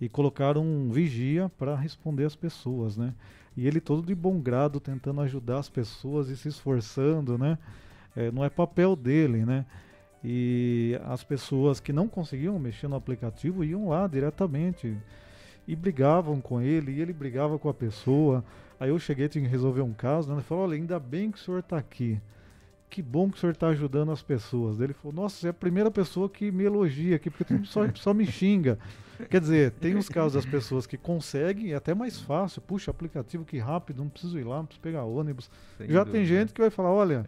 e 0.00 0.08
colocaram 0.08 0.62
um 0.62 0.90
vigia 0.90 1.48
para 1.56 1.76
responder 1.76 2.24
as 2.24 2.34
pessoas, 2.34 2.96
né? 2.96 3.14
E 3.56 3.66
ele 3.66 3.80
todo 3.80 4.04
de 4.04 4.14
bom 4.14 4.38
grado 4.40 4.78
tentando 4.80 5.20
ajudar 5.22 5.58
as 5.58 5.68
pessoas 5.68 6.28
e 6.28 6.36
se 6.36 6.48
esforçando, 6.48 7.38
né? 7.38 7.58
É, 8.14 8.30
não 8.30 8.44
é 8.44 8.50
papel 8.50 8.94
dele, 8.96 9.44
né? 9.44 9.64
E 10.28 10.98
as 11.04 11.22
pessoas 11.22 11.78
que 11.78 11.92
não 11.92 12.08
conseguiam 12.08 12.58
mexer 12.58 12.88
no 12.88 12.96
aplicativo 12.96 13.62
iam 13.62 13.90
lá 13.90 14.08
diretamente 14.08 14.96
e 15.68 15.76
brigavam 15.76 16.40
com 16.40 16.60
ele, 16.60 16.90
e 16.90 17.00
ele 17.00 17.12
brigava 17.12 17.56
com 17.60 17.68
a 17.68 17.74
pessoa. 17.74 18.44
Aí 18.80 18.88
eu 18.88 18.98
cheguei, 18.98 19.28
tinha 19.28 19.44
que 19.44 19.48
resolver 19.48 19.82
um 19.82 19.92
caso, 19.92 20.28
né? 20.28 20.34
Ele 20.34 20.42
falou, 20.42 20.64
olha, 20.64 20.74
ainda 20.74 20.98
bem 20.98 21.30
que 21.30 21.38
o 21.38 21.40
senhor 21.40 21.60
está 21.60 21.78
aqui. 21.78 22.20
Que 22.96 23.02
bom 23.02 23.28
que 23.28 23.36
o 23.36 23.40
senhor 23.40 23.52
está 23.52 23.68
ajudando 23.68 24.10
as 24.10 24.22
pessoas. 24.22 24.80
Ele 24.80 24.94
falou, 24.94 25.14
nossa, 25.14 25.36
você 25.36 25.46
é 25.48 25.50
a 25.50 25.52
primeira 25.52 25.90
pessoa 25.90 26.30
que 26.30 26.50
me 26.50 26.64
elogia 26.64 27.16
aqui, 27.16 27.28
porque 27.28 27.44
só, 27.66 27.82
só 27.94 28.14
me 28.14 28.24
xinga. 28.24 28.78
Quer 29.28 29.38
dizer, 29.38 29.72
tem 29.72 29.94
os 29.96 30.08
casos 30.08 30.32
das 30.32 30.46
pessoas 30.46 30.86
que 30.86 30.96
conseguem, 30.96 31.72
é 31.72 31.74
até 31.74 31.94
mais 31.94 32.18
fácil. 32.18 32.62
Puxa, 32.62 32.90
aplicativo 32.90 33.44
que 33.44 33.58
rápido, 33.58 33.98
não 33.98 34.08
preciso 34.08 34.38
ir 34.38 34.44
lá, 34.44 34.56
não 34.56 34.64
preciso 34.64 34.80
pegar 34.80 35.04
ônibus. 35.04 35.50
Sem 35.76 35.90
Já 35.90 36.06
tem 36.06 36.22
dúvida. 36.22 36.24
gente 36.24 36.54
que 36.54 36.60
vai 36.62 36.70
falar, 36.70 36.90
olha, 36.90 37.26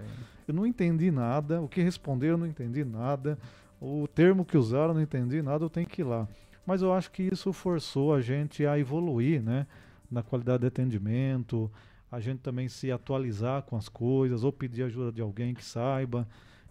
eu 0.49 0.55
não 0.55 0.65
entendi 0.65 1.11
nada, 1.11 1.61
o 1.61 1.69
que 1.69 1.83
responderam 1.83 2.37
eu 2.37 2.39
não 2.39 2.47
entendi 2.47 2.83
nada, 2.83 3.39
o 3.79 4.09
termo 4.09 4.47
que 4.47 4.57
usaram 4.57 4.93
eu 4.93 4.95
não 4.95 5.03
entendi 5.03 5.43
nada, 5.43 5.67
eu 5.67 5.69
tenho 5.69 5.87
que 5.87 6.01
ir 6.01 6.05
lá. 6.05 6.27
Mas 6.65 6.81
eu 6.81 6.95
acho 6.95 7.11
que 7.11 7.25
isso 7.31 7.53
forçou 7.53 8.15
a 8.15 8.23
gente 8.23 8.65
a 8.65 8.79
evoluir, 8.79 9.43
né? 9.43 9.67
Na 10.11 10.23
qualidade 10.23 10.63
de 10.63 10.67
atendimento, 10.69 11.71
a 12.11 12.21
gente 12.21 12.41
também 12.41 12.69
se 12.69 12.91
atualizar 12.91 13.63
com 13.63 13.77
as 13.77 13.89
coisas, 13.89 14.45
ou 14.45 14.53
pedir 14.53 14.83
ajuda 14.85 15.13
de 15.13 15.21
alguém 15.21 15.55
que 15.55 15.65
saiba. 15.65 16.27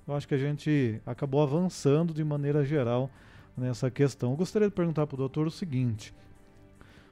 Eu 0.08 0.16
acho 0.16 0.28
que 0.28 0.34
a 0.34 0.38
gente 0.38 1.02
acabou 1.06 1.42
avançando 1.42 2.14
de 2.14 2.24
maneira 2.24 2.66
geral 2.66 3.10
nessa 3.56 3.92
questão. 3.92 4.32
Eu 4.32 4.38
gostaria 4.38 4.68
de 4.68 4.74
perguntar 4.74 5.06
para 5.06 5.16
o 5.16 5.18
doutor 5.18 5.48
o 5.48 5.52
seguinte: 5.52 6.14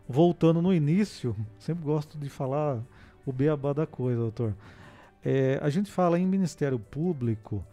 voltando 0.08 0.62
no 0.62 0.74
início, 0.74 1.36
sempre 1.60 1.84
gosto 1.84 2.18
de 2.18 2.30
falar 2.30 2.82
o 3.26 3.32
beabá 3.32 3.74
da 3.74 3.86
coisa, 3.86 4.22
doutor. 4.22 4.56
É, 5.24 5.60
a 5.62 5.70
gente 5.70 5.92
fala 5.92 6.20
em 6.20 6.26
Ministério 6.26 6.80
Público, 6.80 7.64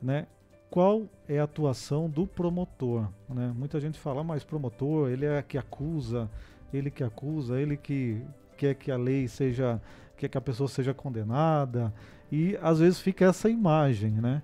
né? 0.00 0.26
Qual 0.70 1.06
é 1.28 1.38
a 1.38 1.44
atuação 1.44 2.08
do 2.08 2.26
promotor? 2.26 3.06
Né? 3.28 3.52
Muita 3.54 3.78
gente 3.78 3.98
fala, 3.98 4.22
"Ah, 4.22 4.24
mas 4.24 4.42
promotor, 4.42 5.10
ele 5.10 5.26
é 5.26 5.42
que 5.42 5.58
acusa, 5.58 6.30
ele 6.72 6.90
que 6.90 7.04
acusa, 7.04 7.60
ele 7.60 7.76
que 7.76 8.22
quer 8.56 8.74
que 8.74 8.90
a 8.90 8.96
lei 8.96 9.28
seja, 9.28 9.80
quer 10.22 10.28
que 10.28 10.38
a 10.38 10.40
pessoa 10.40 10.68
seja 10.68 10.94
condenada, 10.94 11.92
e 12.30 12.56
às 12.62 12.78
vezes 12.78 13.00
fica 13.00 13.24
essa 13.24 13.48
imagem, 13.50 14.12
né? 14.12 14.40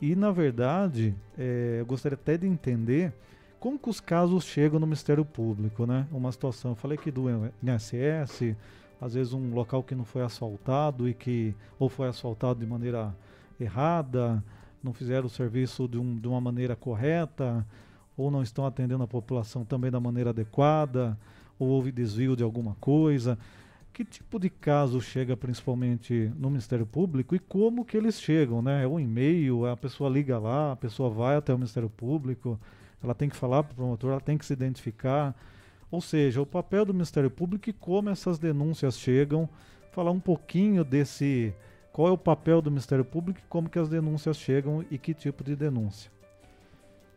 E 0.00 0.16
na 0.16 0.30
verdade, 0.30 1.14
é, 1.38 1.76
eu 1.80 1.86
gostaria 1.86 2.14
até 2.20 2.36
de 2.38 2.46
entender 2.46 3.12
como 3.60 3.78
que 3.78 3.88
os 3.90 4.00
casos 4.00 4.44
chegam 4.44 4.80
no 4.80 4.86
Ministério 4.86 5.24
Público, 5.24 5.86
né? 5.86 6.06
Uma 6.10 6.32
situação, 6.32 6.72
eu 6.72 6.74
falei 6.74 6.96
aqui 6.98 7.10
do 7.10 7.26
INSS, 7.62 8.56
às 9.00 9.14
vezes 9.14 9.32
um 9.32 9.52
local 9.54 9.82
que 9.82 9.94
não 9.94 10.04
foi 10.04 10.22
asfaltado 10.22 11.08
e 11.08 11.14
que 11.14 11.54
ou 11.78 11.88
foi 11.88 12.08
asfaltado 12.08 12.58
de 12.58 12.66
maneira 12.66 13.14
errada, 13.60 14.42
não 14.82 14.92
fizeram 14.92 15.26
o 15.26 15.30
serviço 15.30 15.86
de, 15.86 15.98
um- 15.98 16.18
de 16.18 16.26
uma 16.26 16.40
maneira 16.40 16.74
correta, 16.74 17.64
ou 18.16 18.30
não 18.30 18.42
estão 18.42 18.64
atendendo 18.66 19.02
a 19.04 19.06
população 19.06 19.64
também 19.64 19.90
da 19.90 20.00
maneira 20.00 20.30
adequada, 20.30 21.16
ou 21.58 21.68
houve 21.68 21.92
desvio 21.92 22.34
de 22.34 22.42
alguma 22.42 22.74
coisa. 22.80 23.38
Que 23.92 24.04
tipo 24.04 24.38
de 24.38 24.48
caso 24.48 25.02
chega 25.02 25.36
principalmente 25.36 26.32
no 26.36 26.48
Ministério 26.48 26.86
Público 26.86 27.34
e 27.34 27.38
como 27.38 27.84
que 27.84 27.96
eles 27.96 28.20
chegam, 28.20 28.62
né? 28.62 28.84
É 28.84 28.88
um 28.88 28.98
e-mail, 28.98 29.66
a 29.66 29.76
pessoa 29.76 30.08
liga 30.08 30.38
lá, 30.38 30.72
a 30.72 30.76
pessoa 30.76 31.10
vai 31.10 31.36
até 31.36 31.52
o 31.52 31.58
Ministério 31.58 31.90
Público, 31.90 32.58
ela 33.02 33.14
tem 33.14 33.28
que 33.28 33.36
falar 33.36 33.62
para 33.62 33.72
o 33.72 33.76
promotor, 33.76 34.12
ela 34.12 34.20
tem 34.20 34.38
que 34.38 34.46
se 34.46 34.52
identificar. 34.54 35.36
Ou 35.90 36.00
seja, 36.00 36.40
o 36.40 36.46
papel 36.46 36.86
do 36.86 36.94
Ministério 36.94 37.30
Público 37.30 37.68
e 37.68 37.72
como 37.72 38.08
essas 38.08 38.38
denúncias 38.38 38.98
chegam, 38.98 39.46
falar 39.92 40.10
um 40.10 40.20
pouquinho 40.20 40.84
desse 40.84 41.52
qual 41.92 42.08
é 42.08 42.10
o 42.10 42.16
papel 42.16 42.62
do 42.62 42.70
Ministério 42.70 43.04
Público 43.04 43.40
e 43.40 43.48
como 43.48 43.68
que 43.68 43.78
as 43.78 43.90
denúncias 43.90 44.38
chegam 44.38 44.82
e 44.90 44.96
que 44.96 45.12
tipo 45.12 45.44
de 45.44 45.54
denúncia. 45.54 46.10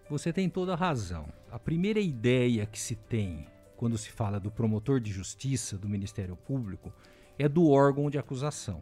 Você 0.10 0.34
tem 0.34 0.50
toda 0.50 0.74
a 0.74 0.76
razão. 0.76 1.26
A 1.50 1.58
primeira 1.58 2.02
ideia 2.02 2.66
que 2.66 2.78
se 2.78 2.96
tem 2.96 3.48
quando 3.76 3.98
se 3.98 4.10
fala 4.10 4.40
do 4.40 4.52
promotor 4.52 5.00
de 5.00 5.12
justiça 5.12 5.78
do 5.78 5.90
Ministério 5.90 6.36
Público 6.36 6.94
é 7.38 7.50
do 7.50 7.70
órgão 7.70 8.10
de 8.10 8.18
acusação. 8.18 8.82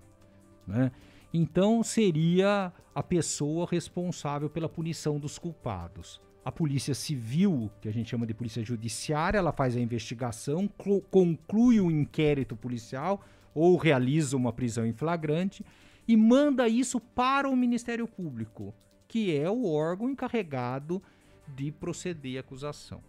Né? 0.68 0.92
Então 1.34 1.84
seria 1.84 2.72
a 2.94 3.04
pessoa 3.04 3.68
responsável 3.70 4.50
pela 4.50 4.70
punição 4.70 5.20
dos 5.20 5.40
culpados. 5.40 6.22
A 6.46 6.52
polícia 6.52 6.94
civil, 6.94 7.72
que 7.82 7.88
a 7.88 7.94
gente 7.94 8.10
chama 8.10 8.28
de 8.28 8.34
polícia 8.34 8.64
judiciária, 8.64 9.38
ela 9.38 9.52
faz 9.52 9.76
a 9.76 9.80
investigação, 9.80 10.68
clu- 10.68 11.02
conclui 11.10 11.80
o 11.80 11.90
inquérito 11.90 12.56
policial 12.56 13.22
ou 13.56 13.78
realiza 13.78 14.36
uma 14.36 14.52
prisão 14.52 14.86
em 14.86 14.94
flagrante 14.94 15.66
e 16.08 16.18
manda 16.18 16.68
isso 16.68 17.00
para 17.00 17.50
o 17.50 17.56
Ministério 17.56 18.08
Público, 18.08 18.74
que 19.08 19.36
é 19.36 19.50
o 19.50 19.66
órgão 19.72 20.10
encarregado 20.10 21.02
de 21.48 21.72
proceder 21.72 22.38
à 22.38 22.40
acusação. 22.42 23.02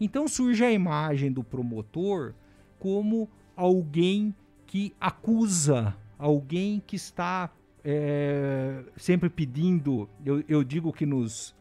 Então 0.00 0.28
surge 0.28 0.64
a 0.64 0.70
imagem 0.70 1.32
do 1.32 1.42
promotor 1.42 2.34
como 2.78 3.28
alguém 3.56 4.34
que 4.66 4.94
acusa, 5.00 5.96
alguém 6.18 6.82
que 6.86 6.96
está 6.96 7.50
é, 7.84 8.82
sempre 8.96 9.28
pedindo. 9.28 10.08
Eu, 10.24 10.44
eu 10.48 10.62
digo 10.62 10.92
que 10.92 11.06
nos, 11.06 11.54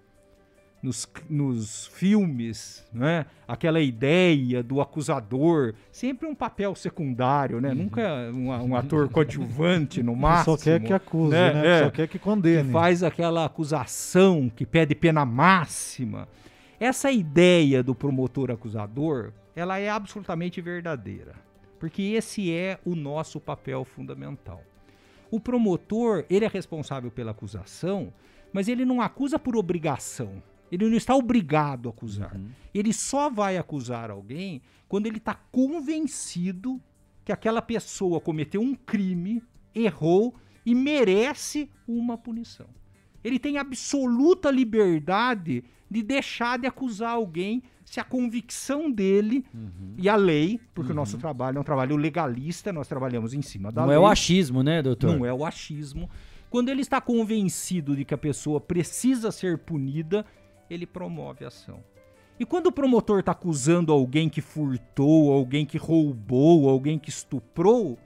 nos, 0.81 1.09
nos 1.29 1.87
filmes, 1.87 2.85
né, 2.93 3.25
aquela 3.47 3.79
ideia 3.79 4.61
do 4.61 4.81
acusador, 4.81 5.73
sempre 5.91 6.27
um 6.27 6.35
papel 6.35 6.75
secundário, 6.75 7.59
né? 7.59 7.73
Nunca 7.73 8.29
um, 8.33 8.49
um 8.49 8.75
ator 8.75 9.07
coadjuvante 9.09 10.03
no 10.03 10.15
máximo. 10.15 10.57
só 10.57 10.63
quer 10.63 10.81
que 10.81 10.93
acuse, 10.93 11.31
né? 11.31 11.53
né? 11.53 11.67
É 11.67 11.83
Só 11.85 11.89
quer 11.91 12.07
que 12.07 12.19
condene. 12.19 12.65
que 12.65 12.71
faz 12.71 13.03
aquela 13.03 13.45
acusação 13.45 14.51
que 14.53 14.65
pede 14.65 14.93
pena 14.93 15.25
máxima. 15.25 16.27
Essa 16.79 17.11
ideia 17.11 17.81
do 17.81 17.95
promotor 17.95 18.51
acusador, 18.51 19.33
ela 19.55 19.79
é 19.79 19.89
absolutamente 19.89 20.61
verdadeira, 20.61 21.33
porque 21.79 22.03
esse 22.03 22.53
é 22.53 22.79
o 22.85 22.95
nosso 22.95 23.39
papel 23.39 23.83
fundamental. 23.83 24.61
O 25.31 25.39
promotor, 25.39 26.23
ele 26.29 26.45
é 26.45 26.47
responsável 26.47 27.09
pela 27.09 27.31
acusação, 27.31 28.13
mas 28.53 28.67
ele 28.67 28.85
não 28.85 29.01
acusa 29.01 29.39
por 29.39 29.57
obrigação. 29.57 30.41
Ele 30.71 30.87
não 30.87 30.97
está 30.97 31.15
obrigado 31.15 31.89
a 31.89 31.91
acusar. 31.91 32.39
Ele 32.73 32.93
só 32.93 33.29
vai 33.29 33.57
acusar 33.57 34.11
alguém 34.11 34.61
quando 34.87 35.07
ele 35.07 35.17
está 35.17 35.33
convencido 35.33 36.79
que 37.25 37.31
aquela 37.31 37.61
pessoa 37.61 38.21
cometeu 38.21 38.61
um 38.61 38.75
crime, 38.75 39.41
errou 39.73 40.35
e 40.65 40.75
merece 40.75 41.71
uma 41.87 42.17
punição. 42.17 42.67
Ele 43.27 43.37
tem 43.37 43.57
absoluta 43.57 44.49
liberdade 44.49 45.63
de 45.91 46.01
deixar 46.01 46.57
de 46.57 46.65
acusar 46.65 47.11
alguém 47.11 47.61
se 47.83 47.99
a 47.99 48.03
convicção 48.03 48.91
dele 48.91 49.45
e 49.97 50.09
a 50.09 50.15
lei, 50.15 50.59
porque 50.73 50.91
o 50.91 50.95
nosso 50.95 51.17
trabalho 51.17 51.57
é 51.57 51.61
um 51.61 51.63
trabalho 51.63 51.95
legalista, 51.95 52.71
nós 52.71 52.87
trabalhamos 52.87 53.33
em 53.33 53.41
cima 53.41 53.71
da 53.71 53.81
Não 53.81 53.87
lei. 53.89 53.97
é 53.97 53.99
o 53.99 54.05
achismo, 54.07 54.63
né, 54.63 54.81
doutor? 54.81 55.17
Não 55.17 55.25
é 55.25 55.33
o 55.33 55.45
achismo. 55.45 56.09
Quando 56.49 56.69
ele 56.69 56.81
está 56.81 57.01
convencido 57.01 57.95
de 57.95 58.05
que 58.05 58.13
a 58.13 58.17
pessoa 58.17 58.59
precisa 58.61 59.31
ser 59.31 59.57
punida, 59.57 60.25
ele 60.69 60.85
promove 60.85 61.43
a 61.43 61.49
ação. 61.49 61.81
E 62.39 62.45
quando 62.45 62.67
o 62.67 62.71
promotor 62.71 63.19
está 63.19 63.31
acusando 63.31 63.91
alguém 63.91 64.29
que 64.29 64.41
furtou, 64.41 65.31
alguém 65.33 65.65
que 65.65 65.77
roubou, 65.77 66.69
alguém 66.69 66.99
que 66.99 67.09
estuprou, 67.09 67.97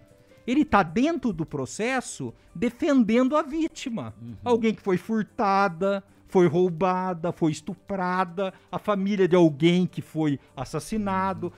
ele 0.46 0.62
está 0.62 0.84
dentro 0.84 1.32
do 1.32 1.46
processo 1.46 2.34
defendendo 2.54 3.36
a 3.36 3.42
vítima. 3.42 4.14
Alguém 4.44 4.74
que 4.74 4.82
foi 4.82 4.98
furtada, 4.98 6.04
foi 6.28 6.48
roubada, 6.48 7.32
foi 7.32 7.52
estuprada, 7.52 8.54
a 8.72 8.80
família 8.80 9.28
de 9.28 9.36
alguém 9.36 9.86
que 9.86 10.02
foi 10.02 10.40
assassinado. 10.56 11.52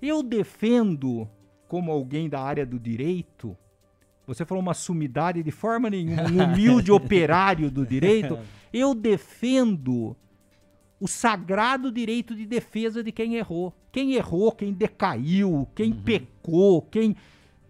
Eu 0.00 0.22
defendo, 0.22 1.28
como 1.68 1.92
alguém 1.92 2.28
da 2.28 2.40
área 2.40 2.64
do 2.64 2.78
direito, 2.78 3.56
você 4.26 4.44
falou 4.44 4.62
uma 4.62 4.74
sumidade 4.74 5.42
de 5.42 5.50
forma 5.50 5.90
nenhuma, 5.90 6.22
um 6.22 6.44
humilde 6.44 6.90
operário 6.90 7.70
do 7.70 7.86
direito, 7.86 8.38
eu 8.72 8.94
defendo 8.94 10.16
o 10.98 11.06
sagrado 11.06 11.92
direito 11.92 12.34
de 12.34 12.46
defesa 12.46 13.02
de 13.02 13.12
quem 13.12 13.34
errou. 13.34 13.74
Quem 13.92 14.14
errou, 14.14 14.50
quem 14.52 14.72
decaiu, 14.72 15.68
quem 15.74 15.92
uhum. 15.92 16.02
pecou, 16.02 16.82
quem 16.82 17.14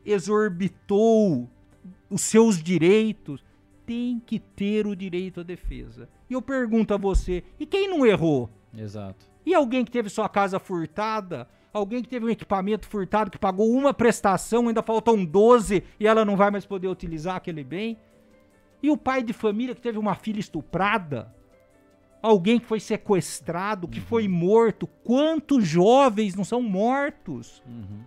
exorbitou 0.05 1.48
os 2.10 2.20
seus 2.20 2.62
direitos, 2.62 3.44
tem 3.86 4.20
que 4.24 4.39
ter 4.39 4.86
o 4.86 4.94
direito 4.94 5.40
à 5.40 5.43
defesa. 5.43 6.09
E 6.28 6.35
eu 6.35 6.43
pergunto 6.43 6.94
a 6.94 6.97
você, 6.97 7.44
e 7.59 7.66
quem 7.66 7.89
não 7.89 8.06
errou? 8.06 8.48
Exato. 8.76 9.26
E 9.44 9.55
alguém 9.55 9.85
que 9.85 9.90
teve 9.90 10.09
sua 10.09 10.28
casa 10.28 10.59
furtada, 10.59 11.48
alguém 11.72 12.02
que 12.02 12.09
teve 12.09 12.24
um 12.24 12.31
equipamento 12.31 12.86
furtado, 12.86 13.31
que 13.31 13.39
pagou 13.39 13.70
uma 13.70 13.93
prestação, 13.93 14.68
ainda 14.68 14.82
faltam 14.82 15.24
12 15.24 15.82
e 15.98 16.06
ela 16.06 16.24
não 16.24 16.36
vai 16.36 16.51
mais 16.51 16.64
poder 16.64 16.89
utilizar 16.89 17.36
aquele 17.36 17.62
bem? 17.62 17.98
E 18.82 18.90
o 18.90 18.97
pai 18.97 19.22
de 19.22 19.32
família 19.32 19.74
que 19.74 19.81
teve 19.81 19.98
uma 19.98 20.14
filha 20.14 20.40
estuprada, 20.40 21.35
alguém 22.22 22.59
que 22.59 22.66
foi 22.66 22.81
sequestrado, 22.81 23.89
que 23.89 23.98
uhum. 23.98 24.06
foi 24.06 24.28
morto. 24.28 24.86
Quantos 25.02 25.66
jovens 25.66 26.35
não 26.35 26.44
são 26.44 26.62
mortos? 26.62 27.62
Uhum. 27.66 28.01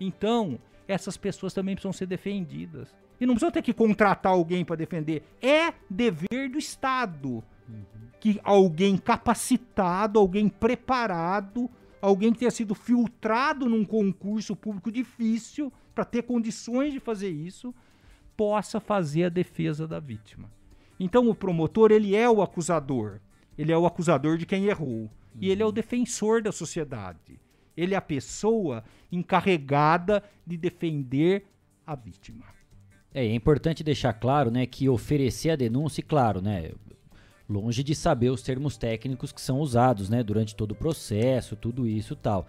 Então, 0.00 0.58
essas 0.86 1.16
pessoas 1.16 1.54
também 1.54 1.74
precisam 1.74 1.92
ser 1.92 2.06
defendidas. 2.06 2.94
E 3.20 3.26
não 3.26 3.34
precisa 3.34 3.52
ter 3.52 3.62
que 3.62 3.72
contratar 3.72 4.32
alguém 4.32 4.64
para 4.64 4.76
defender. 4.76 5.22
É 5.40 5.72
dever 5.88 6.50
do 6.50 6.58
Estado 6.58 7.42
uhum. 7.68 7.84
que 8.20 8.40
alguém 8.42 8.96
capacitado, 8.96 10.18
alguém 10.18 10.48
preparado, 10.48 11.70
alguém 12.00 12.32
que 12.32 12.40
tenha 12.40 12.50
sido 12.50 12.74
filtrado 12.74 13.68
num 13.68 13.84
concurso 13.84 14.54
público 14.54 14.90
difícil 14.90 15.72
para 15.94 16.04
ter 16.04 16.22
condições 16.22 16.92
de 16.92 17.00
fazer 17.00 17.30
isso, 17.30 17.74
possa 18.36 18.80
fazer 18.80 19.24
a 19.24 19.28
defesa 19.28 19.86
da 19.86 20.00
vítima. 20.00 20.50
Então 20.98 21.28
o 21.28 21.34
promotor, 21.34 21.92
ele 21.92 22.14
é 22.14 22.28
o 22.28 22.42
acusador. 22.42 23.20
Ele 23.56 23.72
é 23.72 23.78
o 23.78 23.86
acusador 23.86 24.36
de 24.36 24.46
quem 24.46 24.66
errou. 24.66 25.02
Uhum. 25.02 25.10
E 25.40 25.50
ele 25.50 25.62
é 25.62 25.64
o 25.64 25.68
uhum. 25.68 25.74
defensor 25.74 26.42
da 26.42 26.52
sociedade. 26.52 27.40
Ele 27.76 27.94
é 27.94 27.96
a 27.96 28.02
pessoa 28.02 28.84
encarregada 29.10 30.22
de 30.46 30.56
defender 30.56 31.46
a 31.86 31.94
vítima. 31.94 32.44
É, 33.12 33.24
é 33.24 33.34
importante 33.34 33.84
deixar 33.84 34.12
claro, 34.12 34.50
né, 34.50 34.66
que 34.66 34.88
oferecer 34.88 35.50
a 35.50 35.56
denúncia, 35.56 36.02
claro, 36.02 36.40
né, 36.40 36.72
longe 37.48 37.82
de 37.82 37.94
saber 37.94 38.30
os 38.30 38.42
termos 38.42 38.76
técnicos 38.76 39.32
que 39.32 39.40
são 39.40 39.58
usados, 39.58 40.08
né, 40.08 40.22
durante 40.22 40.54
todo 40.54 40.72
o 40.72 40.76
processo, 40.76 41.56
tudo 41.56 41.86
isso, 41.86 42.16
tal. 42.16 42.46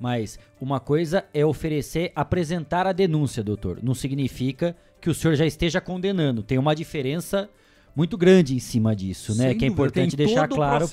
Mas 0.00 0.38
uma 0.60 0.80
coisa 0.80 1.24
é 1.34 1.44
oferecer, 1.44 2.12
apresentar 2.14 2.86
a 2.86 2.92
denúncia, 2.92 3.42
doutor. 3.42 3.80
Não 3.82 3.94
significa 3.94 4.76
que 5.00 5.10
o 5.10 5.14
senhor 5.14 5.34
já 5.34 5.44
esteja 5.44 5.80
condenando. 5.80 6.42
Tem 6.42 6.56
uma 6.56 6.74
diferença 6.74 7.50
muito 7.98 8.16
grande 8.16 8.54
em 8.54 8.60
cima 8.60 8.94
disso, 8.94 9.34
né? 9.34 9.48
Sem 9.48 9.58
que 9.58 9.64
é 9.64 9.68
importante 9.68 10.14
deixar 10.14 10.46
claro 10.46 10.86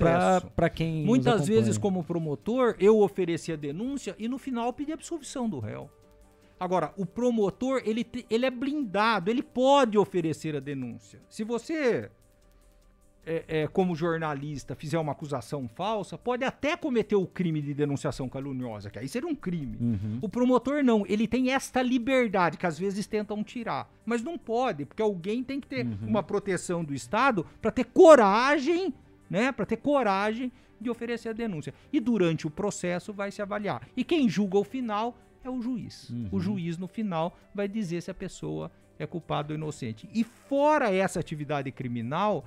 para 0.56 0.70
quem. 0.72 1.06
Muitas 1.06 1.48
vezes, 1.48 1.78
como 1.78 2.04
promotor, 2.04 2.76
eu 2.80 3.00
ofereci 3.00 3.52
a 3.52 3.56
denúncia 3.56 4.16
e 4.18 4.28
no 4.28 4.40
final 4.40 4.74
pedi 4.74 4.92
absolvição 4.92 5.48
do 5.48 5.60
réu. 5.60 5.88
Agora, 6.60 6.92
o 6.98 7.06
promotor, 7.06 7.84
ele, 7.86 8.08
ele 8.28 8.48
é 8.48 8.50
blindado, 8.50 9.30
ele 9.30 9.44
pode 9.44 10.00
oferecer 10.00 10.56
a 10.56 10.60
denúncia. 10.60 11.22
Se 11.30 11.44
você 11.44 12.10
é, 13.26 13.44
é, 13.48 13.68
como 13.68 13.96
jornalista, 13.96 14.76
fizer 14.76 15.00
uma 15.00 15.12
acusação 15.12 15.68
falsa, 15.68 16.18
pode 16.18 16.44
até 16.44 16.78
cometer 16.78 17.16
o 17.16 17.26
crime 17.26 17.62
de 17.62 17.74
denunciação 17.74 18.30
caluniosa, 18.30 18.90
que 18.90 19.00
aí 19.00 19.08
seria 19.08 19.28
um 19.28 19.36
crime. 19.36 19.78
Uhum. 19.80 20.20
O 20.22 20.30
promotor 20.30 20.84
não, 20.84 21.06
ele 21.08 21.28
tem 21.28 21.52
esta 21.52 21.82
liberdade 21.82 22.58
que 22.58 22.66
às 22.66 22.78
vezes 22.78 23.08
tentam 23.08 23.44
tirar, 23.44 23.92
mas 24.06 24.22
não 24.22 24.38
pode, 24.38 24.86
porque 24.86 25.02
alguém 25.02 25.44
tem 25.44 25.60
que 25.60 25.68
ter 25.68 25.86
uhum. 25.86 25.98
uma 26.08 26.22
proteção 26.22 26.84
do 26.84 26.94
Estado 26.94 27.46
para 27.62 27.72
ter 27.72 27.86
coragem, 27.86 28.94
né, 29.30 29.52
para 29.52 29.66
ter 29.66 29.78
coragem 29.78 30.52
de 30.80 30.90
oferecer 30.90 31.30
a 31.30 31.34
denúncia. 31.34 31.74
E 31.92 32.00
durante 32.00 32.46
o 32.46 32.50
processo 32.52 33.12
vai 33.12 33.32
se 33.32 33.42
avaliar. 33.42 33.88
E 33.98 34.04
quem 34.04 34.30
julga 34.30 34.58
o 34.58 34.64
final 34.64 35.18
é 35.44 35.50
o 35.50 35.62
juiz. 35.62 36.10
Uhum. 36.10 36.30
O 36.32 36.40
juiz 36.40 36.78
no 36.78 36.88
final 36.88 37.38
vai 37.54 37.68
dizer 37.68 38.02
se 38.02 38.12
a 38.12 38.14
pessoa 38.14 38.72
é 38.98 39.06
culpada 39.06 39.54
ou 39.54 39.58
inocente. 39.58 40.08
E 40.14 40.24
fora 40.24 40.94
essa 40.94 41.20
atividade 41.20 41.72
criminal, 41.72 42.46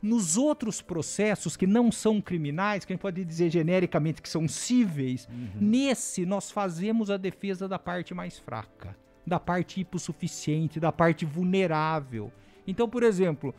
nos 0.00 0.36
outros 0.36 0.80
processos 0.80 1.56
que 1.56 1.66
não 1.66 1.90
são 1.90 2.20
criminais, 2.20 2.84
que 2.84 2.92
a 2.92 2.94
gente 2.94 3.02
pode 3.02 3.24
dizer 3.24 3.50
genericamente 3.50 4.22
que 4.22 4.28
são 4.28 4.46
cíveis, 4.46 5.28
uhum. 5.30 5.48
nesse 5.60 6.24
nós 6.24 6.50
fazemos 6.50 7.10
a 7.10 7.16
defesa 7.16 7.68
da 7.68 7.78
parte 7.78 8.14
mais 8.14 8.38
fraca, 8.38 8.96
da 9.26 9.40
parte 9.40 9.80
hipossuficiente, 9.80 10.80
da 10.80 10.92
parte 10.92 11.24
vulnerável. 11.24 12.32
Então, 12.66 12.88
por 12.88 13.02
exemplo, 13.02 13.54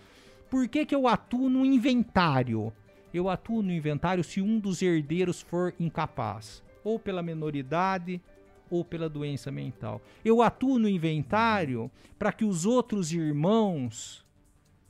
por 0.50 0.68
que, 0.68 0.86
que 0.86 0.96
eu 0.96 1.08
atuo 1.08 1.50
no 1.50 1.66
inventário? 1.66 2.74
Eu 3.14 3.30
atuo 3.30 3.62
no 3.62 3.72
inventário 3.72 4.24
se 4.24 4.42
um 4.42 4.60
dos 4.60 4.82
herdeiros 4.82 5.42
for 5.42 5.74
incapaz, 5.80 6.64
ou 6.84 7.00
pela 7.00 7.22
menoridade, 7.22 8.22
ou 8.70 8.86
pela 8.86 9.10
doença 9.10 9.52
mental. 9.52 10.02
Eu 10.24 10.42
atuo 10.42 10.78
no 10.78 10.88
inventário 10.88 11.90
para 12.18 12.32
que 12.32 12.46
os 12.46 12.66
outros 12.66 13.12
irmãos 13.12 14.26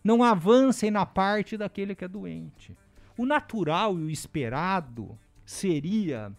não 0.03 0.23
avancem 0.23 0.91
na 0.91 1.05
parte 1.05 1.57
daquele 1.57 1.95
que 1.95 2.05
é 2.05 2.07
doente. 2.07 2.75
O 3.17 3.25
natural 3.25 3.99
e 3.99 4.03
o 4.03 4.09
esperado 4.09 5.17
seria 5.45 6.31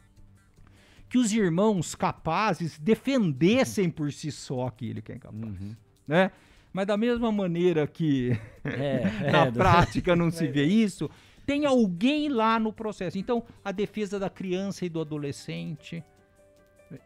que 1.09 1.19
os 1.19 1.32
irmãos 1.32 1.95
capazes 1.95 2.78
defendessem 2.78 3.91
por 3.91 4.12
si 4.12 4.31
só 4.31 4.69
aquele 4.69 5.03
que 5.03 5.12
é 5.12 5.16
incapaz, 5.16 5.43
uhum. 5.43 5.77
né? 6.07 6.31
Mas 6.73 6.87
da 6.87 6.97
mesma 6.97 7.32
maneira 7.32 7.87
que 7.87 8.39
é, 8.62 9.03
na 9.31 9.47
é, 9.47 9.51
prática 9.51 10.15
não 10.15 10.31
se 10.31 10.47
vê 10.49 10.65
isso, 10.65 11.11
tem 11.45 11.66
alguém 11.66 12.28
lá 12.28 12.61
no 12.61 12.73
processo. 12.73 13.19
Então, 13.19 13.43
a 13.65 13.73
defesa 13.73 14.20
da 14.20 14.31
criança 14.31 14.87
e 14.87 14.89
do 14.89 15.01
adolescente 15.01 16.05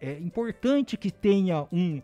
é 0.01 0.19
importante 0.19 0.97
que 0.97 1.11
tenha 1.11 1.67
um 1.73 2.03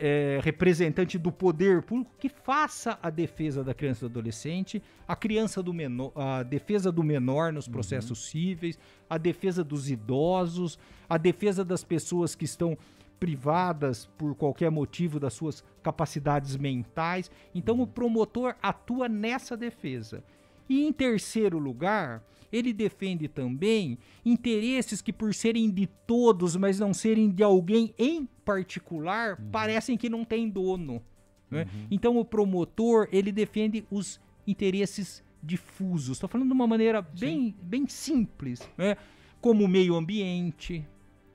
é, 0.00 0.40
representante 0.42 1.18
do 1.18 1.30
poder 1.30 1.82
público 1.82 2.10
que 2.18 2.30
faça 2.30 2.98
a 3.02 3.10
defesa 3.10 3.62
da 3.62 3.74
criança 3.74 4.06
e 4.06 4.08
do 4.08 4.12
adolescente, 4.18 4.82
a 5.06 5.14
criança 5.14 5.62
do 5.62 5.74
menor, 5.74 6.10
a 6.16 6.42
defesa 6.42 6.90
do 6.90 7.04
menor 7.04 7.52
nos 7.52 7.66
uhum. 7.66 7.72
processos 7.74 8.18
uhum. 8.24 8.30
cíveis, 8.30 8.78
a 9.08 9.18
defesa 9.18 9.62
dos 9.62 9.90
idosos, 9.90 10.78
a 11.08 11.18
defesa 11.18 11.62
das 11.62 11.84
pessoas 11.84 12.34
que 12.34 12.46
estão 12.46 12.78
privadas 13.20 14.08
por 14.16 14.34
qualquer 14.34 14.70
motivo 14.70 15.20
das 15.20 15.34
suas 15.34 15.62
capacidades 15.82 16.56
mentais. 16.56 17.30
Então 17.54 17.78
o 17.78 17.86
promotor 17.86 18.56
atua 18.62 19.06
nessa 19.06 19.54
defesa. 19.54 20.24
E 20.66 20.86
em 20.86 20.92
terceiro 20.92 21.58
lugar, 21.58 22.22
ele 22.52 22.72
defende 22.72 23.28
também 23.28 23.98
interesses 24.24 25.00
que, 25.00 25.12
por 25.12 25.32
serem 25.34 25.70
de 25.70 25.86
todos, 25.86 26.56
mas 26.56 26.78
não 26.78 26.92
serem 26.92 27.30
de 27.30 27.42
alguém 27.42 27.94
em 27.98 28.26
particular, 28.44 29.38
uhum. 29.38 29.50
parecem 29.50 29.96
que 29.96 30.08
não 30.08 30.24
tem 30.24 30.48
dono. 30.48 31.02
Né? 31.50 31.62
Uhum. 31.62 31.86
Então, 31.90 32.16
o 32.18 32.24
promotor 32.24 33.08
ele 33.12 33.30
defende 33.30 33.84
os 33.90 34.20
interesses 34.46 35.22
difusos. 35.42 36.16
Estou 36.16 36.28
falando 36.28 36.48
de 36.48 36.54
uma 36.54 36.66
maneira 36.66 37.00
bem, 37.00 37.54
bem 37.62 37.86
simples, 37.86 38.68
né? 38.76 38.96
como 39.40 39.64
o 39.64 39.68
meio 39.68 39.94
ambiente. 39.94 40.84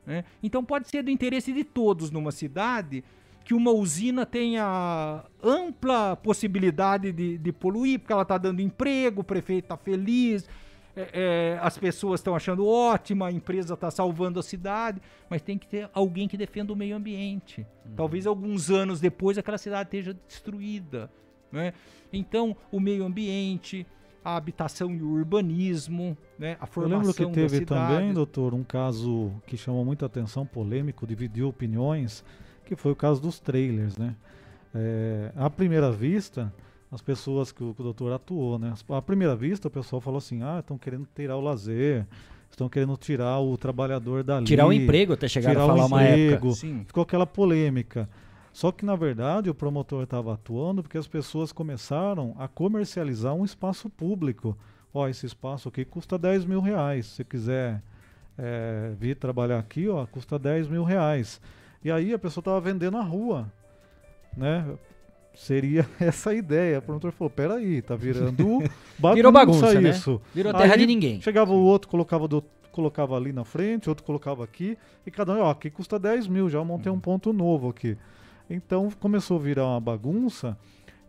Né? 0.06 0.24
Então, 0.44 0.64
pode 0.64 0.90
ser 0.90 1.04
do 1.04 1.10
interesse 1.10 1.52
de 1.52 1.64
todos 1.64 2.12
numa 2.12 2.32
cidade 2.32 3.04
que 3.46 3.54
uma 3.54 3.72
usina 3.72 4.26
tenha 4.26 5.24
ampla 5.42 6.16
possibilidade 6.16 7.12
de, 7.12 7.38
de 7.38 7.52
poluir, 7.52 8.00
porque 8.00 8.12
ela 8.12 8.24
está 8.24 8.40
dando 8.40 8.60
emprego, 8.60 9.22
o 9.22 9.24
prefeito 9.24 9.66
está 9.66 9.78
feliz, 9.78 10.50
é, 10.96 11.10
é, 11.14 11.60
as 11.62 11.78
pessoas 11.78 12.22
estão 12.22 12.36
achando 12.36 12.66
ótima, 12.66 13.28
a 13.28 13.32
empresa 13.32 13.74
está 13.74 13.92
salvando 13.92 14.40
a 14.40 14.44
cidade, 14.44 15.02
mas 15.30 15.42
tem 15.42 15.58
que 15.58 15.68
ter 15.68 15.90
alguém 15.94 16.28
que 16.28 16.38
defenda 16.38 16.72
o 16.72 16.76
meio 16.76 16.96
ambiente. 16.96 17.68
Uhum. 17.86 17.96
Talvez 17.96 18.26
alguns 18.26 18.72
anos 18.72 19.00
depois 19.00 19.38
aquela 19.38 19.58
cidade 19.58 19.88
esteja 19.88 20.18
destruída. 20.28 21.12
Né? 21.52 21.74
Então, 22.14 22.56
o 22.72 22.80
meio 22.80 23.04
ambiente, 23.06 23.86
a 24.24 24.38
habitação 24.38 24.94
e 24.94 25.02
o 25.02 25.10
urbanismo, 25.10 26.18
né? 26.40 26.58
a 26.60 26.66
formação 26.66 26.98
Eu 26.98 27.08
lembro 27.08 27.14
que 27.14 27.26
teve 27.28 27.66
também, 27.66 28.14
doutor, 28.14 28.54
um 28.54 28.64
caso 28.64 29.32
que 29.46 29.58
chamou 29.58 29.84
muita 29.84 30.06
atenção, 30.06 30.46
polêmico, 30.46 31.06
dividiu 31.06 31.50
opiniões, 31.50 32.24
que 32.64 32.76
foi 32.76 32.92
o 32.94 32.96
caso 32.96 33.22
dos 33.22 33.40
trailers, 33.40 33.98
né? 33.98 34.16
É, 34.74 35.32
à 35.36 35.50
primeira 35.50 35.90
vista, 35.92 36.52
as 36.96 37.02
pessoas 37.02 37.52
que 37.52 37.62
o, 37.62 37.74
que 37.74 37.82
o 37.82 37.84
doutor 37.84 38.14
atuou, 38.14 38.58
né? 38.58 38.74
À 38.90 39.02
primeira 39.02 39.36
vista, 39.36 39.68
o 39.68 39.72
pessoal 39.72 40.00
falou 40.02 40.18
assim: 40.18 40.42
ah, 40.42 40.60
estão 40.60 40.78
querendo 40.78 41.06
tirar 41.14 41.36
o 41.36 41.42
lazer, 41.42 42.08
estão 42.50 42.70
querendo 42.70 42.96
tirar 42.96 43.40
o 43.42 43.58
trabalhar 43.58 44.00
dali. 44.00 44.46
Tirar 44.46 44.66
o 44.66 44.72
emprego 44.72 45.12
até 45.12 45.28
chegar 45.28 45.52
a 45.52 45.68
falar 45.68 45.86
uma 45.86 46.04
época. 46.04 46.52
Sim. 46.54 46.86
Ficou 46.88 47.04
aquela 47.04 47.28
polêmica. 47.28 48.10
Só 48.54 48.72
que, 48.72 48.86
na 48.86 48.96
verdade, 48.96 49.50
o 49.50 49.54
promotor 49.54 50.04
estava 50.04 50.34
atuando 50.34 50.82
porque 50.82 50.98
as 50.98 51.08
pessoas 51.08 51.52
começaram 51.52 52.34
a 52.40 52.48
comercializar 52.48 53.34
um 53.34 53.44
espaço 53.44 53.90
público. 53.90 54.58
Ó, 54.94 55.10
esse 55.10 55.26
espaço 55.26 55.68
aqui 55.68 55.84
custa 55.84 56.18
10 56.18 56.46
mil 56.46 56.62
reais. 56.62 57.08
Se 57.08 57.26
quiser 57.26 57.84
é, 58.38 58.94
vir 58.98 59.18
trabalhar 59.18 59.60
aqui, 59.60 59.90
ó, 59.90 60.06
custa 60.06 60.40
10 60.40 60.70
mil 60.70 60.86
reais. 60.86 61.42
E 61.84 61.92
aí 61.92 62.14
a 62.14 62.18
pessoa 62.18 62.42
estava 62.42 62.62
vendendo 62.62 62.94
na 62.94 63.04
rua, 63.04 63.52
né? 64.38 64.66
Seria 65.36 65.88
essa 66.00 66.32
a 66.32 66.34
ideia. 66.34 66.80
O 66.80 66.82
promotor 66.82 67.12
falou, 67.12 67.30
peraí, 67.30 67.82
tá 67.82 67.96
virando 67.96 68.60
bagunça, 68.98 69.16
Virou 69.16 69.32
bagunça, 69.32 69.82
né? 69.82 69.90
isso. 69.90 70.22
Virou 70.34 70.54
terra 70.54 70.74
Aí 70.74 70.80
de 70.80 70.86
ninguém. 70.86 71.22
Chegava 71.22 71.52
o 71.54 71.62
outro, 71.64 71.90
colocava, 71.90 72.28
do, 72.28 72.44
colocava 72.72 73.16
ali 73.16 73.32
na 73.32 73.44
frente, 73.44 73.90
outro 73.90 74.04
colocava 74.04 74.44
aqui, 74.44 74.78
e 75.06 75.12
cada 75.12 75.34
um, 75.34 75.40
ó, 75.40 75.52
aqui 75.52 75.70
custa 75.70 76.00
10 76.00 76.28
mil, 76.28 76.50
já 76.50 76.64
montei 76.64 76.92
um 76.92 77.00
ponto 77.00 77.32
novo 77.34 77.70
aqui. 77.70 77.98
Então 78.50 78.90
começou 79.00 79.38
a 79.38 79.42
virar 79.42 79.66
uma 79.68 79.80
bagunça. 79.80 80.58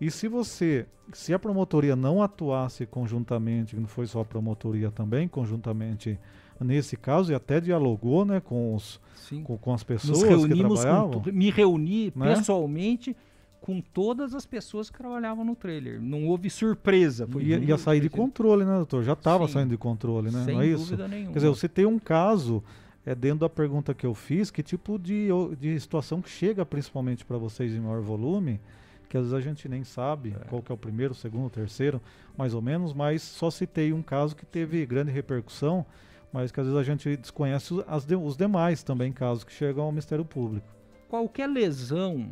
E 0.01 0.11
se 0.11 0.29
você, 0.29 0.87
se 1.13 1.33
a 1.33 1.39
promotoria 1.39 1.97
não 1.97 2.23
atuasse 2.23 2.85
conjuntamente, 2.87 3.75
que 3.75 3.81
não 3.81 3.89
foi 3.89 4.07
só 4.07 4.21
a 4.21 4.25
promotoria 4.25 4.91
também, 4.91 5.27
conjuntamente 5.27 6.19
nesse 6.61 6.97
caso, 6.97 7.33
e 7.33 7.35
até 7.35 7.61
dialogou 7.61 8.25
né, 8.25 8.41
com, 8.41 8.75
os, 8.75 9.01
com, 9.45 9.57
com 9.59 9.73
as 9.73 9.81
Nos 9.81 9.85
pessoas 9.85 10.23
que 10.23 10.29
reunimos 10.29 10.81
trabalhavam. 10.81 11.21
com, 11.23 11.33
me 11.33 11.51
reuni 11.51 12.13
Né? 12.17 12.35
pessoalmente 12.35 13.17
com 13.61 13.81
todas 13.81 14.35
as 14.35 14.47
pessoas 14.47 14.89
que 14.91 14.97
trabalhavam 14.99 15.45
no 15.45 15.57
trailer. 15.57 16.01
Não 16.01 16.27
houve 16.27 16.49
surpresa. 16.49 17.27
Foi 17.27 17.43
Ia, 17.43 17.59
ia 17.59 17.77
sair 17.79 18.01
de 18.01 18.09
controle, 18.09 18.65
né, 18.65 18.77
doutor? 18.77 19.03
Já 19.03 19.15
estava 19.15 19.49
saindo 19.49 19.71
de 19.71 19.77
controle, 19.77 20.31
né? 20.31 20.45
Sem 20.45 20.55
não 20.55 20.63
é 20.63 20.67
isso? 20.67 20.85
dúvida 20.85 21.09
nenhuma. 21.09 21.33
Quer 21.33 21.39
dizer, 21.41 21.49
você 21.49 21.69
tem 21.69 21.85
um 21.87 21.99
caso, 21.99 22.63
é 23.05 23.15
dentro 23.15 23.41
da 23.41 23.49
pergunta 23.49 23.93
que 23.93 24.07
eu 24.07 24.15
fiz, 24.15 24.51
que 24.51 24.63
tipo 24.63 24.99
de, 24.99 25.29
de 25.59 25.79
situação 25.81 26.23
que 26.23 26.29
chega 26.31 26.65
principalmente 26.65 27.25
para 27.25 27.39
vocês 27.39 27.73
em 27.73 27.81
maior 27.81 28.01
volume, 28.01 28.61
que 29.09 29.17
às 29.17 29.25
vezes 29.25 29.35
a 29.35 29.41
gente 29.41 29.69
nem 29.69 29.83
sabe 29.85 30.37
qual 30.49 30.61
que 30.63 30.71
é 30.71 30.75
o 30.75 30.79
primeiro, 30.79 31.13
o 31.13 31.17
segundo, 31.17 31.47
o 31.47 31.51
terceiro, 31.51 32.01
mais 32.37 32.55
ou 32.55 32.63
menos, 32.63 32.93
mas 32.93 33.23
só 33.23 33.51
citei 33.51 33.93
um 33.93 34.03
caso 34.03 34.35
que 34.37 34.45
teve 34.47 34.85
grande 34.87 35.11
repercussão, 35.11 35.85
mas 36.33 36.51
que 36.53 36.61
às 36.61 36.67
vezes 36.67 36.79
a 36.81 36.83
gente 36.85 37.17
desconhece 37.17 37.73
os- 37.75 37.85
as 37.89 38.05
de- 38.05 38.17
os 38.17 38.37
demais 38.37 38.83
também 38.83 39.13
casos 39.13 39.43
que 39.45 39.53
chegam 39.53 39.85
ao 39.85 39.91
Ministério 39.93 40.25
Público. 40.25 40.67
qualquer 41.09 41.47
lesão 41.49 42.29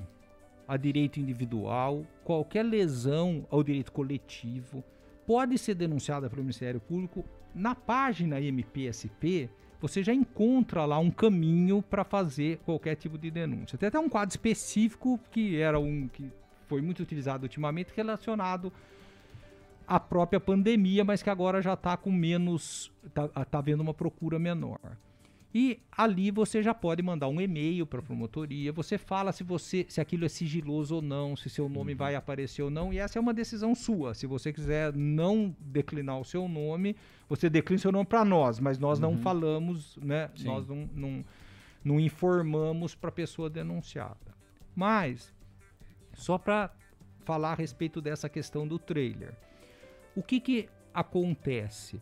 a 0.66 0.77
direito 0.77 1.20
individual, 1.20 2.05
qualquer 2.24 2.62
lesão 2.62 3.47
ao 3.51 3.62
direito 3.62 3.93
coletivo, 3.93 4.82
pode 5.27 5.59
ser 5.59 5.74
denunciada 5.74 6.28
pelo 6.28 6.43
Ministério 6.43 6.81
Público. 6.81 7.24
Na 7.55 7.74
página 7.74 8.41
MPSP, 8.41 9.49
você 9.81 10.03
já 10.03 10.15
encontra 10.15 10.85
lá 10.85 10.99
um 10.99 11.11
caminho 11.11 11.82
para 11.82 12.05
fazer 12.05 12.59
qualquer 12.65 12.97
tipo 12.97 13.19
de 13.19 13.31
denúncia. 13.31 13.77
Tem 13.77 13.89
até 13.89 13.99
um 13.99 14.09
quadro 14.09 14.32
específico 14.32 15.20
que 15.31 15.61
era 15.61 15.78
um 15.78 16.09
que 16.09 16.31
foi 16.66 16.81
muito 16.81 17.03
utilizado 17.03 17.45
ultimamente 17.45 17.93
relacionado 17.95 18.73
à 19.86 20.01
própria 20.01 20.41
pandemia, 20.41 21.05
mas 21.05 21.23
que 21.23 21.28
agora 21.28 21.61
já 21.61 21.74
está 21.74 21.97
com 21.97 22.11
menos, 22.11 22.91
tá, 23.12 23.28
tá 23.28 23.59
havendo 23.59 23.82
uma 23.82 23.93
procura 23.93 24.39
menor. 24.39 24.81
E 25.55 25.81
ali 25.93 26.32
você 26.32 26.60
já 26.64 26.74
pode 26.74 27.01
mandar 27.01 27.28
um 27.28 27.40
e-mail 27.40 27.86
para 27.86 28.01
a 28.01 28.02
promotoria, 28.02 28.72
você 28.72 28.98
fala 28.98 29.31
se 29.31 29.44
você 29.44 29.86
se 29.89 30.01
aquilo 30.01 30.24
é 30.24 30.28
sigiloso 30.28 30.97
ou 30.97 31.02
não, 31.02 31.36
se 31.36 31.48
seu 31.48 31.68
nome 31.68 31.94
vai 31.94 32.16
aparecer 32.16 32.62
ou 32.62 32.70
não, 32.70 32.93
e 32.93 32.98
essa 32.98 33.20
é 33.20 33.20
uma 33.20 33.32
decisão 33.32 33.72
sua. 33.72 34.14
Se 34.14 34.26
você 34.26 34.52
quiser 34.52 34.93
não 34.93 35.55
declinar 35.60 36.18
o 36.18 36.24
seu 36.24 36.48
nome, 36.48 36.97
você 37.28 37.48
declina 37.48 37.78
o 37.78 37.81
seu 37.81 37.93
nome 37.93 38.06
para 38.06 38.24
nós, 38.24 38.59
mas 38.59 38.81
nós 38.81 38.98
não 38.98 39.16
falamos, 39.16 39.97
né? 39.98 40.28
Sim. 40.35 40.47
Nós 40.47 40.66
não, 40.66 40.90
não, 40.93 41.24
não 41.85 42.01
informamos 42.01 42.97
para 42.97 43.10
a 43.10 43.12
pessoa 43.12 43.48
denunciada. 43.48 44.35
Mas 44.74 45.32
só 46.14 46.36
para 46.36 46.74
falar 47.24 47.52
a 47.52 47.55
respeito 47.55 48.01
dessa 48.01 48.28
questão 48.28 48.66
do 48.66 48.76
trailer. 48.76 49.35
O 50.16 50.22
que 50.22 50.40
que 50.40 50.68
acontece? 50.93 52.01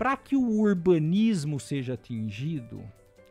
Para 0.00 0.16
que 0.16 0.34
o 0.34 0.60
urbanismo 0.60 1.60
seja 1.60 1.92
atingido, 1.92 2.82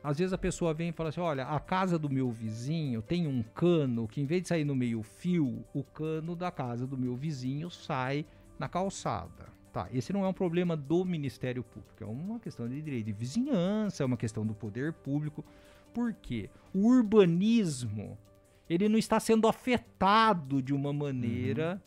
às 0.03 0.19
vezes 0.19 0.33
a 0.33 0.37
pessoa 0.37 0.71
vem 0.71 0.89
e 0.89 0.91
fala 0.91 1.09
assim: 1.09 1.19
olha, 1.19 1.47
a 1.47 1.59
casa 1.59 1.97
do 1.97 2.07
meu 2.11 2.29
vizinho 2.29 3.01
tem 3.01 3.25
um 3.25 3.41
cano 3.41 4.07
que, 4.07 4.21
em 4.21 4.25
vez 4.27 4.43
de 4.43 4.49
sair 4.49 4.63
no 4.63 4.75
meio-fio, 4.75 5.65
o 5.73 5.83
cano 5.83 6.35
da 6.35 6.51
casa 6.51 6.85
do 6.85 6.95
meu 6.95 7.15
vizinho 7.15 7.71
sai 7.71 8.23
na 8.59 8.69
calçada. 8.69 9.49
Tá, 9.73 9.87
esse 9.91 10.13
não 10.13 10.23
é 10.23 10.27
um 10.27 10.33
problema 10.33 10.77
do 10.77 11.03
Ministério 11.03 11.63
Público, 11.63 12.03
é 12.03 12.05
uma 12.05 12.39
questão 12.39 12.69
de 12.69 12.79
direito 12.79 13.07
de 13.07 13.13
vizinhança, 13.13 14.03
é 14.03 14.05
uma 14.05 14.17
questão 14.17 14.45
do 14.45 14.53
poder 14.53 14.93
público. 14.93 15.43
Por 15.91 16.13
quê? 16.13 16.51
O 16.71 16.87
urbanismo 16.87 18.15
ele 18.69 18.87
não 18.87 18.99
está 18.99 19.19
sendo 19.19 19.47
afetado 19.47 20.61
de 20.61 20.71
uma 20.71 20.93
maneira 20.93 21.81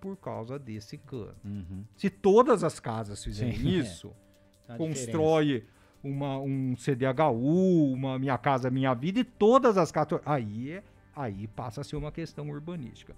por 0.00 0.16
causa 0.16 0.60
desse 0.60 0.96
cano. 0.96 1.34
Uhum. 1.44 1.84
Se 1.96 2.08
todas 2.08 2.62
as 2.62 2.78
casas 2.78 3.24
fizerem 3.24 3.56
Sim, 3.56 3.80
é. 3.80 4.27
Tá 4.68 4.76
constrói 4.76 5.64
uma, 6.04 6.38
um 6.38 6.76
CDHU, 6.76 7.90
uma 7.90 8.18
Minha 8.18 8.36
Casa 8.36 8.70
Minha 8.70 8.92
Vida 8.92 9.20
e 9.20 9.24
todas 9.24 9.78
as 9.78 9.90
casas. 9.90 10.20
Aí, 10.26 10.82
aí 11.16 11.48
passa 11.48 11.80
a 11.80 11.84
ser 11.84 11.96
uma 11.96 12.12
questão 12.12 12.50
urbanística. 12.50 13.16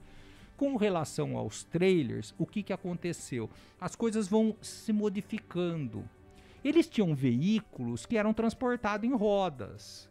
Com 0.56 0.76
relação 0.76 1.36
aos 1.36 1.64
trailers, 1.64 2.32
o 2.38 2.46
que, 2.46 2.62
que 2.62 2.72
aconteceu? 2.72 3.50
As 3.80 3.96
coisas 3.96 4.28
vão 4.28 4.54
se 4.62 4.92
modificando. 4.92 6.04
Eles 6.64 6.88
tinham 6.88 7.16
veículos 7.16 8.06
que 8.06 8.16
eram 8.16 8.32
transportados 8.32 9.08
em 9.08 9.12
rodas. 9.12 10.08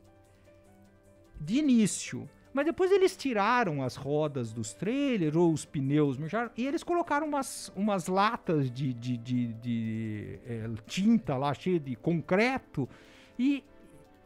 De 1.39 1.55
início. 1.59 2.27
Mas 2.53 2.65
depois 2.65 2.91
eles 2.91 3.15
tiraram 3.15 3.83
as 3.83 3.95
rodas 3.95 4.51
dos 4.51 4.73
trailers 4.73 5.35
ou 5.35 5.53
os 5.53 5.65
pneus 5.65 6.17
murcharam, 6.17 6.49
e 6.57 6.65
eles 6.65 6.83
colocaram 6.83 7.27
umas, 7.27 7.71
umas 7.75 8.07
latas 8.07 8.71
de, 8.71 8.93
de, 8.93 9.17
de, 9.17 9.53
de, 9.53 10.39
eh, 10.45 10.69
tinta 10.87 11.37
lá 11.37 11.53
cheia 11.53 11.79
de 11.79 11.95
concreto 11.95 12.89
e 13.37 13.63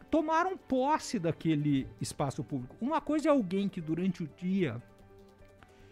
tomaram 0.09 0.57
posse 0.57 1.19
daquele 1.19 1.87
espaço 1.99 2.43
público. 2.43 2.75
Uma 2.79 3.01
coisa 3.01 3.27
é 3.27 3.31
alguém 3.31 3.67
que 3.67 3.81
durante 3.81 4.23
o 4.23 4.29
dia 4.37 4.81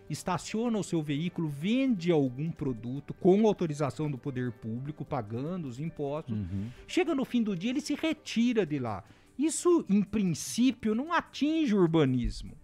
estaciona 0.09 0.77
o 0.77 0.83
seu 0.83 1.01
veículo, 1.01 1.47
vende 1.47 2.11
algum 2.11 2.51
produto 2.51 3.13
com 3.13 3.47
autorização 3.47 4.11
do 4.11 4.17
poder 4.17 4.51
público, 4.51 5.05
pagando 5.05 5.67
os 5.67 5.79
impostos. 5.79 6.37
Uhum. 6.37 6.69
Chega 6.87 7.15
no 7.15 7.25
fim 7.25 7.41
do 7.41 7.55
dia, 7.55 7.71
ele 7.71 7.81
se 7.81 7.95
retira 7.95 8.65
de 8.65 8.77
lá. 8.77 9.03
Isso, 9.37 9.85
em 9.89 10.01
princípio, 10.01 10.95
não 10.95 11.11
atinge 11.11 11.73
o 11.73 11.79
urbanismo. 11.79 12.57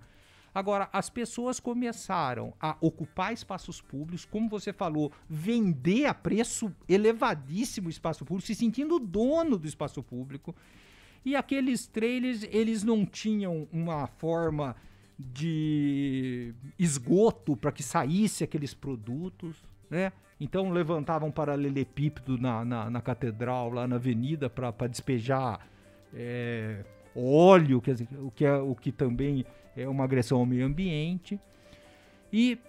Agora, 0.53 0.89
as 0.91 1.07
pessoas 1.07 1.59
começaram 1.59 2.51
a 2.59 2.75
ocupar 2.81 3.31
espaços 3.31 3.79
públicos, 3.79 4.25
como 4.25 4.49
você 4.49 4.73
falou, 4.73 5.11
vender 5.29 6.05
a 6.05 6.15
preço 6.15 6.73
elevadíssimo 6.89 7.87
o 7.87 7.91
espaço 7.91 8.25
público, 8.25 8.47
se 8.47 8.55
sentindo 8.55 8.97
dono 8.97 9.57
do 9.57 9.67
espaço 9.67 10.01
público. 10.01 10.55
E 11.23 11.35
aqueles 11.35 11.85
trailers, 11.85 12.41
eles 12.49 12.83
não 12.83 13.05
tinham 13.05 13.67
uma 13.71 14.07
forma 14.07 14.75
de 15.19 16.55
esgoto 16.77 17.55
para 17.55 17.71
que 17.71 17.83
saísse 17.83 18.43
aqueles 18.43 18.73
produtos, 18.73 19.63
né? 19.89 20.11
Então 20.39 20.71
levantavam 20.71 21.31
paralelepípedo 21.31 22.37
na, 22.37 22.63
na, 22.63 22.89
na 22.89 23.01
catedral, 23.01 23.71
lá 23.71 23.87
na 23.87 23.95
avenida, 23.95 24.49
para 24.49 24.87
despejar 24.87 25.67
é, 26.13 26.83
óleo, 27.15 27.81
quer 27.81 27.93
dizer, 27.93 28.07
o, 28.19 28.31
que 28.31 28.45
é, 28.45 28.55
o 28.55 28.75
que 28.75 28.91
também 28.91 29.45
é 29.75 29.87
uma 29.87 30.03
agressão 30.03 30.39
ao 30.39 30.45
meio 30.45 30.65
ambiente. 30.65 31.39
E 32.31 32.59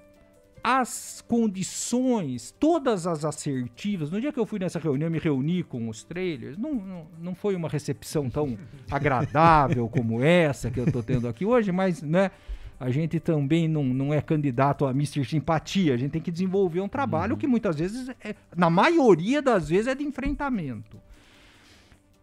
as 0.62 1.24
condições, 1.26 2.54
todas 2.58 3.06
as 3.06 3.24
assertivas, 3.24 4.10
no 4.10 4.20
dia 4.20 4.32
que 4.32 4.38
eu 4.38 4.46
fui 4.46 4.58
nessa 4.58 4.78
reunião, 4.78 5.10
me 5.10 5.18
reuni 5.18 5.62
com 5.62 5.88
os 5.88 6.02
trailers, 6.04 6.58
não, 6.58 6.74
não, 6.74 7.06
não 7.18 7.34
foi 7.34 7.54
uma 7.54 7.68
recepção 7.68 8.28
tão 8.28 8.58
agradável 8.90 9.88
como 9.88 10.22
essa 10.22 10.70
que 10.70 10.80
eu 10.80 10.84
estou 10.84 11.02
tendo 11.02 11.28
aqui 11.28 11.44
hoje, 11.44 11.72
mas 11.72 12.02
né, 12.02 12.30
a 12.78 12.90
gente 12.90 13.18
também 13.18 13.66
não, 13.66 13.82
não 13.82 14.14
é 14.14 14.20
candidato 14.20 14.86
a 14.86 14.90
Mr. 14.90 15.24
Simpatia, 15.24 15.94
a 15.94 15.96
gente 15.96 16.12
tem 16.12 16.22
que 16.22 16.30
desenvolver 16.30 16.80
um 16.80 16.88
trabalho 16.88 17.36
que 17.36 17.46
muitas 17.46 17.78
vezes, 17.78 18.08
é, 18.22 18.34
na 18.56 18.70
maioria 18.70 19.42
das 19.42 19.68
vezes, 19.68 19.88
é 19.88 19.94
de 19.94 20.04
enfrentamento. 20.04 21.00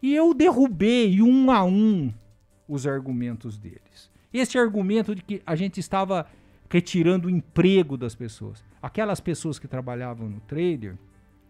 E 0.06 0.14
eu 0.14 0.36
derrubei 0.36 1.20
um 1.20 1.50
a 1.50 1.64
um 1.64 2.14
os 2.68 2.86
argumentos 2.86 3.58
deles. 3.58 4.12
Esse 4.32 4.56
argumento 4.56 5.16
de 5.16 5.24
que 5.24 5.42
a 5.44 5.56
gente 5.56 5.80
estava 5.80 6.28
retirando 6.70 7.28
o 7.28 7.32
emprego 7.32 7.98
das 7.98 8.14
pessoas. 8.14 8.64
Aquelas 8.80 9.20
pessoas 9.20 9.58
que 9.58 9.68
trabalhavam 9.68 10.30
no 10.30 10.40
trader 10.42 10.96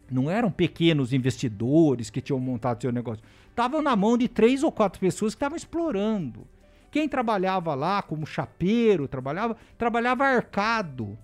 não 0.09 0.31
eram 0.31 0.49
pequenos 0.49 1.11
investidores 1.11 2.09
que 2.09 2.21
tinham 2.21 2.39
montado 2.39 2.81
seu 2.81 2.93
negócio. 2.93 3.21
Estavam 3.49 3.81
na 3.81 3.93
mão 3.93 4.17
de 4.17 4.29
três 4.29 4.63
ou 4.63 4.71
quatro 4.71 5.01
pessoas 5.01 5.35
que 5.35 5.39
estavam 5.39 5.57
explorando. 5.57 6.47
Quem 6.89 7.09
trabalhava 7.09 7.75
lá 7.75 8.01
como 8.01 8.25
chapeiro, 8.25 9.05
trabalhava, 9.05 9.57
trabalhava 9.77 10.23
arcado. 10.23 11.17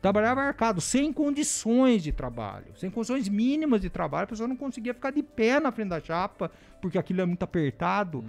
Trabalhava 0.00 0.42
arcado, 0.42 0.80
sem 0.80 1.12
condições 1.12 2.02
de 2.02 2.12
trabalho, 2.12 2.66
sem 2.76 2.90
condições 2.90 3.28
mínimas 3.28 3.80
de 3.80 3.90
trabalho. 3.90 4.24
A 4.24 4.28
pessoa 4.28 4.48
não 4.48 4.56
conseguia 4.56 4.94
ficar 4.94 5.10
de 5.10 5.22
pé 5.22 5.58
na 5.58 5.72
frente 5.72 5.88
da 5.88 6.00
chapa, 6.00 6.50
porque 6.80 6.98
aquilo 6.98 7.20
é 7.20 7.26
muito 7.26 7.42
apertado. 7.42 8.24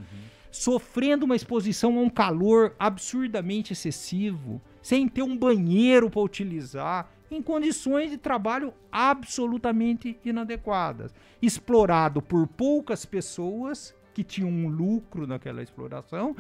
sofrendo 0.50 1.26
uma 1.26 1.36
exposição 1.36 1.98
a 1.98 2.02
um 2.02 2.10
calor 2.10 2.74
absurdamente 2.80 3.74
excessivo, 3.74 4.62
sem 4.82 5.08
ter 5.08 5.22
um 5.22 5.38
banheiro 5.38 6.10
para 6.10 6.22
utilizar, 6.22 7.12
em 7.30 7.42
condições 7.42 8.10
de 8.10 8.18
trabalho 8.18 8.74
absolutamente 8.92 10.18
inadequadas, 10.24 11.14
explorado 11.42 12.22
por 12.22 12.48
poucas 12.48 13.06
pessoas 13.06 13.94
que 14.14 14.24
tinham 14.24 14.50
um 14.50 14.70
lucro 14.70 15.28
naquela 15.28 15.62
exploração 15.62 16.36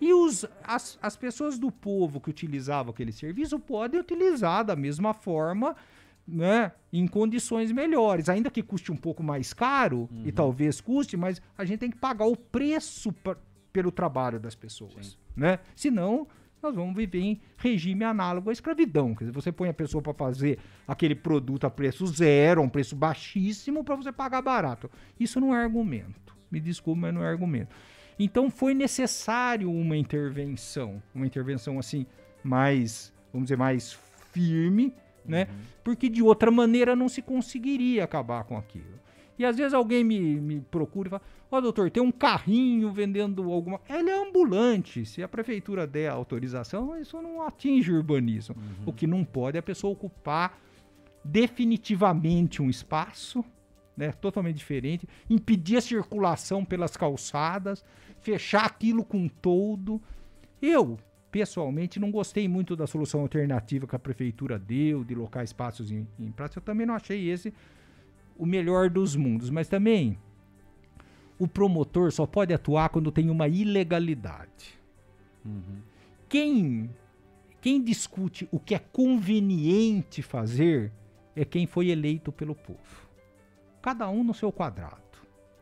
e 0.00 0.12
os, 0.12 0.46
as, 0.64 0.98
as 1.02 1.16
pessoas 1.16 1.58
do 1.58 1.70
povo 1.70 2.20
que 2.20 2.30
utilizavam 2.30 2.90
aquele 2.90 3.12
serviço 3.12 3.58
podem 3.58 4.00
utilizar 4.00 4.64
da 4.64 4.74
mesma 4.74 5.12
forma 5.12 5.76
né, 6.26 6.72
em 6.92 7.06
condições 7.06 7.72
melhores, 7.72 8.28
ainda 8.28 8.50
que 8.50 8.62
custe 8.62 8.92
um 8.92 8.96
pouco 8.96 9.22
mais 9.22 9.52
caro, 9.52 10.08
uhum. 10.10 10.22
e 10.24 10.32
talvez 10.32 10.80
custe, 10.80 11.16
mas 11.16 11.42
a 11.58 11.64
gente 11.64 11.80
tem 11.80 11.90
que 11.90 11.98
pagar 11.98 12.26
o 12.26 12.36
preço 12.36 13.12
pra, 13.12 13.36
pelo 13.72 13.90
trabalho 13.90 14.38
das 14.38 14.54
pessoas, 14.54 15.06
Sim. 15.06 15.16
né? 15.36 15.58
Senão, 15.74 16.26
nós 16.62 16.74
vamos 16.74 16.94
viver 16.94 17.20
em 17.20 17.40
regime 17.56 18.04
análogo 18.04 18.50
à 18.50 18.52
escravidão. 18.52 19.14
Quer 19.14 19.24
dizer, 19.24 19.32
você 19.32 19.50
põe 19.50 19.68
a 19.68 19.74
pessoa 19.74 20.02
para 20.02 20.12
fazer 20.12 20.58
aquele 20.86 21.14
produto 21.14 21.66
a 21.66 21.70
preço 21.70 22.06
zero, 22.06 22.60
a 22.60 22.64
um 22.64 22.68
preço 22.68 22.94
baixíssimo, 22.94 23.82
para 23.82 23.96
você 23.96 24.12
pagar 24.12 24.42
barato. 24.42 24.90
Isso 25.18 25.40
não 25.40 25.54
é 25.54 25.62
argumento. 25.62 26.36
Me 26.50 26.60
desculpe, 26.60 27.00
mas 27.00 27.14
não 27.14 27.24
é 27.24 27.28
argumento. 27.28 27.74
Então 28.22 28.50
foi 28.50 28.74
necessário 28.74 29.72
uma 29.72 29.96
intervenção, 29.96 31.02
uma 31.14 31.26
intervenção 31.26 31.78
assim 31.78 32.04
mais, 32.44 33.12
vamos 33.32 33.46
dizer, 33.46 33.56
mais 33.56 33.98
firme, 34.30 34.92
né? 35.24 35.44
Uhum. 35.50 35.58
Porque 35.82 36.06
de 36.08 36.22
outra 36.22 36.50
maneira 36.50 36.94
não 36.94 37.08
se 37.08 37.22
conseguiria 37.22 38.04
acabar 38.04 38.44
com 38.44 38.58
aquilo. 38.58 39.00
E 39.38 39.44
às 39.44 39.56
vezes 39.56 39.72
alguém 39.72 40.04
me, 40.04 40.20
me 40.38 40.60
procura 40.60 41.08
e 41.08 41.10
fala: 41.10 41.22
Ó, 41.50 41.56
oh, 41.56 41.60
doutor, 41.62 41.90
tem 41.90 42.02
um 42.02 42.12
carrinho 42.12 42.92
vendendo 42.92 43.50
alguma. 43.50 43.80
Ele 43.88 44.10
é 44.10 44.22
ambulante. 44.22 45.06
Se 45.06 45.22
a 45.22 45.28
prefeitura 45.28 45.86
der 45.86 46.10
autorização, 46.10 47.00
isso 47.00 47.20
não 47.22 47.40
atinge 47.40 47.90
o 47.90 47.96
urbanismo. 47.96 48.54
Uhum. 48.54 48.84
O 48.86 48.92
que 48.92 49.06
não 49.06 49.24
pode 49.24 49.56
é 49.56 49.60
a 49.60 49.62
pessoa 49.62 49.94
ocupar 49.94 50.58
definitivamente 51.24 52.60
um 52.60 52.68
espaço, 52.68 53.42
né, 53.96 54.12
totalmente 54.12 54.56
diferente, 54.56 55.08
impedir 55.28 55.78
a 55.78 55.80
circulação 55.80 56.64
pelas 56.64 56.96
calçadas, 56.96 57.84
fechar 58.20 58.66
aquilo 58.66 59.04
com 59.04 59.28
todo. 59.28 60.00
Eu, 60.60 60.98
pessoalmente, 61.30 61.98
não 61.98 62.10
gostei 62.10 62.48
muito 62.48 62.76
da 62.76 62.86
solução 62.86 63.20
alternativa 63.20 63.86
que 63.86 63.96
a 63.96 63.98
prefeitura 63.98 64.58
deu, 64.58 65.04
de 65.04 65.14
locar 65.14 65.42
espaços 65.42 65.90
em, 65.90 66.06
em 66.18 66.30
praça. 66.30 66.58
Eu 66.58 66.62
também 66.62 66.86
não 66.86 66.94
achei 66.94 67.28
esse 67.30 67.52
o 68.36 68.46
melhor 68.46 68.88
dos 68.88 69.16
mundos. 69.16 69.50
Mas 69.50 69.68
também, 69.68 70.18
o 71.38 71.46
promotor 71.48 72.12
só 72.12 72.26
pode 72.26 72.52
atuar 72.52 72.88
quando 72.88 73.10
tem 73.12 73.30
uma 73.30 73.48
ilegalidade. 73.48 74.78
Uhum. 75.44 75.80
Quem, 76.28 76.90
quem 77.60 77.82
discute 77.82 78.48
o 78.50 78.58
que 78.58 78.74
é 78.74 78.78
conveniente 78.78 80.22
fazer 80.22 80.92
é 81.34 81.44
quem 81.44 81.66
foi 81.66 81.88
eleito 81.88 82.30
pelo 82.30 82.54
povo. 82.54 83.08
Cada 83.82 84.08
um 84.10 84.22
no 84.22 84.34
seu 84.34 84.52
quadrado. 84.52 85.00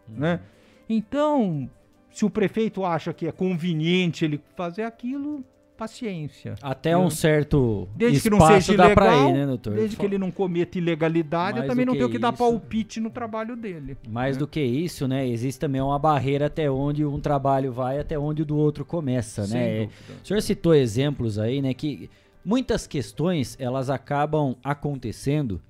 Uhum. 0.09 0.17
Né? 0.17 0.41
Então, 0.89 1.71
se 2.13 2.25
o 2.25 2.31
prefeito 2.31 2.85
acha 2.85 3.13
que 3.13 3.27
é 3.27 3.33
conveniente 3.33 4.25
ele 4.25 4.41
fazer 4.57 4.83
aquilo, 4.83 5.45
paciência. 5.79 6.57
Até 6.61 6.97
um 6.97 7.09
certo 7.09 7.89
desde 7.95 8.21
que 8.21 8.29
não 8.29 8.45
seja 8.45 8.75
ilegal, 8.75 8.95
pra 8.95 9.17
ir, 9.17 9.33
né, 9.33 9.47
doutor? 9.47 9.75
Desde 9.75 9.97
que 9.97 10.05
ele 10.05 10.19
não 10.19 10.31
cometa 10.33 10.77
ilegalidade, 10.77 11.53
Mais 11.53 11.65
eu 11.65 11.71
também 11.71 11.87
não 11.87 11.95
tenho 11.95 12.11
que 12.11 12.19
dar 12.19 12.33
palpite 12.33 12.99
no 12.99 13.09
trabalho 13.09 13.55
dele. 13.57 13.97
Mais 14.09 14.37
né? 14.37 14.41
do 14.41 14.49
que 14.49 14.61
isso, 14.61 15.07
né? 15.07 15.27
Existe 15.27 15.61
também 15.61 15.81
uma 15.81 15.99
barreira 15.99 16.47
até 16.47 16.69
onde 16.69 17.05
um 17.05 17.21
trabalho 17.21 17.73
vai, 17.73 18.01
até 18.01 18.19
onde 18.19 18.43
o 18.43 18.45
do 18.45 18.57
outro 18.57 18.85
começa, 18.85 19.47
Sem 19.47 19.61
né? 19.61 19.81
Dúvida. 19.85 20.21
O 20.25 20.27
senhor 20.27 20.43
citou 20.43 20.75
exemplos 20.75 21.39
aí, 21.39 21.63
né, 21.63 21.73
que 21.73 22.11
muitas 22.45 22.87
questões 22.87 23.57
elas 23.61 23.89
acabam 23.89 24.57
acontecendo 24.65 25.61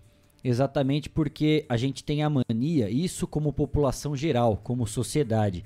exatamente 0.43 1.11
porque 1.11 1.67
a 1.69 1.77
gente 1.77 2.03
tem 2.03 2.23
a 2.23 2.31
mania, 2.31 2.89
isso 2.89 3.27
como 3.27 3.53
população 3.53 4.17
geral, 4.17 4.59
como 4.63 4.87
sociedade 4.87 5.65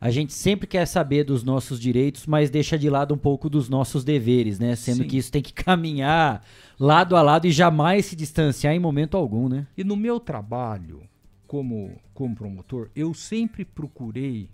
a 0.00 0.10
gente 0.10 0.32
sempre 0.32 0.66
quer 0.66 0.86
saber 0.86 1.24
dos 1.24 1.42
nossos 1.42 1.80
direitos, 1.80 2.26
mas 2.26 2.50
deixa 2.50 2.78
de 2.78 2.88
lado 2.88 3.14
um 3.14 3.18
pouco 3.18 3.50
dos 3.50 3.68
nossos 3.68 4.04
deveres, 4.04 4.58
né? 4.58 4.76
Sendo 4.76 5.02
Sim. 5.02 5.08
que 5.08 5.16
isso 5.16 5.32
tem 5.32 5.42
que 5.42 5.52
caminhar 5.54 6.44
lado 6.78 7.16
a 7.16 7.22
lado 7.22 7.46
e 7.46 7.50
jamais 7.50 8.06
se 8.06 8.14
distanciar 8.14 8.74
em 8.74 8.78
momento 8.78 9.16
algum, 9.16 9.48
né? 9.48 9.66
E 9.76 9.82
no 9.82 9.96
meu 9.96 10.20
trabalho 10.20 11.02
como, 11.48 11.98
como 12.14 12.36
promotor, 12.36 12.90
eu 12.94 13.12
sempre 13.12 13.64
procurei 13.64 14.50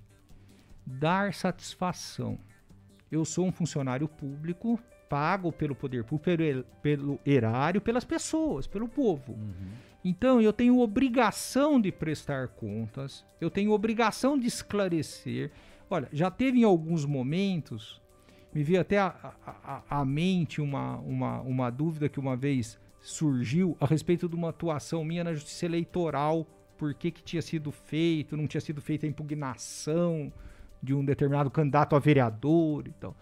dar 0.86 1.34
satisfação. 1.34 2.38
Eu 3.10 3.24
sou 3.24 3.46
um 3.46 3.52
funcionário 3.52 4.08
público, 4.08 4.78
pago 5.10 5.52
pelo 5.52 5.74
poder 5.74 6.04
público, 6.04 6.24
pelo, 6.24 6.64
pelo 6.82 7.20
erário, 7.26 7.80
pelas 7.80 8.04
pessoas, 8.04 8.66
pelo 8.66 8.88
povo. 8.88 9.32
Uhum. 9.32 9.72
Então 10.05 10.40
eu 10.40 10.52
tenho 10.52 10.78
obrigação 10.81 11.81
de 11.81 11.90
prestar 11.90 12.48
contas, 12.48 13.24
eu 13.40 13.51
tenho 13.51 13.72
obrigação 13.72 14.39
de 14.39 14.47
esclarecer. 14.47 15.51
Olha, 15.89 16.09
já 16.12 16.31
teve 16.31 16.60
em 16.60 16.64
alguns 16.64 17.06
momentos, 17.06 18.02
me 18.52 18.62
veio 18.62 18.82
até 18.82 18.98
a 18.98 20.05
mente 20.05 20.60
uma, 20.60 20.98
uma, 20.98 21.40
uma 21.40 21.70
dúvida 21.70 22.09
que 22.09 22.20
uma 22.20 22.36
vez 22.36 22.78
surgiu 23.01 23.76
a 23.81 23.86
respeito 23.86 24.28
de 24.28 24.35
uma 24.35 24.51
atuação 24.51 25.05
minha 25.05 25.24
na 25.24 25.32
justiça 25.32 25.64
eleitoral, 25.64 26.47
por 26.76 26.93
que, 26.94 27.10
que 27.10 27.22
tinha 27.22 27.43
sido 27.43 27.72
feito, 27.72 28.36
não 28.36 28.47
tinha 28.47 28.60
sido 28.60 28.81
feita 28.81 29.06
a 29.06 29.09
impugnação 29.09 30.32
de 30.82 30.94
um 30.94 31.05
determinado 31.05 31.51
candidato 31.51 31.97
a 31.97 31.98
vereador 31.98 32.86
e 32.86 32.93
tal. 32.93 33.16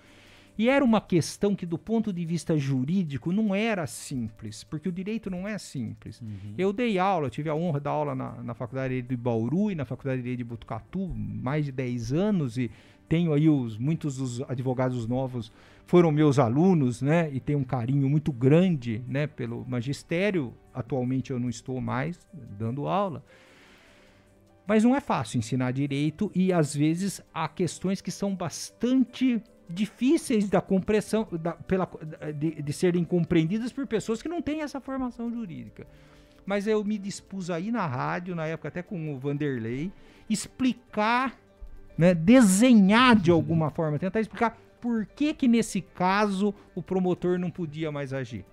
E 0.58 0.68
era 0.68 0.84
uma 0.84 1.00
questão 1.00 1.56
que, 1.56 1.64
do 1.64 1.78
ponto 1.78 2.12
de 2.12 2.24
vista 2.26 2.56
jurídico, 2.58 3.32
não 3.32 3.54
era 3.54 3.86
simples, 3.86 4.62
porque 4.62 4.88
o 4.88 4.92
direito 4.92 5.30
não 5.30 5.48
é 5.48 5.56
simples. 5.56 6.20
Uhum. 6.20 6.54
Eu 6.58 6.72
dei 6.72 6.98
aula, 6.98 7.30
tive 7.30 7.48
a 7.48 7.54
honra 7.54 7.78
de 7.80 7.84
dar 7.84 7.90
aula 7.90 8.14
na, 8.14 8.42
na 8.42 8.54
Faculdade 8.54 9.00
de 9.00 9.16
Bauru 9.16 9.70
e 9.70 9.74
na 9.74 9.84
Faculdade 9.84 10.36
de 10.36 10.44
Botucatu, 10.44 11.08
mais 11.08 11.64
de 11.64 11.72
10 11.72 12.12
anos, 12.12 12.58
e 12.58 12.70
tenho 13.08 13.32
aí 13.32 13.48
os 13.48 13.78
muitos 13.78 14.16
dos 14.16 14.42
advogados 14.42 15.06
novos 15.06 15.50
foram 15.86 16.10
meus 16.10 16.38
alunos, 16.38 17.02
né? 17.02 17.30
E 17.32 17.40
tenho 17.40 17.58
um 17.58 17.64
carinho 17.64 18.08
muito 18.08 18.32
grande, 18.32 19.02
né, 19.06 19.26
pelo 19.26 19.64
magistério. 19.66 20.54
Atualmente 20.72 21.30
eu 21.30 21.38
não 21.38 21.50
estou 21.50 21.80
mais 21.80 22.18
dando 22.32 22.86
aula. 22.86 23.24
Mas 24.66 24.84
não 24.84 24.94
é 24.96 25.00
fácil 25.00 25.38
ensinar 25.38 25.72
direito 25.72 26.30
e 26.34 26.52
às 26.52 26.74
vezes 26.74 27.20
há 27.34 27.48
questões 27.48 28.00
que 28.00 28.10
são 28.10 28.34
bastante 28.34 29.42
difíceis 29.68 30.48
da 30.48 30.60
compreensão, 30.60 31.26
da, 31.32 31.52
pela, 31.52 31.89
de, 32.34 32.62
de, 32.62 32.72
serem 32.72 33.05
compreendidas 33.05 33.72
por 33.72 33.86
pessoas 33.86 34.20
que 34.20 34.28
não 34.28 34.43
têm 34.43 34.62
essa 34.62 34.80
formação 34.80 35.30
jurídica. 35.30 35.86
Mas 36.44 36.66
eu 36.66 36.84
me 36.84 36.98
dispus 36.98 37.51
aí 37.51 37.70
na 37.70 37.86
rádio, 37.86 38.34
na 38.34 38.47
época 38.47 38.68
até 38.68 38.82
com 38.82 39.14
o 39.14 39.18
Vanderlei, 39.18 39.93
explicar, 40.28 41.39
né, 41.97 42.14
desenhar 42.14 43.16
de 43.16 43.30
alguma 43.30 43.70
forma, 43.70 43.98
tentar 43.98 44.20
explicar 44.20 44.59
por 44.80 45.06
que 45.06 45.32
que 45.32 45.47
nesse 45.47 45.80
caso 45.80 46.52
o 46.74 46.82
promotor 46.82 47.39
não 47.39 47.51
podia 47.51 47.93
mais 47.93 48.12
agir. 48.12 48.44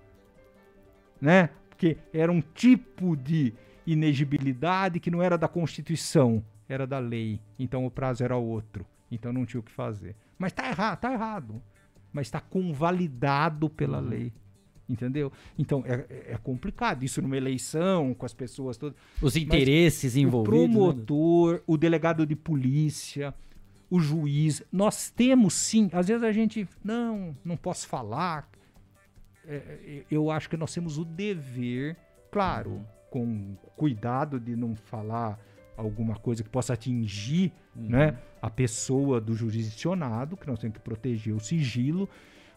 Né? 1.20 1.50
Porque 1.68 1.98
era 2.12 2.30
um 2.30 2.40
tipo 2.40 3.16
de 3.16 3.52
inegibilidade 3.84 5.00
que 5.00 5.10
não 5.10 5.22
era 5.22 5.36
da 5.36 5.48
Constituição, 5.48 6.44
era 6.68 6.86
da 6.86 6.98
lei. 6.98 7.40
Então 7.58 7.84
o 7.84 7.90
prazo 7.90 8.22
era 8.22 8.36
outro. 8.36 8.86
Então 9.10 9.32
não 9.32 9.44
tinha 9.44 9.60
o 9.60 9.62
que 9.62 9.72
fazer. 9.72 10.14
Mas 10.40 10.54
tá 10.54 10.66
errado, 10.70 10.98
tá 10.98 11.12
errado. 11.12 11.62
Mas 12.10 12.28
está 12.28 12.40
convalidado 12.40 13.68
pela 13.68 14.00
uhum. 14.00 14.08
lei. 14.08 14.32
Entendeu? 14.88 15.30
Então 15.56 15.84
é, 15.86 16.32
é, 16.32 16.38
complicado. 16.42 17.04
Isso 17.04 17.20
numa 17.20 17.36
eleição, 17.36 18.14
com 18.14 18.24
as 18.24 18.32
pessoas 18.32 18.78
todas. 18.78 18.96
Os 19.20 19.36
interesses 19.36 20.14
Mas 20.14 20.24
envolvidos. 20.24 20.58
O 20.58 20.66
né? 20.66 20.72
promotor, 20.72 21.52
né? 21.52 21.60
o 21.66 21.76
delegado 21.76 22.24
de 22.24 22.34
polícia, 22.34 23.34
o 23.90 24.00
juiz. 24.00 24.62
Nós 24.72 25.10
temos 25.10 25.52
sim. 25.52 25.90
Às 25.92 26.08
vezes 26.08 26.22
a 26.22 26.32
gente. 26.32 26.66
Não, 26.82 27.36
não 27.44 27.56
posso 27.56 27.86
falar. 27.86 28.48
É, 29.46 29.54
é 29.54 30.04
eu 30.10 30.30
acho 30.30 30.48
que 30.48 30.56
nós 30.56 30.72
temos 30.72 30.96
o 30.96 31.04
dever, 31.04 31.98
claro, 32.32 32.70
uhum. 32.70 32.84
com 33.10 33.56
cuidado 33.76 34.40
de 34.40 34.56
não 34.56 34.74
falar 34.74 35.38
alguma 35.76 36.16
coisa 36.16 36.42
que 36.42 36.48
possa 36.48 36.72
atingir 36.72 37.52
uhum. 37.80 37.88
né, 37.88 38.18
a 38.40 38.50
pessoa 38.50 39.20
do 39.20 39.34
jurisdicionado, 39.34 40.36
que 40.36 40.46
nós 40.46 40.58
temos 40.58 40.76
que 40.76 40.82
proteger 40.82 41.34
o 41.34 41.40
sigilo, 41.40 42.08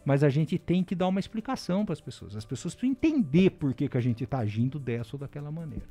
mas 0.04 0.22
a 0.22 0.28
gente 0.28 0.58
tem 0.58 0.84
que 0.84 0.94
dar 0.94 1.08
uma 1.08 1.20
explicação 1.20 1.84
para 1.84 1.92
as 1.92 2.00
pessoas. 2.00 2.36
As 2.36 2.44
pessoas 2.44 2.74
precisam 2.74 2.90
entender 2.90 3.50
por 3.50 3.72
que, 3.72 3.88
que 3.88 3.96
a 3.96 4.00
gente 4.00 4.24
está 4.24 4.38
agindo 4.38 4.78
dessa 4.78 5.16
ou 5.16 5.20
daquela 5.20 5.50
maneira. 5.50 5.86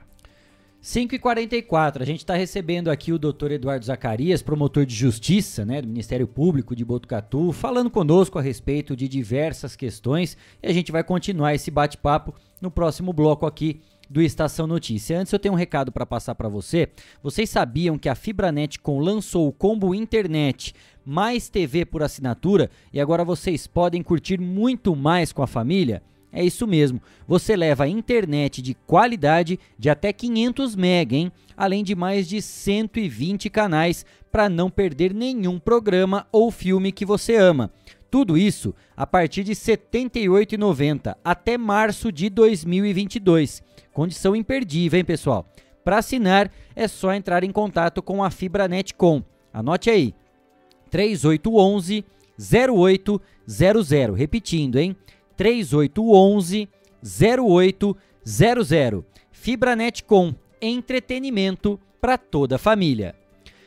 5h44, 0.84 2.02
a 2.02 2.06
gente 2.06 2.20
está 2.20 2.36
recebendo 2.36 2.92
aqui 2.92 3.14
o 3.14 3.18
doutor 3.18 3.52
Eduardo 3.52 3.86
Zacarias, 3.86 4.42
promotor 4.42 4.86
de 4.86 4.94
justiça 4.94 5.64
né, 5.64 5.82
do 5.82 5.88
Ministério 5.88 6.28
Público 6.28 6.76
de 6.76 6.84
Botucatu, 6.84 7.54
falando 7.54 7.90
conosco 7.90 8.38
a 8.38 8.42
respeito 8.42 8.94
de 8.94 9.08
diversas 9.08 9.78
questões 9.78 10.38
e 10.62 10.68
a 10.68 10.74
gente 10.74 10.92
vai 10.92 11.02
continuar 11.02 11.56
esse 11.56 11.72
bate-papo 11.72 12.36
no 12.60 12.70
próximo 12.70 13.14
bloco 13.14 13.46
aqui 13.46 13.80
do 14.14 14.22
Estação 14.22 14.68
Notícia. 14.68 15.20
Antes 15.20 15.34
eu 15.34 15.40
tenho 15.40 15.56
um 15.56 15.58
recado 15.58 15.92
para 15.92 16.06
passar 16.06 16.36
para 16.36 16.48
você. 16.48 16.88
Vocês 17.24 17.50
sabiam 17.50 17.98
que 17.98 18.08
a 18.08 18.14
Fibranet 18.14 18.80
com 18.80 19.00
lançou 19.00 19.48
o 19.48 19.52
combo 19.52 19.96
internet 19.96 20.76
mais 21.04 21.50
TV 21.50 21.84
por 21.84 22.04
assinatura 22.04 22.70
e 22.94 23.02
agora 23.02 23.26
vocês 23.26 23.66
podem 23.66 24.04
curtir 24.04 24.40
muito 24.40 24.96
mais 24.96 25.34
com 25.34 25.42
a 25.42 25.48
família? 25.48 26.04
É 26.32 26.44
isso 26.46 26.68
mesmo. 26.68 27.02
Você 27.28 27.56
leva 27.56 27.88
internet 27.88 28.62
de 28.62 28.76
qualidade 28.76 29.60
de 29.80 29.90
até 29.90 30.14
500 30.14 30.76
MB, 30.76 31.16
hein? 31.16 31.32
Além 31.58 31.84
de 31.84 31.96
mais 31.96 32.28
de 32.28 32.40
120 32.40 33.50
canais 33.50 34.06
para 34.32 34.48
não 34.48 34.70
perder 34.70 35.12
nenhum 35.14 35.60
programa 35.60 36.28
ou 36.32 36.52
filme 36.52 36.92
que 36.92 37.06
você 37.06 37.36
ama. 37.36 37.72
Tudo 38.14 38.38
isso 38.38 38.76
a 38.96 39.08
partir 39.08 39.44
de 39.44 39.54
R$ 39.54 39.58
78,90 39.58 41.18
até 41.24 41.58
março 41.58 42.12
de 42.12 42.30
2022. 42.30 43.64
Condição 43.92 44.36
imperdível, 44.36 45.00
hein, 45.00 45.04
pessoal? 45.04 45.52
Para 45.84 45.98
assinar 45.98 46.52
é 46.76 46.88
só 46.88 47.12
entrar 47.12 47.44
em 47.44 47.52
contato 47.52 48.04
com 48.04 48.24
a 48.24 48.30
Fibranet 48.30 48.94
Com. 48.94 49.24
Anote 49.52 49.90
aí. 49.90 50.14
3811 50.92 52.06
0800. 52.40 54.16
Repetindo, 54.16 54.78
hein? 54.78 54.96
3811 55.36 56.70
0800. 57.04 59.04
Fibranet 59.32 60.04
com 60.04 60.36
entretenimento 60.62 61.80
para 62.00 62.20
toda 62.20 62.58
a 62.58 62.60
família. 62.60 63.16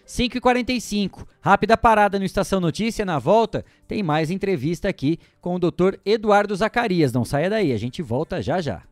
5h45, 0.07 1.27
rápida 1.41 1.77
parada 1.77 2.19
no 2.19 2.25
Estação 2.25 2.61
Notícia. 2.61 3.05
Na 3.05 3.19
volta, 3.19 3.65
tem 3.89 4.03
mais 4.03 4.31
entrevista 4.31 4.89
aqui 4.89 5.19
com 5.41 5.57
o 5.57 5.59
Dr. 5.59 5.97
Eduardo 6.05 6.55
Zacarias. 6.55 7.13
Não 7.13 7.25
saia 7.25 7.51
daí, 7.51 7.73
a 7.73 7.79
gente 7.79 8.03
volta 8.03 8.41
já 8.41 8.61
já. 8.61 8.83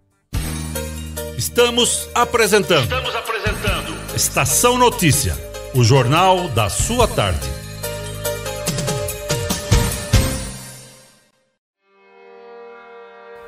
Estamos 1.39 2.09
apresentando. 2.15 2.85
Estamos 2.85 3.15
apresentando. 3.15 4.15
Estação 4.15 4.79
Notícia, 4.79 5.35
o 5.75 5.85
jornal 5.85 6.49
da 6.49 6.69
sua 6.69 7.07
tarde. 7.07 7.65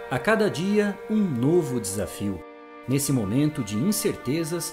A 0.09 0.18
cada 0.20 0.48
dia, 0.48 0.97
um 1.10 1.16
novo 1.16 1.80
desafio. 1.80 2.43
Nesse 2.88 3.12
momento 3.12 3.64
de 3.64 3.76
incertezas, 3.76 4.72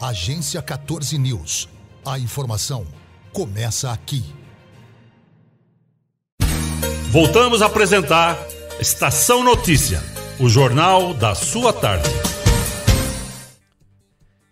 Agência 0.00 0.62
14 0.62 1.18
News. 1.18 1.68
A 2.06 2.20
informação 2.20 2.86
começa 3.32 3.90
aqui. 3.90 4.22
Voltamos 7.10 7.62
a 7.62 7.66
apresentar 7.66 8.38
Estação 8.78 9.42
Notícia, 9.42 9.98
o 10.38 10.48
jornal 10.48 11.12
da 11.14 11.34
sua 11.34 11.72
tarde. 11.72 12.08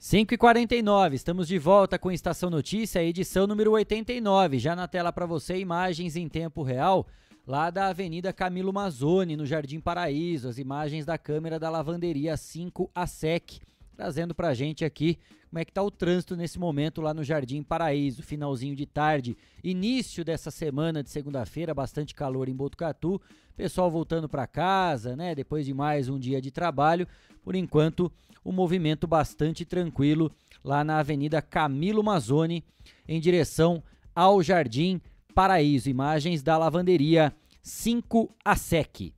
5h49, 0.01 1.13
estamos 1.13 1.47
de 1.47 1.61
volta 1.61 1.97
com 1.97 2.11
Estação 2.11 2.51
Notícia, 2.51 3.05
edição 3.05 3.47
número 3.47 3.71
89. 3.71 4.59
Já 4.59 4.75
na 4.75 4.89
tela 4.89 5.13
para 5.13 5.27
você, 5.27 5.59
imagens 5.59 6.17
em 6.17 6.29
tempo 6.29 6.65
real 6.65 7.07
lá 7.47 7.71
da 7.71 7.87
Avenida 7.87 8.33
Camilo 8.33 8.73
Mazzoni, 8.73 9.37
no 9.37 9.47
Jardim 9.47 9.79
Paraíso. 9.79 10.49
As 10.49 10.59
imagens 10.59 11.07
da 11.07 11.17
câmera 11.17 11.57
da 11.57 11.71
lavanderia 11.71 12.37
5 12.37 12.91
a 12.93 13.07
SEC 13.07 13.61
trazendo 13.97 14.35
para 14.35 14.49
a 14.49 14.55
gente 14.55 14.85
aqui 14.85 15.19
como 15.49 15.59
é 15.59 15.65
que 15.65 15.71
está 15.71 15.83
o 15.83 15.91
trânsito 15.91 16.37
nesse 16.37 16.59
momento 16.59 17.01
lá 17.01 17.15
no 17.15 17.25
Jardim 17.25 17.63
Paraíso, 17.63 18.23
finalzinho 18.23 18.77
de 18.77 18.85
tarde, 18.85 19.37
início 19.65 20.23
dessa 20.23 20.51
semana 20.51 21.03
de 21.03 21.09
segunda-feira, 21.09 21.73
bastante 21.73 22.15
calor 22.15 22.49
em 22.49 22.55
Botucatu, 22.55 23.21
pessoal 23.57 23.91
voltando 23.91 24.29
para 24.29 24.47
casa, 24.47 25.17
né, 25.17 25.35
depois 25.35 25.65
de 25.65 25.73
mais 25.73 26.11
um 26.11 26.19
dia 26.19 26.43
de 26.43 26.51
trabalho, 26.51 27.09
por 27.43 27.55
enquanto 27.55 28.13
o 28.45 28.53
movimento 28.53 29.07
bastante 29.07 29.65
tranquilo 29.65 30.31
lá 30.63 30.85
na 30.85 30.99
Avenida 30.99 31.41
Camilo 31.41 32.05
Mazzoni, 32.05 32.63
em 33.09 33.19
direção 33.19 33.83
ao 34.15 34.43
Jardim 34.43 35.01
Paraíso, 35.35 35.89
imagens 35.89 36.43
da 36.43 36.59
lavanderia 36.59 37.35
5 37.63 38.31
a 38.45 38.57
SEC. 38.57 39.15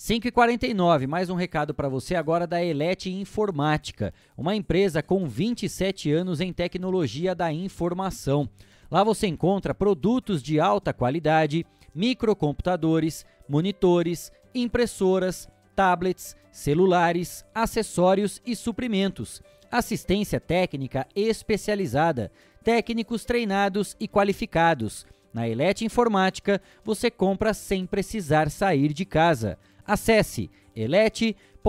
5h49, 0.00 1.06
mais 1.06 1.28
um 1.28 1.34
recado 1.34 1.74
para 1.74 1.86
você 1.86 2.14
agora 2.14 2.46
da 2.46 2.64
Elete 2.64 3.12
Informática, 3.12 4.14
uma 4.34 4.56
empresa 4.56 5.02
com 5.02 5.28
27 5.28 6.10
anos 6.10 6.40
em 6.40 6.54
tecnologia 6.54 7.34
da 7.34 7.52
informação. 7.52 8.48
Lá 8.90 9.04
você 9.04 9.26
encontra 9.26 9.74
produtos 9.74 10.42
de 10.42 10.58
alta 10.58 10.94
qualidade, 10.94 11.66
microcomputadores, 11.94 13.26
monitores, 13.46 14.32
impressoras, 14.54 15.46
tablets, 15.76 16.34
celulares, 16.50 17.44
acessórios 17.54 18.40
e 18.46 18.56
suprimentos, 18.56 19.42
assistência 19.70 20.40
técnica 20.40 21.06
especializada, 21.14 22.32
técnicos 22.64 23.26
treinados 23.26 23.94
e 24.00 24.08
qualificados. 24.08 25.04
Na 25.32 25.46
Elete 25.46 25.84
Informática, 25.84 26.60
você 26.82 27.10
compra 27.10 27.52
sem 27.52 27.84
precisar 27.84 28.50
sair 28.50 28.94
de 28.94 29.04
casa. 29.04 29.58
Acesse 29.90 30.48
elete.com.br. 30.72 31.64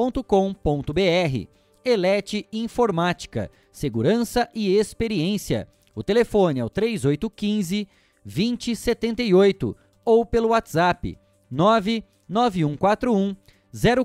Elete 1.84 2.48
Informática, 2.54 3.50
segurança 3.72 4.48
e 4.54 4.78
experiência. 4.78 5.68
O 5.96 6.04
telefone 6.04 6.60
é 6.60 6.64
o 6.64 6.70
3815 6.70 7.88
2078 8.24 9.76
ou 10.06 10.24
pelo 10.24 10.50
WhatsApp 10.50 11.18
99141 11.50 13.36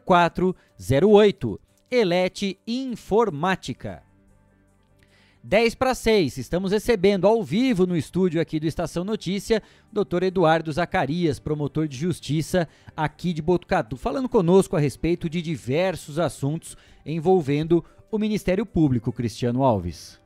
0408. 0.02 1.60
Elete 1.90 2.58
Informática. 2.66 4.05
10 5.48 5.76
para 5.76 5.94
6, 5.94 6.38
estamos 6.38 6.72
recebendo 6.72 7.24
ao 7.24 7.40
vivo 7.40 7.86
no 7.86 7.96
estúdio 7.96 8.40
aqui 8.40 8.58
do 8.58 8.66
Estação 8.66 9.04
Notícia, 9.04 9.62
Dr. 9.92 10.24
Eduardo 10.24 10.72
Zacarias, 10.72 11.38
promotor 11.38 11.86
de 11.86 11.96
justiça 11.96 12.68
aqui 12.96 13.32
de 13.32 13.40
Botucatu, 13.40 13.96
falando 13.96 14.28
conosco 14.28 14.76
a 14.76 14.80
respeito 14.80 15.30
de 15.30 15.40
diversos 15.40 16.18
assuntos 16.18 16.76
envolvendo 17.04 17.84
o 18.10 18.18
Ministério 18.18 18.66
Público, 18.66 19.12
Cristiano 19.12 19.62
Alves. 19.62 20.20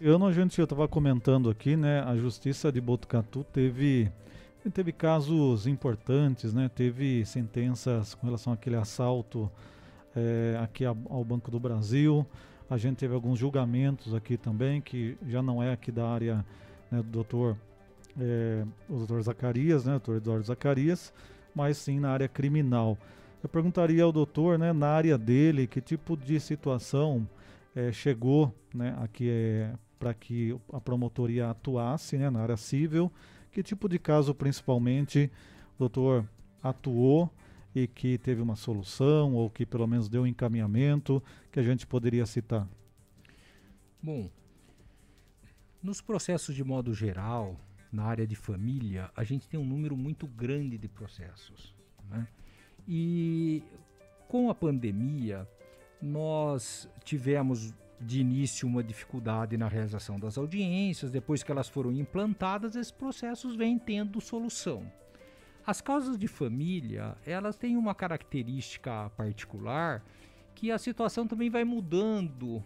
Esse 0.00 0.08
ano 0.08 0.24
a 0.24 0.32
gente 0.32 0.58
estava 0.58 0.88
comentando 0.88 1.50
aqui, 1.50 1.76
né, 1.76 2.00
a 2.00 2.16
Justiça 2.16 2.72
de 2.72 2.80
Botucatu 2.80 3.44
teve 3.52 4.10
teve 4.72 4.90
casos 4.90 5.66
importantes, 5.66 6.54
né, 6.54 6.70
teve 6.74 7.26
sentenças 7.26 8.14
com 8.14 8.24
relação 8.24 8.54
àquele 8.54 8.76
assalto 8.76 9.52
é, 10.16 10.58
aqui 10.62 10.82
ao 10.86 11.22
Banco 11.22 11.50
do 11.50 11.60
Brasil, 11.60 12.26
a 12.68 12.76
gente 12.76 12.96
teve 12.96 13.14
alguns 13.14 13.38
julgamentos 13.38 14.14
aqui 14.14 14.36
também, 14.36 14.80
que 14.80 15.16
já 15.26 15.42
não 15.42 15.62
é 15.62 15.72
aqui 15.72 15.92
da 15.92 16.08
área 16.08 16.44
né, 16.90 16.98
do 16.98 17.10
doutor, 17.10 17.56
é, 18.18 18.64
o 18.88 18.96
doutor 18.98 19.22
Zacarias, 19.22 19.84
né, 19.84 19.92
doutor 19.92 20.16
Eduardo 20.16 20.44
Zacarias, 20.44 21.12
mas 21.54 21.76
sim 21.76 22.00
na 22.00 22.10
área 22.10 22.28
criminal. 22.28 22.98
Eu 23.42 23.48
perguntaria 23.48 24.02
ao 24.02 24.10
doutor, 24.10 24.58
né, 24.58 24.72
na 24.72 24.88
área 24.88 25.16
dele, 25.16 25.66
que 25.66 25.80
tipo 25.80 26.16
de 26.16 26.40
situação 26.40 27.28
é, 27.74 27.92
chegou 27.92 28.52
né, 28.74 28.96
aqui 29.00 29.28
é, 29.30 29.72
para 29.98 30.12
que 30.12 30.56
a 30.72 30.80
promotoria 30.80 31.50
atuasse 31.50 32.18
né, 32.18 32.28
na 32.30 32.40
área 32.40 32.56
civil, 32.56 33.12
que 33.52 33.62
tipo 33.62 33.88
de 33.88 33.98
caso 33.98 34.34
principalmente 34.34 35.30
o 35.76 35.78
doutor 35.78 36.26
atuou 36.62 37.30
e 37.76 37.86
que 37.86 38.16
teve 38.16 38.40
uma 38.40 38.56
solução 38.56 39.34
ou 39.34 39.50
que 39.50 39.66
pelo 39.66 39.86
menos 39.86 40.08
deu 40.08 40.22
um 40.22 40.26
encaminhamento 40.26 41.22
que 41.52 41.60
a 41.60 41.62
gente 41.62 41.86
poderia 41.86 42.24
citar? 42.24 42.66
Bom, 44.02 44.30
nos 45.82 46.00
processos 46.00 46.54
de 46.54 46.64
modo 46.64 46.94
geral, 46.94 47.54
na 47.92 48.04
área 48.04 48.26
de 48.26 48.34
família, 48.34 49.10
a 49.14 49.22
gente 49.24 49.46
tem 49.46 49.60
um 49.60 49.64
número 49.64 49.94
muito 49.94 50.26
grande 50.26 50.78
de 50.78 50.88
processos. 50.88 51.74
Né? 52.08 52.26
E 52.88 53.62
com 54.26 54.48
a 54.48 54.54
pandemia, 54.54 55.46
nós 56.00 56.88
tivemos 57.04 57.74
de 58.00 58.20
início 58.20 58.66
uma 58.66 58.82
dificuldade 58.82 59.56
na 59.58 59.68
realização 59.68 60.18
das 60.18 60.38
audiências, 60.38 61.10
depois 61.10 61.42
que 61.42 61.52
elas 61.52 61.68
foram 61.68 61.92
implantadas, 61.92 62.74
esses 62.74 62.90
processos 62.90 63.54
vêm 63.54 63.78
tendo 63.78 64.18
solução. 64.18 64.90
As 65.66 65.80
causas 65.80 66.16
de 66.16 66.28
família, 66.28 67.16
elas 67.26 67.56
têm 67.56 67.76
uma 67.76 67.92
característica 67.92 69.10
particular 69.16 70.00
que 70.54 70.70
a 70.70 70.78
situação 70.78 71.26
também 71.26 71.50
vai 71.50 71.64
mudando 71.64 72.62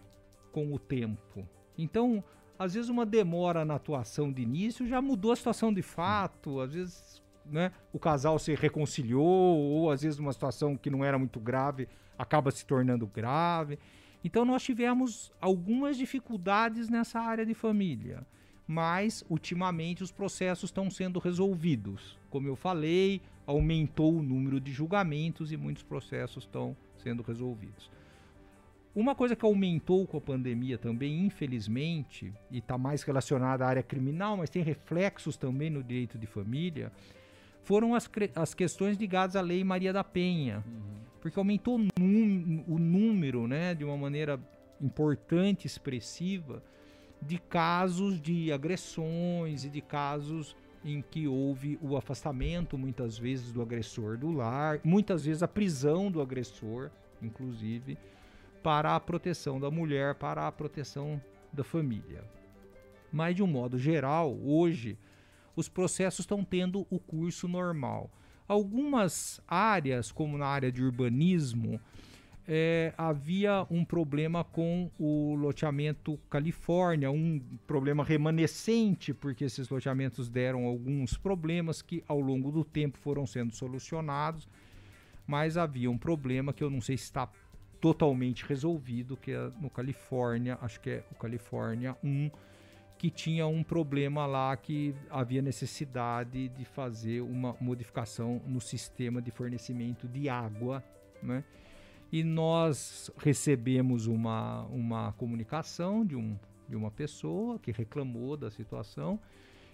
com 0.51 0.71
o 0.71 0.77
tempo. 0.77 1.47
Então, 1.75 2.23
às 2.59 2.75
vezes 2.75 2.89
uma 2.89 3.03
demora 3.03 3.65
na 3.65 3.73
atuação 3.73 4.31
de 4.31 4.43
início 4.43 4.85
já 4.85 5.01
mudou 5.01 5.31
a 5.31 5.35
situação 5.35 5.73
de 5.73 5.81
fato, 5.81 6.59
às 6.59 6.73
vezes 6.73 7.23
né, 7.43 7.71
o 7.91 7.97
casal 7.97 8.37
se 8.37 8.53
reconciliou, 8.53 9.25
ou 9.25 9.89
às 9.89 10.03
vezes 10.03 10.19
uma 10.19 10.31
situação 10.31 10.77
que 10.77 10.91
não 10.91 11.03
era 11.03 11.17
muito 11.17 11.39
grave 11.39 11.87
acaba 12.19 12.51
se 12.51 12.63
tornando 12.63 13.07
grave. 13.07 13.79
Então 14.23 14.45
nós 14.45 14.61
tivemos 14.61 15.31
algumas 15.41 15.97
dificuldades 15.97 16.87
nessa 16.87 17.19
área 17.19 17.47
de 17.47 17.55
família 17.55 18.23
mas 18.71 19.21
ultimamente 19.29 20.01
os 20.01 20.13
processos 20.13 20.69
estão 20.69 20.89
sendo 20.89 21.19
resolvidos. 21.19 22.17
Como 22.31 22.47
eu 22.47 22.55
falei, 22.55 23.21
aumentou 23.45 24.17
o 24.17 24.23
número 24.23 24.59
de 24.59 24.71
julgamentos 24.71 25.51
e 25.51 25.57
muitos 25.57 25.83
processos 25.83 26.45
estão 26.45 26.75
sendo 26.97 27.21
resolvidos. 27.21 27.91
Uma 28.95 29.13
coisa 29.13 29.35
que 29.35 29.45
aumentou 29.45 30.07
com 30.07 30.17
a 30.17 30.21
pandemia 30.21 30.77
também, 30.77 31.25
infelizmente, 31.25 32.33
e 32.49 32.57
está 32.57 32.77
mais 32.77 33.03
relacionada 33.03 33.65
à 33.65 33.67
área 33.67 33.83
criminal, 33.83 34.37
mas 34.37 34.49
tem 34.49 34.63
reflexos 34.63 35.37
também 35.37 35.69
no 35.69 35.83
direito 35.83 36.17
de 36.17 36.25
família, 36.25 36.91
foram 37.63 37.93
as, 37.93 38.09
as 38.35 38.53
questões 38.53 38.97
ligadas 38.97 39.35
à 39.35 39.41
Lei 39.41 39.63
Maria 39.63 39.93
da 39.93 40.03
Penha. 40.03 40.63
Uhum. 40.65 41.01
Porque 41.21 41.37
aumentou 41.37 41.77
o 41.77 42.79
número, 42.79 43.47
né, 43.47 43.75
de 43.75 43.85
uma 43.85 43.95
maneira 43.95 44.39
importante, 44.81 45.67
expressiva, 45.67 46.63
de 47.21 47.37
casos 47.37 48.19
de 48.19 48.51
agressões 48.51 49.63
e 49.63 49.69
de 49.69 49.81
casos 49.81 50.55
em 50.83 51.01
que 51.01 51.27
houve 51.27 51.77
o 51.81 51.95
afastamento, 51.95 52.77
muitas 52.77 53.17
vezes, 53.17 53.51
do 53.51 53.61
agressor 53.61 54.17
do 54.17 54.31
lar, 54.31 54.79
muitas 54.83 55.25
vezes 55.25 55.43
a 55.43 55.47
prisão 55.47 56.11
do 56.11 56.21
agressor, 56.21 56.89
inclusive, 57.21 57.97
para 58.63 58.95
a 58.95 58.99
proteção 58.99 59.59
da 59.59 59.69
mulher, 59.69 60.15
para 60.15 60.47
a 60.47 60.51
proteção 60.51 61.21
da 61.51 61.63
família. 61.63 62.23
Mas, 63.11 63.35
de 63.35 63.43
um 63.43 63.47
modo 63.47 63.77
geral, 63.77 64.37
hoje, 64.43 64.97
os 65.55 65.67
processos 65.67 66.21
estão 66.21 66.43
tendo 66.43 66.87
o 66.89 66.99
curso 66.99 67.47
normal. 67.47 68.09
Algumas 68.47 69.41
áreas, 69.47 70.11
como 70.11 70.37
na 70.37 70.47
área 70.47 70.71
de 70.71 70.83
urbanismo, 70.83 71.79
é, 72.47 72.93
havia 72.97 73.65
um 73.69 73.85
problema 73.85 74.43
com 74.43 74.89
o 74.99 75.35
loteamento 75.35 76.17
Califórnia, 76.29 77.11
um 77.11 77.39
problema 77.67 78.03
remanescente, 78.03 79.13
porque 79.13 79.45
esses 79.45 79.69
loteamentos 79.69 80.29
deram 80.29 80.65
alguns 80.65 81.17
problemas 81.17 81.81
que 81.81 82.03
ao 82.07 82.19
longo 82.19 82.51
do 82.51 82.63
tempo 82.63 82.97
foram 82.97 83.25
sendo 83.25 83.55
solucionados, 83.55 84.47
mas 85.27 85.57
havia 85.57 85.89
um 85.89 85.97
problema 85.97 86.51
que 86.51 86.63
eu 86.63 86.69
não 86.69 86.81
sei 86.81 86.97
se 86.97 87.03
está 87.03 87.29
totalmente 87.79 88.45
resolvido, 88.45 89.17
que 89.17 89.31
é 89.31 89.51
no 89.59 89.69
Califórnia, 89.69 90.57
acho 90.61 90.79
que 90.79 90.89
é 90.89 91.03
o 91.11 91.15
Califórnia 91.15 91.95
1, 92.03 92.29
que 92.97 93.09
tinha 93.09 93.47
um 93.47 93.63
problema 93.63 94.27
lá 94.27 94.55
que 94.55 94.93
havia 95.09 95.41
necessidade 95.41 96.49
de 96.49 96.65
fazer 96.65 97.21
uma 97.21 97.55
modificação 97.59 98.39
no 98.45 98.61
sistema 98.61 99.19
de 99.19 99.31
fornecimento 99.31 100.07
de 100.07 100.29
água, 100.29 100.83
né? 101.23 101.43
E 102.11 102.23
nós 102.23 103.09
recebemos 103.17 104.05
uma, 104.05 104.63
uma 104.63 105.13
comunicação 105.13 106.05
de, 106.05 106.15
um, 106.15 106.37
de 106.67 106.75
uma 106.75 106.91
pessoa 106.91 107.57
que 107.57 107.71
reclamou 107.71 108.35
da 108.35 108.51
situação. 108.51 109.19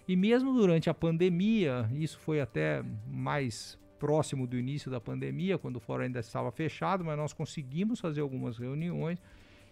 E 0.06 0.14
mesmo 0.14 0.52
durante 0.54 0.88
a 0.88 0.94
pandemia, 0.94 1.90
isso 1.92 2.18
foi 2.20 2.40
até 2.40 2.82
mais 3.10 3.78
próximo 3.98 4.46
do 4.46 4.56
início 4.56 4.90
da 4.90 5.00
pandemia, 5.00 5.58
quando 5.58 5.76
o 5.76 5.80
fórum 5.80 6.04
ainda 6.04 6.20
estava 6.20 6.52
fechado, 6.52 7.04
mas 7.04 7.16
nós 7.16 7.32
conseguimos 7.32 7.98
fazer 7.98 8.20
algumas 8.20 8.56
reuniões 8.56 9.20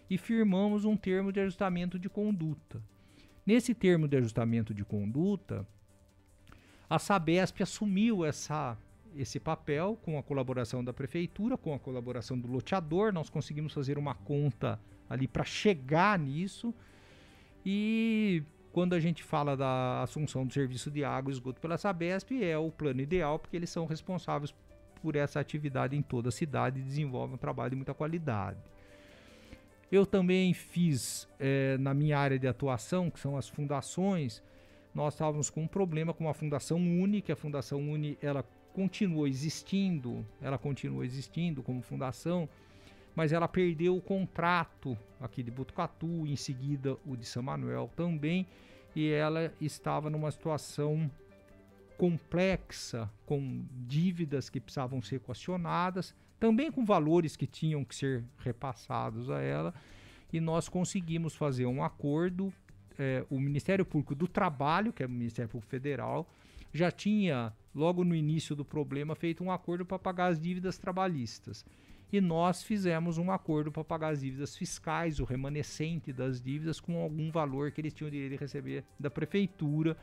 e 0.09 0.17
firmamos 0.17 0.83
um 0.83 0.97
termo 0.97 1.31
de 1.31 1.39
ajustamento 1.39 1.97
de 1.97 2.09
conduta. 2.09 2.81
Nesse 3.45 3.73
termo 3.73 4.09
de 4.09 4.17
ajustamento 4.17 4.73
de 4.73 4.83
conduta, 4.83 5.65
a 6.89 6.99
Sabesp 6.99 7.61
assumiu 7.63 8.25
essa 8.25 8.77
esse 9.15 9.39
papel 9.39 9.97
com 10.03 10.17
a 10.17 10.23
colaboração 10.23 10.83
da 10.83 10.93
prefeitura, 10.93 11.57
com 11.57 11.73
a 11.73 11.79
colaboração 11.79 12.37
do 12.37 12.47
loteador, 12.47 13.13
nós 13.13 13.29
conseguimos 13.29 13.73
fazer 13.73 13.97
uma 13.97 14.13
conta 14.13 14.79
ali 15.09 15.27
para 15.27 15.43
chegar 15.43 16.17
nisso. 16.19 16.73
E 17.65 18.43
quando 18.71 18.93
a 18.93 18.99
gente 18.99 19.23
fala 19.23 19.55
da 19.57 20.03
assunção 20.03 20.45
do 20.45 20.53
serviço 20.53 20.91
de 20.91 21.03
água 21.03 21.31
e 21.31 21.33
esgoto 21.33 21.59
pela 21.59 21.77
Sabesp, 21.77 22.31
é 22.43 22.57
o 22.57 22.71
plano 22.71 23.01
ideal, 23.01 23.39
porque 23.39 23.55
eles 23.55 23.69
são 23.69 23.85
responsáveis 23.85 24.53
por 25.01 25.15
essa 25.15 25.39
atividade 25.39 25.95
em 25.95 26.01
toda 26.01 26.29
a 26.29 26.31
cidade 26.31 26.79
e 26.79 26.83
desenvolvem 26.83 27.35
um 27.35 27.37
trabalho 27.37 27.71
de 27.71 27.75
muita 27.75 27.93
qualidade. 27.93 28.59
Eu 29.91 30.05
também 30.05 30.53
fiz 30.53 31.27
é, 31.39 31.77
na 31.77 31.93
minha 31.93 32.19
área 32.19 32.37
de 32.37 32.47
atuação, 32.47 33.09
que 33.09 33.19
são 33.19 33.37
as 33.37 33.47
fundações, 33.47 34.43
nós 34.93 35.13
estávamos 35.13 35.49
com 35.49 35.61
um 35.61 35.67
problema 35.67 36.13
com 36.13 36.27
a 36.27 36.33
Fundação 36.33 36.77
Uni, 36.77 37.21
que 37.21 37.31
a 37.31 37.35
Fundação 37.35 37.79
Uni 37.79 38.17
ela 38.21 38.43
continuou 38.77 39.27
existindo, 39.27 40.23
ela 40.39 40.55
continua 40.55 41.03
existindo 41.03 41.63
como 41.63 41.81
fundação, 41.81 42.47
mas 43.15 43.33
ela 43.33 43.47
perdeu 43.47 43.97
o 43.97 44.01
contrato 44.01 44.95
aqui 45.19 45.41
de 45.41 45.49
Botucatu, 45.49 46.27
em 46.27 46.35
seguida 46.35 46.95
o 47.03 47.17
de 47.17 47.25
São 47.25 47.41
Manuel 47.41 47.89
também, 47.95 48.45
e 48.95 49.09
ela 49.09 49.51
estava 49.59 50.11
numa 50.11 50.29
situação 50.29 51.09
complexa, 51.97 53.09
com 53.25 53.65
dívidas 53.87 54.47
que 54.47 54.59
precisavam 54.59 55.01
ser 55.01 55.15
equacionadas, 55.15 56.13
também 56.39 56.71
com 56.71 56.85
valores 56.85 57.35
que 57.35 57.47
tinham 57.47 57.83
que 57.83 57.95
ser 57.95 58.23
repassados 58.37 59.31
a 59.31 59.41
ela, 59.41 59.73
e 60.31 60.39
nós 60.39 60.69
conseguimos 60.69 61.33
fazer 61.33 61.65
um 61.65 61.83
acordo. 61.83 62.53
É, 62.99 63.25
o 63.27 63.39
Ministério 63.39 63.83
Público 63.83 64.13
do 64.13 64.27
Trabalho, 64.27 64.93
que 64.93 65.01
é 65.01 65.07
o 65.07 65.09
Ministério 65.09 65.49
Público 65.49 65.69
Federal, 65.71 66.29
já 66.73 66.91
tinha, 66.91 67.53
logo 67.77 68.03
no 68.03 68.15
início 68.15 68.55
do 68.55 68.65
problema, 68.65 69.15
feito 69.15 69.43
um 69.43 69.51
acordo 69.51 69.85
para 69.85 69.99
pagar 69.99 70.27
as 70.27 70.39
dívidas 70.39 70.77
trabalhistas. 70.79 71.63
E 72.11 72.19
nós 72.19 72.63
fizemos 72.63 73.17
um 73.17 73.29
acordo 73.31 73.71
para 73.71 73.83
pagar 73.83 74.09
as 74.09 74.21
dívidas 74.21 74.57
fiscais, 74.57 75.19
o 75.19 75.25
remanescente 75.25 76.11
das 76.11 76.41
dívidas, 76.41 76.79
com 76.79 76.99
algum 76.99 77.29
valor 77.29 77.71
que 77.71 77.79
eles 77.79 77.93
tinham 77.93 78.09
direito 78.09 78.31
de 78.31 78.37
receber 78.37 78.83
da 78.99 79.11
prefeitura. 79.11 79.95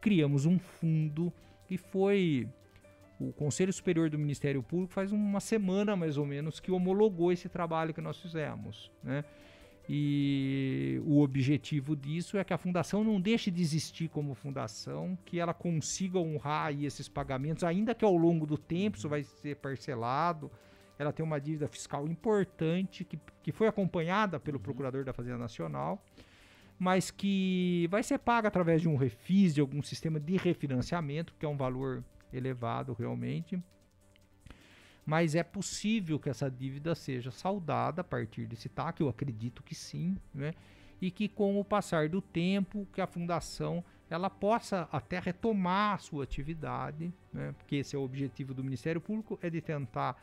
Criamos 0.00 0.44
um 0.44 0.58
fundo 0.58 1.32
e 1.70 1.76
foi 1.76 2.48
o 3.20 3.32
Conselho 3.32 3.72
Superior 3.72 4.08
do 4.08 4.18
Ministério 4.18 4.62
Público 4.62 4.92
faz 4.92 5.12
uma 5.12 5.40
semana 5.40 5.94
mais 5.94 6.16
ou 6.16 6.26
menos 6.26 6.58
que 6.58 6.72
homologou 6.72 7.30
esse 7.30 7.48
trabalho 7.48 7.92
que 7.92 8.00
nós 8.00 8.18
fizemos, 8.18 8.90
né? 9.04 9.24
E 9.92 11.02
o 11.04 11.20
objetivo 11.20 11.96
disso 11.96 12.38
é 12.38 12.44
que 12.44 12.54
a 12.54 12.58
fundação 12.58 13.02
não 13.02 13.20
deixe 13.20 13.50
de 13.50 13.60
existir 13.60 14.08
como 14.08 14.36
fundação, 14.36 15.18
que 15.24 15.40
ela 15.40 15.52
consiga 15.52 16.16
honrar 16.16 16.72
esses 16.80 17.08
pagamentos, 17.08 17.64
ainda 17.64 17.92
que 17.92 18.04
ao 18.04 18.16
longo 18.16 18.46
do 18.46 18.56
tempo 18.56 18.96
isso 18.96 19.08
vai 19.08 19.24
ser 19.24 19.56
parcelado. 19.56 20.48
Ela 20.96 21.12
tem 21.12 21.26
uma 21.26 21.40
dívida 21.40 21.66
fiscal 21.66 22.06
importante 22.06 23.02
que, 23.02 23.18
que 23.42 23.50
foi 23.50 23.66
acompanhada 23.66 24.38
pelo 24.38 24.58
uhum. 24.58 24.62
Procurador 24.62 25.04
da 25.04 25.12
Fazenda 25.12 25.38
Nacional, 25.38 26.00
mas 26.78 27.10
que 27.10 27.88
vai 27.90 28.04
ser 28.04 28.18
paga 28.20 28.46
através 28.46 28.80
de 28.80 28.88
um 28.88 28.94
refis, 28.94 29.56
de 29.56 29.60
algum 29.60 29.82
sistema 29.82 30.20
de 30.20 30.36
refinanciamento, 30.36 31.34
que 31.36 31.44
é 31.44 31.48
um 31.48 31.56
valor 31.56 32.04
elevado 32.32 32.92
realmente. 32.92 33.60
Mas 35.04 35.34
é 35.34 35.42
possível 35.42 36.18
que 36.18 36.28
essa 36.28 36.50
dívida 36.50 36.94
seja 36.94 37.30
saldada 37.30 38.02
a 38.02 38.04
partir 38.04 38.46
desse 38.46 38.68
TAC, 38.68 39.00
eu 39.00 39.08
acredito 39.08 39.62
que 39.62 39.74
sim, 39.74 40.16
né? 40.34 40.54
E 41.00 41.10
que 41.10 41.28
com 41.28 41.58
o 41.58 41.64
passar 41.64 42.08
do 42.08 42.20
tempo, 42.20 42.86
que 42.92 43.00
a 43.00 43.06
fundação 43.06 43.82
ela 44.08 44.28
possa 44.28 44.88
até 44.92 45.18
retomar 45.18 45.94
a 45.94 45.98
sua 45.98 46.24
atividade, 46.24 47.12
né? 47.32 47.54
Porque 47.56 47.76
esse 47.76 47.96
é 47.96 47.98
o 47.98 48.02
objetivo 48.02 48.52
do 48.52 48.62
Ministério 48.62 49.00
Público, 49.00 49.38
é 49.40 49.48
de 49.48 49.60
tentar 49.60 50.22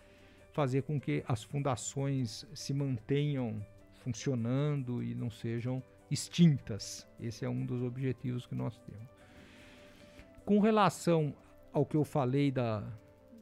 fazer 0.52 0.84
com 0.84 1.00
que 1.00 1.24
as 1.28 1.44
fundações 1.44 2.46
se 2.54 2.74
mantenham 2.74 3.66
funcionando 4.04 5.04
e 5.04 5.14
não 5.14 5.30
sejam 5.30 5.82
extintas. 6.10 7.08
Esse 7.20 7.46
é 7.46 7.50
um 7.50 7.66
dos 7.66 7.82
objetivos 7.84 8.46
que 8.46 8.56
nós 8.56 8.78
temos. 8.80 9.08
Com 10.46 10.60
relação 10.60 11.34
ao 11.74 11.86
que 11.86 11.96
eu 11.96 12.04
falei 12.04 12.52
da, 12.52 12.84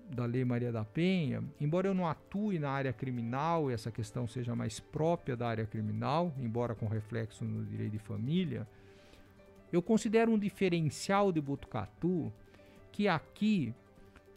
da 0.09 0.25
Lei 0.25 0.45
Maria 0.45 0.71
da 0.71 0.83
Penha, 0.83 1.43
embora 1.59 1.87
eu 1.87 1.93
não 1.93 2.07
atue 2.07 2.59
na 2.59 2.69
área 2.69 2.93
criminal, 2.93 3.69
essa 3.71 3.91
questão 3.91 4.27
seja 4.27 4.55
mais 4.55 4.79
própria 4.79 5.35
da 5.35 5.47
área 5.47 5.65
criminal, 5.65 6.33
embora 6.39 6.75
com 6.75 6.87
reflexo 6.87 7.43
no 7.43 7.65
direito 7.65 7.93
de 7.93 7.99
família, 7.99 8.67
eu 9.71 9.81
considero 9.81 10.31
um 10.31 10.39
diferencial 10.39 11.31
de 11.31 11.41
Botucatu 11.41 12.31
que 12.91 13.07
aqui, 13.07 13.73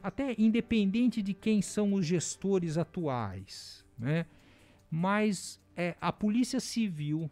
até 0.03 0.35
independente 0.39 1.23
de 1.23 1.35
quem 1.35 1.61
são 1.61 1.93
os 1.93 2.07
gestores 2.07 2.79
atuais, 2.79 3.85
né, 3.99 4.27
mas 4.91 5.61
é, 5.77 5.95
a 6.01 6.11
Polícia 6.13 6.61
Civil, 6.61 7.31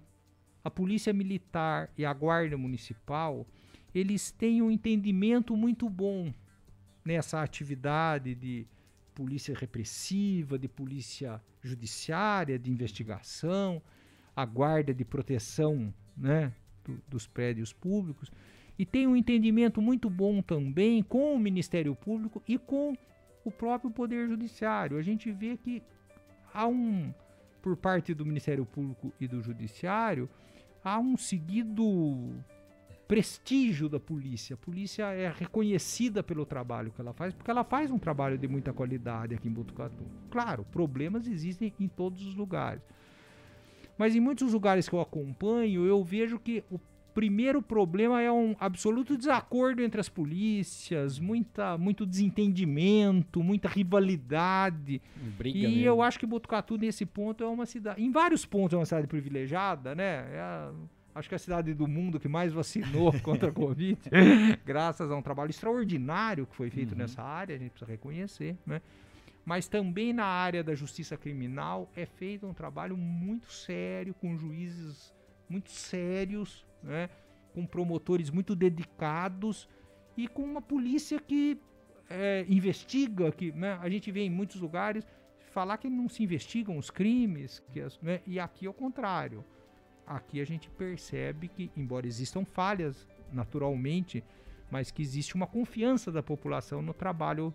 a 0.62 0.70
Polícia 0.70 1.12
Militar 1.12 1.90
e 1.96 2.04
a 2.04 2.12
Guarda 2.12 2.56
Municipal, 2.56 3.46
eles 3.94 4.30
têm 4.30 4.60
um 4.60 4.70
entendimento 4.70 5.56
muito 5.56 5.88
bom 5.88 6.32
nessa 7.06 7.40
atividade 7.40 8.34
de 8.34 8.66
polícia 9.14 9.54
repressiva, 9.54 10.58
de 10.58 10.68
polícia 10.68 11.40
judiciária, 11.62 12.58
de 12.58 12.70
investigação, 12.70 13.80
a 14.34 14.44
guarda 14.44 14.92
de 14.92 15.04
proteção 15.04 15.94
né, 16.16 16.52
do, 16.84 17.00
dos 17.08 17.26
prédios 17.26 17.72
públicos, 17.72 18.30
e 18.78 18.84
tem 18.84 19.06
um 19.06 19.16
entendimento 19.16 19.80
muito 19.80 20.10
bom 20.10 20.42
também 20.42 21.02
com 21.02 21.34
o 21.34 21.38
Ministério 21.38 21.94
Público 21.94 22.42
e 22.46 22.58
com 22.58 22.94
o 23.44 23.50
próprio 23.50 23.90
Poder 23.90 24.28
Judiciário. 24.28 24.98
A 24.98 25.02
gente 25.02 25.30
vê 25.30 25.56
que 25.56 25.82
há 26.52 26.66
um, 26.66 27.14
por 27.62 27.76
parte 27.76 28.12
do 28.12 28.26
Ministério 28.26 28.66
Público 28.66 29.12
e 29.18 29.26
do 29.26 29.40
Judiciário, 29.40 30.28
há 30.84 30.98
um 30.98 31.16
seguido 31.16 32.34
prestígio 33.06 33.88
da 33.88 34.00
polícia. 34.00 34.54
A 34.54 34.56
polícia 34.56 35.04
é 35.12 35.32
reconhecida 35.32 36.22
pelo 36.22 36.44
trabalho 36.44 36.90
que 36.90 37.00
ela 37.00 37.12
faz, 37.12 37.32
porque 37.32 37.50
ela 37.50 37.64
faz 37.64 37.90
um 37.90 37.98
trabalho 37.98 38.36
de 38.36 38.48
muita 38.48 38.72
qualidade 38.72 39.34
aqui 39.34 39.48
em 39.48 39.52
Botucatu. 39.52 40.04
Claro, 40.30 40.64
problemas 40.64 41.26
existem 41.26 41.72
em 41.78 41.88
todos 41.88 42.26
os 42.26 42.34
lugares. 42.34 42.82
Mas 43.96 44.14
em 44.14 44.20
muitos 44.20 44.52
lugares 44.52 44.88
que 44.88 44.94
eu 44.94 45.00
acompanho, 45.00 45.86
eu 45.86 46.02
vejo 46.04 46.38
que 46.38 46.62
o 46.70 46.78
primeiro 47.14 47.62
problema 47.62 48.20
é 48.20 48.30
um 48.30 48.54
absoluto 48.60 49.16
desacordo 49.16 49.82
entre 49.82 49.98
as 49.98 50.08
polícias, 50.08 51.18
muita, 51.18 51.78
muito 51.78 52.04
desentendimento, 52.04 53.42
muita 53.42 53.68
rivalidade. 53.68 55.00
Briga 55.38 55.58
e 55.58 55.62
mesmo. 55.62 55.80
eu 55.86 56.02
acho 56.02 56.18
que 56.18 56.26
Botucatu, 56.26 56.76
nesse 56.76 57.06
ponto, 57.06 57.42
é 57.42 57.46
uma 57.46 57.64
cidade. 57.64 58.02
Em 58.02 58.10
vários 58.10 58.44
pontos, 58.44 58.74
é 58.74 58.76
uma 58.76 58.84
cidade 58.84 59.06
privilegiada, 59.06 59.94
né? 59.94 60.26
É 60.30 60.70
acho 61.16 61.28
que 61.28 61.34
é 61.34 61.36
a 61.36 61.38
cidade 61.38 61.72
do 61.74 61.88
mundo 61.88 62.20
que 62.20 62.28
mais 62.28 62.52
vacinou 62.52 63.12
contra 63.20 63.48
a 63.48 63.52
Covid, 63.52 63.98
graças 64.64 65.10
a 65.10 65.16
um 65.16 65.22
trabalho 65.22 65.50
extraordinário 65.50 66.46
que 66.46 66.54
foi 66.54 66.70
feito 66.70 66.92
uhum. 66.92 66.98
nessa 66.98 67.22
área, 67.22 67.56
a 67.56 67.58
gente 67.58 67.70
precisa 67.70 67.90
reconhecer, 67.90 68.56
né? 68.66 68.80
Mas 69.44 69.68
também 69.68 70.12
na 70.12 70.24
área 70.24 70.62
da 70.62 70.74
justiça 70.74 71.16
criminal 71.16 71.88
é 71.94 72.04
feito 72.04 72.46
um 72.46 72.52
trabalho 72.52 72.96
muito 72.96 73.50
sério, 73.50 74.12
com 74.12 74.36
juízes 74.36 75.14
muito 75.48 75.70
sérios, 75.70 76.66
né? 76.82 77.08
com 77.54 77.64
promotores 77.64 78.28
muito 78.28 78.56
dedicados 78.56 79.68
e 80.16 80.26
com 80.26 80.42
uma 80.42 80.60
polícia 80.60 81.20
que 81.20 81.60
é, 82.10 82.44
investiga, 82.48 83.30
que 83.30 83.52
né? 83.52 83.78
a 83.80 83.88
gente 83.88 84.10
vê 84.10 84.22
em 84.22 84.30
muitos 84.30 84.60
lugares 84.60 85.06
falar 85.52 85.78
que 85.78 85.88
não 85.88 86.08
se 86.08 86.24
investigam 86.24 86.76
os 86.76 86.90
crimes, 86.90 87.62
que 87.72 87.80
as, 87.80 88.00
né? 88.00 88.20
e 88.26 88.40
aqui 88.40 88.66
é 88.66 88.68
o 88.68 88.74
contrário 88.74 89.44
aqui 90.06 90.40
a 90.40 90.44
gente 90.44 90.68
percebe 90.70 91.48
que, 91.48 91.70
embora 91.76 92.06
existam 92.06 92.44
falhas 92.44 93.06
naturalmente, 93.32 94.22
mas 94.70 94.90
que 94.90 95.02
existe 95.02 95.34
uma 95.34 95.46
confiança 95.46 96.12
da 96.12 96.22
população 96.22 96.80
no 96.80 96.94
trabalho 96.94 97.52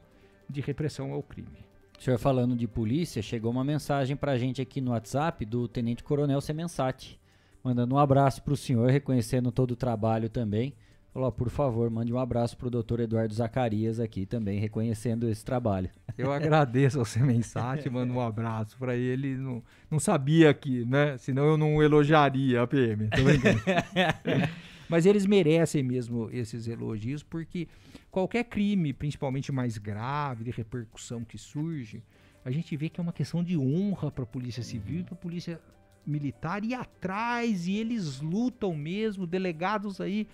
de 0.49 0.61
repressão 0.61 1.11
ao 1.11 1.23
crime. 1.23 1.65
O 1.97 2.03
senhor 2.03 2.17
falando 2.17 2.55
de 2.55 2.67
polícia, 2.67 3.21
chegou 3.21 3.51
uma 3.51 3.63
mensagem 3.63 4.15
para 4.15 4.31
a 4.31 4.37
gente 4.37 4.61
aqui 4.61 4.81
no 4.81 4.91
WhatsApp 4.91 5.45
do 5.45 5.67
Tenente 5.67 6.03
Coronel 6.03 6.41
Semensati, 6.41 7.19
mandando 7.63 7.95
um 7.95 7.99
abraço 7.99 8.41
para 8.41 8.53
o 8.53 8.57
senhor, 8.57 8.89
reconhecendo 8.89 9.51
todo 9.51 9.71
o 9.71 9.75
trabalho 9.75 10.27
também. 10.27 10.73
Falou, 11.13 11.29
por 11.29 11.49
favor, 11.49 11.89
mande 11.89 12.13
um 12.13 12.17
abraço 12.17 12.55
para 12.55 12.67
o 12.67 12.71
doutor 12.71 13.01
Eduardo 13.01 13.33
Zacarias 13.33 13.99
aqui 13.99 14.25
também, 14.25 14.59
reconhecendo 14.59 15.27
esse 15.27 15.43
trabalho. 15.43 15.89
Eu 16.17 16.31
agradeço 16.31 16.99
ao 16.99 17.03
Semensat, 17.03 17.85
mando 17.91 18.13
um 18.13 18.21
abraço 18.21 18.77
para 18.77 18.95
ele. 18.95 19.35
Não, 19.35 19.61
não 19.89 19.99
sabia 19.99 20.53
que, 20.53 20.85
né? 20.85 21.17
Senão 21.17 21.43
eu 21.43 21.57
não 21.57 21.83
elogiaria 21.83 22.61
a 22.61 22.67
PM. 22.67 23.09
Mas 24.87 25.05
eles 25.05 25.25
merecem 25.25 25.83
mesmo 25.83 26.29
esses 26.31 26.65
elogios, 26.67 27.23
porque 27.23 27.67
qualquer 28.09 28.45
crime, 28.45 28.93
principalmente 28.93 29.51
mais 29.51 29.77
grave, 29.77 30.45
de 30.45 30.51
repercussão 30.51 31.25
que 31.25 31.37
surge, 31.37 32.01
a 32.43 32.51
gente 32.51 32.75
vê 32.77 32.87
que 32.87 33.01
é 33.01 33.03
uma 33.03 33.13
questão 33.13 33.43
de 33.43 33.57
honra 33.57 34.09
para 34.09 34.23
a 34.23 34.27
Polícia 34.27 34.63
Civil 34.63 35.01
e 35.01 35.03
para 35.03 35.13
a 35.13 35.17
Polícia 35.17 35.59
Militar 36.05 36.63
ir 36.63 36.73
atrás, 36.73 37.67
e 37.67 37.75
eles 37.75 38.19
lutam 38.21 38.73
mesmo, 38.73 39.27
delegados 39.27 40.01
aí 40.01 40.27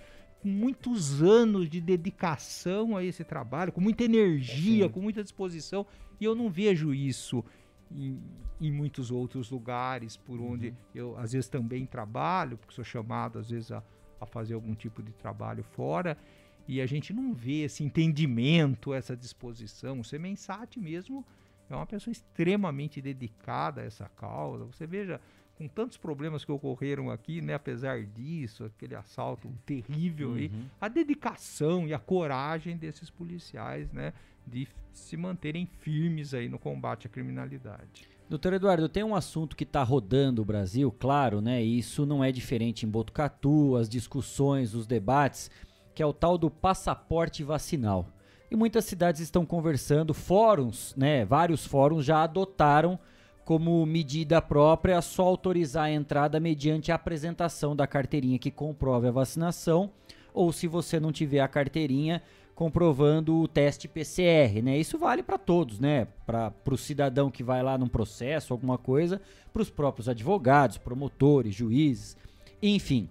com 0.48 0.52
muitos 0.52 1.22
anos 1.22 1.70
de 1.70 1.82
dedicação 1.82 2.96
a 2.96 3.04
esse 3.04 3.22
trabalho, 3.26 3.74
com 3.74 3.82
muita 3.82 4.06
energia, 4.06 4.86
Sim. 4.86 4.90
com 4.90 5.02
muita 5.02 5.22
disposição, 5.22 5.86
e 6.22 6.24
eu 6.24 6.34
não 6.34 6.50
vejo 6.50 6.94
isso 6.94 7.44
em, 7.92 8.18
em 8.62 8.72
muitos 8.72 9.12
outros 9.12 9.52
lugares 9.52 10.16
por 10.16 10.40
uhum. 10.40 10.54
onde 10.54 10.74
eu 10.96 11.18
às 11.18 11.34
vezes 11.34 11.50
também 11.50 11.86
trabalho, 11.86 12.58
porque 12.58 12.74
sou 12.74 12.86
chamado 12.86 13.38
às 13.38 13.50
vezes 13.50 13.74
a, 13.74 13.84
a 14.22 14.26
fazer 14.26 14.54
algum 14.54 14.74
tipo 14.74 15.04
de 15.04 15.12
trabalho 15.12 15.64
fora, 15.64 16.18
e 16.66 16.80
a 16.80 16.86
gente 16.86 17.12
não 17.12 17.34
vê 17.34 17.64
esse 17.64 17.84
entendimento, 17.84 18.94
essa 18.94 19.16
disposição. 19.16 20.00
O 20.00 20.04
Semensat 20.06 20.80
mesmo 20.80 21.26
é 21.70 21.76
uma 21.76 21.86
pessoa 21.86 22.12
extremamente 22.12 23.02
dedicada 23.02 23.82
a 23.82 23.84
essa 23.84 24.10
causa. 24.16 24.64
Você 24.66 24.88
veja, 24.88 25.20
com 25.58 25.68
tantos 25.68 25.98
problemas 25.98 26.46
que 26.46 26.52
ocorreram 26.52 27.10
aqui, 27.10 27.42
né, 27.42 27.56
apesar 27.56 28.04
disso, 28.04 28.66
aquele 28.66 28.96
assalto 28.96 29.50
terrível 29.66 30.30
uhum. 30.30 30.36
aí, 30.36 30.52
a 30.80 30.88
dedicação 30.88 31.88
e 31.88 31.94
a 31.94 32.00
coragem 32.00 32.78
desses 32.78 33.10
policiais, 33.10 33.92
né, 33.92 34.14
de 34.46 34.68
se 34.94 35.18
manterem 35.18 35.66
firmes 35.66 36.34
aí 36.34 36.48
no 36.48 36.60
combate 36.60 37.08
à 37.08 37.10
criminalidade. 37.10 38.08
Doutor 38.30 38.54
Eduardo, 38.54 38.90
tem 38.90 39.04
um 39.04 39.16
assunto 39.16 39.56
que 39.56 39.64
está 39.64 39.82
rodando 39.84 40.42
o 40.42 40.46
Brasil, 40.46 40.92
claro, 40.92 41.40
né? 41.40 41.64
E 41.64 41.80
isso 41.80 42.06
não 42.06 42.22
é 42.22 42.30
diferente 42.30 42.86
em 42.86 42.90
Botucatu, 42.90 43.78
as 43.78 43.88
discussões, 43.88 44.74
os 44.74 44.86
debates, 44.86 45.50
que 45.96 46.04
é 46.04 46.06
o 46.06 46.12
tal 46.12 46.38
do 46.38 46.52
passaporte 46.52 47.42
vacinal. 47.42 48.10
E 48.52 48.56
muitas 48.56 48.84
cidades 48.84 49.22
estão 49.22 49.46
conversando, 49.46 50.14
fóruns, 50.14 50.94
né? 50.98 51.24
Vários 51.24 51.66
fóruns 51.66 52.04
já 52.04 52.22
adotaram 52.22 53.00
como 53.48 53.86
medida 53.86 54.42
própria 54.42 55.02
só 55.02 55.24
autorizar 55.24 55.86
a 55.86 55.92
entrada 55.92 56.38
mediante 56.38 56.92
a 56.92 56.96
apresentação 56.96 57.74
da 57.74 57.88
carteirinha 57.88 58.38
que 58.38 58.52
comprove 58.52 59.08
a 59.08 59.12
vacinação, 59.12 59.90
ou 60.34 60.52
se 60.52 60.68
você 60.68 61.00
não 61.00 61.14
tiver 61.14 61.40
a 61.40 61.48
carteirinha, 61.48 62.22
comprovando 62.54 63.38
o 63.38 63.48
teste 63.48 63.88
PCR, 63.88 64.62
né? 64.62 64.78
Isso 64.78 64.98
vale 64.98 65.24
para 65.24 65.38
todos, 65.38 65.80
né? 65.80 66.10
Para 66.26 66.52
o 66.70 66.76
cidadão 66.76 67.32
que 67.32 67.42
vai 67.42 67.64
lá 67.64 67.78
num 67.78 67.88
processo, 67.88 68.52
alguma 68.52 68.78
coisa, 68.78 69.22
para 69.54 69.62
os 69.62 69.70
próprios 69.70 70.10
advogados, 70.10 70.78
promotores, 70.78 71.56
juízes, 71.56 72.18
enfim. 72.62 73.08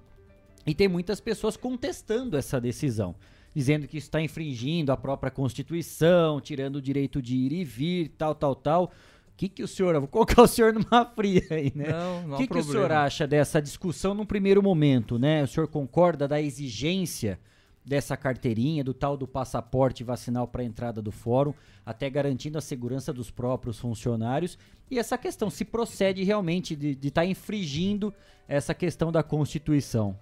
E 0.67 0.75
tem 0.75 0.87
muitas 0.87 1.19
pessoas 1.19 1.57
contestando 1.57 2.37
essa 2.37 2.61
decisão, 2.61 3.15
dizendo 3.55 3.89
que 3.89 3.97
está 3.97 4.21
infringindo 4.21 4.93
a 4.93 4.99
própria 4.99 5.31
Constituição, 5.31 6.43
tirando 6.43 6.77
o 6.77 6.83
direito 6.83 7.23
de 7.23 7.37
ir 7.37 7.53
e 7.53 7.65
vir, 7.65 8.09
tal, 8.19 8.35
tal, 8.35 8.55
tal 8.55 8.93
que, 9.37 9.49
que 9.49 9.63
o 9.63 9.69
senhor. 9.69 9.99
Vou 9.99 10.09
colocar 10.09 10.41
o 10.43 10.47
senhor 10.47 10.73
numa 10.73 11.05
fria 11.05 11.47
aí, 11.51 11.73
né? 11.75 11.91
Não, 11.91 12.29
não 12.29 12.35
O 12.37 12.39
que, 12.39 12.47
que 12.47 12.59
o 12.59 12.63
senhor 12.63 12.91
acha 12.91 13.27
dessa 13.27 13.61
discussão 13.61 14.15
no 14.15 14.25
primeiro 14.25 14.63
momento, 14.63 15.19
né? 15.19 15.43
O 15.43 15.47
senhor 15.47 15.69
concorda 15.69 16.27
da 16.27 16.41
exigência 16.41 17.39
dessa 17.85 18.17
carteirinha, 18.17 18.83
do 18.83 18.93
tal 18.93 19.17
do 19.17 19.29
passaporte 19.29 20.03
vacinal 20.03 20.49
para 20.49 20.63
a 20.63 20.65
entrada 20.65 21.01
do 21.01 21.13
fórum, 21.13 21.55
até 21.85 22.11
garantindo 22.11 22.59
a 22.59 22.61
segurança 22.61 23.13
dos 23.13 23.31
próprios 23.31 23.79
funcionários? 23.79 24.59
E 24.91 24.99
essa 24.99 25.17
questão, 25.17 25.49
se 25.49 25.65
procede 25.65 26.25
realmente 26.25 26.75
de 26.75 26.91
estar 27.07 27.23
tá 27.23 27.27
infringindo 27.27 28.13
essa 28.49 28.75
questão 28.75 29.13
da 29.13 29.23
Constituição? 29.23 30.19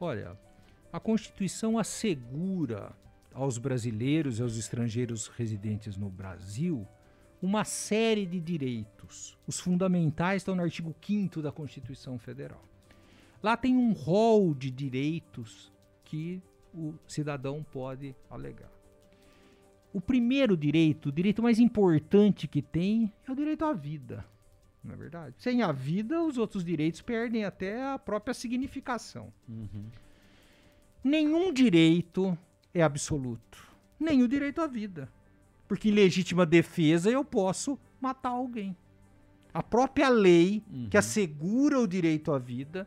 Olha, 0.00 0.36
a 0.92 0.98
Constituição 0.98 1.78
assegura 1.78 2.92
aos 3.32 3.58
brasileiros 3.58 4.38
e 4.38 4.42
aos 4.42 4.56
estrangeiros 4.56 5.28
residentes 5.28 5.96
no 5.96 6.10
Brasil 6.10 6.86
uma 7.42 7.64
série 7.64 8.24
de 8.24 8.38
direitos. 8.38 9.36
Os 9.46 9.58
fundamentais 9.58 10.42
estão 10.42 10.54
no 10.54 10.62
artigo 10.62 10.94
5 11.04 11.42
da 11.42 11.50
Constituição 11.50 12.16
Federal. 12.16 12.62
Lá 13.42 13.56
tem 13.56 13.76
um 13.76 13.92
rol 13.92 14.54
de 14.54 14.70
direitos 14.70 15.72
que 16.04 16.40
o 16.72 16.94
cidadão 17.08 17.66
pode 17.72 18.14
alegar. 18.30 18.70
O 19.92 20.00
primeiro 20.00 20.56
direito, 20.56 21.08
o 21.08 21.12
direito 21.12 21.42
mais 21.42 21.58
importante 21.58 22.46
que 22.46 22.62
tem, 22.62 23.12
é 23.26 23.32
o 23.32 23.34
direito 23.34 23.64
à 23.64 23.72
vida. 23.72 24.24
Não 24.82 24.94
é 24.94 24.96
verdade? 24.96 25.34
Sem 25.38 25.62
a 25.62 25.72
vida, 25.72 26.22
os 26.22 26.38
outros 26.38 26.64
direitos 26.64 27.02
perdem 27.02 27.44
até 27.44 27.84
a 27.84 27.98
própria 27.98 28.32
significação. 28.32 29.32
Uhum. 29.48 29.84
Nenhum 31.04 31.52
direito 31.52 32.38
é 32.72 32.82
absoluto. 32.82 33.66
Nem 33.98 34.22
o 34.22 34.28
direito 34.28 34.60
à 34.60 34.66
vida. 34.66 35.08
Porque 35.72 35.88
em 35.88 35.92
legítima 35.92 36.44
defesa 36.44 37.10
eu 37.10 37.24
posso 37.24 37.78
matar 37.98 38.28
alguém. 38.28 38.76
A 39.54 39.62
própria 39.62 40.10
lei 40.10 40.62
uhum. 40.70 40.90
que 40.90 40.98
assegura 40.98 41.80
o 41.80 41.86
direito 41.86 42.30
à 42.30 42.38
vida 42.38 42.86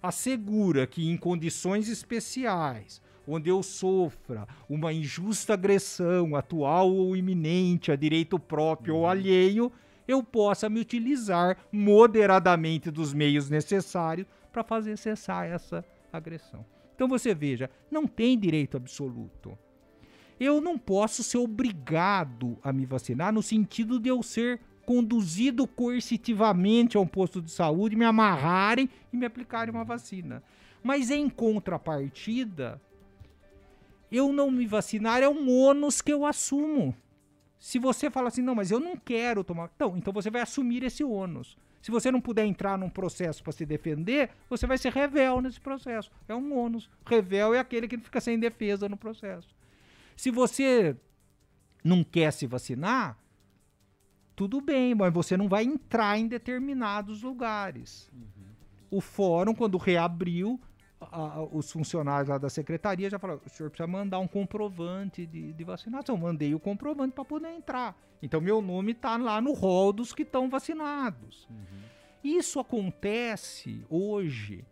assegura 0.00 0.86
que 0.86 1.10
em 1.10 1.16
condições 1.16 1.88
especiais, 1.88 3.02
onde 3.26 3.50
eu 3.50 3.64
sofra 3.64 4.46
uma 4.68 4.92
injusta 4.92 5.54
agressão 5.54 6.36
atual 6.36 6.94
ou 6.94 7.16
iminente 7.16 7.90
a 7.90 7.96
direito 7.96 8.38
próprio 8.38 8.94
uhum. 8.94 9.00
ou 9.00 9.06
alheio, 9.08 9.72
eu 10.06 10.22
possa 10.22 10.68
me 10.68 10.78
utilizar 10.78 11.56
moderadamente 11.72 12.92
dos 12.92 13.12
meios 13.12 13.50
necessários 13.50 14.28
para 14.52 14.62
fazer 14.62 14.96
cessar 14.96 15.46
essa 15.46 15.84
agressão. 16.12 16.64
Então 16.94 17.08
você 17.08 17.34
veja, 17.34 17.68
não 17.90 18.06
tem 18.06 18.38
direito 18.38 18.76
absoluto 18.76 19.58
eu 20.40 20.58
não 20.58 20.78
posso 20.78 21.22
ser 21.22 21.36
obrigado 21.36 22.56
a 22.64 22.72
me 22.72 22.86
vacinar 22.86 23.30
no 23.30 23.42
sentido 23.42 24.00
de 24.00 24.08
eu 24.08 24.22
ser 24.22 24.58
conduzido 24.86 25.66
coercitivamente 25.66 26.96
a 26.96 27.00
um 27.00 27.06
posto 27.06 27.42
de 27.42 27.50
saúde, 27.50 27.94
me 27.94 28.06
amarrarem 28.06 28.88
e 29.12 29.16
me 29.16 29.26
aplicarem 29.26 29.72
uma 29.72 29.84
vacina. 29.84 30.42
Mas 30.82 31.10
em 31.10 31.28
contrapartida, 31.28 32.80
eu 34.10 34.32
não 34.32 34.50
me 34.50 34.66
vacinar 34.66 35.22
é 35.22 35.28
um 35.28 35.48
ônus 35.50 36.00
que 36.00 36.12
eu 36.12 36.24
assumo. 36.24 36.96
Se 37.58 37.78
você 37.78 38.10
fala 38.10 38.28
assim, 38.28 38.40
não, 38.40 38.54
mas 38.54 38.70
eu 38.70 38.80
não 38.80 38.96
quero 38.96 39.44
tomar. 39.44 39.70
Então, 39.76 39.94
então 39.96 40.12
você 40.12 40.30
vai 40.30 40.40
assumir 40.40 40.82
esse 40.82 41.04
ônus. 41.04 41.56
Se 41.82 41.90
você 41.90 42.10
não 42.10 42.20
puder 42.20 42.46
entrar 42.46 42.78
num 42.78 42.88
processo 42.88 43.42
para 43.42 43.52
se 43.52 43.66
defender, 43.66 44.30
você 44.48 44.66
vai 44.66 44.78
ser 44.78 44.92
revel 44.92 45.42
nesse 45.42 45.60
processo. 45.60 46.10
É 46.26 46.34
um 46.34 46.56
ônus. 46.56 46.88
Revel 47.06 47.54
é 47.54 47.58
aquele 47.58 47.86
que 47.86 47.98
fica 47.98 48.20
sem 48.20 48.38
defesa 48.38 48.88
no 48.88 48.96
processo. 48.96 49.48
Se 50.20 50.30
você 50.30 50.94
não 51.82 52.04
quer 52.04 52.30
se 52.30 52.46
vacinar, 52.46 53.16
tudo 54.36 54.60
bem, 54.60 54.94
mas 54.94 55.10
você 55.14 55.34
não 55.34 55.48
vai 55.48 55.64
entrar 55.64 56.18
em 56.18 56.28
determinados 56.28 57.22
lugares. 57.22 58.10
Uhum. 58.12 58.52
O 58.90 59.00
fórum, 59.00 59.54
quando 59.54 59.78
reabriu, 59.78 60.60
a, 61.00 61.40
os 61.40 61.72
funcionários 61.72 62.28
lá 62.28 62.36
da 62.36 62.50
secretaria 62.50 63.08
já 63.08 63.18
falaram: 63.18 63.40
o 63.46 63.48
senhor 63.48 63.70
precisa 63.70 63.86
mandar 63.86 64.18
um 64.18 64.28
comprovante 64.28 65.24
de, 65.24 65.54
de 65.54 65.64
vacinação. 65.64 66.16
Eu 66.16 66.20
mandei 66.20 66.54
o 66.54 66.60
comprovante 66.60 67.14
para 67.14 67.24
poder 67.24 67.56
entrar. 67.56 67.98
Então, 68.20 68.42
meu 68.42 68.60
nome 68.60 68.92
está 68.92 69.16
lá 69.16 69.40
no 69.40 69.54
rol 69.54 69.90
dos 69.90 70.12
que 70.12 70.20
estão 70.20 70.50
vacinados. 70.50 71.48
Uhum. 71.48 71.80
Isso 72.22 72.60
acontece 72.60 73.86
hoje 73.88 74.66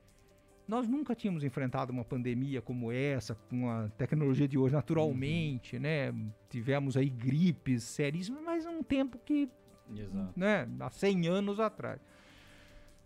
nós 0.68 0.86
nunca 0.86 1.14
tínhamos 1.14 1.42
enfrentado 1.42 1.90
uma 1.90 2.04
pandemia 2.04 2.60
como 2.60 2.92
essa, 2.92 3.34
com 3.48 3.70
a 3.70 3.88
tecnologia 3.96 4.46
de 4.46 4.58
hoje, 4.58 4.74
naturalmente, 4.74 5.76
uhum. 5.76 5.82
né? 5.82 6.14
Tivemos 6.50 6.94
aí 6.94 7.08
gripes 7.08 7.82
seríssimas, 7.84 8.42
mas 8.44 8.66
um 8.66 8.82
tempo 8.82 9.18
que, 9.24 9.48
Exato. 9.96 10.32
né, 10.36 10.68
há 10.78 10.90
100 10.90 11.26
anos 11.26 11.58
atrás. 11.58 11.98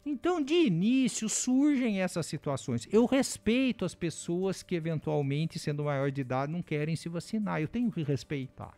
Então, 0.04 0.42
de 0.42 0.54
início, 0.54 1.28
surgem 1.28 2.00
essas 2.00 2.26
situações. 2.26 2.88
Eu 2.90 3.06
respeito 3.06 3.84
as 3.84 3.94
pessoas 3.94 4.60
que, 4.64 4.74
eventualmente, 4.74 5.60
sendo 5.60 5.84
maior 5.84 6.10
de 6.10 6.20
idade, 6.20 6.50
não 6.50 6.60
querem 6.60 6.96
se 6.96 7.08
vacinar. 7.08 7.60
Eu 7.60 7.68
tenho 7.68 7.92
que 7.92 8.02
respeitar. 8.02 8.76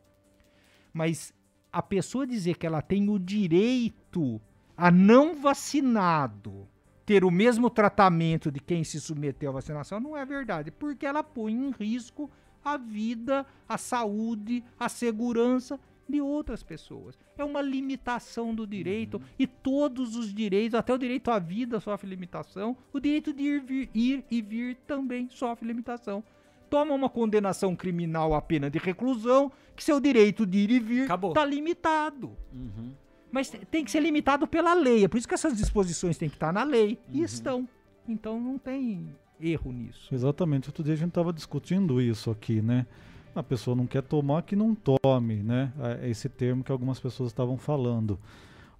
Mas 0.92 1.32
a 1.72 1.82
pessoa 1.82 2.26
dizer 2.26 2.58
que 2.58 2.66
ela 2.66 2.82
tem 2.82 3.08
o 3.08 3.18
direito 3.18 4.38
a 4.76 4.90
não 4.90 5.34
vacinado 5.34 6.68
ter 7.04 7.24
o 7.24 7.30
mesmo 7.30 7.68
tratamento 7.68 8.50
de 8.50 8.60
quem 8.60 8.82
se 8.82 9.00
submeteu 9.00 9.50
à 9.50 9.54
vacinação 9.54 10.00
não 10.00 10.16
é 10.16 10.24
verdade, 10.24 10.70
porque 10.70 11.06
ela 11.06 11.22
põe 11.22 11.52
em 11.52 11.70
risco 11.70 12.30
a 12.64 12.76
vida, 12.76 13.44
a 13.68 13.76
saúde, 13.76 14.64
a 14.78 14.88
segurança 14.88 15.78
de 16.08 16.20
outras 16.20 16.62
pessoas. 16.62 17.18
É 17.36 17.44
uma 17.44 17.60
limitação 17.60 18.54
do 18.54 18.66
direito 18.66 19.18
uhum. 19.18 19.24
e 19.38 19.46
todos 19.46 20.16
os 20.16 20.32
direitos, 20.32 20.78
até 20.78 20.92
o 20.92 20.98
direito 20.98 21.30
à 21.30 21.38
vida 21.38 21.80
sofre 21.80 22.08
limitação, 22.08 22.76
o 22.92 23.00
direito 23.00 23.32
de 23.32 23.42
ir, 23.42 23.60
vir, 23.60 23.90
ir 23.94 24.24
e 24.30 24.40
vir 24.40 24.76
também 24.86 25.28
sofre 25.30 25.66
limitação. 25.66 26.24
Toma 26.70 26.94
uma 26.94 27.10
condenação 27.10 27.76
criminal 27.76 28.34
à 28.34 28.40
pena 28.40 28.70
de 28.70 28.78
reclusão, 28.78 29.52
que 29.76 29.84
seu 29.84 30.00
direito 30.00 30.46
de 30.46 30.58
ir 30.58 30.70
e 30.70 30.80
vir 30.80 31.02
está 31.02 31.44
limitado. 31.44 32.36
Uhum 32.52 33.03
mas 33.34 33.50
tem 33.68 33.84
que 33.84 33.90
ser 33.90 33.98
limitado 33.98 34.46
pela 34.46 34.74
lei. 34.74 35.04
É 35.04 35.08
por 35.08 35.18
isso 35.18 35.26
que 35.26 35.34
essas 35.34 35.56
disposições 35.56 36.16
têm 36.16 36.28
que 36.28 36.36
estar 36.36 36.52
na 36.52 36.62
lei. 36.62 37.00
Uhum. 37.08 37.16
E 37.16 37.22
estão. 37.24 37.68
Então 38.08 38.40
não 38.40 38.56
tem 38.58 39.08
erro 39.40 39.72
nisso. 39.72 40.14
Exatamente. 40.14 40.68
Outro 40.68 40.84
dia 40.84 40.94
a 40.94 40.96
gente 40.96 41.08
estava 41.08 41.32
discutindo 41.32 42.00
isso 42.00 42.30
aqui, 42.30 42.62
né? 42.62 42.86
A 43.34 43.42
pessoa 43.42 43.74
não 43.74 43.88
quer 43.88 44.02
tomar, 44.02 44.42
que 44.42 44.54
não 44.54 44.72
tome, 44.72 45.42
né? 45.42 45.72
É 46.00 46.08
esse 46.08 46.28
termo 46.28 46.62
que 46.62 46.70
algumas 46.70 47.00
pessoas 47.00 47.30
estavam 47.30 47.58
falando. 47.58 48.20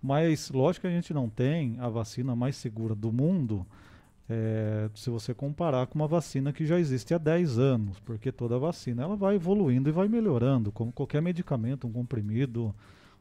Mas 0.01 0.51
lógico 0.51 0.83
que 0.83 0.87
a 0.87 0.97
gente 0.97 1.13
não 1.13 1.29
tem 1.29 1.77
a 1.81 1.89
vacina 1.89 2.37
mais 2.37 2.55
segura 2.55 2.95
do 2.95 3.13
mundo 3.13 3.67
É, 4.29 4.89
se 4.95 5.11
você 5.11 5.35
comparar 5.35 5.87
com 5.87 5.99
uma 5.99 6.09
vacina 6.09 6.51
que 6.53 6.65
já 6.65 6.79
existe 6.79 7.13
há 7.13 7.19
10 7.19 7.59
anos, 7.59 8.01
porque 8.01 8.33
toda 8.33 8.59
vacina 8.59 9.03
ela 9.03 9.17
vai 9.17 9.35
evoluindo 9.35 9.89
e 9.91 9.93
vai 9.93 10.09
melhorando, 10.09 10.73
como 10.73 10.91
qualquer 10.93 11.21
medicamento, 11.21 11.87
um 11.87 11.93
comprimido, 11.93 12.75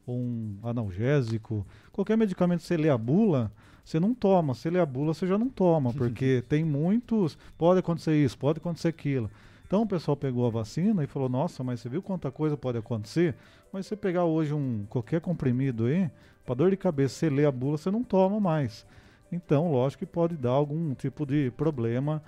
um 0.07 0.57
analgésico, 0.63 1.65
qualquer 1.91 2.17
medicamento 2.17 2.61
que 2.61 2.67
você 2.67 2.77
lê 2.77 2.89
a 2.89 2.97
bula, 2.97 3.51
você 3.83 3.99
não 3.99 4.13
toma, 4.13 4.53
você 4.53 4.69
lê 4.69 4.79
a 4.79 4.85
bula, 4.85 5.13
você 5.13 5.27
já 5.27 5.37
não 5.37 5.49
toma, 5.49 5.91
porque 5.93 6.43
tem 6.47 6.63
muitos, 6.63 7.37
pode 7.57 7.79
acontecer 7.79 8.15
isso, 8.15 8.37
pode 8.37 8.59
acontecer 8.59 8.89
aquilo. 8.89 9.29
Então 9.65 9.81
o 9.81 9.87
pessoal 9.87 10.15
pegou 10.15 10.45
a 10.45 10.49
vacina 10.49 11.03
e 11.03 11.07
falou: 11.07 11.27
"Nossa, 11.29 11.63
mas 11.63 11.79
você 11.79 11.89
viu 11.89 12.01
quanta 12.01 12.31
coisa 12.31 12.55
pode 12.55 12.77
acontecer? 12.77 13.35
Mas 13.71 13.87
você 13.87 13.95
pegar 13.95 14.25
hoje 14.25 14.53
um 14.53 14.85
qualquer 14.87 15.19
comprimido 15.19 15.85
aí, 15.85 16.09
para 16.45 16.55
dor 16.55 16.69
de 16.69 16.77
cabeça, 16.77 17.15
você 17.15 17.29
lê 17.29 17.45
a 17.45 17.51
bula, 17.51 17.77
você 17.77 17.89
não 17.89 18.03
toma 18.03 18.39
mais". 18.39 18.85
Então, 19.31 19.71
lógico 19.71 20.05
que 20.05 20.11
pode 20.11 20.37
dar 20.37 20.51
algum 20.51 20.93
tipo 20.93 21.25
de 21.25 21.49
problema, 21.57 22.21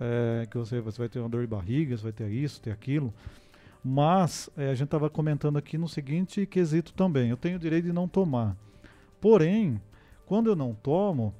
é, 0.00 0.46
que 0.48 0.56
você, 0.56 0.80
você 0.80 0.96
vai 0.98 1.08
ter 1.08 1.18
uma 1.18 1.28
dor 1.28 1.40
de 1.40 1.48
barriga, 1.48 1.96
você 1.96 2.04
vai 2.04 2.12
ter 2.12 2.28
isso, 2.30 2.60
ter 2.60 2.70
aquilo. 2.70 3.12
Mas 3.84 4.48
é, 4.56 4.70
a 4.70 4.74
gente 4.74 4.84
estava 4.84 5.10
comentando 5.10 5.56
aqui 5.56 5.76
no 5.76 5.88
seguinte 5.88 6.46
quesito 6.46 6.92
também: 6.92 7.30
eu 7.30 7.36
tenho 7.36 7.56
o 7.56 7.60
direito 7.60 7.84
de 7.84 7.92
não 7.92 8.06
tomar. 8.06 8.56
Porém, 9.20 9.80
quando 10.26 10.48
eu 10.48 10.56
não 10.56 10.74
tomo, 10.74 11.34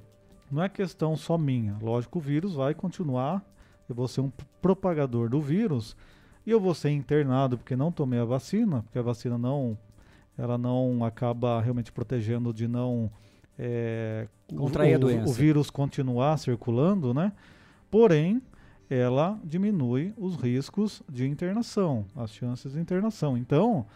não 0.51 0.63
é 0.63 0.69
questão 0.69 1.17
só 1.17 1.39
minha. 1.39 1.77
Lógico, 1.81 2.19
o 2.19 2.23
vírus 2.23 2.55
vai 2.55 2.75
continuar, 2.75 3.45
eu 3.89 3.95
vou 3.95 4.09
ser 4.09 4.21
um 4.21 4.31
propagador 4.61 5.29
do 5.29 5.41
vírus 5.41 5.97
e 6.45 6.51
eu 6.51 6.61
vou 6.61 6.75
ser 6.75 6.91
internado 6.91 7.57
porque 7.57 7.77
não 7.77 7.93
tomei 7.93 8.19
a 8.19 8.25
vacina, 8.25 8.83
porque 8.83 8.99
a 8.99 9.03
vacina 9.03 9.39
não, 9.39 9.79
ela 10.37 10.59
não 10.59 11.05
acaba 11.05 11.61
realmente 11.61 11.93
protegendo 11.93 12.53
de 12.53 12.67
não 12.67 13.11
é, 13.59 14.27
contrair 14.57 14.95
o, 14.95 14.97
a 14.97 14.99
doença. 14.99 15.31
O 15.31 15.33
vírus 15.33 15.71
continuar 15.71 16.37
circulando, 16.39 17.15
né? 17.15 17.33
Porém, 17.91 18.43
ela 18.93 19.39
diminui 19.45 20.13
os 20.17 20.37
riscos 20.37 21.03
de 21.11 21.27
internação, 21.27 22.05
as 22.17 22.33
chances 22.33 22.73
de 22.73 22.81
internação. 22.81 23.37
Então, 23.37 23.87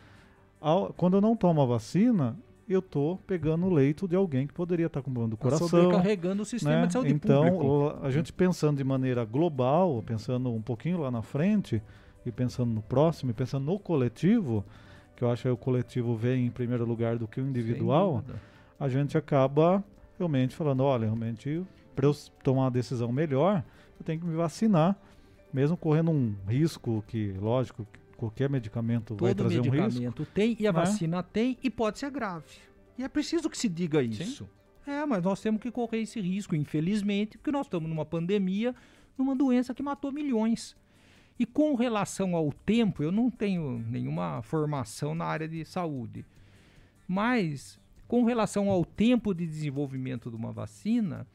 ao, 0.61 0.93
quando 0.93 1.17
eu 1.17 1.21
não 1.21 1.37
tomo 1.37 1.61
a 1.63 1.67
vacina, 1.67 2.37
eu 2.69 2.81
estou 2.81 3.17
pegando 3.27 3.67
o 3.67 3.73
leito 3.73 4.09
de 4.09 4.17
alguém 4.17 4.47
que 4.47 4.53
poderia 4.55 4.87
estar 4.87 5.01
com 5.03 5.11
problema 5.13 5.29
do 5.31 5.37
Tá 5.37 5.43
coração. 5.45 5.69
sobrecarregando 5.69 6.43
o 6.43 6.45
sistema 6.47 6.81
né? 6.81 6.87
de 6.87 6.93
saúde 6.95 7.13
então, 7.13 7.45
público. 7.45 7.65
o- 7.67 8.05
a 8.05 8.11
gente 8.11 8.33
pensando 8.33 8.77
de 8.79 8.85
maneira 8.85 9.25
global, 9.25 10.03
pensando 10.05 10.53
um 10.53 10.61
pouquinho 10.63 10.99
lá 10.99 11.11
na 11.11 11.23
frente, 11.23 11.81
e 12.25 12.33
pensando 12.33 12.73
no 12.73 12.83
próximo, 12.83 13.31
e 13.31 13.35
pensando 13.35 13.65
no 13.67 13.79
coletivo, 13.79 14.65
que 15.15 15.23
eu 15.23 15.31
acho 15.31 15.43
que 15.45 15.49
o 15.49 15.57
coletivo 15.57 16.17
vem 16.17 16.47
em 16.47 16.51
primeiro 16.51 16.85
lugar 16.85 17.17
do 17.19 17.29
que 17.29 17.41
o 17.41 17.47
individual, 17.47 18.25
a 18.81 18.89
gente 18.89 19.17
acaba 19.17 19.83
realmente 20.19 20.55
falando, 20.57 20.83
olha, 20.83 21.05
realmente, 21.05 21.63
para 21.95 22.07
eu 22.07 22.15
tomar 22.43 22.63
uma 22.63 22.71
decisão 22.71 23.13
melhor, 23.13 23.63
eu 23.99 24.05
tenho 24.05 24.21
que 24.21 24.27
me 24.27 24.37
vacinar, 24.37 24.97
mesmo 25.53 25.77
correndo 25.77 26.11
um 26.11 26.35
risco 26.47 27.05
que, 27.07 27.33
lógico, 27.33 27.87
que 27.93 27.99
qualquer 28.17 28.49
medicamento 28.49 29.15
vai 29.17 29.35
Todo 29.35 29.49
trazer 29.49 29.61
um 29.61 29.63
risco. 29.63 29.77
medicamento 29.77 30.27
tem 30.27 30.57
e 30.59 30.67
a 30.67 30.73
né? 30.73 30.81
vacina 30.81 31.23
tem 31.23 31.59
e 31.63 31.71
pode 31.71 31.99
ser 31.99 32.11
grave. 32.11 32.45
E 32.99 33.05
é 33.05 33.09
preciso 33.09 33.51
que 33.51 33.59
se 33.59 33.69
diga 33.69 34.03
isso. 34.03 34.49
É, 34.87 35.05
mas 35.05 35.23
nós 35.23 35.41
temos 35.41 35.61
que 35.61 35.71
correr 35.71 36.03
esse 36.03 36.21
risco, 36.21 36.55
infelizmente, 36.55 37.37
porque 37.37 37.51
nós 37.51 37.67
estamos 37.67 37.89
numa 37.89 38.05
pandemia, 38.05 38.75
numa 39.19 39.35
doença 39.35 39.75
que 39.75 39.83
matou 39.83 40.13
milhões. 40.13 40.77
E 41.39 41.45
com 41.45 41.75
relação 41.75 42.35
ao 42.35 42.53
tempo, 42.53 43.03
eu 43.03 43.13
não 43.13 43.31
tenho 43.31 43.85
nenhuma 43.91 44.41
formação 44.43 45.15
na 45.15 45.25
área 45.25 45.49
de 45.49 45.65
saúde. 45.65 46.25
Mas 47.07 47.79
com 48.09 48.25
relação 48.25 48.71
ao 48.71 48.85
tempo 48.85 49.35
de 49.35 49.47
desenvolvimento 49.47 50.31
de 50.31 50.37
uma 50.37 50.53
vacina, 50.53 51.27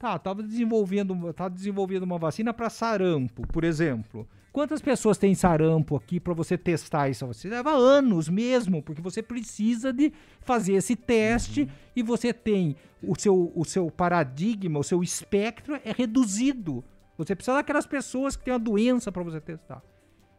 tá, 0.00 0.18
tava 0.18 0.42
desenvolvendo, 0.42 1.30
tá 1.34 1.46
desenvolvendo 1.46 2.04
uma 2.04 2.18
vacina 2.18 2.54
para 2.54 2.70
sarampo, 2.70 3.46
por 3.48 3.64
exemplo. 3.64 4.26
Quantas 4.50 4.80
pessoas 4.80 5.18
tem 5.18 5.34
sarampo 5.34 5.94
aqui 5.94 6.18
para 6.18 6.32
você 6.32 6.56
testar 6.56 7.10
isso? 7.10 7.26
Você 7.26 7.48
leva 7.48 7.70
anos 7.70 8.26
mesmo, 8.26 8.82
porque 8.82 9.02
você 9.02 9.22
precisa 9.22 9.92
de 9.92 10.10
fazer 10.40 10.72
esse 10.72 10.96
teste 10.96 11.68
e 11.94 12.02
você 12.02 12.32
tem 12.32 12.74
o 13.02 13.14
seu, 13.14 13.52
o 13.54 13.64
seu 13.64 13.90
paradigma, 13.90 14.80
o 14.80 14.82
seu 14.82 15.02
espectro 15.02 15.78
é 15.84 15.92
reduzido. 15.92 16.82
Você 17.18 17.36
precisa 17.36 17.58
daquelas 17.58 17.86
pessoas 17.86 18.34
que 18.34 18.44
têm 18.46 18.54
a 18.54 18.58
doença 18.58 19.12
para 19.12 19.22
você 19.22 19.38
testar. 19.38 19.82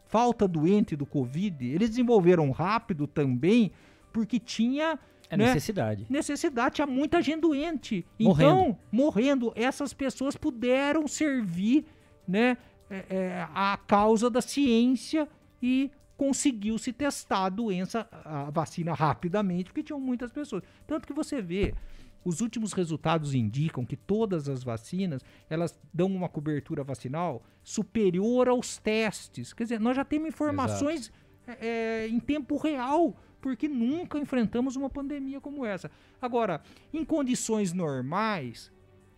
Falta 0.07 0.47
doente 0.47 0.95
do 0.95 1.05
Covid, 1.05 1.65
eles 1.65 1.91
desenvolveram 1.91 2.49
rápido 2.49 3.05
também, 3.05 3.71
porque 4.11 4.39
tinha 4.39 4.99
É 5.31 5.37
né, 5.37 5.45
necessidade. 5.45 6.05
necessidade, 6.09 6.75
tinha 6.75 6.85
muita 6.85 7.21
gente 7.21 7.39
doente. 7.39 8.05
Morrendo. 8.19 8.51
Então, 8.51 8.77
morrendo, 8.91 9.53
essas 9.55 9.93
pessoas 9.93 10.35
puderam 10.35 11.07
servir, 11.07 11.85
né, 12.27 12.57
é, 12.89 13.05
é, 13.09 13.47
a 13.53 13.77
causa 13.87 14.29
da 14.29 14.41
ciência 14.41 15.25
e 15.63 15.89
conseguiu 16.17 16.77
se 16.77 16.91
testar 16.91 17.45
a 17.45 17.49
doença, 17.49 18.07
a 18.25 18.51
vacina 18.51 18.93
rapidamente, 18.93 19.65
porque 19.65 19.81
tinham 19.81 19.99
muitas 19.99 20.31
pessoas. 20.31 20.61
Tanto 20.85 21.07
que 21.07 21.13
você 21.13 21.41
vê, 21.41 21.73
os 22.23 22.41
últimos 22.41 22.73
resultados 22.73 23.33
indicam 23.33 23.85
que 23.85 23.95
todas 23.95 24.49
as 24.49 24.63
vacinas, 24.63 25.23
elas 25.49 25.79
dão 25.93 26.07
uma 26.07 26.27
cobertura 26.29 26.83
vacinal 26.83 27.41
superior 27.63 28.49
aos 28.49 28.77
testes. 28.77 29.53
Quer 29.53 29.63
dizer, 29.63 29.79
nós 29.79 29.95
já 29.95 30.03
temos 30.03 30.27
informações 30.27 31.11
é, 31.47 31.67
é, 31.67 32.07
em 32.07 32.19
tempo 32.19 32.57
real, 32.57 33.15
porque 33.41 33.67
nunca 33.67 34.19
enfrentamos 34.19 34.75
uma 34.75 34.89
pandemia 34.89 35.41
como 35.41 35.65
essa. 35.65 35.89
Agora, 36.21 36.61
em 36.93 37.03
condições 37.03 37.73
normais, 37.73 38.71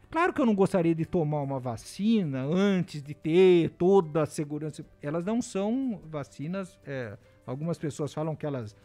claro 0.10 0.34
que 0.34 0.42
eu 0.42 0.46
não 0.46 0.56
gostaria 0.56 0.96
de 0.96 1.06
tomar 1.06 1.42
uma 1.42 1.60
vacina 1.60 2.44
antes 2.44 3.04
de 3.04 3.14
ter 3.14 3.72
toda 3.72 4.24
a 4.24 4.26
segurança. 4.26 4.86
Elas 5.02 5.26
não 5.26 5.42
são 5.42 6.02
vacinas. 6.06 6.80
é, 6.86 7.18
algumas 7.46 7.78
pessoas 7.78 8.14
falam 8.14 8.36
que 8.36 8.46
elas 8.46 8.76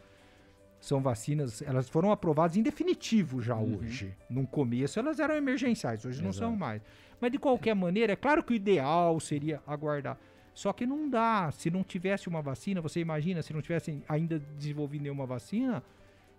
são 0.81 1.01
vacinas, 1.01 1.60
elas 1.62 1.89
foram 1.89 2.12
aprovadas 2.12 2.56
em 2.56 2.62
definitivo 2.62 3.40
já 3.40 3.56
hoje. 3.56 4.15
No 4.31 4.47
começo 4.47 4.98
elas 4.98 5.19
eram 5.19 5.35
emergenciais, 5.35 6.05
hoje 6.05 6.23
não 6.23 6.32
são 6.32 6.55
mais. 6.55 6.82
Mas 7.20 7.32
de 7.32 7.39
qualquer 7.39 7.74
maneira, 7.74 8.12
é 8.12 8.16
claro 8.16 8.43
que 8.44 8.52
o 8.52 8.56
ideal 8.56 9.19
seria 9.19 9.60
aguardar. 9.66 10.16
Só 10.59 10.72
que 10.72 10.85
não 10.85 11.09
dá. 11.09 11.52
Se 11.52 11.70
não 11.70 11.85
tivesse 11.85 12.28
uma 12.28 12.43
vacina, 12.43 12.80
você 12.80 12.98
imagina, 12.98 13.43
se 13.43 13.52
não 13.52 13.62
tivesse 13.62 14.02
ainda 14.09 14.40
desenvolvido 14.40 15.02
nenhuma 15.02 15.24
vacina, 15.24 15.85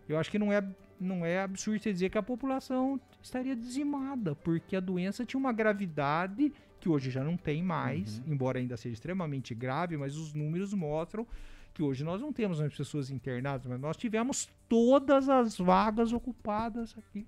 eu 0.10 0.20
acho 0.20 0.30
que 0.30 0.38
não 0.38 0.52
é, 0.52 0.62
não 1.00 1.26
é 1.26 1.42
absurdo 1.42 1.82
você 1.82 1.94
dizer 1.94 2.10
que 2.10 2.18
a 2.18 2.22
população 2.22 3.00
estaria 3.24 3.56
dizimada, 3.56 4.36
porque 4.36 4.76
a 4.76 4.82
doença 4.82 5.26
tinha 5.26 5.40
uma 5.40 5.54
gravidade 5.54 6.52
que 6.82 6.90
hoje 6.90 7.10
já 7.10 7.24
não 7.24 7.38
tem 7.38 7.64
mais, 7.64 8.22
embora 8.28 8.60
ainda 8.60 8.76
seja 8.76 8.94
extremamente 8.94 9.56
grave, 9.56 9.96
mas 9.96 10.18
os 10.18 10.34
números 10.34 10.74
mostram 10.74 11.26
que 11.74 11.82
hoje 11.82 12.04
nós 12.04 12.20
não 12.20 12.34
temos 12.34 12.60
mais 12.60 12.76
pessoas 12.76 13.10
internadas, 13.10 13.68
mas 13.68 13.80
nós 13.80 13.96
tivemos 13.96 14.50
todas 14.68 15.30
as 15.30 15.58
vagas 15.58 16.12
ocupadas 16.12 16.94
aqui. 16.98 17.26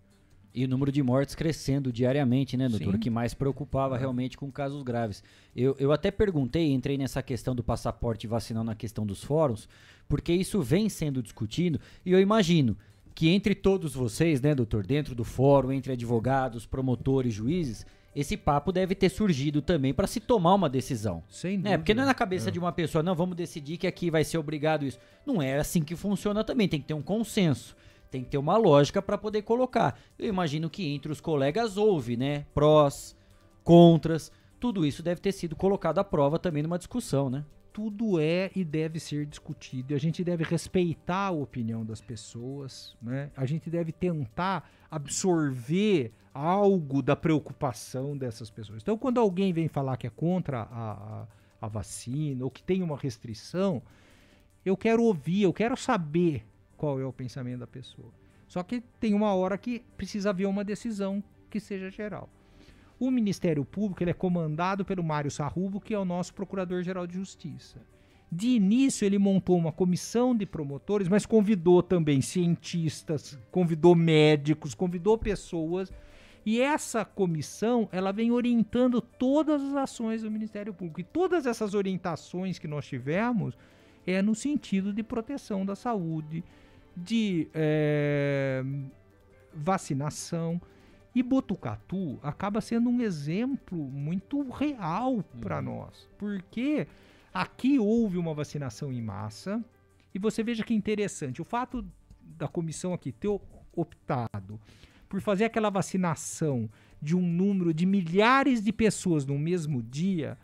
E 0.53 0.65
o 0.65 0.67
número 0.67 0.91
de 0.91 1.01
mortes 1.01 1.33
crescendo 1.33 1.91
diariamente, 1.91 2.57
né, 2.57 2.67
doutor? 2.67 2.91
Sim. 2.91 2.97
O 2.97 2.99
que 2.99 3.09
mais 3.09 3.33
preocupava 3.33 3.97
realmente 3.97 4.37
com 4.37 4.51
casos 4.51 4.83
graves. 4.83 5.23
Eu, 5.55 5.75
eu 5.79 5.91
até 5.91 6.11
perguntei, 6.11 6.71
entrei 6.71 6.97
nessa 6.97 7.21
questão 7.23 7.55
do 7.55 7.63
passaporte 7.63 8.27
vacinal 8.27 8.63
na 8.63 8.75
questão 8.75 9.05
dos 9.05 9.23
fóruns, 9.23 9.69
porque 10.09 10.33
isso 10.33 10.61
vem 10.61 10.89
sendo 10.89 11.23
discutido 11.23 11.79
e 12.05 12.11
eu 12.11 12.19
imagino 12.19 12.75
que 13.15 13.29
entre 13.29 13.55
todos 13.55 13.93
vocês, 13.93 14.41
né, 14.41 14.53
doutor, 14.55 14.85
dentro 14.85 15.15
do 15.15 15.23
fórum, 15.23 15.71
entre 15.71 15.93
advogados, 15.93 16.65
promotores, 16.65 17.33
juízes, 17.33 17.85
esse 18.15 18.35
papo 18.35 18.71
deve 18.71 18.93
ter 18.93 19.09
surgido 19.09 19.61
também 19.61 19.93
para 19.93 20.07
se 20.07 20.19
tomar 20.19 20.53
uma 20.53 20.69
decisão. 20.69 21.23
Sem 21.29 21.57
né? 21.57 21.77
Porque 21.77 21.93
não 21.93 22.03
é 22.03 22.05
na 22.05 22.11
dúvida. 22.11 22.19
cabeça 22.19 22.51
de 22.51 22.59
uma 22.59 22.71
pessoa, 22.71 23.01
não, 23.01 23.15
vamos 23.15 23.37
decidir 23.37 23.77
que 23.77 23.87
aqui 23.87 24.11
vai 24.11 24.23
ser 24.23 24.37
obrigado 24.37 24.85
isso. 24.85 24.99
Não 25.25 25.41
é 25.41 25.57
assim 25.57 25.81
que 25.81 25.95
funciona 25.95 26.43
também, 26.43 26.67
tem 26.67 26.81
que 26.81 26.87
ter 26.87 26.93
um 26.93 27.01
consenso. 27.01 27.75
Tem 28.11 28.23
que 28.23 28.29
ter 28.29 28.37
uma 28.37 28.57
lógica 28.57 29.01
para 29.01 29.17
poder 29.17 29.41
colocar. 29.41 29.97
Eu 30.19 30.27
imagino 30.27 30.69
que 30.69 30.87
entre 30.87 31.11
os 31.11 31.19
colegas 31.19 31.77
houve, 31.77 32.15
né? 32.17 32.45
Prós, 32.53 33.15
contras, 33.63 34.31
tudo 34.59 34.85
isso 34.85 35.01
deve 35.01 35.21
ter 35.21 35.31
sido 35.31 35.55
colocado 35.55 35.97
à 35.97 36.03
prova 36.03 36.37
também 36.37 36.61
numa 36.61 36.77
discussão, 36.77 37.29
né? 37.29 37.43
tudo 37.73 38.19
é 38.19 38.51
e 38.55 38.63
deve 38.63 38.99
ser 38.99 39.25
discutido. 39.25 39.93
E 39.93 39.95
a 39.95 39.99
gente 39.99 40.23
deve 40.23 40.43
respeitar 40.43 41.27
a 41.27 41.31
opinião 41.31 41.85
das 41.85 42.01
pessoas, 42.01 42.95
né? 43.01 43.31
A 43.35 43.45
gente 43.45 43.69
deve 43.69 43.91
tentar 43.91 44.69
absorver 44.89 46.11
algo 46.33 47.01
da 47.01 47.15
preocupação 47.15 48.17
dessas 48.17 48.49
pessoas. 48.49 48.81
Então, 48.81 48.97
quando 48.97 49.19
alguém 49.19 49.53
vem 49.53 49.67
falar 49.67 49.97
que 49.97 50.07
é 50.07 50.09
contra 50.09 50.61
a, 50.63 50.91
a, 50.91 51.27
a 51.61 51.67
vacina 51.67 52.43
ou 52.43 52.51
que 52.51 52.63
tem 52.63 52.81
uma 52.81 52.97
restrição, 52.97 53.81
eu 54.65 54.77
quero 54.77 55.03
ouvir, 55.03 55.43
eu 55.43 55.53
quero 55.53 55.75
saber 55.75 56.45
qual 56.81 56.99
é 56.99 57.05
o 57.05 57.13
pensamento 57.13 57.59
da 57.59 57.67
pessoa. 57.67 58.11
Só 58.47 58.63
que 58.63 58.81
tem 58.99 59.13
uma 59.13 59.35
hora 59.35 59.55
que 59.55 59.83
precisa 59.95 60.31
haver 60.31 60.47
uma 60.47 60.63
decisão 60.63 61.23
que 61.47 61.59
seja 61.59 61.91
geral. 61.91 62.27
O 62.99 63.11
Ministério 63.11 63.63
Público 63.63 64.01
ele 64.01 64.09
é 64.09 64.15
comandado 64.15 64.83
pelo 64.83 65.03
Mário 65.03 65.29
Sarrubo, 65.29 65.79
que 65.79 65.93
é 65.93 65.99
o 65.99 66.03
nosso 66.03 66.33
Procurador-Geral 66.33 67.05
de 67.05 67.13
Justiça. 67.13 67.79
De 68.31 68.47
início, 68.47 69.05
ele 69.05 69.19
montou 69.19 69.59
uma 69.59 69.71
comissão 69.71 70.35
de 70.35 70.43
promotores, 70.47 71.07
mas 71.07 71.23
convidou 71.23 71.83
também 71.83 72.19
cientistas, 72.19 73.37
convidou 73.51 73.93
médicos, 73.93 74.73
convidou 74.73 75.19
pessoas 75.19 75.93
E 76.43 76.59
essa 76.59 77.05
comissão, 77.05 77.87
ela 77.91 78.11
vem 78.11 78.31
orientando 78.31 78.99
todas 79.01 79.61
as 79.61 79.75
ações 79.75 80.23
do 80.23 80.31
Ministério 80.31 80.73
Público. 80.73 81.01
E 81.01 81.03
todas 81.03 81.45
essas 81.45 81.75
orientações 81.75 82.57
que 82.57 82.67
nós 82.67 82.87
tivemos 82.87 83.55
é 84.05 84.21
no 84.21 84.33
sentido 84.33 84.91
de 84.91 85.03
proteção 85.03 85.65
da 85.65 85.75
saúde, 85.75 86.43
de 86.95 87.47
é, 87.53 88.63
vacinação. 89.53 90.61
E 91.13 91.21
Botucatu 91.21 92.17
acaba 92.23 92.61
sendo 92.61 92.89
um 92.89 93.01
exemplo 93.01 93.77
muito 93.77 94.49
real 94.49 95.23
para 95.41 95.57
uhum. 95.57 95.63
nós, 95.63 96.07
porque 96.17 96.87
aqui 97.33 97.77
houve 97.77 98.17
uma 98.17 98.33
vacinação 98.33 98.93
em 98.93 99.01
massa. 99.01 99.63
E 100.13 100.19
você 100.19 100.41
veja 100.43 100.63
que 100.63 100.73
interessante, 100.73 101.41
o 101.41 101.45
fato 101.45 101.85
da 102.37 102.47
comissão 102.47 102.93
aqui 102.93 103.11
ter 103.11 103.29
optado 103.73 104.59
por 105.07 105.19
fazer 105.19 105.45
aquela 105.45 105.69
vacinação 105.69 106.69
de 107.01 107.15
um 107.15 107.21
número 107.21 107.73
de 107.73 107.85
milhares 107.85 108.63
de 108.63 108.71
pessoas 108.71 109.25
no 109.25 109.37
mesmo 109.37 109.81
dia, 109.81 110.37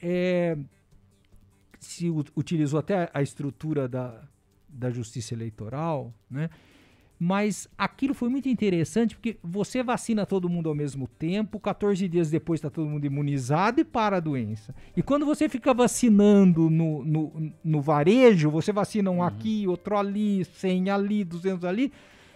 é, 0.00 0.56
se 1.78 2.08
utilizou 2.36 2.80
até 2.80 3.10
a 3.12 3.20
estrutura 3.20 3.88
da, 3.88 4.22
da 4.72 4.90
justiça 4.90 5.34
eleitoral, 5.34 6.12
né? 6.30 6.48
Mas 7.24 7.68
aquilo 7.78 8.14
foi 8.14 8.28
muito 8.28 8.48
interessante 8.48 9.14
porque 9.14 9.38
você 9.44 9.80
vacina 9.80 10.26
todo 10.26 10.48
mundo 10.48 10.68
ao 10.68 10.74
mesmo 10.74 11.06
tempo, 11.06 11.60
14 11.60 12.08
dias 12.08 12.28
depois 12.28 12.58
está 12.58 12.68
todo 12.68 12.88
mundo 12.88 13.04
imunizado 13.04 13.80
e 13.80 13.84
para 13.84 14.16
a 14.16 14.20
doença. 14.20 14.74
E 14.96 15.04
quando 15.04 15.24
você 15.24 15.48
fica 15.48 15.72
vacinando 15.72 16.68
no, 16.68 17.04
no, 17.04 17.52
no 17.62 17.80
varejo, 17.80 18.50
você 18.50 18.72
vacina 18.72 19.08
um 19.08 19.18
uhum. 19.18 19.22
aqui, 19.22 19.68
outro 19.68 19.96
ali, 19.96 20.44
100 20.44 20.90
ali, 20.90 21.22
200 21.22 21.64
ali, 21.64 21.92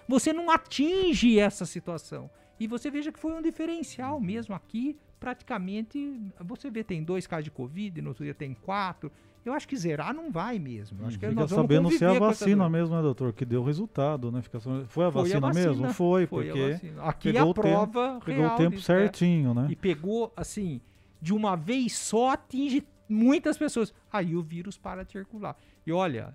você 0.07 0.33
não 0.33 0.53
atinge 0.53 1.37
essa 1.37 1.67
situação. 1.67 2.31
E 2.61 2.69
você 2.69 2.89
veja 2.89 3.11
que 3.11 3.19
foi 3.19 3.33
um 3.33 3.43
diferencial 3.43 4.21
mesmo 4.21 4.55
aqui. 4.55 4.97
Praticamente, 5.19 6.21
você 6.39 6.71
vê, 6.71 6.85
tem 6.85 7.03
dois 7.03 7.27
casos 7.27 7.47
de 7.47 7.51
Covid, 7.51 8.01
no 8.01 8.11
outro 8.11 8.23
dia 8.23 8.35
tem 8.35 8.55
quatro. 8.55 9.11
Eu 9.47 9.53
acho 9.53 9.69
que 9.69 9.77
zerar 9.77 10.13
não 10.13 10.29
vai 10.29 10.59
mesmo. 10.59 10.99
Eu 11.01 11.07
acho 11.07 11.19
que 11.19 11.29
Fica 11.29 11.47
sabendo 11.47 11.89
se 11.91 12.05
é 12.05 12.09
a 12.09 12.19
vacina 12.19 12.69
mesmo, 12.69 12.97
né, 12.97 13.01
doutor? 13.01 13.33
Que 13.33 13.45
deu 13.45 13.63
resultado, 13.63 14.33
né? 14.33 14.43
Fica, 14.43 14.59
foi 14.59 15.05
a 15.05 15.09
vacina, 15.09 15.41
foi 15.41 15.41
vacina 15.41 15.53
mesmo? 15.53 15.93
Foi, 15.93 16.27
foi 16.27 16.47
porque. 16.47 16.81
Aqui 16.99 17.33
pegou 17.33 17.51
a 17.51 17.55
prova 17.55 18.09
tempo, 18.15 18.25
Pegou 18.25 18.47
o 18.47 18.57
tempo 18.57 18.81
certinho, 18.81 19.55
né? 19.55 19.69
E 19.71 19.77
pegou, 19.77 20.33
assim, 20.37 20.81
de 21.23 21.33
uma 21.33 21.57
vez 21.57 21.97
só 21.97 22.31
atinge 22.31 22.85
muitas 23.09 23.57
pessoas. 23.57 23.95
Aí 24.13 24.35
o 24.35 24.43
vírus 24.43 24.77
para 24.77 25.05
de 25.05 25.13
circular. 25.13 25.57
E 25.87 25.93
olha, 25.93 26.35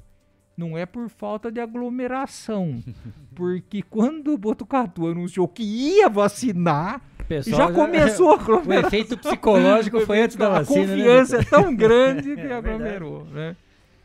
não 0.61 0.77
é 0.77 0.85
por 0.85 1.09
falta 1.09 1.51
de 1.51 1.59
aglomeração. 1.59 2.83
porque 3.35 3.81
quando 3.81 4.33
o 4.33 4.37
Botucatu 4.37 5.07
anunciou 5.07 5.47
que 5.47 5.63
ia 5.63 6.07
vacinar, 6.07 7.01
já 7.47 7.71
começou 7.71 8.33
a 8.33 8.37
O 8.61 8.73
efeito 8.73 9.17
psicológico 9.17 10.01
foi 10.05 10.21
antes 10.21 10.35
da 10.35 10.49
vacina. 10.49 10.83
A 10.83 10.87
né, 10.87 10.95
confiança 10.95 11.37
né, 11.37 11.43
é 11.43 11.49
tão 11.49 11.75
grande 11.75 12.35
que 12.35 12.41
é, 12.41 12.53
aglomerou, 12.53 13.25
né? 13.25 13.55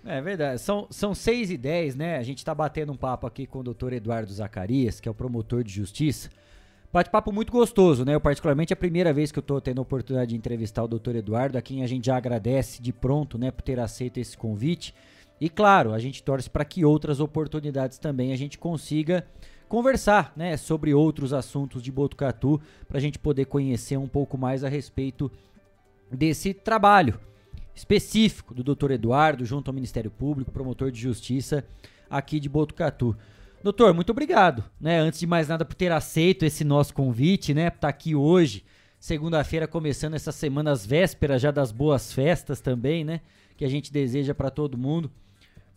É 0.05 0.21
verdade. 0.21 0.61
São, 0.61 0.87
são 0.89 1.15
6 1.15 1.51
e 1.51 1.57
10, 1.57 1.97
né? 1.97 2.17
A 2.17 2.23
gente 2.23 2.39
está 2.39 2.55
batendo 2.55 2.93
um 2.93 2.97
papo 2.97 3.27
aqui 3.27 3.45
com 3.47 3.59
o 3.59 3.63
doutor 3.63 3.93
Eduardo 3.93 4.33
Zacarias, 4.33 5.01
que 5.01 5.09
é 5.09 5.11
o 5.11 5.15
promotor 5.15 5.65
de 5.65 5.73
justiça. 5.73 6.31
Bate-papo 6.93 7.33
muito 7.33 7.53
gostoso, 7.53 8.05
né? 8.05 8.15
Eu, 8.15 8.21
particularmente, 8.21 8.73
é 8.73 8.75
a 8.75 8.77
primeira 8.77 9.13
vez 9.13 9.33
que 9.33 9.39
eu 9.39 9.43
estou 9.43 9.61
tendo 9.61 9.81
a 9.81 9.83
oportunidade 9.83 10.31
de 10.31 10.37
entrevistar 10.37 10.85
o 10.85 10.89
doutor 10.89 11.17
Eduardo, 11.17 11.59
a 11.59 11.63
quem 11.63 11.83
a 11.83 11.87
gente 11.87 12.07
já 12.07 12.17
agradece 12.17 12.81
de 12.81 12.93
pronto, 12.93 13.37
né, 13.37 13.51
por 13.51 13.63
ter 13.63 13.81
aceito 13.81 14.19
esse 14.19 14.39
convite. 14.39 14.95
E 15.41 15.49
claro, 15.49 15.93
a 15.93 15.99
gente 15.99 16.23
torce 16.23 16.49
para 16.49 16.65
que 16.65 16.85
outras 16.85 17.21
oportunidades 17.21 17.99
também 17.99 18.33
a 18.33 18.37
gente 18.37 18.59
consiga 18.59 19.27
conversar 19.69 20.33
né, 20.37 20.57
sobre 20.57 20.95
outros 20.95 21.33
assuntos 21.33 21.83
de 21.83 21.93
Botucatu 21.93 22.61
para 22.89 22.99
a 22.99 23.01
gente 23.01 23.19
poder 23.19 23.47
conhecer 23.47 23.97
um 23.99 24.07
pouco 24.07 24.39
mais 24.39 24.65
a 24.65 24.69
respeito 24.69 25.31
desse 26.11 26.55
trabalho 26.55 27.19
específico 27.75 28.55
do 28.55 28.75
Dr. 28.75 28.93
Eduardo 28.93 29.45
junto 29.45 29.69
ao 29.69 29.75
Ministério 29.75 30.11
Público, 30.11 30.51
promotor 30.51 30.91
de 30.91 31.01
justiça 31.01 31.65
aqui 32.09 32.41
de 32.41 32.49
Botucatu. 32.49 33.15
Doutor, 33.63 33.93
muito 33.93 34.11
obrigado, 34.11 34.65
né? 34.81 34.99
Antes 35.01 35.21
de 35.21 35.27
mais 35.27 35.49
nada 35.49 35.65
por 35.65 35.75
ter 35.75 35.91
aceito 35.93 36.45
esse 36.45 36.65
nosso 36.65 36.95
convite, 36.95 37.53
né? 37.53 37.67
Estar 37.67 37.89
aqui 37.89 38.15
hoje, 38.15 38.65
segunda-feira, 38.99 39.67
começando 39.67 40.15
essa 40.15 40.31
semana, 40.31 40.71
as 40.71 40.87
vésperas 40.87 41.43
já 41.43 41.51
das 41.51 41.73
boas 41.73 42.13
festas 42.13 42.61
também, 42.61 43.05
né? 43.05 43.21
Que 43.57 43.65
a 43.65 43.69
gente 43.69 43.93
deseja 43.93 44.35
para 44.35 44.51
todo 44.51 44.79
mundo 44.79 45.11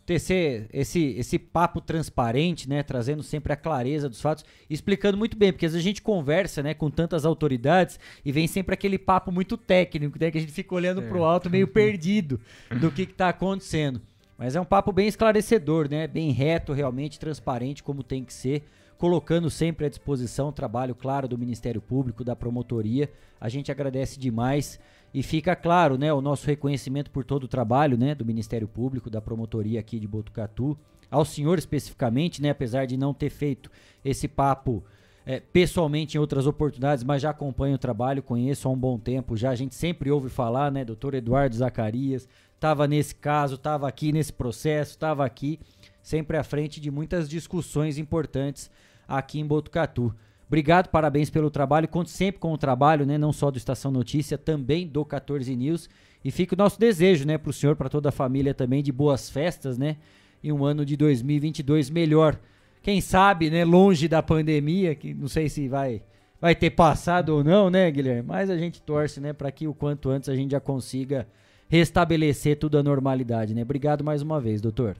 tecer 0.10 0.68
esse, 0.74 1.14
esse 1.20 1.38
papo 1.38 1.80
transparente, 1.80 2.68
né, 2.68 2.82
trazendo 2.82 3.22
sempre 3.22 3.54
a 3.54 3.56
clareza 3.56 4.10
dos 4.10 4.20
fatos, 4.20 4.44
explicando 4.68 5.16
muito 5.16 5.38
bem, 5.38 5.52
porque 5.52 5.68
às 5.68 5.74
vezes 5.74 5.86
a 5.86 5.88
gente 5.88 6.02
conversa, 6.02 6.64
né, 6.64 6.74
com 6.74 6.90
tantas 6.90 7.26
autoridades 7.26 8.00
e 8.26 8.32
vem 8.32 8.48
sempre 8.48 8.74
aquele 8.74 8.98
papo 8.98 9.32
muito 9.32 9.56
técnico, 9.56 10.18
né, 10.20 10.32
que 10.32 10.40
a 10.40 10.42
gente 10.42 10.52
fica 10.52 10.74
olhando 10.74 11.04
para 11.04 11.16
o 11.16 11.24
alto 11.24 11.48
meio 11.48 11.68
perdido 11.68 12.42
do 12.82 12.90
que 12.90 13.04
está 13.04 13.30
acontecendo. 13.30 14.02
Mas 14.36 14.56
é 14.56 14.60
um 14.60 14.66
papo 14.66 14.92
bem 14.92 15.08
esclarecedor, 15.08 15.88
né, 15.88 16.08
bem 16.08 16.32
reto, 16.32 16.74
realmente 16.74 17.20
transparente, 17.20 17.84
como 17.84 18.02
tem 18.02 18.24
que 18.24 18.34
ser, 18.34 18.64
colocando 18.98 19.48
sempre 19.48 19.86
à 19.86 19.90
disposição 19.90 20.50
o 20.50 20.52
trabalho 20.52 20.96
claro 20.96 21.28
do 21.28 21.38
Ministério 21.38 21.82
Público, 21.82 22.24
da 22.24 22.36
promotoria. 22.36 23.12
A 23.40 23.48
gente 23.48 23.72
agradece 23.72 24.20
demais. 24.20 24.80
E 25.14 25.24
fica 25.24 25.56
claro, 25.56 25.98
né, 25.98 26.14
o 26.14 26.22
nosso 26.22 26.46
reconhecimento 26.46 27.10
por 27.10 27.24
todo 27.24 27.44
o 27.46 27.48
trabalho, 27.48 27.98
né, 27.98 28.14
do 28.14 28.26
Ministério 28.26 28.68
Público, 28.68 29.10
da 29.10 29.20
promotoria 29.20 29.80
aqui 29.80 30.00
de 30.00 30.08
Botucatu, 30.08 30.78
ao 31.10 31.26
senhor 31.26 31.58
especificamente, 31.58 32.42
né, 32.42 32.52
apesar 32.52 32.86
de 32.86 32.96
não 32.96 33.14
ter 33.14 33.30
feito 33.30 33.72
esse 34.06 34.28
papo 34.28 34.84
é, 35.26 35.40
pessoalmente 35.40 36.18
em 36.18 36.20
outras 36.20 36.46
oportunidades, 36.46 37.04
mas 37.04 37.22
já 37.22 37.32
acompanho 37.32 37.76
o 37.76 37.80
trabalho, 37.80 38.22
conheço 38.22 38.68
há 38.68 38.72
um 38.72 38.78
bom 38.78 38.98
tempo 38.98 39.36
já, 39.36 39.50
a 39.50 39.56
gente 39.56 39.76
sempre 39.76 40.12
ouve 40.12 40.30
falar, 40.30 40.72
né, 40.72 40.86
doutor 40.86 41.14
Eduardo 41.14 41.56
Zacarias, 41.56 42.28
estava 42.54 42.88
nesse 42.88 43.16
caso, 43.16 43.56
estava 43.56 43.88
aqui 43.88 44.12
nesse 44.12 44.34
processo, 44.34 44.92
estava 44.92 45.26
aqui, 45.26 45.60
sempre 46.02 46.38
à 46.38 46.44
frente 46.44 46.80
de 46.80 46.92
muitas 46.92 47.28
discussões 47.28 47.98
importantes 47.98 48.70
aqui 49.08 49.40
em 49.40 49.46
Botucatu. 49.46 50.14
Obrigado, 50.50 50.90
parabéns 50.90 51.30
pelo 51.30 51.52
trabalho. 51.52 51.88
Conte 51.88 52.10
sempre 52.10 52.42
com 52.42 52.52
o 52.52 52.58
trabalho, 52.58 53.06
né? 53.06 53.20
Não 53.20 53.32
só 53.32 53.52
do 53.52 53.58
Estação 53.58 53.92
Notícia, 53.92 54.36
também 54.36 54.88
do 54.88 55.06
14 55.06 55.56
News. 55.56 55.88
E 56.26 56.32
fica 56.32 56.56
o 56.56 56.58
nosso 56.58 56.80
desejo, 56.80 57.26
né, 57.26 57.38
para 57.38 57.52
o 57.52 57.54
senhor, 57.54 57.76
para 57.76 57.88
toda 57.88 58.10
a 58.10 58.12
família 58.12 58.52
também, 58.52 58.82
de 58.82 58.92
boas 58.92 59.30
festas, 59.30 59.78
né? 59.78 59.98
E 60.44 60.52
um 60.52 60.66
ano 60.66 60.84
de 60.84 60.98
2022 60.98 61.92
melhor. 61.92 62.40
Quem 62.82 63.00
sabe, 63.00 63.52
né, 63.52 63.64
longe 63.64 64.08
da 64.08 64.24
pandemia, 64.24 64.96
que 64.96 65.14
não 65.14 65.28
sei 65.28 65.50
se 65.50 65.68
vai 65.68 66.02
vai 66.42 66.56
ter 66.56 66.72
passado 66.72 67.30
ou 67.30 67.44
não, 67.44 67.70
né, 67.70 67.92
Guilherme? 67.92 68.24
Mas 68.24 68.50
a 68.50 68.58
gente 68.58 68.82
torce, 68.82 69.20
né, 69.20 69.34
para 69.34 69.52
que 69.52 69.68
o 69.68 69.74
quanto 69.74 70.10
antes 70.10 70.30
a 70.30 70.36
gente 70.36 70.52
já 70.52 70.60
consiga 70.60 71.28
restabelecer 71.68 72.58
tudo 72.58 72.78
à 72.78 72.84
normalidade, 72.84 73.54
né? 73.54 73.62
Obrigado 73.62 74.04
mais 74.04 74.24
uma 74.24 74.40
vez, 74.42 74.62
doutor. 74.62 74.98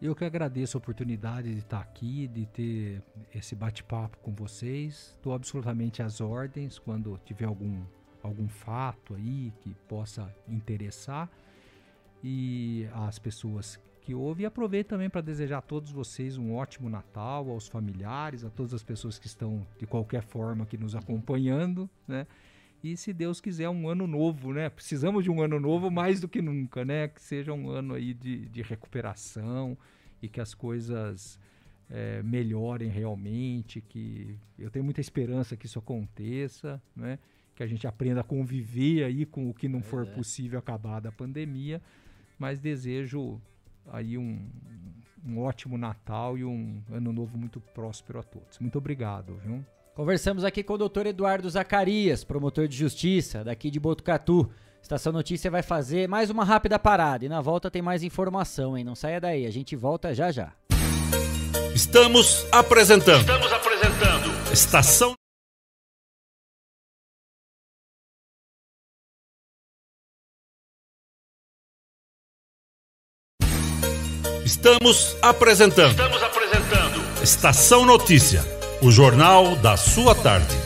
Eu 0.00 0.14
que 0.14 0.26
agradeço 0.26 0.76
a 0.76 0.78
oportunidade 0.78 1.50
de 1.52 1.60
estar 1.60 1.80
aqui, 1.80 2.28
de 2.28 2.44
ter 2.46 3.02
esse 3.34 3.56
bate-papo 3.56 4.18
com 4.18 4.30
vocês. 4.30 5.14
Estou 5.16 5.32
absolutamente 5.32 6.02
às 6.02 6.20
ordens 6.20 6.78
quando 6.78 7.18
tiver 7.24 7.46
algum, 7.46 7.82
algum 8.22 8.46
fato 8.46 9.14
aí 9.14 9.54
que 9.62 9.74
possa 9.88 10.30
interessar 10.46 11.30
e 12.22 12.86
as 12.92 13.18
pessoas 13.18 13.80
que 14.02 14.14
ouvem. 14.14 14.44
E 14.44 14.46
aproveito 14.46 14.88
também 14.88 15.08
para 15.08 15.22
desejar 15.22 15.58
a 15.58 15.62
todos 15.62 15.90
vocês 15.90 16.36
um 16.36 16.54
ótimo 16.54 16.90
Natal, 16.90 17.48
aos 17.48 17.66
familiares, 17.66 18.44
a 18.44 18.50
todas 18.50 18.74
as 18.74 18.82
pessoas 18.82 19.18
que 19.18 19.26
estão 19.26 19.66
de 19.78 19.86
qualquer 19.86 20.22
forma 20.22 20.64
aqui 20.64 20.76
nos 20.76 20.94
acompanhando, 20.94 21.88
né? 22.06 22.26
E 22.92 22.96
se 22.96 23.12
Deus 23.12 23.40
quiser, 23.40 23.68
um 23.68 23.88
ano 23.88 24.06
novo, 24.06 24.52
né? 24.52 24.70
Precisamos 24.70 25.24
de 25.24 25.30
um 25.30 25.42
ano 25.42 25.58
novo 25.58 25.90
mais 25.90 26.20
do 26.20 26.28
que 26.28 26.40
nunca, 26.40 26.84
né? 26.84 27.08
Que 27.08 27.20
seja 27.20 27.52
um 27.52 27.68
ano 27.68 27.94
aí 27.94 28.14
de, 28.14 28.46
de 28.46 28.62
recuperação 28.62 29.76
e 30.22 30.28
que 30.28 30.40
as 30.40 30.54
coisas 30.54 31.36
é, 31.90 32.22
melhorem 32.22 32.88
realmente, 32.88 33.80
que 33.80 34.38
eu 34.56 34.70
tenho 34.70 34.84
muita 34.84 35.00
esperança 35.00 35.56
que 35.56 35.66
isso 35.66 35.80
aconteça, 35.80 36.80
né? 36.94 37.18
Que 37.56 37.64
a 37.64 37.66
gente 37.66 37.88
aprenda 37.88 38.20
a 38.20 38.24
conviver 38.24 39.02
aí 39.02 39.26
com 39.26 39.50
o 39.50 39.54
que 39.54 39.68
não 39.68 39.82
for 39.82 40.06
é. 40.06 40.10
possível 40.10 40.56
acabar 40.56 41.00
da 41.00 41.10
pandemia, 41.10 41.82
mas 42.38 42.60
desejo 42.60 43.40
aí 43.88 44.16
um, 44.16 44.48
um 45.26 45.40
ótimo 45.40 45.76
Natal 45.76 46.38
e 46.38 46.44
um 46.44 46.80
ano 46.88 47.12
novo 47.12 47.36
muito 47.36 47.60
próspero 47.60 48.20
a 48.20 48.22
todos. 48.22 48.60
Muito 48.60 48.78
obrigado, 48.78 49.34
viu? 49.38 49.64
Conversamos 49.96 50.44
aqui 50.44 50.62
com 50.62 50.74
o 50.74 50.76
doutor 50.76 51.06
Eduardo 51.06 51.48
Zacarias, 51.48 52.22
promotor 52.22 52.68
de 52.68 52.76
justiça 52.76 53.42
daqui 53.42 53.70
de 53.70 53.80
Botucatu. 53.80 54.46
Estação 54.82 55.10
Notícia 55.10 55.50
vai 55.50 55.62
fazer 55.62 56.06
mais 56.06 56.28
uma 56.28 56.44
rápida 56.44 56.78
parada 56.78 57.24
e 57.24 57.30
na 57.30 57.40
volta 57.40 57.70
tem 57.70 57.80
mais 57.80 58.02
informação, 58.02 58.76
hein? 58.76 58.84
Não 58.84 58.94
saia 58.94 59.18
daí, 59.18 59.46
a 59.46 59.50
gente 59.50 59.74
volta 59.74 60.12
já 60.12 60.30
já. 60.30 60.52
Estamos 61.74 62.46
apresentando. 62.52 63.20
Estamos 63.20 63.50
apresentando. 63.50 64.52
Estação 64.52 65.14
Estamos 74.44 75.16
apresentando. 75.22 75.90
Estamos 75.92 76.22
apresentando. 76.22 77.22
Estação 77.22 77.86
Notícia 77.86 78.55
o 78.86 78.90
Jornal 78.92 79.56
da 79.56 79.76
Sua 79.76 80.14
Tarde. 80.14 80.65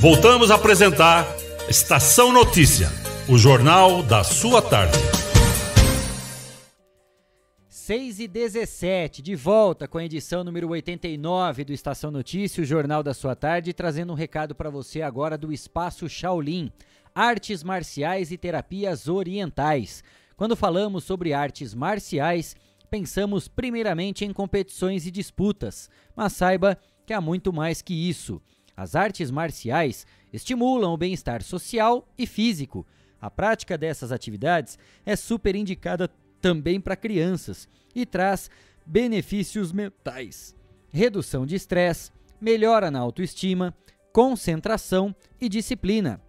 Voltamos 0.00 0.50
a 0.50 0.54
apresentar 0.54 1.26
Estação 1.68 2.32
Notícia, 2.32 2.88
o 3.28 3.36
jornal 3.36 4.02
da 4.02 4.24
sua 4.24 4.62
tarde. 4.62 4.96
6 7.68 8.20
e 8.20 8.26
17, 8.26 9.20
de 9.20 9.36
volta 9.36 9.86
com 9.86 9.98
a 9.98 10.04
edição 10.06 10.42
número 10.42 10.70
89 10.70 11.64
do 11.64 11.74
Estação 11.74 12.10
Notícia, 12.10 12.62
o 12.62 12.64
Jornal 12.64 13.02
da 13.02 13.12
Sua 13.12 13.36
Tarde, 13.36 13.74
trazendo 13.74 14.14
um 14.14 14.16
recado 14.16 14.54
para 14.54 14.70
você 14.70 15.02
agora 15.02 15.36
do 15.36 15.52
Espaço 15.52 16.08
Shaolin, 16.08 16.72
Artes 17.14 17.62
Marciais 17.62 18.32
e 18.32 18.38
Terapias 18.38 19.06
Orientais. 19.06 20.02
Quando 20.34 20.56
falamos 20.56 21.04
sobre 21.04 21.34
artes 21.34 21.74
marciais, 21.74 22.56
pensamos 22.88 23.48
primeiramente 23.48 24.24
em 24.24 24.32
competições 24.32 25.06
e 25.06 25.10
disputas, 25.10 25.90
mas 26.16 26.32
saiba 26.32 26.78
que 27.04 27.12
há 27.12 27.20
muito 27.20 27.52
mais 27.52 27.82
que 27.82 27.92
isso. 27.92 28.40
As 28.76 28.94
artes 28.94 29.30
marciais 29.30 30.06
estimulam 30.32 30.92
o 30.92 30.96
bem-estar 30.96 31.42
social 31.42 32.08
e 32.16 32.26
físico. 32.26 32.86
A 33.20 33.30
prática 33.30 33.76
dessas 33.76 34.12
atividades 34.12 34.78
é 35.04 35.14
super 35.14 35.54
indicada 35.54 36.08
também 36.40 36.80
para 36.80 36.96
crianças 36.96 37.68
e 37.94 38.06
traz 38.06 38.50
benefícios 38.86 39.72
mentais, 39.72 40.54
redução 40.88 41.44
de 41.44 41.54
estresse, 41.54 42.10
melhora 42.40 42.90
na 42.90 42.98
autoestima, 42.98 43.74
concentração 44.12 45.14
e 45.40 45.48
disciplina. 45.48 46.20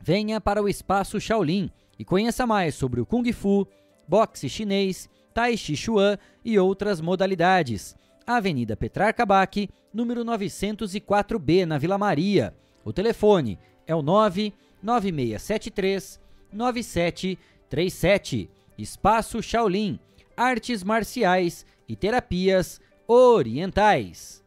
Venha 0.00 0.40
para 0.40 0.62
o 0.62 0.68
Espaço 0.68 1.20
Shaolin 1.20 1.70
e 1.98 2.04
conheça 2.04 2.46
mais 2.46 2.74
sobre 2.74 3.00
o 3.00 3.06
Kung 3.06 3.32
Fu, 3.32 3.66
boxe 4.06 4.48
chinês, 4.48 5.08
Tai 5.32 5.56
Chi 5.56 5.76
Chuan 5.76 6.18
e 6.44 6.58
outras 6.58 7.00
modalidades. 7.00 7.96
Avenida 8.26 8.76
Petrarca 8.76 9.24
Baque, 9.26 9.68
número 9.92 10.24
904B, 10.24 11.64
na 11.64 11.78
Vila 11.78 11.98
Maria. 11.98 12.56
O 12.84 12.92
telefone 12.92 13.58
é 13.86 13.94
o 13.94 14.02
99673 14.02 16.20
9737. 16.52 18.50
Espaço 18.78 19.42
Shaolin, 19.42 20.00
artes 20.36 20.82
marciais 20.82 21.64
e 21.88 21.94
terapias 21.94 22.80
orientais. 23.06 24.42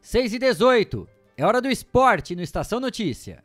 6 0.00 0.34
e 0.34 0.38
18, 0.38 1.08
é 1.36 1.44
hora 1.44 1.60
do 1.60 1.68
esporte 1.68 2.34
no 2.34 2.40
Estação 2.42 2.80
Notícia. 2.80 3.44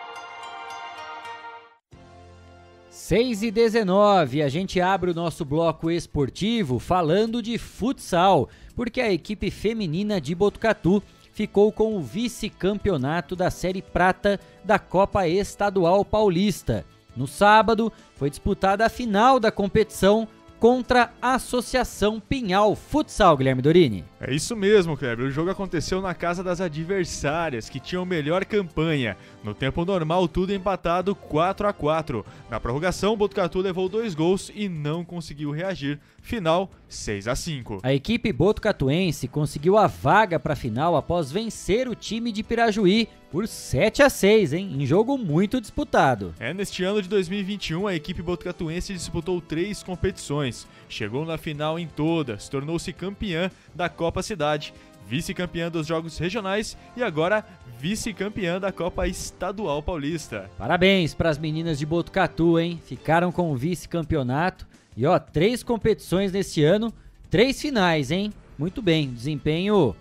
6 3.11 3.43
e 3.43 3.51
19, 3.51 4.41
a 4.41 4.47
gente 4.47 4.79
abre 4.79 5.11
o 5.11 5.13
nosso 5.13 5.43
bloco 5.43 5.91
esportivo 5.91 6.79
falando 6.79 7.41
de 7.41 7.57
futsal, 7.57 8.47
porque 8.73 9.01
a 9.01 9.11
equipe 9.11 9.51
feminina 9.51 10.21
de 10.21 10.33
Botucatu 10.33 11.03
ficou 11.33 11.73
com 11.73 11.97
o 11.97 12.01
vice-campeonato 12.01 13.35
da 13.35 13.51
Série 13.51 13.81
Prata 13.81 14.39
da 14.63 14.79
Copa 14.79 15.27
Estadual 15.27 16.05
Paulista. 16.05 16.85
No 17.13 17.27
sábado, 17.27 17.91
foi 18.15 18.29
disputada 18.29 18.85
a 18.85 18.89
final 18.89 19.41
da 19.41 19.51
competição 19.51 20.25
contra 20.61 21.11
a 21.19 21.33
Associação 21.33 22.19
Pinhal 22.19 22.75
Futsal, 22.75 23.35
Guilherme 23.35 23.63
Dorini. 23.63 24.05
É 24.19 24.31
isso 24.31 24.55
mesmo, 24.55 24.95
Kleber. 24.95 25.25
O 25.25 25.31
jogo 25.31 25.49
aconteceu 25.49 25.99
na 25.99 26.13
casa 26.13 26.43
das 26.43 26.61
adversárias, 26.61 27.67
que 27.67 27.79
tinham 27.79 28.05
melhor 28.05 28.45
campanha. 28.45 29.17
No 29.43 29.55
tempo 29.55 29.83
normal, 29.83 30.27
tudo 30.27 30.53
empatado 30.53 31.15
4 31.15 31.67
a 31.67 31.73
4 31.73 32.23
Na 32.47 32.59
prorrogação, 32.59 33.17
Botucatu 33.17 33.59
levou 33.59 33.89
dois 33.89 34.13
gols 34.13 34.51
e 34.53 34.69
não 34.69 35.03
conseguiu 35.03 35.49
reagir. 35.49 35.99
Final 36.21 36.69
6 36.87 37.27
a 37.27 37.35
5 37.35 37.79
A 37.83 37.93
equipe 37.93 38.31
botucatuense 38.31 39.27
conseguiu 39.27 39.77
a 39.77 39.87
vaga 39.87 40.39
para 40.39 40.53
a 40.53 40.55
final 40.55 40.95
após 40.95 41.31
vencer 41.31 41.87
o 41.87 41.95
time 41.95 42.31
de 42.31 42.43
Pirajuí 42.43 43.09
por 43.31 43.47
7 43.47 44.03
a 44.03 44.09
6 44.09 44.53
hein? 44.53 44.75
Em 44.77 44.85
jogo 44.85 45.17
muito 45.17 45.59
disputado. 45.59 46.35
É, 46.39 46.53
neste 46.53 46.83
ano 46.83 47.01
de 47.01 47.07
2021, 47.07 47.87
a 47.87 47.95
equipe 47.95 48.21
botucatuense 48.21 48.93
disputou 48.93 49.39
três 49.39 49.81
competições. 49.81 50.67
Chegou 50.89 51.25
na 51.25 51.37
final 51.37 51.79
em 51.79 51.87
todas, 51.87 52.49
tornou-se 52.49 52.91
campeã 52.91 53.49
da 53.73 53.87
Copa 53.87 54.21
Cidade, 54.21 54.73
vice-campeã 55.07 55.71
dos 55.71 55.87
Jogos 55.87 56.17
Regionais 56.17 56.77
e 56.95 57.01
agora 57.01 57.45
vice-campeã 57.79 58.59
da 58.59 58.71
Copa 58.71 59.07
Estadual 59.07 59.81
Paulista. 59.81 60.49
Parabéns 60.57 61.13
para 61.13 61.29
as 61.29 61.37
meninas 61.37 61.79
de 61.79 61.85
Botucatu, 61.85 62.59
hein? 62.59 62.81
Ficaram 62.85 63.31
com 63.31 63.51
o 63.51 63.55
vice-campeonato 63.55 64.70
e 64.95 65.05
ó, 65.05 65.17
três 65.17 65.63
competições 65.63 66.31
nesse 66.31 66.63
ano, 66.63 66.93
três 67.29 67.61
finais, 67.61 68.11
hein? 68.11 68.33
Muito 68.57 68.81
bem, 68.81 69.11
desempenho 69.11 69.95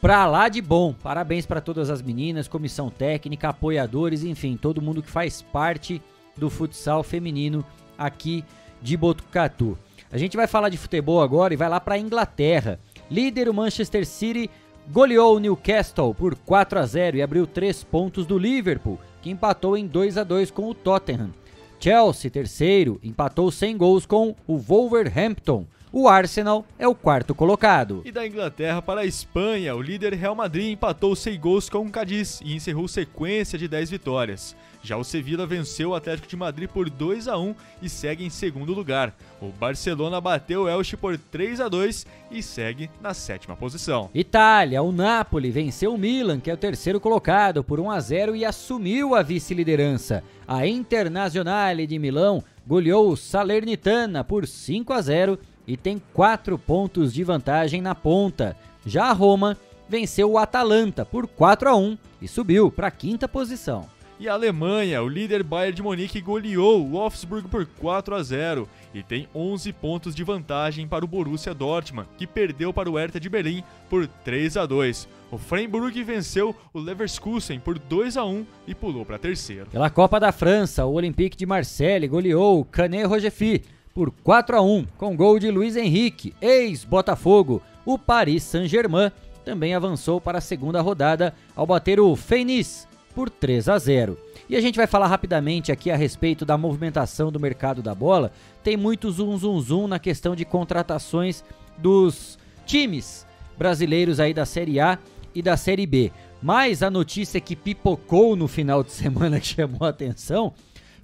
pra 0.00 0.26
lá 0.26 0.48
de 0.48 0.62
bom. 0.62 0.94
Parabéns 0.94 1.44
para 1.44 1.60
todas 1.60 1.90
as 1.90 2.00
meninas, 2.00 2.48
comissão 2.48 2.88
técnica, 2.88 3.48
apoiadores, 3.48 4.22
enfim, 4.22 4.56
todo 4.56 4.82
mundo 4.82 5.02
que 5.02 5.10
faz 5.10 5.42
parte 5.42 6.00
do 6.36 6.48
futsal 6.48 7.02
feminino 7.02 7.64
aqui 7.96 8.44
de 8.80 8.96
Botucatu. 8.96 9.76
A 10.10 10.16
gente 10.16 10.36
vai 10.36 10.46
falar 10.46 10.68
de 10.68 10.78
futebol 10.78 11.20
agora 11.20 11.52
e 11.52 11.56
vai 11.56 11.68
lá 11.68 11.80
para 11.80 11.98
Inglaterra. 11.98 12.78
Líder 13.10 13.48
o 13.48 13.54
Manchester 13.54 14.06
City 14.06 14.48
goleou 14.90 15.36
o 15.36 15.38
Newcastle 15.38 16.14
por 16.14 16.34
4 16.34 16.78
a 16.78 16.86
0 16.86 17.16
e 17.16 17.22
abriu 17.22 17.46
3 17.46 17.84
pontos 17.84 18.24
do 18.24 18.38
Liverpool, 18.38 18.98
que 19.20 19.30
empatou 19.30 19.76
em 19.76 19.86
2 19.86 20.16
a 20.16 20.24
2 20.24 20.50
com 20.50 20.68
o 20.68 20.74
Tottenham. 20.74 21.30
Chelsea, 21.80 22.30
terceiro, 22.30 22.98
empatou 23.02 23.50
sem 23.50 23.76
gols 23.76 24.04
com 24.04 24.34
o 24.46 24.58
Wolverhampton. 24.58 25.64
O 25.90 26.06
Arsenal 26.06 26.66
é 26.78 26.86
o 26.86 26.94
quarto 26.94 27.34
colocado. 27.34 28.02
E 28.04 28.12
da 28.12 28.26
Inglaterra 28.26 28.82
para 28.82 29.00
a 29.00 29.06
Espanha, 29.06 29.74
o 29.74 29.80
líder 29.80 30.12
Real 30.12 30.34
Madrid 30.34 30.72
empatou 30.72 31.16
sem 31.16 31.40
gols 31.40 31.70
com 31.70 31.78
o 31.78 31.90
Cadiz 31.90 32.40
e 32.44 32.54
encerrou 32.54 32.86
sequência 32.86 33.58
de 33.58 33.66
10 33.66 33.90
vitórias. 33.90 34.54
Já 34.82 34.98
o 34.98 35.04
Sevilla 35.04 35.46
venceu 35.46 35.90
o 35.90 35.94
Atlético 35.94 36.28
de 36.28 36.36
Madrid 36.36 36.68
por 36.68 36.90
2 36.90 37.26
a 37.26 37.38
1 37.38 37.54
e 37.80 37.88
segue 37.88 38.24
em 38.24 38.28
segundo 38.28 38.74
lugar. 38.74 39.14
O 39.40 39.48
Barcelona 39.48 40.20
bateu 40.20 40.64
o 40.64 40.68
Elche 40.68 40.96
por 40.96 41.16
3 41.16 41.60
a 41.60 41.68
2 41.68 42.06
e 42.30 42.42
segue 42.42 42.90
na 43.00 43.14
sétima 43.14 43.56
posição. 43.56 44.10
Itália, 44.14 44.82
o 44.82 44.92
Napoli 44.92 45.50
venceu 45.50 45.94
o 45.94 45.98
Milan, 45.98 46.38
que 46.38 46.50
é 46.50 46.54
o 46.54 46.58
terceiro 46.58 47.00
colocado, 47.00 47.64
por 47.64 47.80
1 47.80 47.90
a 47.90 47.98
0 48.00 48.36
e 48.36 48.44
assumiu 48.44 49.14
a 49.14 49.22
vice-liderança. 49.22 50.22
A 50.46 50.66
Internazionale 50.66 51.86
de 51.86 51.98
Milão 51.98 52.44
goleou 52.66 53.10
o 53.10 53.16
Salernitana 53.16 54.22
por 54.22 54.46
5 54.46 54.92
a 54.92 55.00
0 55.00 55.38
e 55.68 55.76
tem 55.76 56.00
4 56.14 56.58
pontos 56.58 57.12
de 57.12 57.22
vantagem 57.22 57.82
na 57.82 57.94
ponta. 57.94 58.56
Já 58.86 59.04
a 59.04 59.12
Roma 59.12 59.56
venceu 59.86 60.32
o 60.32 60.38
Atalanta 60.38 61.04
por 61.04 61.28
4 61.28 61.68
a 61.68 61.76
1 61.76 61.98
e 62.22 62.26
subiu 62.26 62.72
para 62.72 62.88
a 62.88 62.90
quinta 62.90 63.28
posição. 63.28 63.86
E 64.18 64.28
a 64.28 64.32
Alemanha, 64.32 65.00
o 65.00 65.08
líder 65.08 65.44
Bayern 65.44 65.76
de 65.76 65.82
Munique 65.82 66.20
goleou 66.20 66.80
o 66.80 66.88
Wolfsburg 66.88 67.46
por 67.46 67.64
4 67.66 68.16
a 68.16 68.22
0 68.22 68.68
e 68.92 69.00
tem 69.00 69.28
11 69.32 69.72
pontos 69.74 70.12
de 70.12 70.24
vantagem 70.24 70.88
para 70.88 71.04
o 71.04 71.08
Borussia 71.08 71.54
Dortmund, 71.54 72.08
que 72.16 72.26
perdeu 72.26 72.72
para 72.72 72.90
o 72.90 72.98
Hertha 72.98 73.20
de 73.20 73.28
Berlim 73.28 73.62
por 73.88 74.08
3 74.24 74.56
a 74.56 74.66
2. 74.66 75.06
O 75.30 75.38
Freiburg 75.38 76.02
venceu 76.02 76.56
o 76.72 76.80
Leverkusen 76.80 77.60
por 77.60 77.78
2 77.78 78.16
a 78.16 78.24
1 78.24 78.44
e 78.66 78.74
pulou 78.74 79.04
para 79.04 79.18
terceiro. 79.18 79.66
Pela 79.70 79.90
Copa 79.90 80.18
da 80.18 80.32
França, 80.32 80.84
o 80.84 80.94
Olympique 80.94 81.36
de 81.36 81.46
Marseille 81.46 82.08
goleou 82.08 82.58
o 82.58 82.64
Canet 82.64 83.06
Rogefi 83.06 83.62
por 83.98 84.12
4 84.22 84.56
a 84.56 84.62
1 84.62 84.86
com 84.96 85.16
gol 85.16 85.40
de 85.40 85.50
Luiz 85.50 85.74
Henrique, 85.74 86.32
ex-Botafogo. 86.40 87.60
O 87.84 87.98
Paris 87.98 88.44
Saint-Germain 88.44 89.10
também 89.44 89.74
avançou 89.74 90.20
para 90.20 90.38
a 90.38 90.40
segunda 90.40 90.80
rodada 90.80 91.34
ao 91.56 91.66
bater 91.66 91.98
o 91.98 92.14
Feinis 92.14 92.86
por 93.12 93.28
3 93.28 93.68
a 93.68 93.76
0. 93.76 94.16
E 94.48 94.54
a 94.54 94.60
gente 94.60 94.76
vai 94.76 94.86
falar 94.86 95.08
rapidamente 95.08 95.72
aqui 95.72 95.90
a 95.90 95.96
respeito 95.96 96.46
da 96.46 96.56
movimentação 96.56 97.32
do 97.32 97.40
mercado 97.40 97.82
da 97.82 97.92
bola. 97.92 98.30
Tem 98.62 98.76
muito 98.76 99.10
zum 99.10 99.36
zum 99.36 99.60
zum 99.60 99.88
na 99.88 99.98
questão 99.98 100.36
de 100.36 100.44
contratações 100.44 101.42
dos 101.76 102.38
times 102.64 103.26
brasileiros 103.58 104.20
aí 104.20 104.32
da 104.32 104.46
Série 104.46 104.78
A 104.78 104.96
e 105.34 105.42
da 105.42 105.56
Série 105.56 105.86
B. 105.86 106.12
Mas 106.40 106.84
a 106.84 106.90
notícia 106.90 107.40
que 107.40 107.56
pipocou 107.56 108.36
no 108.36 108.46
final 108.46 108.84
de 108.84 108.92
semana 108.94 109.40
que 109.40 109.48
chamou 109.48 109.82
a 109.82 109.88
atenção 109.88 110.54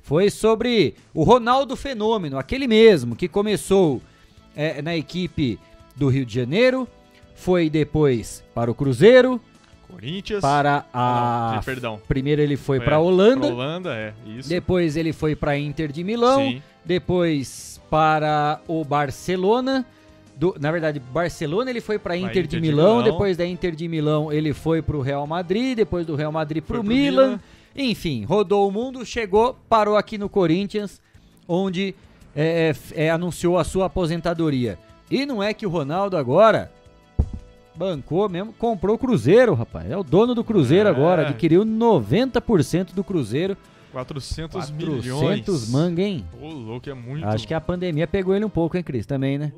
foi 0.04 0.30
sobre 0.30 0.94
o 1.14 1.24
Ronaldo 1.24 1.74
Fenômeno, 1.74 2.38
aquele 2.38 2.68
mesmo 2.68 3.16
que 3.16 3.26
começou 3.26 4.00
é, 4.54 4.80
na 4.82 4.94
equipe 4.94 5.58
do 5.96 6.08
Rio 6.08 6.26
de 6.26 6.34
Janeiro, 6.34 6.86
foi 7.34 7.70
depois 7.70 8.44
para 8.54 8.70
o 8.70 8.74
Cruzeiro, 8.74 9.40
Corinthians. 9.88 10.40
Para 10.40 10.84
a. 10.92 11.52
Não, 11.54 11.62
perdão. 11.62 12.00
Primeiro 12.08 12.42
ele 12.42 12.56
foi 12.56 12.78
é, 12.78 12.80
para 12.80 12.98
Holanda. 12.98 13.46
Holanda, 13.46 13.94
é, 13.94 14.12
isso. 14.26 14.48
Depois 14.48 14.96
ele 14.96 15.12
foi 15.12 15.36
para 15.36 15.56
Inter 15.56 15.90
de 15.90 16.02
Milão. 16.02 16.40
Sim. 16.40 16.62
Depois 16.84 17.80
para 17.88 18.60
o 18.66 18.84
Barcelona. 18.84 19.86
Do, 20.36 20.56
na 20.58 20.72
verdade, 20.72 20.98
Barcelona 20.98 21.70
ele 21.70 21.80
foi 21.80 21.96
para 21.96 22.16
Inter, 22.16 22.44
Inter, 22.44 22.46
de, 22.46 22.60
Milão, 22.60 22.98
de 22.98 23.04
Milão. 23.04 23.12
Depois 23.12 23.36
da 23.36 23.46
Inter 23.46 23.72
de 23.74 23.86
Milão 23.86 24.32
ele 24.32 24.52
foi 24.52 24.82
para 24.82 24.96
o 24.96 25.00
Real 25.00 25.24
Madrid. 25.28 25.76
Depois 25.76 26.04
do 26.04 26.16
Real 26.16 26.32
Madrid 26.32 26.62
para 26.62 26.80
o 26.80 26.82
Milan. 26.82 27.26
Milan. 27.26 27.40
Enfim, 27.76 28.24
rodou 28.24 28.68
o 28.68 28.72
mundo, 28.72 29.04
chegou, 29.04 29.56
parou 29.68 29.96
aqui 29.96 30.16
no 30.16 30.28
Corinthians, 30.28 31.00
onde 31.48 31.94
é, 32.34 32.72
é, 32.92 33.10
anunciou 33.10 33.58
a 33.58 33.64
sua 33.64 33.86
aposentadoria. 33.86 34.78
E 35.10 35.26
não 35.26 35.42
é 35.42 35.52
que 35.52 35.66
o 35.66 35.70
Ronaldo 35.70 36.16
agora 36.16 36.70
Bancou 37.76 38.28
mesmo, 38.28 38.52
comprou 38.52 38.94
o 38.94 38.98
Cruzeiro, 38.98 39.52
rapaz. 39.54 39.90
É 39.90 39.96
o 39.96 40.04
dono 40.04 40.34
do 40.34 40.44
Cruzeiro 40.44 40.88
é. 40.88 40.92
agora, 40.92 41.28
adquiriu 41.28 41.64
90% 41.64 42.94
do 42.94 43.02
Cruzeiro. 43.02 43.56
400, 43.90 44.52
400 44.52 44.70
milhões. 44.70 45.44
400 45.44 45.70
manga, 45.70 46.02
hein? 46.02 46.24
Ô, 46.40 46.48
louco, 46.48 46.88
é 46.88 46.94
muito. 46.94 47.26
Acho 47.26 47.46
que 47.46 47.54
a 47.54 47.60
pandemia 47.60 48.06
pegou 48.06 48.34
ele 48.34 48.44
um 48.44 48.50
pouco, 48.50 48.76
hein, 48.76 48.82
Cris? 48.82 49.06
Também, 49.06 49.38
né? 49.38 49.52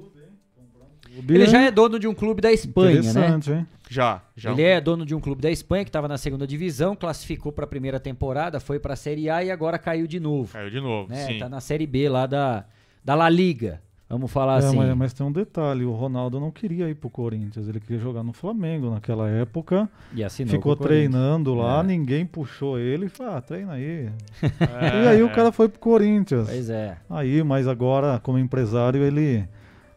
Ele 1.29 1.47
já 1.47 1.63
é 1.63 1.71
dono 1.71 1.99
de 1.99 2.07
um 2.07 2.15
clube 2.15 2.41
da 2.41 2.53
Espanha, 2.53 3.01
né? 3.13 3.41
Hein? 3.49 3.67
Já, 3.89 4.23
já. 4.37 4.53
Ele 4.53 4.63
é 4.63 4.81
dono 4.81 5.07
de 5.07 5.15
um 5.15 5.21
clube 5.21 5.41
da 5.41 5.51
Espanha 5.51 5.85
que 5.85 5.89
estava 5.89 6.09
na 6.09 6.19
segunda 6.19 6.47
divisão, 6.47 6.97
classificou 6.97 7.53
para 7.53 7.65
a 7.65 7.69
primeira 7.69 8.01
temporada, 8.01 8.59
foi 8.59 8.79
para 8.79 8.95
a 8.95 8.97
Série 8.97 9.31
A 9.31 9.45
e 9.45 9.51
agora 9.51 9.79
caiu 9.79 10.07
de 10.07 10.19
novo. 10.19 10.53
Caiu 10.53 10.71
de 10.71 10.81
novo, 10.81 11.09
né? 11.09 11.27
sim. 11.27 11.39
Tá 11.39 11.49
na 11.49 11.61
Série 11.61 11.87
B 11.87 12.09
lá 12.09 12.27
da, 12.27 12.65
da 13.05 13.15
La 13.15 13.29
Liga. 13.29 13.81
Vamos 14.09 14.31
falar 14.31 14.55
é, 14.55 14.59
assim. 14.59 14.77
Mas, 14.77 14.97
mas, 14.97 15.13
tem 15.13 15.27
um 15.27 15.33
detalhe: 15.33 15.85
o 15.85 15.93
Ronaldo 15.93 16.39
não 16.39 16.51
queria 16.51 16.89
ir 16.89 16.95
pro 16.95 17.11
Corinthians, 17.11 17.69
ele 17.69 17.81
queria 17.81 17.99
jogar 17.99 18.23
no 18.23 18.33
Flamengo 18.33 18.91
naquela 18.91 19.29
época. 19.29 19.89
E 20.15 20.23
assinou 20.23 20.55
Ficou 20.55 20.77
treinando 20.77 21.55
lá, 21.55 21.81
é. 21.81 21.83
ninguém 21.83 22.25
puxou 22.25 22.79
ele 22.79 23.07
e 23.07 23.09
falou: 23.09 23.35
ah, 23.35 23.41
treina 23.41 23.73
aí. 23.73 24.09
É. 24.41 25.07
E 25.07 25.09
aí 25.09 25.23
o 25.23 25.31
cara 25.31 25.51
foi 25.51 25.69
pro 25.69 25.81
Corinthians. 25.81 26.49
Pois 26.49 26.71
é. 26.71 26.97
Aí, 27.11 27.43
mas 27.43 27.67
agora, 27.67 28.21
como 28.21 28.39
empresário, 28.39 29.03
ele 29.03 29.49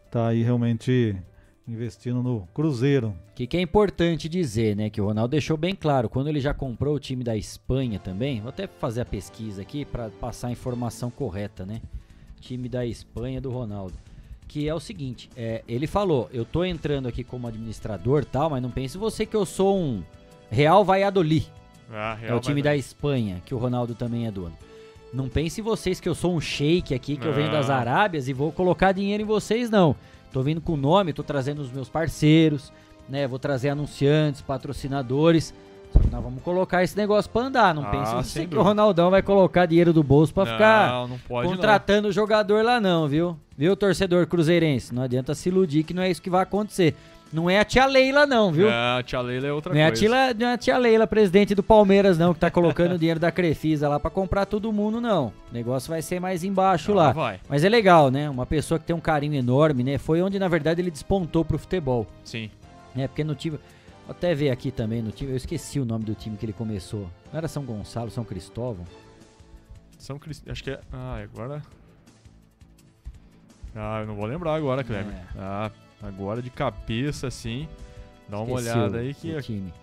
tá 0.09 0.27
aí 0.27 0.43
realmente 0.43 1.15
investindo 1.67 2.23
no 2.23 2.47
Cruzeiro. 2.53 3.13
Que 3.35 3.45
que 3.45 3.57
é 3.57 3.61
importante 3.61 4.27
dizer, 4.27 4.75
né, 4.75 4.89
que 4.89 4.99
o 4.99 5.05
Ronaldo 5.05 5.31
deixou 5.31 5.55
bem 5.55 5.75
claro, 5.75 6.09
quando 6.09 6.27
ele 6.27 6.39
já 6.39 6.53
comprou 6.53 6.95
o 6.95 6.99
time 6.99 7.23
da 7.23 7.37
Espanha 7.37 7.99
também, 7.99 8.41
vou 8.41 8.49
até 8.49 8.67
fazer 8.67 9.01
a 9.01 9.05
pesquisa 9.05 9.61
aqui 9.61 9.85
para 9.85 10.09
passar 10.09 10.47
a 10.47 10.51
informação 10.51 11.11
correta, 11.11 11.65
né? 11.65 11.81
time 12.39 12.69
da 12.69 12.85
Espanha 12.85 13.39
do 13.39 13.51
Ronaldo. 13.51 13.93
Que 14.47 14.67
é 14.67 14.73
o 14.73 14.79
seguinte, 14.79 15.29
é, 15.37 15.63
ele 15.67 15.85
falou, 15.85 16.27
eu 16.33 16.43
tô 16.43 16.63
entrando 16.63 17.07
aqui 17.07 17.23
como 17.23 17.47
administrador 17.47 18.25
tal, 18.25 18.49
mas 18.49 18.63
não 18.63 18.71
pense 18.71 18.97
você 18.97 19.25
que 19.25 19.35
eu 19.35 19.45
sou 19.45 19.77
um 19.77 20.03
Real 20.49 20.83
Valladolid. 20.83 21.51
Ah, 21.91 22.15
Real 22.15 22.33
é 22.33 22.35
o 22.35 22.39
time 22.39 22.61
da 22.61 22.75
Espanha, 22.75 23.41
que 23.45 23.53
o 23.53 23.59
Ronaldo 23.59 23.93
também 23.93 24.25
é 24.25 24.31
dono. 24.31 24.57
Não 25.13 25.27
pense 25.27 25.61
vocês 25.61 25.99
que 25.99 26.07
eu 26.07 26.13
sou 26.15 26.35
um 26.35 26.39
shake 26.41 26.93
aqui, 26.93 27.15
que 27.17 27.21
não. 27.23 27.31
eu 27.31 27.33
venho 27.33 27.51
das 27.51 27.69
Arábias 27.69 28.27
e 28.27 28.33
vou 28.33 28.51
colocar 28.51 28.91
dinheiro 28.91 29.23
em 29.23 29.25
vocês, 29.25 29.69
não. 29.69 29.95
Tô 30.31 30.43
vindo 30.43 30.61
com 30.61 30.73
o 30.73 30.77
nome, 30.77 31.13
tô 31.13 31.23
trazendo 31.23 31.59
os 31.61 31.71
meus 31.71 31.89
parceiros, 31.89 32.71
né? 33.09 33.27
Vou 33.27 33.39
trazer 33.39 33.69
anunciantes, 33.69 34.41
patrocinadores. 34.41 35.53
Nós 36.11 36.23
vamos 36.23 36.43
colocar 36.43 36.83
esse 36.83 36.95
negócio 36.95 37.31
pra 37.31 37.41
andar. 37.43 37.73
Não 37.73 37.83
Ah, 37.83 37.89
pense 37.89 38.29
sem 38.29 38.47
que 38.47 38.55
o. 38.55 38.61
Ronaldão 38.61 39.09
vai 39.09 39.23
colocar 39.23 39.65
dinheiro 39.65 39.91
do 39.91 40.03
bolso 40.03 40.31
pra 40.31 40.45
Não, 40.45 40.51
ficar 40.51 41.07
não 41.07 41.17
pode 41.17 41.47
contratando 41.49 42.07
o 42.09 42.11
jogador 42.11 42.63
lá, 42.63 42.79
não, 42.79 43.07
viu? 43.07 43.35
Viu, 43.57 43.75
torcedor 43.75 44.27
cruzeirense? 44.27 44.93
Não 44.93 45.01
adianta 45.01 45.33
se 45.33 45.49
iludir 45.49 45.83
que 45.83 45.93
não 45.93 46.03
é 46.03 46.11
isso 46.11 46.21
que 46.21 46.29
vai 46.29 46.43
acontecer. 46.43 46.95
Não 47.31 47.47
é 47.47 47.59
a 47.59 47.63
tia 47.65 47.85
Leila, 47.85 48.25
não, 48.25 48.51
viu? 48.51 48.67
É, 48.69 48.97
a 48.99 49.03
tia 49.03 49.21
Leila 49.21 49.47
é 49.47 49.53
outra 49.53 49.71
Não 49.71 49.79
é, 49.79 49.85
coisa. 49.87 49.99
tia, 50.01 50.33
não 50.33 50.47
é 50.47 50.53
a 50.53 50.57
tia 50.57 50.77
Leila, 50.79 51.05
presidente 51.05 51.53
do 51.53 51.61
Palmeiras, 51.61 52.17
não, 52.17 52.33
que 52.33 52.39
tá 52.39 52.49
colocando 52.49 52.93
o 52.95 52.97
dinheiro 52.99 53.19
da 53.19 53.31
Crefisa 53.31 53.87
lá 53.87 53.99
pra 53.99 54.09
comprar 54.09 54.45
todo 54.47 54.73
mundo, 54.73 54.99
não. 54.99 55.27
O 55.27 55.53
negócio 55.53 55.89
vai 55.91 56.01
ser 56.01 56.19
mais 56.19 56.43
embaixo 56.43 56.91
Ah, 56.93 56.95
lá. 56.95 57.11
vai. 57.11 57.39
Mas 57.47 57.63
é 57.63 57.69
legal, 57.69 58.09
né? 58.09 58.27
Uma 58.29 58.47
pessoa 58.47 58.79
que 58.79 58.85
tem 58.85 58.95
um 58.95 58.99
carinho 58.99 59.35
enorme, 59.35 59.83
né? 59.83 59.99
Foi 59.99 60.21
onde, 60.23 60.39
na 60.39 60.47
verdade, 60.47 60.81
ele 60.81 60.89
despontou 60.89 61.45
pro 61.45 61.59
futebol. 61.59 62.07
Sim. 62.23 62.49
Né? 62.95 63.07
Porque 63.07 63.23
no 63.23 63.35
time. 63.35 63.57
Vou 64.07 64.15
até 64.15 64.33
ver 64.33 64.49
aqui 64.49 64.71
também 64.71 65.03
no 65.03 65.11
time. 65.11 65.29
Eu 65.29 65.37
esqueci 65.37 65.79
o 65.79 65.85
nome 65.85 66.03
do 66.05 66.15
time 66.15 66.35
que 66.35 66.43
ele 66.43 66.53
começou. 66.53 67.01
Não 67.31 67.37
era 67.37 67.47
São 67.47 67.63
Gonçalo, 67.63 68.09
São 68.09 68.23
Cristóvão? 68.23 68.83
São 69.99 70.17
Crist... 70.17 70.49
Acho 70.49 70.63
que 70.63 70.71
é. 70.71 70.79
Ah, 70.91 71.19
agora. 71.21 71.61
Ah, 73.75 73.99
eu 74.01 74.07
não 74.07 74.15
vou 74.15 74.25
lembrar 74.25 74.55
agora, 74.55 74.83
Kleber. 74.83 75.13
É. 75.13 75.23
Ah, 75.37 75.69
agora 76.01 76.41
de 76.41 76.49
cabeça, 76.49 77.27
assim. 77.27 77.67
Dá 78.27 78.39
uma 78.39 78.55
olhada 78.55 78.99
aí 78.99 79.13
que. 79.13 79.33
o 79.35 79.41
time. 79.41 79.73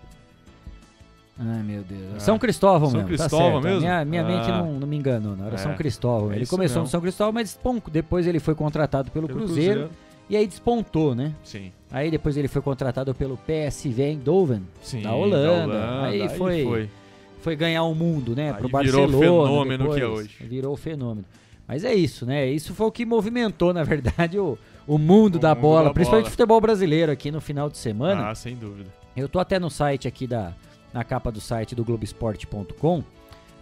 Ai, 1.39 1.61
meu 1.61 1.83
Deus. 1.83 2.15
Ah. 2.15 2.19
São 2.19 2.39
Cristóvão 2.39 2.89
São 2.89 3.01
mesmo. 3.01 3.15
tá 3.17 3.23
Cristóvão 3.25 3.61
certo. 3.61 3.63
mesmo? 3.65 3.79
Minha, 3.81 4.05
minha 4.05 4.23
mente 4.23 4.49
Ah. 4.51 4.57
não, 4.63 4.79
não 4.79 4.87
me 4.87 4.97
enganou, 4.97 5.35
não. 5.35 5.45
Era 5.45 5.55
É. 5.55 5.57
São 5.59 5.75
Cristóvão. 5.75 6.31
É 6.31 6.35
ele 6.37 6.47
começou 6.47 6.77
no 6.77 6.81
mesmo. 6.83 6.91
São 6.91 7.01
Cristóvão, 7.01 7.33
mas 7.33 7.49
despon- 7.53 7.81
depois 7.91 8.25
ele 8.25 8.39
foi 8.39 8.55
contratado 8.55 9.11
pelo, 9.11 9.27
Pelo 9.27 9.39
Cruzeiro, 9.41 9.81
Cruzeiro. 9.81 10.07
E 10.29 10.35
aí 10.35 10.47
despontou, 10.47 11.13
né? 11.13 11.33
Sim. 11.43 11.71
Aí 11.91 12.09
depois 12.09 12.35
ele 12.35 12.47
foi 12.47 12.61
contratado 12.61 13.13
pelo 13.13 13.37
PSV 13.37 14.01
Eindhoven, 14.01 14.63
Sim, 14.81 15.01
da 15.01 15.09
da 15.11 15.15
Holanda. 15.15 15.51
Holanda, 15.53 16.01
Aí, 16.07 16.21
aí 16.23 16.29
foi, 16.29 16.63
foi. 16.63 16.89
foi 17.39 17.55
ganhar 17.55 17.83
o 17.83 17.93
mundo, 17.93 18.35
né? 18.35 18.47
Aí 18.51 18.53
pro 18.57 18.67
virou 18.67 19.01
Barcelona. 19.03 19.15
o 19.15 19.19
fenômeno 19.19 19.83
depois, 19.83 19.95
que 19.97 20.03
é 20.03 20.07
hoje. 20.07 20.35
Virou 20.41 20.73
o 20.73 20.77
fenômeno. 20.77 21.25
Mas 21.67 21.83
é 21.83 21.93
isso, 21.93 22.25
né? 22.25 22.47
Isso 22.49 22.73
foi 22.73 22.87
o 22.87 22.91
que 22.91 23.05
movimentou, 23.05 23.71
na 23.73 23.83
verdade, 23.83 24.39
o, 24.39 24.57
o 24.87 24.97
mundo 24.97 25.37
da 25.37 25.53
mundo 25.53 25.61
bola, 25.61 25.83
da 25.85 25.93
principalmente 25.93 26.23
bola. 26.23 26.29
o 26.29 26.31
futebol 26.31 26.61
brasileiro 26.61 27.11
aqui 27.11 27.29
no 27.29 27.41
final 27.41 27.69
de 27.69 27.77
semana. 27.77 28.29
Ah, 28.29 28.35
sem 28.35 28.55
dúvida. 28.55 28.89
Eu 29.15 29.27
tô 29.27 29.39
até 29.39 29.59
no 29.59 29.69
site 29.69 30.07
aqui 30.07 30.25
da 30.25 30.53
na 30.93 31.03
capa 31.03 31.31
do 31.31 31.41
site 31.41 31.75
do 31.75 31.83
Globoesporte.com. 31.83 33.03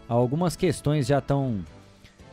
Algumas 0.07 0.56
questões 0.56 1.07
já 1.07 1.18
estão 1.18 1.60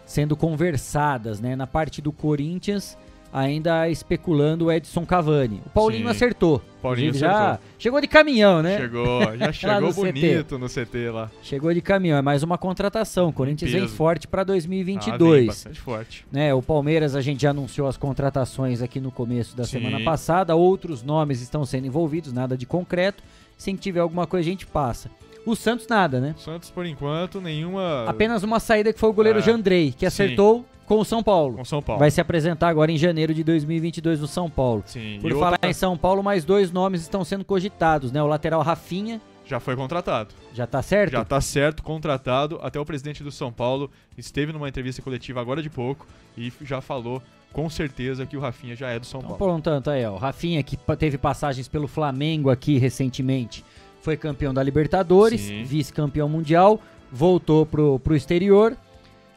sendo 0.05 0.36
conversadas, 0.36 1.40
né? 1.40 1.56
Na 1.56 1.66
parte 1.66 2.02
do 2.02 2.12
Corinthians, 2.12 2.98
ainda 3.33 3.89
especulando 3.89 4.67
o 4.67 4.73
Edson 4.73 5.07
Cavani. 5.07 5.63
O 5.67 5.71
Paulinho 5.71 6.05
Sim. 6.05 6.11
acertou. 6.11 6.63
Paulinho 6.83 7.15
já 7.15 7.53
acertou. 7.53 7.69
chegou 7.79 8.01
de 8.01 8.07
caminhão, 8.09 8.61
né? 8.63 8.77
Chegou, 8.79 9.21
já 9.39 9.53
chegou 9.53 9.81
no 9.81 9.89
CT. 9.93 10.03
bonito 10.03 10.59
no 10.59 10.69
CT 10.69 11.11
lá. 11.11 11.31
Chegou 11.43 11.73
de 11.73 11.81
caminhão, 11.81 12.19
é 12.19 12.23
mais 12.23 12.43
uma 12.43 12.59
contratação. 12.59 13.29
O 13.29 13.33
Corinthians 13.33 13.71
vem 13.73 13.89
forte 13.89 14.27
para 14.29 14.43
Ah, 14.43 14.45
2022. 14.45 15.39
vem 15.39 15.47
bastante 15.47 15.81
forte. 15.81 16.27
né, 16.31 16.53
o 16.53 16.61
Palmeiras 16.61 17.15
a 17.15 17.21
gente 17.21 17.43
já 17.43 17.51
anunciou 17.51 17.87
as 17.89 17.97
contratações 17.97 18.83
aqui 18.83 19.01
no 19.01 19.11
começo 19.11 19.57
da 19.57 19.65
Sim. 19.65 19.79
semana 19.81 20.01
passada, 20.05 20.55
outros 20.55 21.03
nomes 21.03 21.41
estão 21.41 21.65
sendo 21.65 21.87
envolvidos, 21.87 22.33
nada 22.33 22.57
de 22.57 22.67
concreto. 22.67 23.23
Se 23.57 23.73
tiver 23.75 24.01
alguma 24.01 24.27
coisa 24.27 24.49
a 24.49 24.51
gente 24.51 24.67
passa. 24.67 25.09
O 25.44 25.56
Santos 25.56 25.86
nada, 25.89 26.20
né? 26.20 26.35
Santos, 26.39 26.70
por 26.70 26.86
enquanto, 26.86 27.40
nenhuma. 27.40 28.05
Apenas 28.06 28.43
uma 28.43 28.60
saída 28.60 28.93
que 28.93 28.98
foi 29.01 29.10
o 29.10 29.12
goleiro 29.12 29.40
É, 29.40 29.43
Jandrei, 29.43 29.90
que 29.93 30.01
sim. 30.01 30.06
acertou 30.06 30.64
com 30.86 30.98
o 31.01 31.05
São 31.05 31.23
Paulo. 31.23 31.56
Com 31.56 31.64
São 31.64 31.82
Paulo. 31.82 31.98
Vai 31.98 32.10
se 32.10 32.20
apresentar 32.20 32.69
agora 32.69 32.93
em 32.93 32.97
janeiro 32.98 33.35
de 33.35 33.43
2022 33.43 34.20
no 34.20 34.27
São 34.28 34.48
Paulo. 34.48 34.82
Sim, 34.86 35.19
Por 35.20 35.31
e 35.31 35.35
falar 35.35 35.52
outra- 35.52 35.70
em 35.70 35.73
São 35.73 35.97
Paulo, 35.97 36.23
mais 36.23 36.44
dois 36.44 36.70
nomes 36.70 37.01
estão 37.02 37.24
sendo 37.24 37.44
cogitados, 37.44 38.12
né? 38.12 38.23
O 38.23 38.27
lateral 38.27 38.62
Rafinha, 38.62 39.20
Já 39.44 39.59
foi 39.59 39.74
contratado. 39.74 40.32
já 40.55 40.66
tá 40.66 40.81
certo? 40.82 41.12
Já 41.12 41.24
tá 41.24 41.40
certo, 41.40 41.82
contratado. 41.82 42.60
Até 42.62 42.78
o 42.78 42.85
presidente 42.85 43.24
do 43.24 43.32
São 43.32 43.52
Paulo 43.52 43.90
esteve 44.16 44.52
numa 44.52 44.69
entrevista 44.69 45.02
coletiva 45.02 45.40
agora 45.40 45.60
de 45.62 45.69
pouco 45.70 46.06
e 46.39 46.52
já 46.62 46.81
falou 46.81 47.20
com 47.52 47.69
certeza 47.69 48.24
que 48.24 48.36
o 48.36 48.40
Rafinha 48.40 48.74
já 48.77 48.89
é 48.90 48.98
do 48.98 49.05
São 49.05 49.19
Então, 49.20 49.36
Paulo. 49.36 49.39
por 49.52 49.59
um 49.59 49.60
tanto 49.60 49.90
aí, 49.90 50.05
ó. 50.06 50.12
O 50.12 50.16
Rafinha, 50.19 50.62
que 50.62 50.77
teve 50.97 51.19
passagens 51.19 51.69
pelo 51.69 51.86
Flamengo 51.89 52.48
aqui 52.48 52.78
recentemente, 52.78 53.62
foi 54.03 54.16
campeão 54.16 54.53
da 54.53 54.62
Libertadores, 54.62 55.41
Sim. 55.41 55.62
vice-campeão 55.62 56.29
mundial, 56.29 56.81
voltou 57.11 57.65
pro, 57.65 57.99
pro 58.01 58.16
exterior. 58.16 58.77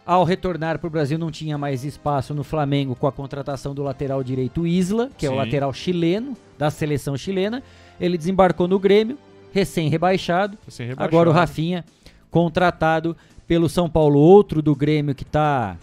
Ao 0.05 0.23
retornar 0.23 0.77
pro 0.77 0.89
Brasil, 0.89 1.17
não 1.17 1.31
tinha 1.31 1.57
mais 1.57 1.83
espaço 1.83 2.33
no 2.33 2.43
Flamengo 2.43 2.95
com 2.95 3.07
a 3.07 3.11
contratação 3.11 3.73
do 3.73 3.81
lateral 3.81 4.23
direito 4.23 4.67
Isla, 4.67 5.09
que 5.17 5.25
é 5.25 5.29
o 5.29 5.33
Sim. 5.33 5.37
lateral 5.37 5.73
chileno, 5.73 6.35
da 6.57 6.69
seleção 6.69 7.15
chilena. 7.15 7.63
Ele 7.99 8.17
desembarcou 8.17 8.67
no 8.67 8.77
Grêmio, 8.77 9.17
recém-rebaixado. 9.51 10.57
Recém-rebaixado. 10.65 11.15
Agora 11.15 11.29
o 11.29 11.33
Rafinha, 11.33 11.85
contratado 12.29 13.15
pelo 13.47 13.69
São 13.69 13.89
Paulo. 13.89 14.19
Outro 14.19 14.61
do 14.61 14.75
Grêmio 14.75 15.15
que 15.15 15.25
tá 15.25 15.77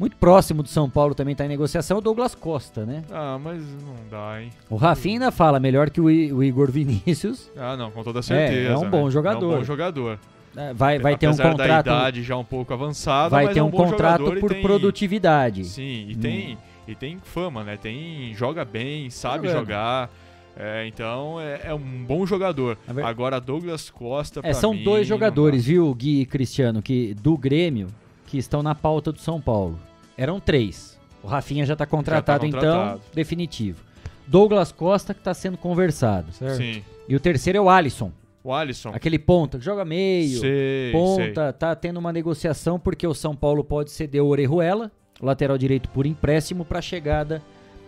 muito 0.00 0.16
próximo 0.16 0.62
do 0.62 0.68
São 0.68 0.88
Paulo 0.88 1.14
também 1.14 1.34
tá 1.36 1.44
em 1.44 1.48
negociação, 1.48 1.96
é 1.96 1.98
o 1.98 2.02
Douglas 2.02 2.34
Costa, 2.34 2.86
né? 2.86 3.04
Ah, 3.12 3.38
mas 3.38 3.62
não 3.62 3.94
dá, 4.10 4.40
hein? 4.42 4.48
O 4.70 4.76
Rafinha 4.76 5.16
ainda 5.16 5.30
fala 5.30 5.60
melhor 5.60 5.90
que 5.90 6.00
o, 6.00 6.10
I- 6.10 6.32
o 6.32 6.42
Igor 6.42 6.70
Vinícius. 6.72 7.50
Ah, 7.56 7.76
não, 7.76 7.90
com 7.90 8.02
toda 8.02 8.22
certeza. 8.22 8.72
é 8.72 8.76
um 8.78 8.88
bom 8.88 9.04
né? 9.04 9.10
jogador. 9.10 9.52
É 9.52 9.54
um 9.56 9.58
bom 9.58 9.64
jogador. 9.64 10.18
É, 10.56 10.72
Vai, 10.74 10.98
vai 10.98 11.16
ter 11.16 11.28
um 11.28 11.36
contrato. 11.36 11.56
da 11.58 11.80
idade 11.80 12.22
já 12.24 12.36
um 12.36 12.44
pouco 12.44 12.72
avançada, 12.72 13.28
vai 13.28 13.52
ter 13.52 13.60
é 13.60 13.62
um 13.62 13.70
contrato 13.70 14.32
por 14.40 14.50
tem- 14.52 14.62
produtividade. 14.62 15.64
Sim, 15.64 16.06
e 16.08 16.14
Hum. 16.16 16.20
tem, 16.20 16.58
e 16.88 16.94
tem 16.94 17.18
fama, 17.22 17.62
né? 17.62 17.76
Tem, 17.76 18.32
joga 18.34 18.64
bem, 18.64 19.10
sabe 19.10 19.48
jogar. 19.48 20.10
É, 20.56 20.86
então 20.88 21.40
é, 21.40 21.60
é 21.66 21.74
um 21.74 22.04
bom 22.04 22.26
jogador. 22.26 22.76
Agora 23.04 23.40
Douglas 23.40 23.88
Costa. 23.90 24.40
É, 24.42 24.52
são 24.52 24.74
mim, 24.74 24.82
dois 24.82 25.06
jogadores, 25.06 25.64
viu, 25.66 25.94
Gui 25.94 26.22
e 26.22 26.26
Cristiano, 26.26 26.82
que 26.82 27.14
do 27.14 27.36
Grêmio, 27.38 27.86
que 28.26 28.36
estão 28.36 28.62
na 28.62 28.74
pauta 28.74 29.12
do 29.12 29.20
São 29.20 29.40
Paulo. 29.40 29.78
Eram 30.20 30.38
três. 30.38 31.00
O 31.22 31.26
Rafinha 31.26 31.64
já 31.64 31.74
tá 31.74 31.86
contratado, 31.86 32.44
contratado. 32.44 32.98
então, 32.98 33.00
definitivo. 33.14 33.82
Douglas 34.26 34.70
Costa, 34.70 35.14
que 35.14 35.22
tá 35.22 35.32
sendo 35.32 35.56
conversado, 35.56 36.30
certo? 36.32 36.58
Sim. 36.58 36.84
E 37.08 37.16
o 37.16 37.20
terceiro 37.20 37.56
é 37.56 37.60
o 37.60 37.70
Alisson. 37.70 38.12
O 38.44 38.52
Alisson. 38.52 38.90
Aquele 38.90 39.18
ponta 39.18 39.58
que 39.58 39.64
joga 39.64 39.82
meio, 39.82 40.40
Sei, 40.40 40.92
ponta, 40.92 41.54
tá 41.54 41.74
tendo 41.74 41.96
uma 41.96 42.12
negociação 42.12 42.78
porque 42.78 43.06
o 43.06 43.14
São 43.14 43.34
Paulo 43.34 43.64
pode 43.64 43.92
ceder 43.92 44.22
o 44.22 44.26
Orejuela, 44.26 44.92
lateral 45.22 45.56
direito 45.56 45.88
por 45.88 46.04
empréstimo, 46.04 46.66
pra 46.66 46.82
chegada 46.82 47.40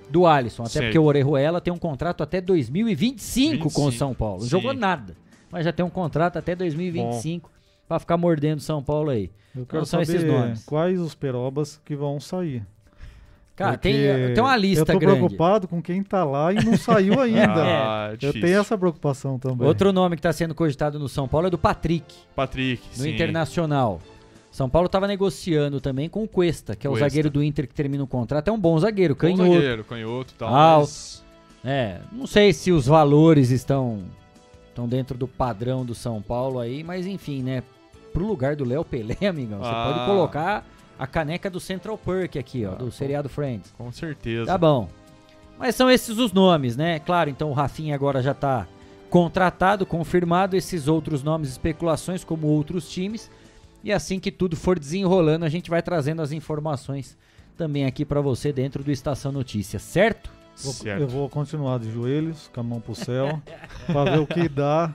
do 0.09 0.27
Alisson. 0.27 0.63
Até 0.63 0.73
Sei. 0.73 0.83
porque 0.85 0.99
o 0.99 1.05
Orejuela 1.05 1.61
tem 1.61 1.73
um 1.73 1.79
contrato 1.79 2.23
até 2.23 2.41
2025 2.41 3.71
com 3.71 3.83
o 3.83 3.91
25, 3.91 3.93
São 3.93 4.15
Paulo. 4.15 4.41
Não 4.41 4.49
jogou 4.49 4.73
nada, 4.73 5.15
mas 5.51 5.67
já 5.67 5.73
tem 5.73 5.85
um 5.85 5.91
contrato 5.91 6.39
até 6.39 6.57
2025 6.57 7.52
pra 7.93 8.01
ficar 8.01 8.17
mordendo 8.17 8.59
o 8.59 8.63
São 8.63 8.83
Paulo 8.83 9.11
aí. 9.11 9.31
Eu 9.55 9.63
Então 9.63 9.67
quero 9.67 9.87
são 9.87 10.05
saber 10.05 10.17
esses 10.19 10.29
nomes. 10.31 10.65
quais 10.65 10.99
os 11.01 11.15
perobas 11.15 11.81
que 11.85 11.95
vão 11.95 12.19
sair. 12.21 12.65
Cara, 13.55 13.77
tem, 13.77 13.93
Porque 13.95 14.33
tem 14.35 14.43
uma 14.43 14.57
lista 14.57 14.81
Eu 14.81 14.87
tô 14.87 14.99
grande. 14.99 15.19
preocupado 15.19 15.69
com 15.69 15.83
quem 15.83 16.03
tá 16.03 16.25
lá 16.25 16.53
e 16.55 16.65
não 16.65 16.77
saiu 16.77 17.21
ainda. 17.21 17.53
Ah, 17.63 18.09
eu 18.13 18.17
difícil. 18.17 18.41
tenho 18.41 18.61
essa 18.61 18.79
preocupação 18.79 19.39
também. 19.39 19.67
Outro 19.69 19.93
nome 19.93 20.17
que 20.17 20.23
tá 20.23 20.33
sendo 20.33 20.55
cogitado 20.55 20.99
no 20.99 21.07
São 21.09 21.29
Paulo 21.29 21.49
é 21.49 21.51
do 21.51 21.59
Patrick. 21.59 22.15
Patrick, 22.35 22.83
no 22.97 23.05
sim. 23.05 23.11
Internacional. 23.15 24.01
São 24.51 24.69
Paulo 24.71 24.87
estava 24.87 25.07
negociando 25.07 25.81
também 25.81 26.09
com 26.09 26.23
o 26.25 26.29
Cuesta, 26.29 26.75
que 26.75 26.87
é 26.87 26.91
o 26.91 26.95
Cuesta. 26.95 27.09
zagueiro 27.11 27.31
do 27.31 27.43
Inter 27.43 27.69
que 27.69 27.75
termina 27.75 28.03
o 28.03 28.07
contrato. 28.07 28.49
É 28.49 28.53
um 28.53 28.59
bom 28.59 28.79
zagueiro, 28.79 29.15
Bom 29.15 29.21
canhoto. 29.21 29.53
zagueiro, 29.55 29.85
canhoto 29.85 30.33
e 30.35 30.37
tal. 30.39 30.55
alto. 30.55 30.93
É, 31.65 31.99
não 32.11 32.27
sei 32.27 32.53
se 32.55 32.73
os 32.73 32.87
valores 32.87 33.51
estão 33.51 34.01
estão 34.69 34.89
dentro 34.89 35.17
do 35.17 35.29
padrão 35.29 35.85
do 35.85 35.95
São 35.95 36.21
Paulo 36.23 36.59
aí, 36.59 36.83
mas 36.83 37.07
enfim, 37.07 37.43
né? 37.43 37.63
Pro 38.13 38.27
lugar 38.27 38.55
do 38.57 38.65
Léo 38.65 38.85
Pelé, 38.85 39.17
amigão, 39.29 39.59
você 39.61 39.71
Ah. 39.73 39.93
pode 39.95 40.07
colocar 40.07 40.67
a 40.99 41.07
caneca 41.07 41.49
do 41.51 41.59
Central 41.59 41.97
Perk 41.99 42.39
aqui, 42.39 42.65
ó, 42.67 42.75
do 42.75 42.91
seriado 42.93 43.29
Friends. 43.29 43.73
Com 43.77 43.91
certeza. 43.91 44.47
Tá 44.47 44.59
bom. 44.59 44.89
Mas 45.59 45.75
são 45.75 45.91
esses 45.91 46.19
os 46.19 46.33
nomes, 46.33 46.77
né? 46.77 46.99
Claro, 46.99 47.31
então 47.31 47.51
o 47.51 47.53
Rafinha 47.55 47.95
agora 47.95 48.21
já 48.23 48.35
tá 48.35 48.67
contratado, 49.09 49.85
confirmado, 49.85 50.57
esses 50.57 50.89
outros 50.89 51.23
nomes, 51.23 51.51
especulações 51.51 52.25
como 52.25 52.47
outros 52.47 52.91
times. 52.91 53.31
E 53.85 53.93
assim 53.93 54.19
que 54.21 54.31
tudo 54.31 54.57
for 54.57 54.79
desenrolando, 54.79 55.45
a 55.45 55.49
gente 55.49 55.69
vai 55.69 55.83
trazendo 55.83 56.23
as 56.23 56.33
informações 56.33 57.17
também 57.57 57.85
aqui 57.85 58.05
pra 58.05 58.21
você 58.21 58.53
dentro 58.53 58.83
do 58.83 58.91
Estação 58.91 59.31
Notícias, 59.33 59.83
certo? 59.83 60.31
Vou- 60.63 60.75
eu 60.87 61.09
vou 61.09 61.29
continuar 61.29 61.79
de 61.79 61.91
joelhos, 61.91 62.51
com 62.55 62.61
a 62.61 62.63
mão 62.63 62.81
pro 62.81 62.95
céu, 62.95 63.41
pra 63.87 64.05
ver 64.05 64.21
o 64.21 64.27
que 64.27 64.49
dá 64.49 64.95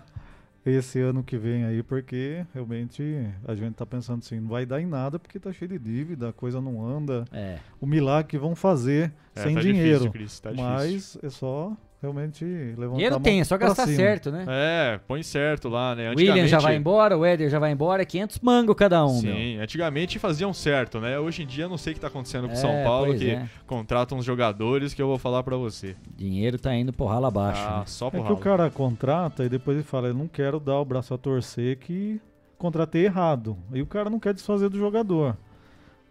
esse 0.71 0.99
ano 0.99 1.23
que 1.23 1.37
vem 1.37 1.63
aí, 1.65 1.81
porque 1.83 2.45
realmente 2.53 3.03
a 3.47 3.55
gente 3.55 3.73
tá 3.75 3.85
pensando 3.85 4.19
assim, 4.19 4.39
não 4.39 4.49
vai 4.49 4.65
dar 4.65 4.81
em 4.81 4.85
nada 4.85 5.17
porque 5.19 5.39
tá 5.39 5.51
cheio 5.53 5.69
de 5.69 5.79
dívida, 5.79 6.29
a 6.29 6.33
coisa 6.33 6.59
não 6.61 6.85
anda. 6.85 7.25
É. 7.31 7.59
O 7.79 7.85
milagre 7.85 8.29
que 8.31 8.37
vão 8.37 8.55
fazer 8.55 9.13
É, 9.35 9.43
sem 9.43 9.55
tá 9.55 9.61
dinheiro. 9.61 10.09
difícil, 10.09 10.11
Cris, 10.11 10.39
tá 10.39 10.51
mas 10.53 11.17
é 11.23 11.29
só 11.29 11.75
realmente 12.01 12.45
levantar 12.45 12.95
Dinheiro 12.95 13.19
tem, 13.19 13.39
é 13.39 13.43
só 13.43 13.57
gastar 13.57 13.87
certo, 13.87 14.31
né? 14.31 14.45
É, 14.47 14.99
põe 15.07 15.23
certo 15.23 15.67
lá, 15.67 15.95
né? 15.95 16.13
William 16.15 16.47
já 16.47 16.59
vai 16.59 16.75
embora, 16.75 17.17
o 17.17 17.25
Éder 17.25 17.49
já 17.49 17.59
vai 17.59 17.71
embora, 17.71 18.05
500 18.05 18.39
mango 18.39 18.75
cada 18.75 19.05
um, 19.05 19.19
Sim, 19.19 19.55
meu. 19.55 19.63
antigamente 19.63 20.19
faziam 20.19 20.53
certo, 20.53 20.99
né? 20.99 21.17
Hoje 21.19 21.43
em 21.43 21.47
dia 21.47 21.67
não 21.67 21.77
sei 21.77 21.93
o 21.93 21.95
que 21.95 21.99
tá 21.99 22.07
acontecendo 22.07 22.47
com 22.47 22.53
o 22.53 22.57
é, 22.57 22.61
São 22.61 22.83
Paulo, 22.83 23.15
que 23.15 23.31
é. 23.31 23.49
contrata 23.65 24.13
uns 24.13 24.25
jogadores 24.25 24.93
que 24.93 25.01
eu 25.01 25.07
vou 25.07 25.17
falar 25.17 25.43
para 25.43 25.57
você. 25.57 25.95
Dinheiro 26.15 26.59
tá 26.59 26.73
indo 26.75 26.93
por 26.93 27.07
rala 27.07 27.29
abaixo. 27.29 27.63
Ah, 27.65 27.79
né? 27.79 27.83
só 27.87 28.09
por 28.09 28.17
É 28.17 28.21
rala. 28.21 28.35
que 28.35 28.41
o 28.41 28.43
cara 28.43 28.69
contrata 28.69 29.43
e 29.43 29.49
depois 29.49 29.77
ele 29.77 29.85
fala, 29.85 30.07
eu 30.09 30.13
não 30.13 30.27
quero 30.27 30.59
dar 30.59 30.79
o 30.79 30.85
braço 30.85 31.13
a 31.13 31.17
torcer 31.17 31.77
que 31.77 32.21
contratei 32.57 33.05
errado. 33.05 33.57
E 33.73 33.81
o 33.81 33.85
cara 33.85 34.09
não 34.09 34.19
quer 34.19 34.33
desfazer 34.33 34.69
do 34.69 34.77
jogador. 34.77 35.35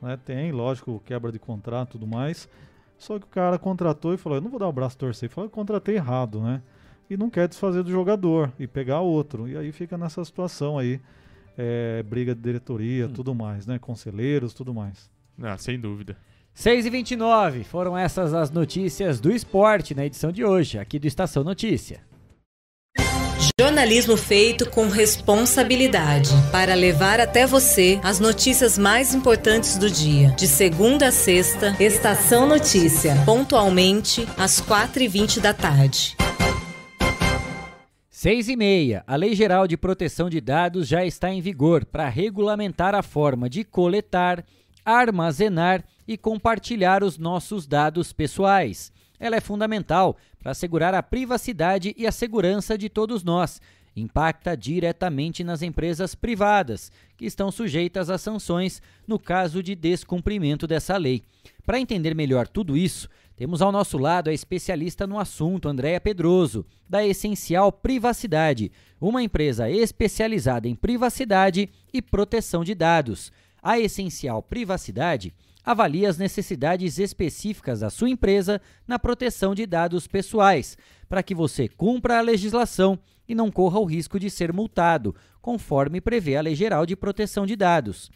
Né? 0.01 0.19
Tem, 0.25 0.53
lógico, 0.53 1.01
quebra 1.05 1.33
de 1.33 1.39
contrato 1.39 1.91
e 1.91 1.93
tudo 1.93 2.07
mais. 2.07 2.49
Só 2.99 3.19
que 3.19 3.25
o 3.25 3.29
cara 3.29 3.59
contratou 3.59 4.15
e 4.15 4.17
falou: 4.17 4.39
Eu 4.39 4.43
não 4.43 4.51
vou 4.51 4.59
dar 4.59 4.69
o 4.69 4.73
braço 4.73 4.97
torcer. 4.97 5.27
Ele 5.27 5.35
falou: 5.35 5.47
Eu 5.47 5.51
contratei 5.51 5.97
errado, 5.97 6.41
né? 6.41 6.63
E 7.09 7.17
não 7.17 7.31
quer 7.31 7.47
desfazer 7.47 7.83
do 7.83 7.91
jogador 7.91 8.53
e 8.59 8.67
pegar 8.67 9.01
outro. 9.01 9.49
E 9.49 9.57
aí 9.57 9.71
fica 9.73 9.97
nessa 9.97 10.25
situação 10.25 10.79
aí. 10.79 11.01
É, 11.59 12.03
briga 12.03 12.35
de 12.35 12.41
diretoria, 12.43 13.07
hum. 13.07 13.13
tudo 13.13 13.35
mais, 13.35 13.67
né? 13.67 13.79
Conselheiros, 13.79 14.53
tudo 14.53 14.75
mais. 14.75 15.11
Ah, 15.43 15.57
sem 15.57 15.81
dúvida. 15.81 16.17
6 16.53 16.87
e 16.87 16.91
29 16.91 17.65
foram 17.65 17.97
essas 17.97 18.33
as 18.33 18.51
notícias 18.51 19.21
do 19.21 19.31
esporte 19.31 19.95
na 19.95 20.05
edição 20.05 20.33
de 20.33 20.45
hoje, 20.45 20.79
aqui 20.79 20.99
do 20.99 21.07
Estação 21.07 21.45
Notícia. 21.45 22.01
Jornalismo 23.59 24.19
feito 24.19 24.69
com 24.69 24.87
responsabilidade 24.87 26.29
para 26.53 26.75
levar 26.75 27.21
até 27.21 27.47
você 27.47 27.99
as 28.05 28.21
notícias 28.21 28.77
mais 28.77 29.15
importantes 29.15 29.79
do 29.79 29.91
dia. 29.91 30.29
De 30.33 30.47
segunda 30.47 31.09
a 31.09 31.11
sexta, 31.11 31.75
Estação 31.83 32.47
Notícia, 32.47 33.15
pontualmente 33.25 34.29
às 34.37 34.61
4h20 34.61 35.41
da 35.41 35.55
tarde. 35.55 36.15
6 38.11 38.51
e 38.51 38.57
meia. 38.57 39.03
A 39.07 39.17
Lei 39.17 39.35
Geral 39.35 39.67
de 39.67 39.79
Proteção 39.79 40.29
de 40.29 40.39
Dados 40.39 40.87
já 40.87 41.03
está 41.07 41.31
em 41.31 41.41
vigor 41.41 41.87
para 41.87 42.11
regulamentar 42.11 42.95
a 42.95 43.03
forma 43.03 43.49
de 43.49 43.65
coletar, 43.65 44.45
armazenar 44.85 45.83
e 46.07 46.19
compartilhar 46.19 47.03
os 47.03 47.17
nossos 47.17 47.67
dados 47.67 48.13
pessoais. 48.13 48.93
Ela 49.19 49.37
é 49.37 49.41
fundamental 49.41 50.19
para 50.47 50.53
assegurar 50.53 50.95
a 50.95 51.03
privacidade 51.03 51.93
e 51.99 52.07
a 52.07 52.13
segurança 52.13 52.79
de 52.79 52.89
todos 52.89 53.25
nós. 53.25 53.61
Impacta 53.97 54.57
diretamente 54.57 55.43
nas 55.43 55.61
empresas 55.61 56.15
privadas, 56.15 56.93
que 57.17 57.27
estão 57.27 57.51
sujeitas 57.51 58.11
a 58.11 58.17
sanções 58.17 58.81
no 59.09 59.19
caso 59.19 59.61
de 59.61 59.75
descumprimento 59.75 60.65
dessa 60.65 60.97
lei. 60.97 61.25
Para 61.65 61.81
entender 61.81 62.15
melhor 62.15 62.47
tudo 62.47 62.77
isso, 62.77 63.09
temos 63.35 63.61
ao 63.61 63.73
nosso 63.73 63.99
lado 63.99 64.31
a 64.31 64.33
especialista 64.33 65.05
no 65.05 65.19
assunto, 65.19 65.69
Andréa 65.69 66.01
Pedroso, 66.01 66.65
da 66.89 67.05
Essencial 67.05 67.73
Privacidade, 67.73 68.71
uma 69.01 69.25
empresa 69.25 69.69
especializada 69.69 70.69
em 70.69 70.77
privacidade 70.77 71.69
e 71.93 72.01
proteção 72.01 72.63
de 72.63 72.73
dados. 72.73 73.33
A 73.61 73.81
Essencial 73.81 74.41
Privacidade 74.45 75.35
avalie 75.67 76.07
as 76.07 76.17
necessidades 76.17 76.99
específicas 77.01 77.81
da 77.81 77.91
sua 77.91 78.09
empresa 78.09 78.63
na 78.87 79.01
proteção 79.01 79.53
de 79.53 79.67
dados 79.67 80.07
pessoais, 80.07 80.79
para 81.09 81.25
que 81.25 81.35
você 81.35 81.69
cumpra 81.69 82.19
a 82.19 82.23
legislação 82.23 82.97
e 83.29 83.35
não 83.35 83.51
corra 83.51 83.81
o 83.81 83.85
risco 83.85 84.21
de 84.21 84.31
ser 84.31 84.53
multado, 84.53 85.13
conforme 85.43 86.01
prevê 86.01 86.37
a 86.37 86.41
Lei 86.41 86.55
Geral 86.55 86.87
de 86.87 86.95
Proteção 86.95 87.45
de 87.45 87.57
Dados. 87.57 88.13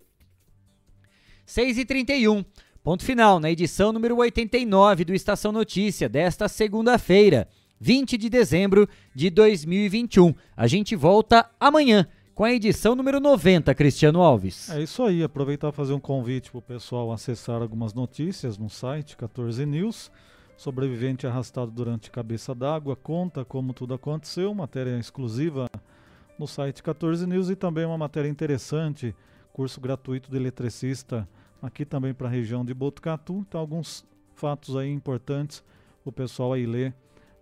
6 1.46 1.80
e 1.80 1.86
31 1.86 2.46
ponto 2.84 3.04
final 3.04 3.40
na 3.40 3.50
edição 3.50 3.92
número 3.92 4.18
89 4.18 5.06
do 5.06 5.16
Estação 5.16 5.52
Notícia 5.52 6.08
desta 6.08 6.48
segunda-feira, 6.48 7.48
20 7.80 8.16
de 8.16 8.30
dezembro 8.30 8.88
de 9.16 9.32
2021. 9.32 10.36
A 10.56 10.68
gente 10.68 10.96
volta 10.96 11.50
amanhã 11.60 12.08
com 12.36 12.44
a 12.44 12.54
edição 12.54 12.94
número 12.94 13.20
90, 13.20 13.74
Cristiano 13.74 14.22
Alves. 14.22 14.70
É 14.70 14.84
isso 14.84 15.02
aí, 15.02 15.24
aproveitar 15.24 15.70
e 15.70 15.72
fazer 15.72 15.94
um 15.94 16.00
convite 16.00 16.52
para 16.52 16.60
o 16.60 16.62
pessoal 16.62 17.12
acessar 17.12 17.60
algumas 17.60 17.96
notícias 17.96 18.56
no 18.56 18.70
site 18.70 19.18
14 19.18 19.66
News. 19.66 20.12
Sobrevivente 20.58 21.28
arrastado 21.28 21.70
durante 21.70 22.10
cabeça 22.10 22.56
d'água 22.56 22.96
conta 22.96 23.44
como 23.44 23.74
tudo 23.74 23.94
aconteceu, 23.94 24.54
matéria 24.54 24.98
exclusiva 24.98 25.70
no 26.40 26.48
site 26.48 26.82
14 26.82 27.28
News 27.28 27.50
e 27.50 27.56
também 27.56 27.86
uma 27.86 27.98
matéria 27.98 28.30
interessante, 28.30 29.16
curso 29.52 29.80
gratuito 29.82 30.30
de 30.30 30.38
eletricista 30.38 31.28
aqui 31.62 31.86
também 31.86 32.14
para 32.14 32.28
a 32.28 32.32
região 32.32 32.64
de 32.64 32.74
Botucatu. 32.74 33.46
Então 33.48 33.60
alguns 33.60 34.06
fatos 34.34 34.76
aí 34.76 34.92
importantes 34.92 35.64
o 36.04 36.12
pessoal 36.12 36.54
aí 36.54 36.66
ler 36.66 36.94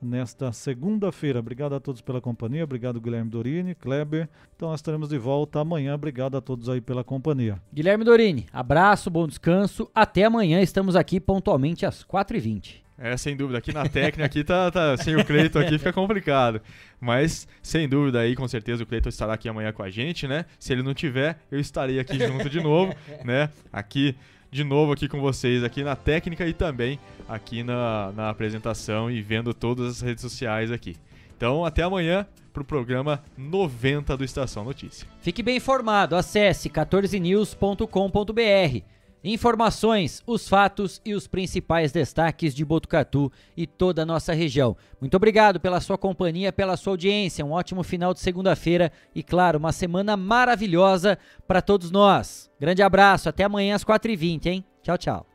nesta 0.01 0.51
segunda-feira. 0.51 1.39
Obrigado 1.39 1.75
a 1.75 1.79
todos 1.79 2.01
pela 2.01 2.19
companhia, 2.19 2.63
obrigado 2.63 2.99
Guilherme 2.99 3.29
Dorini, 3.29 3.75
Kleber. 3.75 4.29
Então 4.55 4.69
nós 4.69 4.79
estaremos 4.79 5.09
de 5.09 5.17
volta 5.17 5.59
amanhã. 5.59 5.95
Obrigado 5.95 6.35
a 6.35 6.41
todos 6.41 6.67
aí 6.67 6.81
pela 6.81 7.03
companhia. 7.03 7.61
Guilherme 7.73 8.03
Dorini, 8.03 8.47
abraço, 8.51 9.09
bom 9.09 9.27
descanso. 9.27 9.89
Até 9.93 10.25
amanhã, 10.25 10.61
estamos 10.61 10.95
aqui 10.95 11.19
pontualmente 11.19 11.85
às 11.85 12.03
4h20. 12.03 12.82
É, 13.03 13.17
sem 13.17 13.35
dúvida. 13.35 13.57
Aqui 13.57 13.73
na 13.73 13.83
técnica, 13.83 14.23
aqui 14.23 14.45
tá, 14.45 14.71
tá 14.71 14.95
sem 14.95 15.17
o 15.17 15.25
Cleiton 15.25 15.59
aqui 15.59 15.77
fica 15.77 15.91
complicado. 15.91 16.61
Mas, 17.01 17.45
sem 17.61 17.85
dúvida 17.85 18.21
aí, 18.21 18.33
com 18.33 18.47
certeza 18.47 18.81
o 18.81 18.85
Cleiton 18.85 19.09
estará 19.09 19.33
aqui 19.33 19.49
amanhã 19.49 19.73
com 19.73 19.83
a 19.83 19.89
gente, 19.89 20.25
né? 20.25 20.45
Se 20.57 20.71
ele 20.71 20.81
não 20.81 20.93
tiver, 20.93 21.37
eu 21.51 21.59
estarei 21.59 21.99
aqui 21.99 22.17
junto 22.17 22.49
de 22.49 22.61
novo, 22.61 22.95
né? 23.25 23.49
Aqui, 23.73 24.15
de 24.49 24.63
novo 24.63 24.93
aqui 24.93 25.09
com 25.09 25.19
vocês, 25.19 25.65
aqui 25.65 25.83
na 25.83 25.97
técnica 25.97 26.47
e 26.47 26.53
também 26.53 26.97
aqui 27.27 27.61
na, 27.61 28.13
na 28.13 28.29
apresentação 28.29 29.11
e 29.11 29.21
vendo 29.21 29.53
todas 29.53 29.97
as 29.97 30.01
redes 30.01 30.21
sociais 30.21 30.71
aqui. 30.71 30.95
Então, 31.35 31.65
até 31.65 31.83
amanhã 31.83 32.25
para 32.53 32.61
o 32.61 32.65
programa 32.65 33.21
90 33.37 34.15
do 34.15 34.23
Estação 34.23 34.63
Notícia. 34.63 35.05
Fique 35.19 35.43
bem 35.43 35.57
informado, 35.57 36.15
acesse 36.15 36.69
14news.com.br 36.69 39.02
Informações, 39.23 40.21
os 40.27 40.49
fatos 40.49 41.01
e 41.05 41.13
os 41.13 41.27
principais 41.27 41.93
destaques 41.93 42.53
de 42.53 42.65
Botucatu 42.65 43.31
e 43.55 43.65
toda 43.65 44.01
a 44.01 44.05
nossa 44.05 44.33
região. 44.33 44.75
Muito 44.99 45.15
obrigado 45.15 45.61
pela 45.61 45.79
sua 45.79 45.97
companhia, 45.97 46.51
pela 46.51 46.75
sua 46.75 46.91
audiência. 46.93 47.45
Um 47.45 47.51
ótimo 47.51 47.83
final 47.83 48.13
de 48.13 48.19
segunda-feira 48.19 48.91
e, 49.15 49.23
claro, 49.23 49.57
uma 49.57 49.71
semana 49.71 50.17
maravilhosa 50.17 51.17
para 51.47 51.61
todos 51.61 51.89
nós. 51.89 52.51
Grande 52.59 52.83
abraço, 52.83 53.29
até 53.29 53.45
amanhã 53.45 53.75
às 53.75 53.85
4h20, 53.85 54.45
hein? 54.47 54.65
Tchau, 54.81 54.97
tchau. 54.97 55.25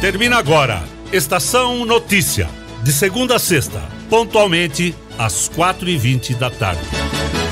Termina 0.00 0.38
agora. 0.38 0.82
Estação 1.12 1.84
Notícia. 1.84 2.48
De 2.82 2.92
segunda 2.92 3.36
a 3.36 3.38
sexta, 3.38 3.80
pontualmente 4.10 4.94
às 5.16 5.48
4h20 5.48 6.36
da 6.36 6.50
tarde. 6.50 7.45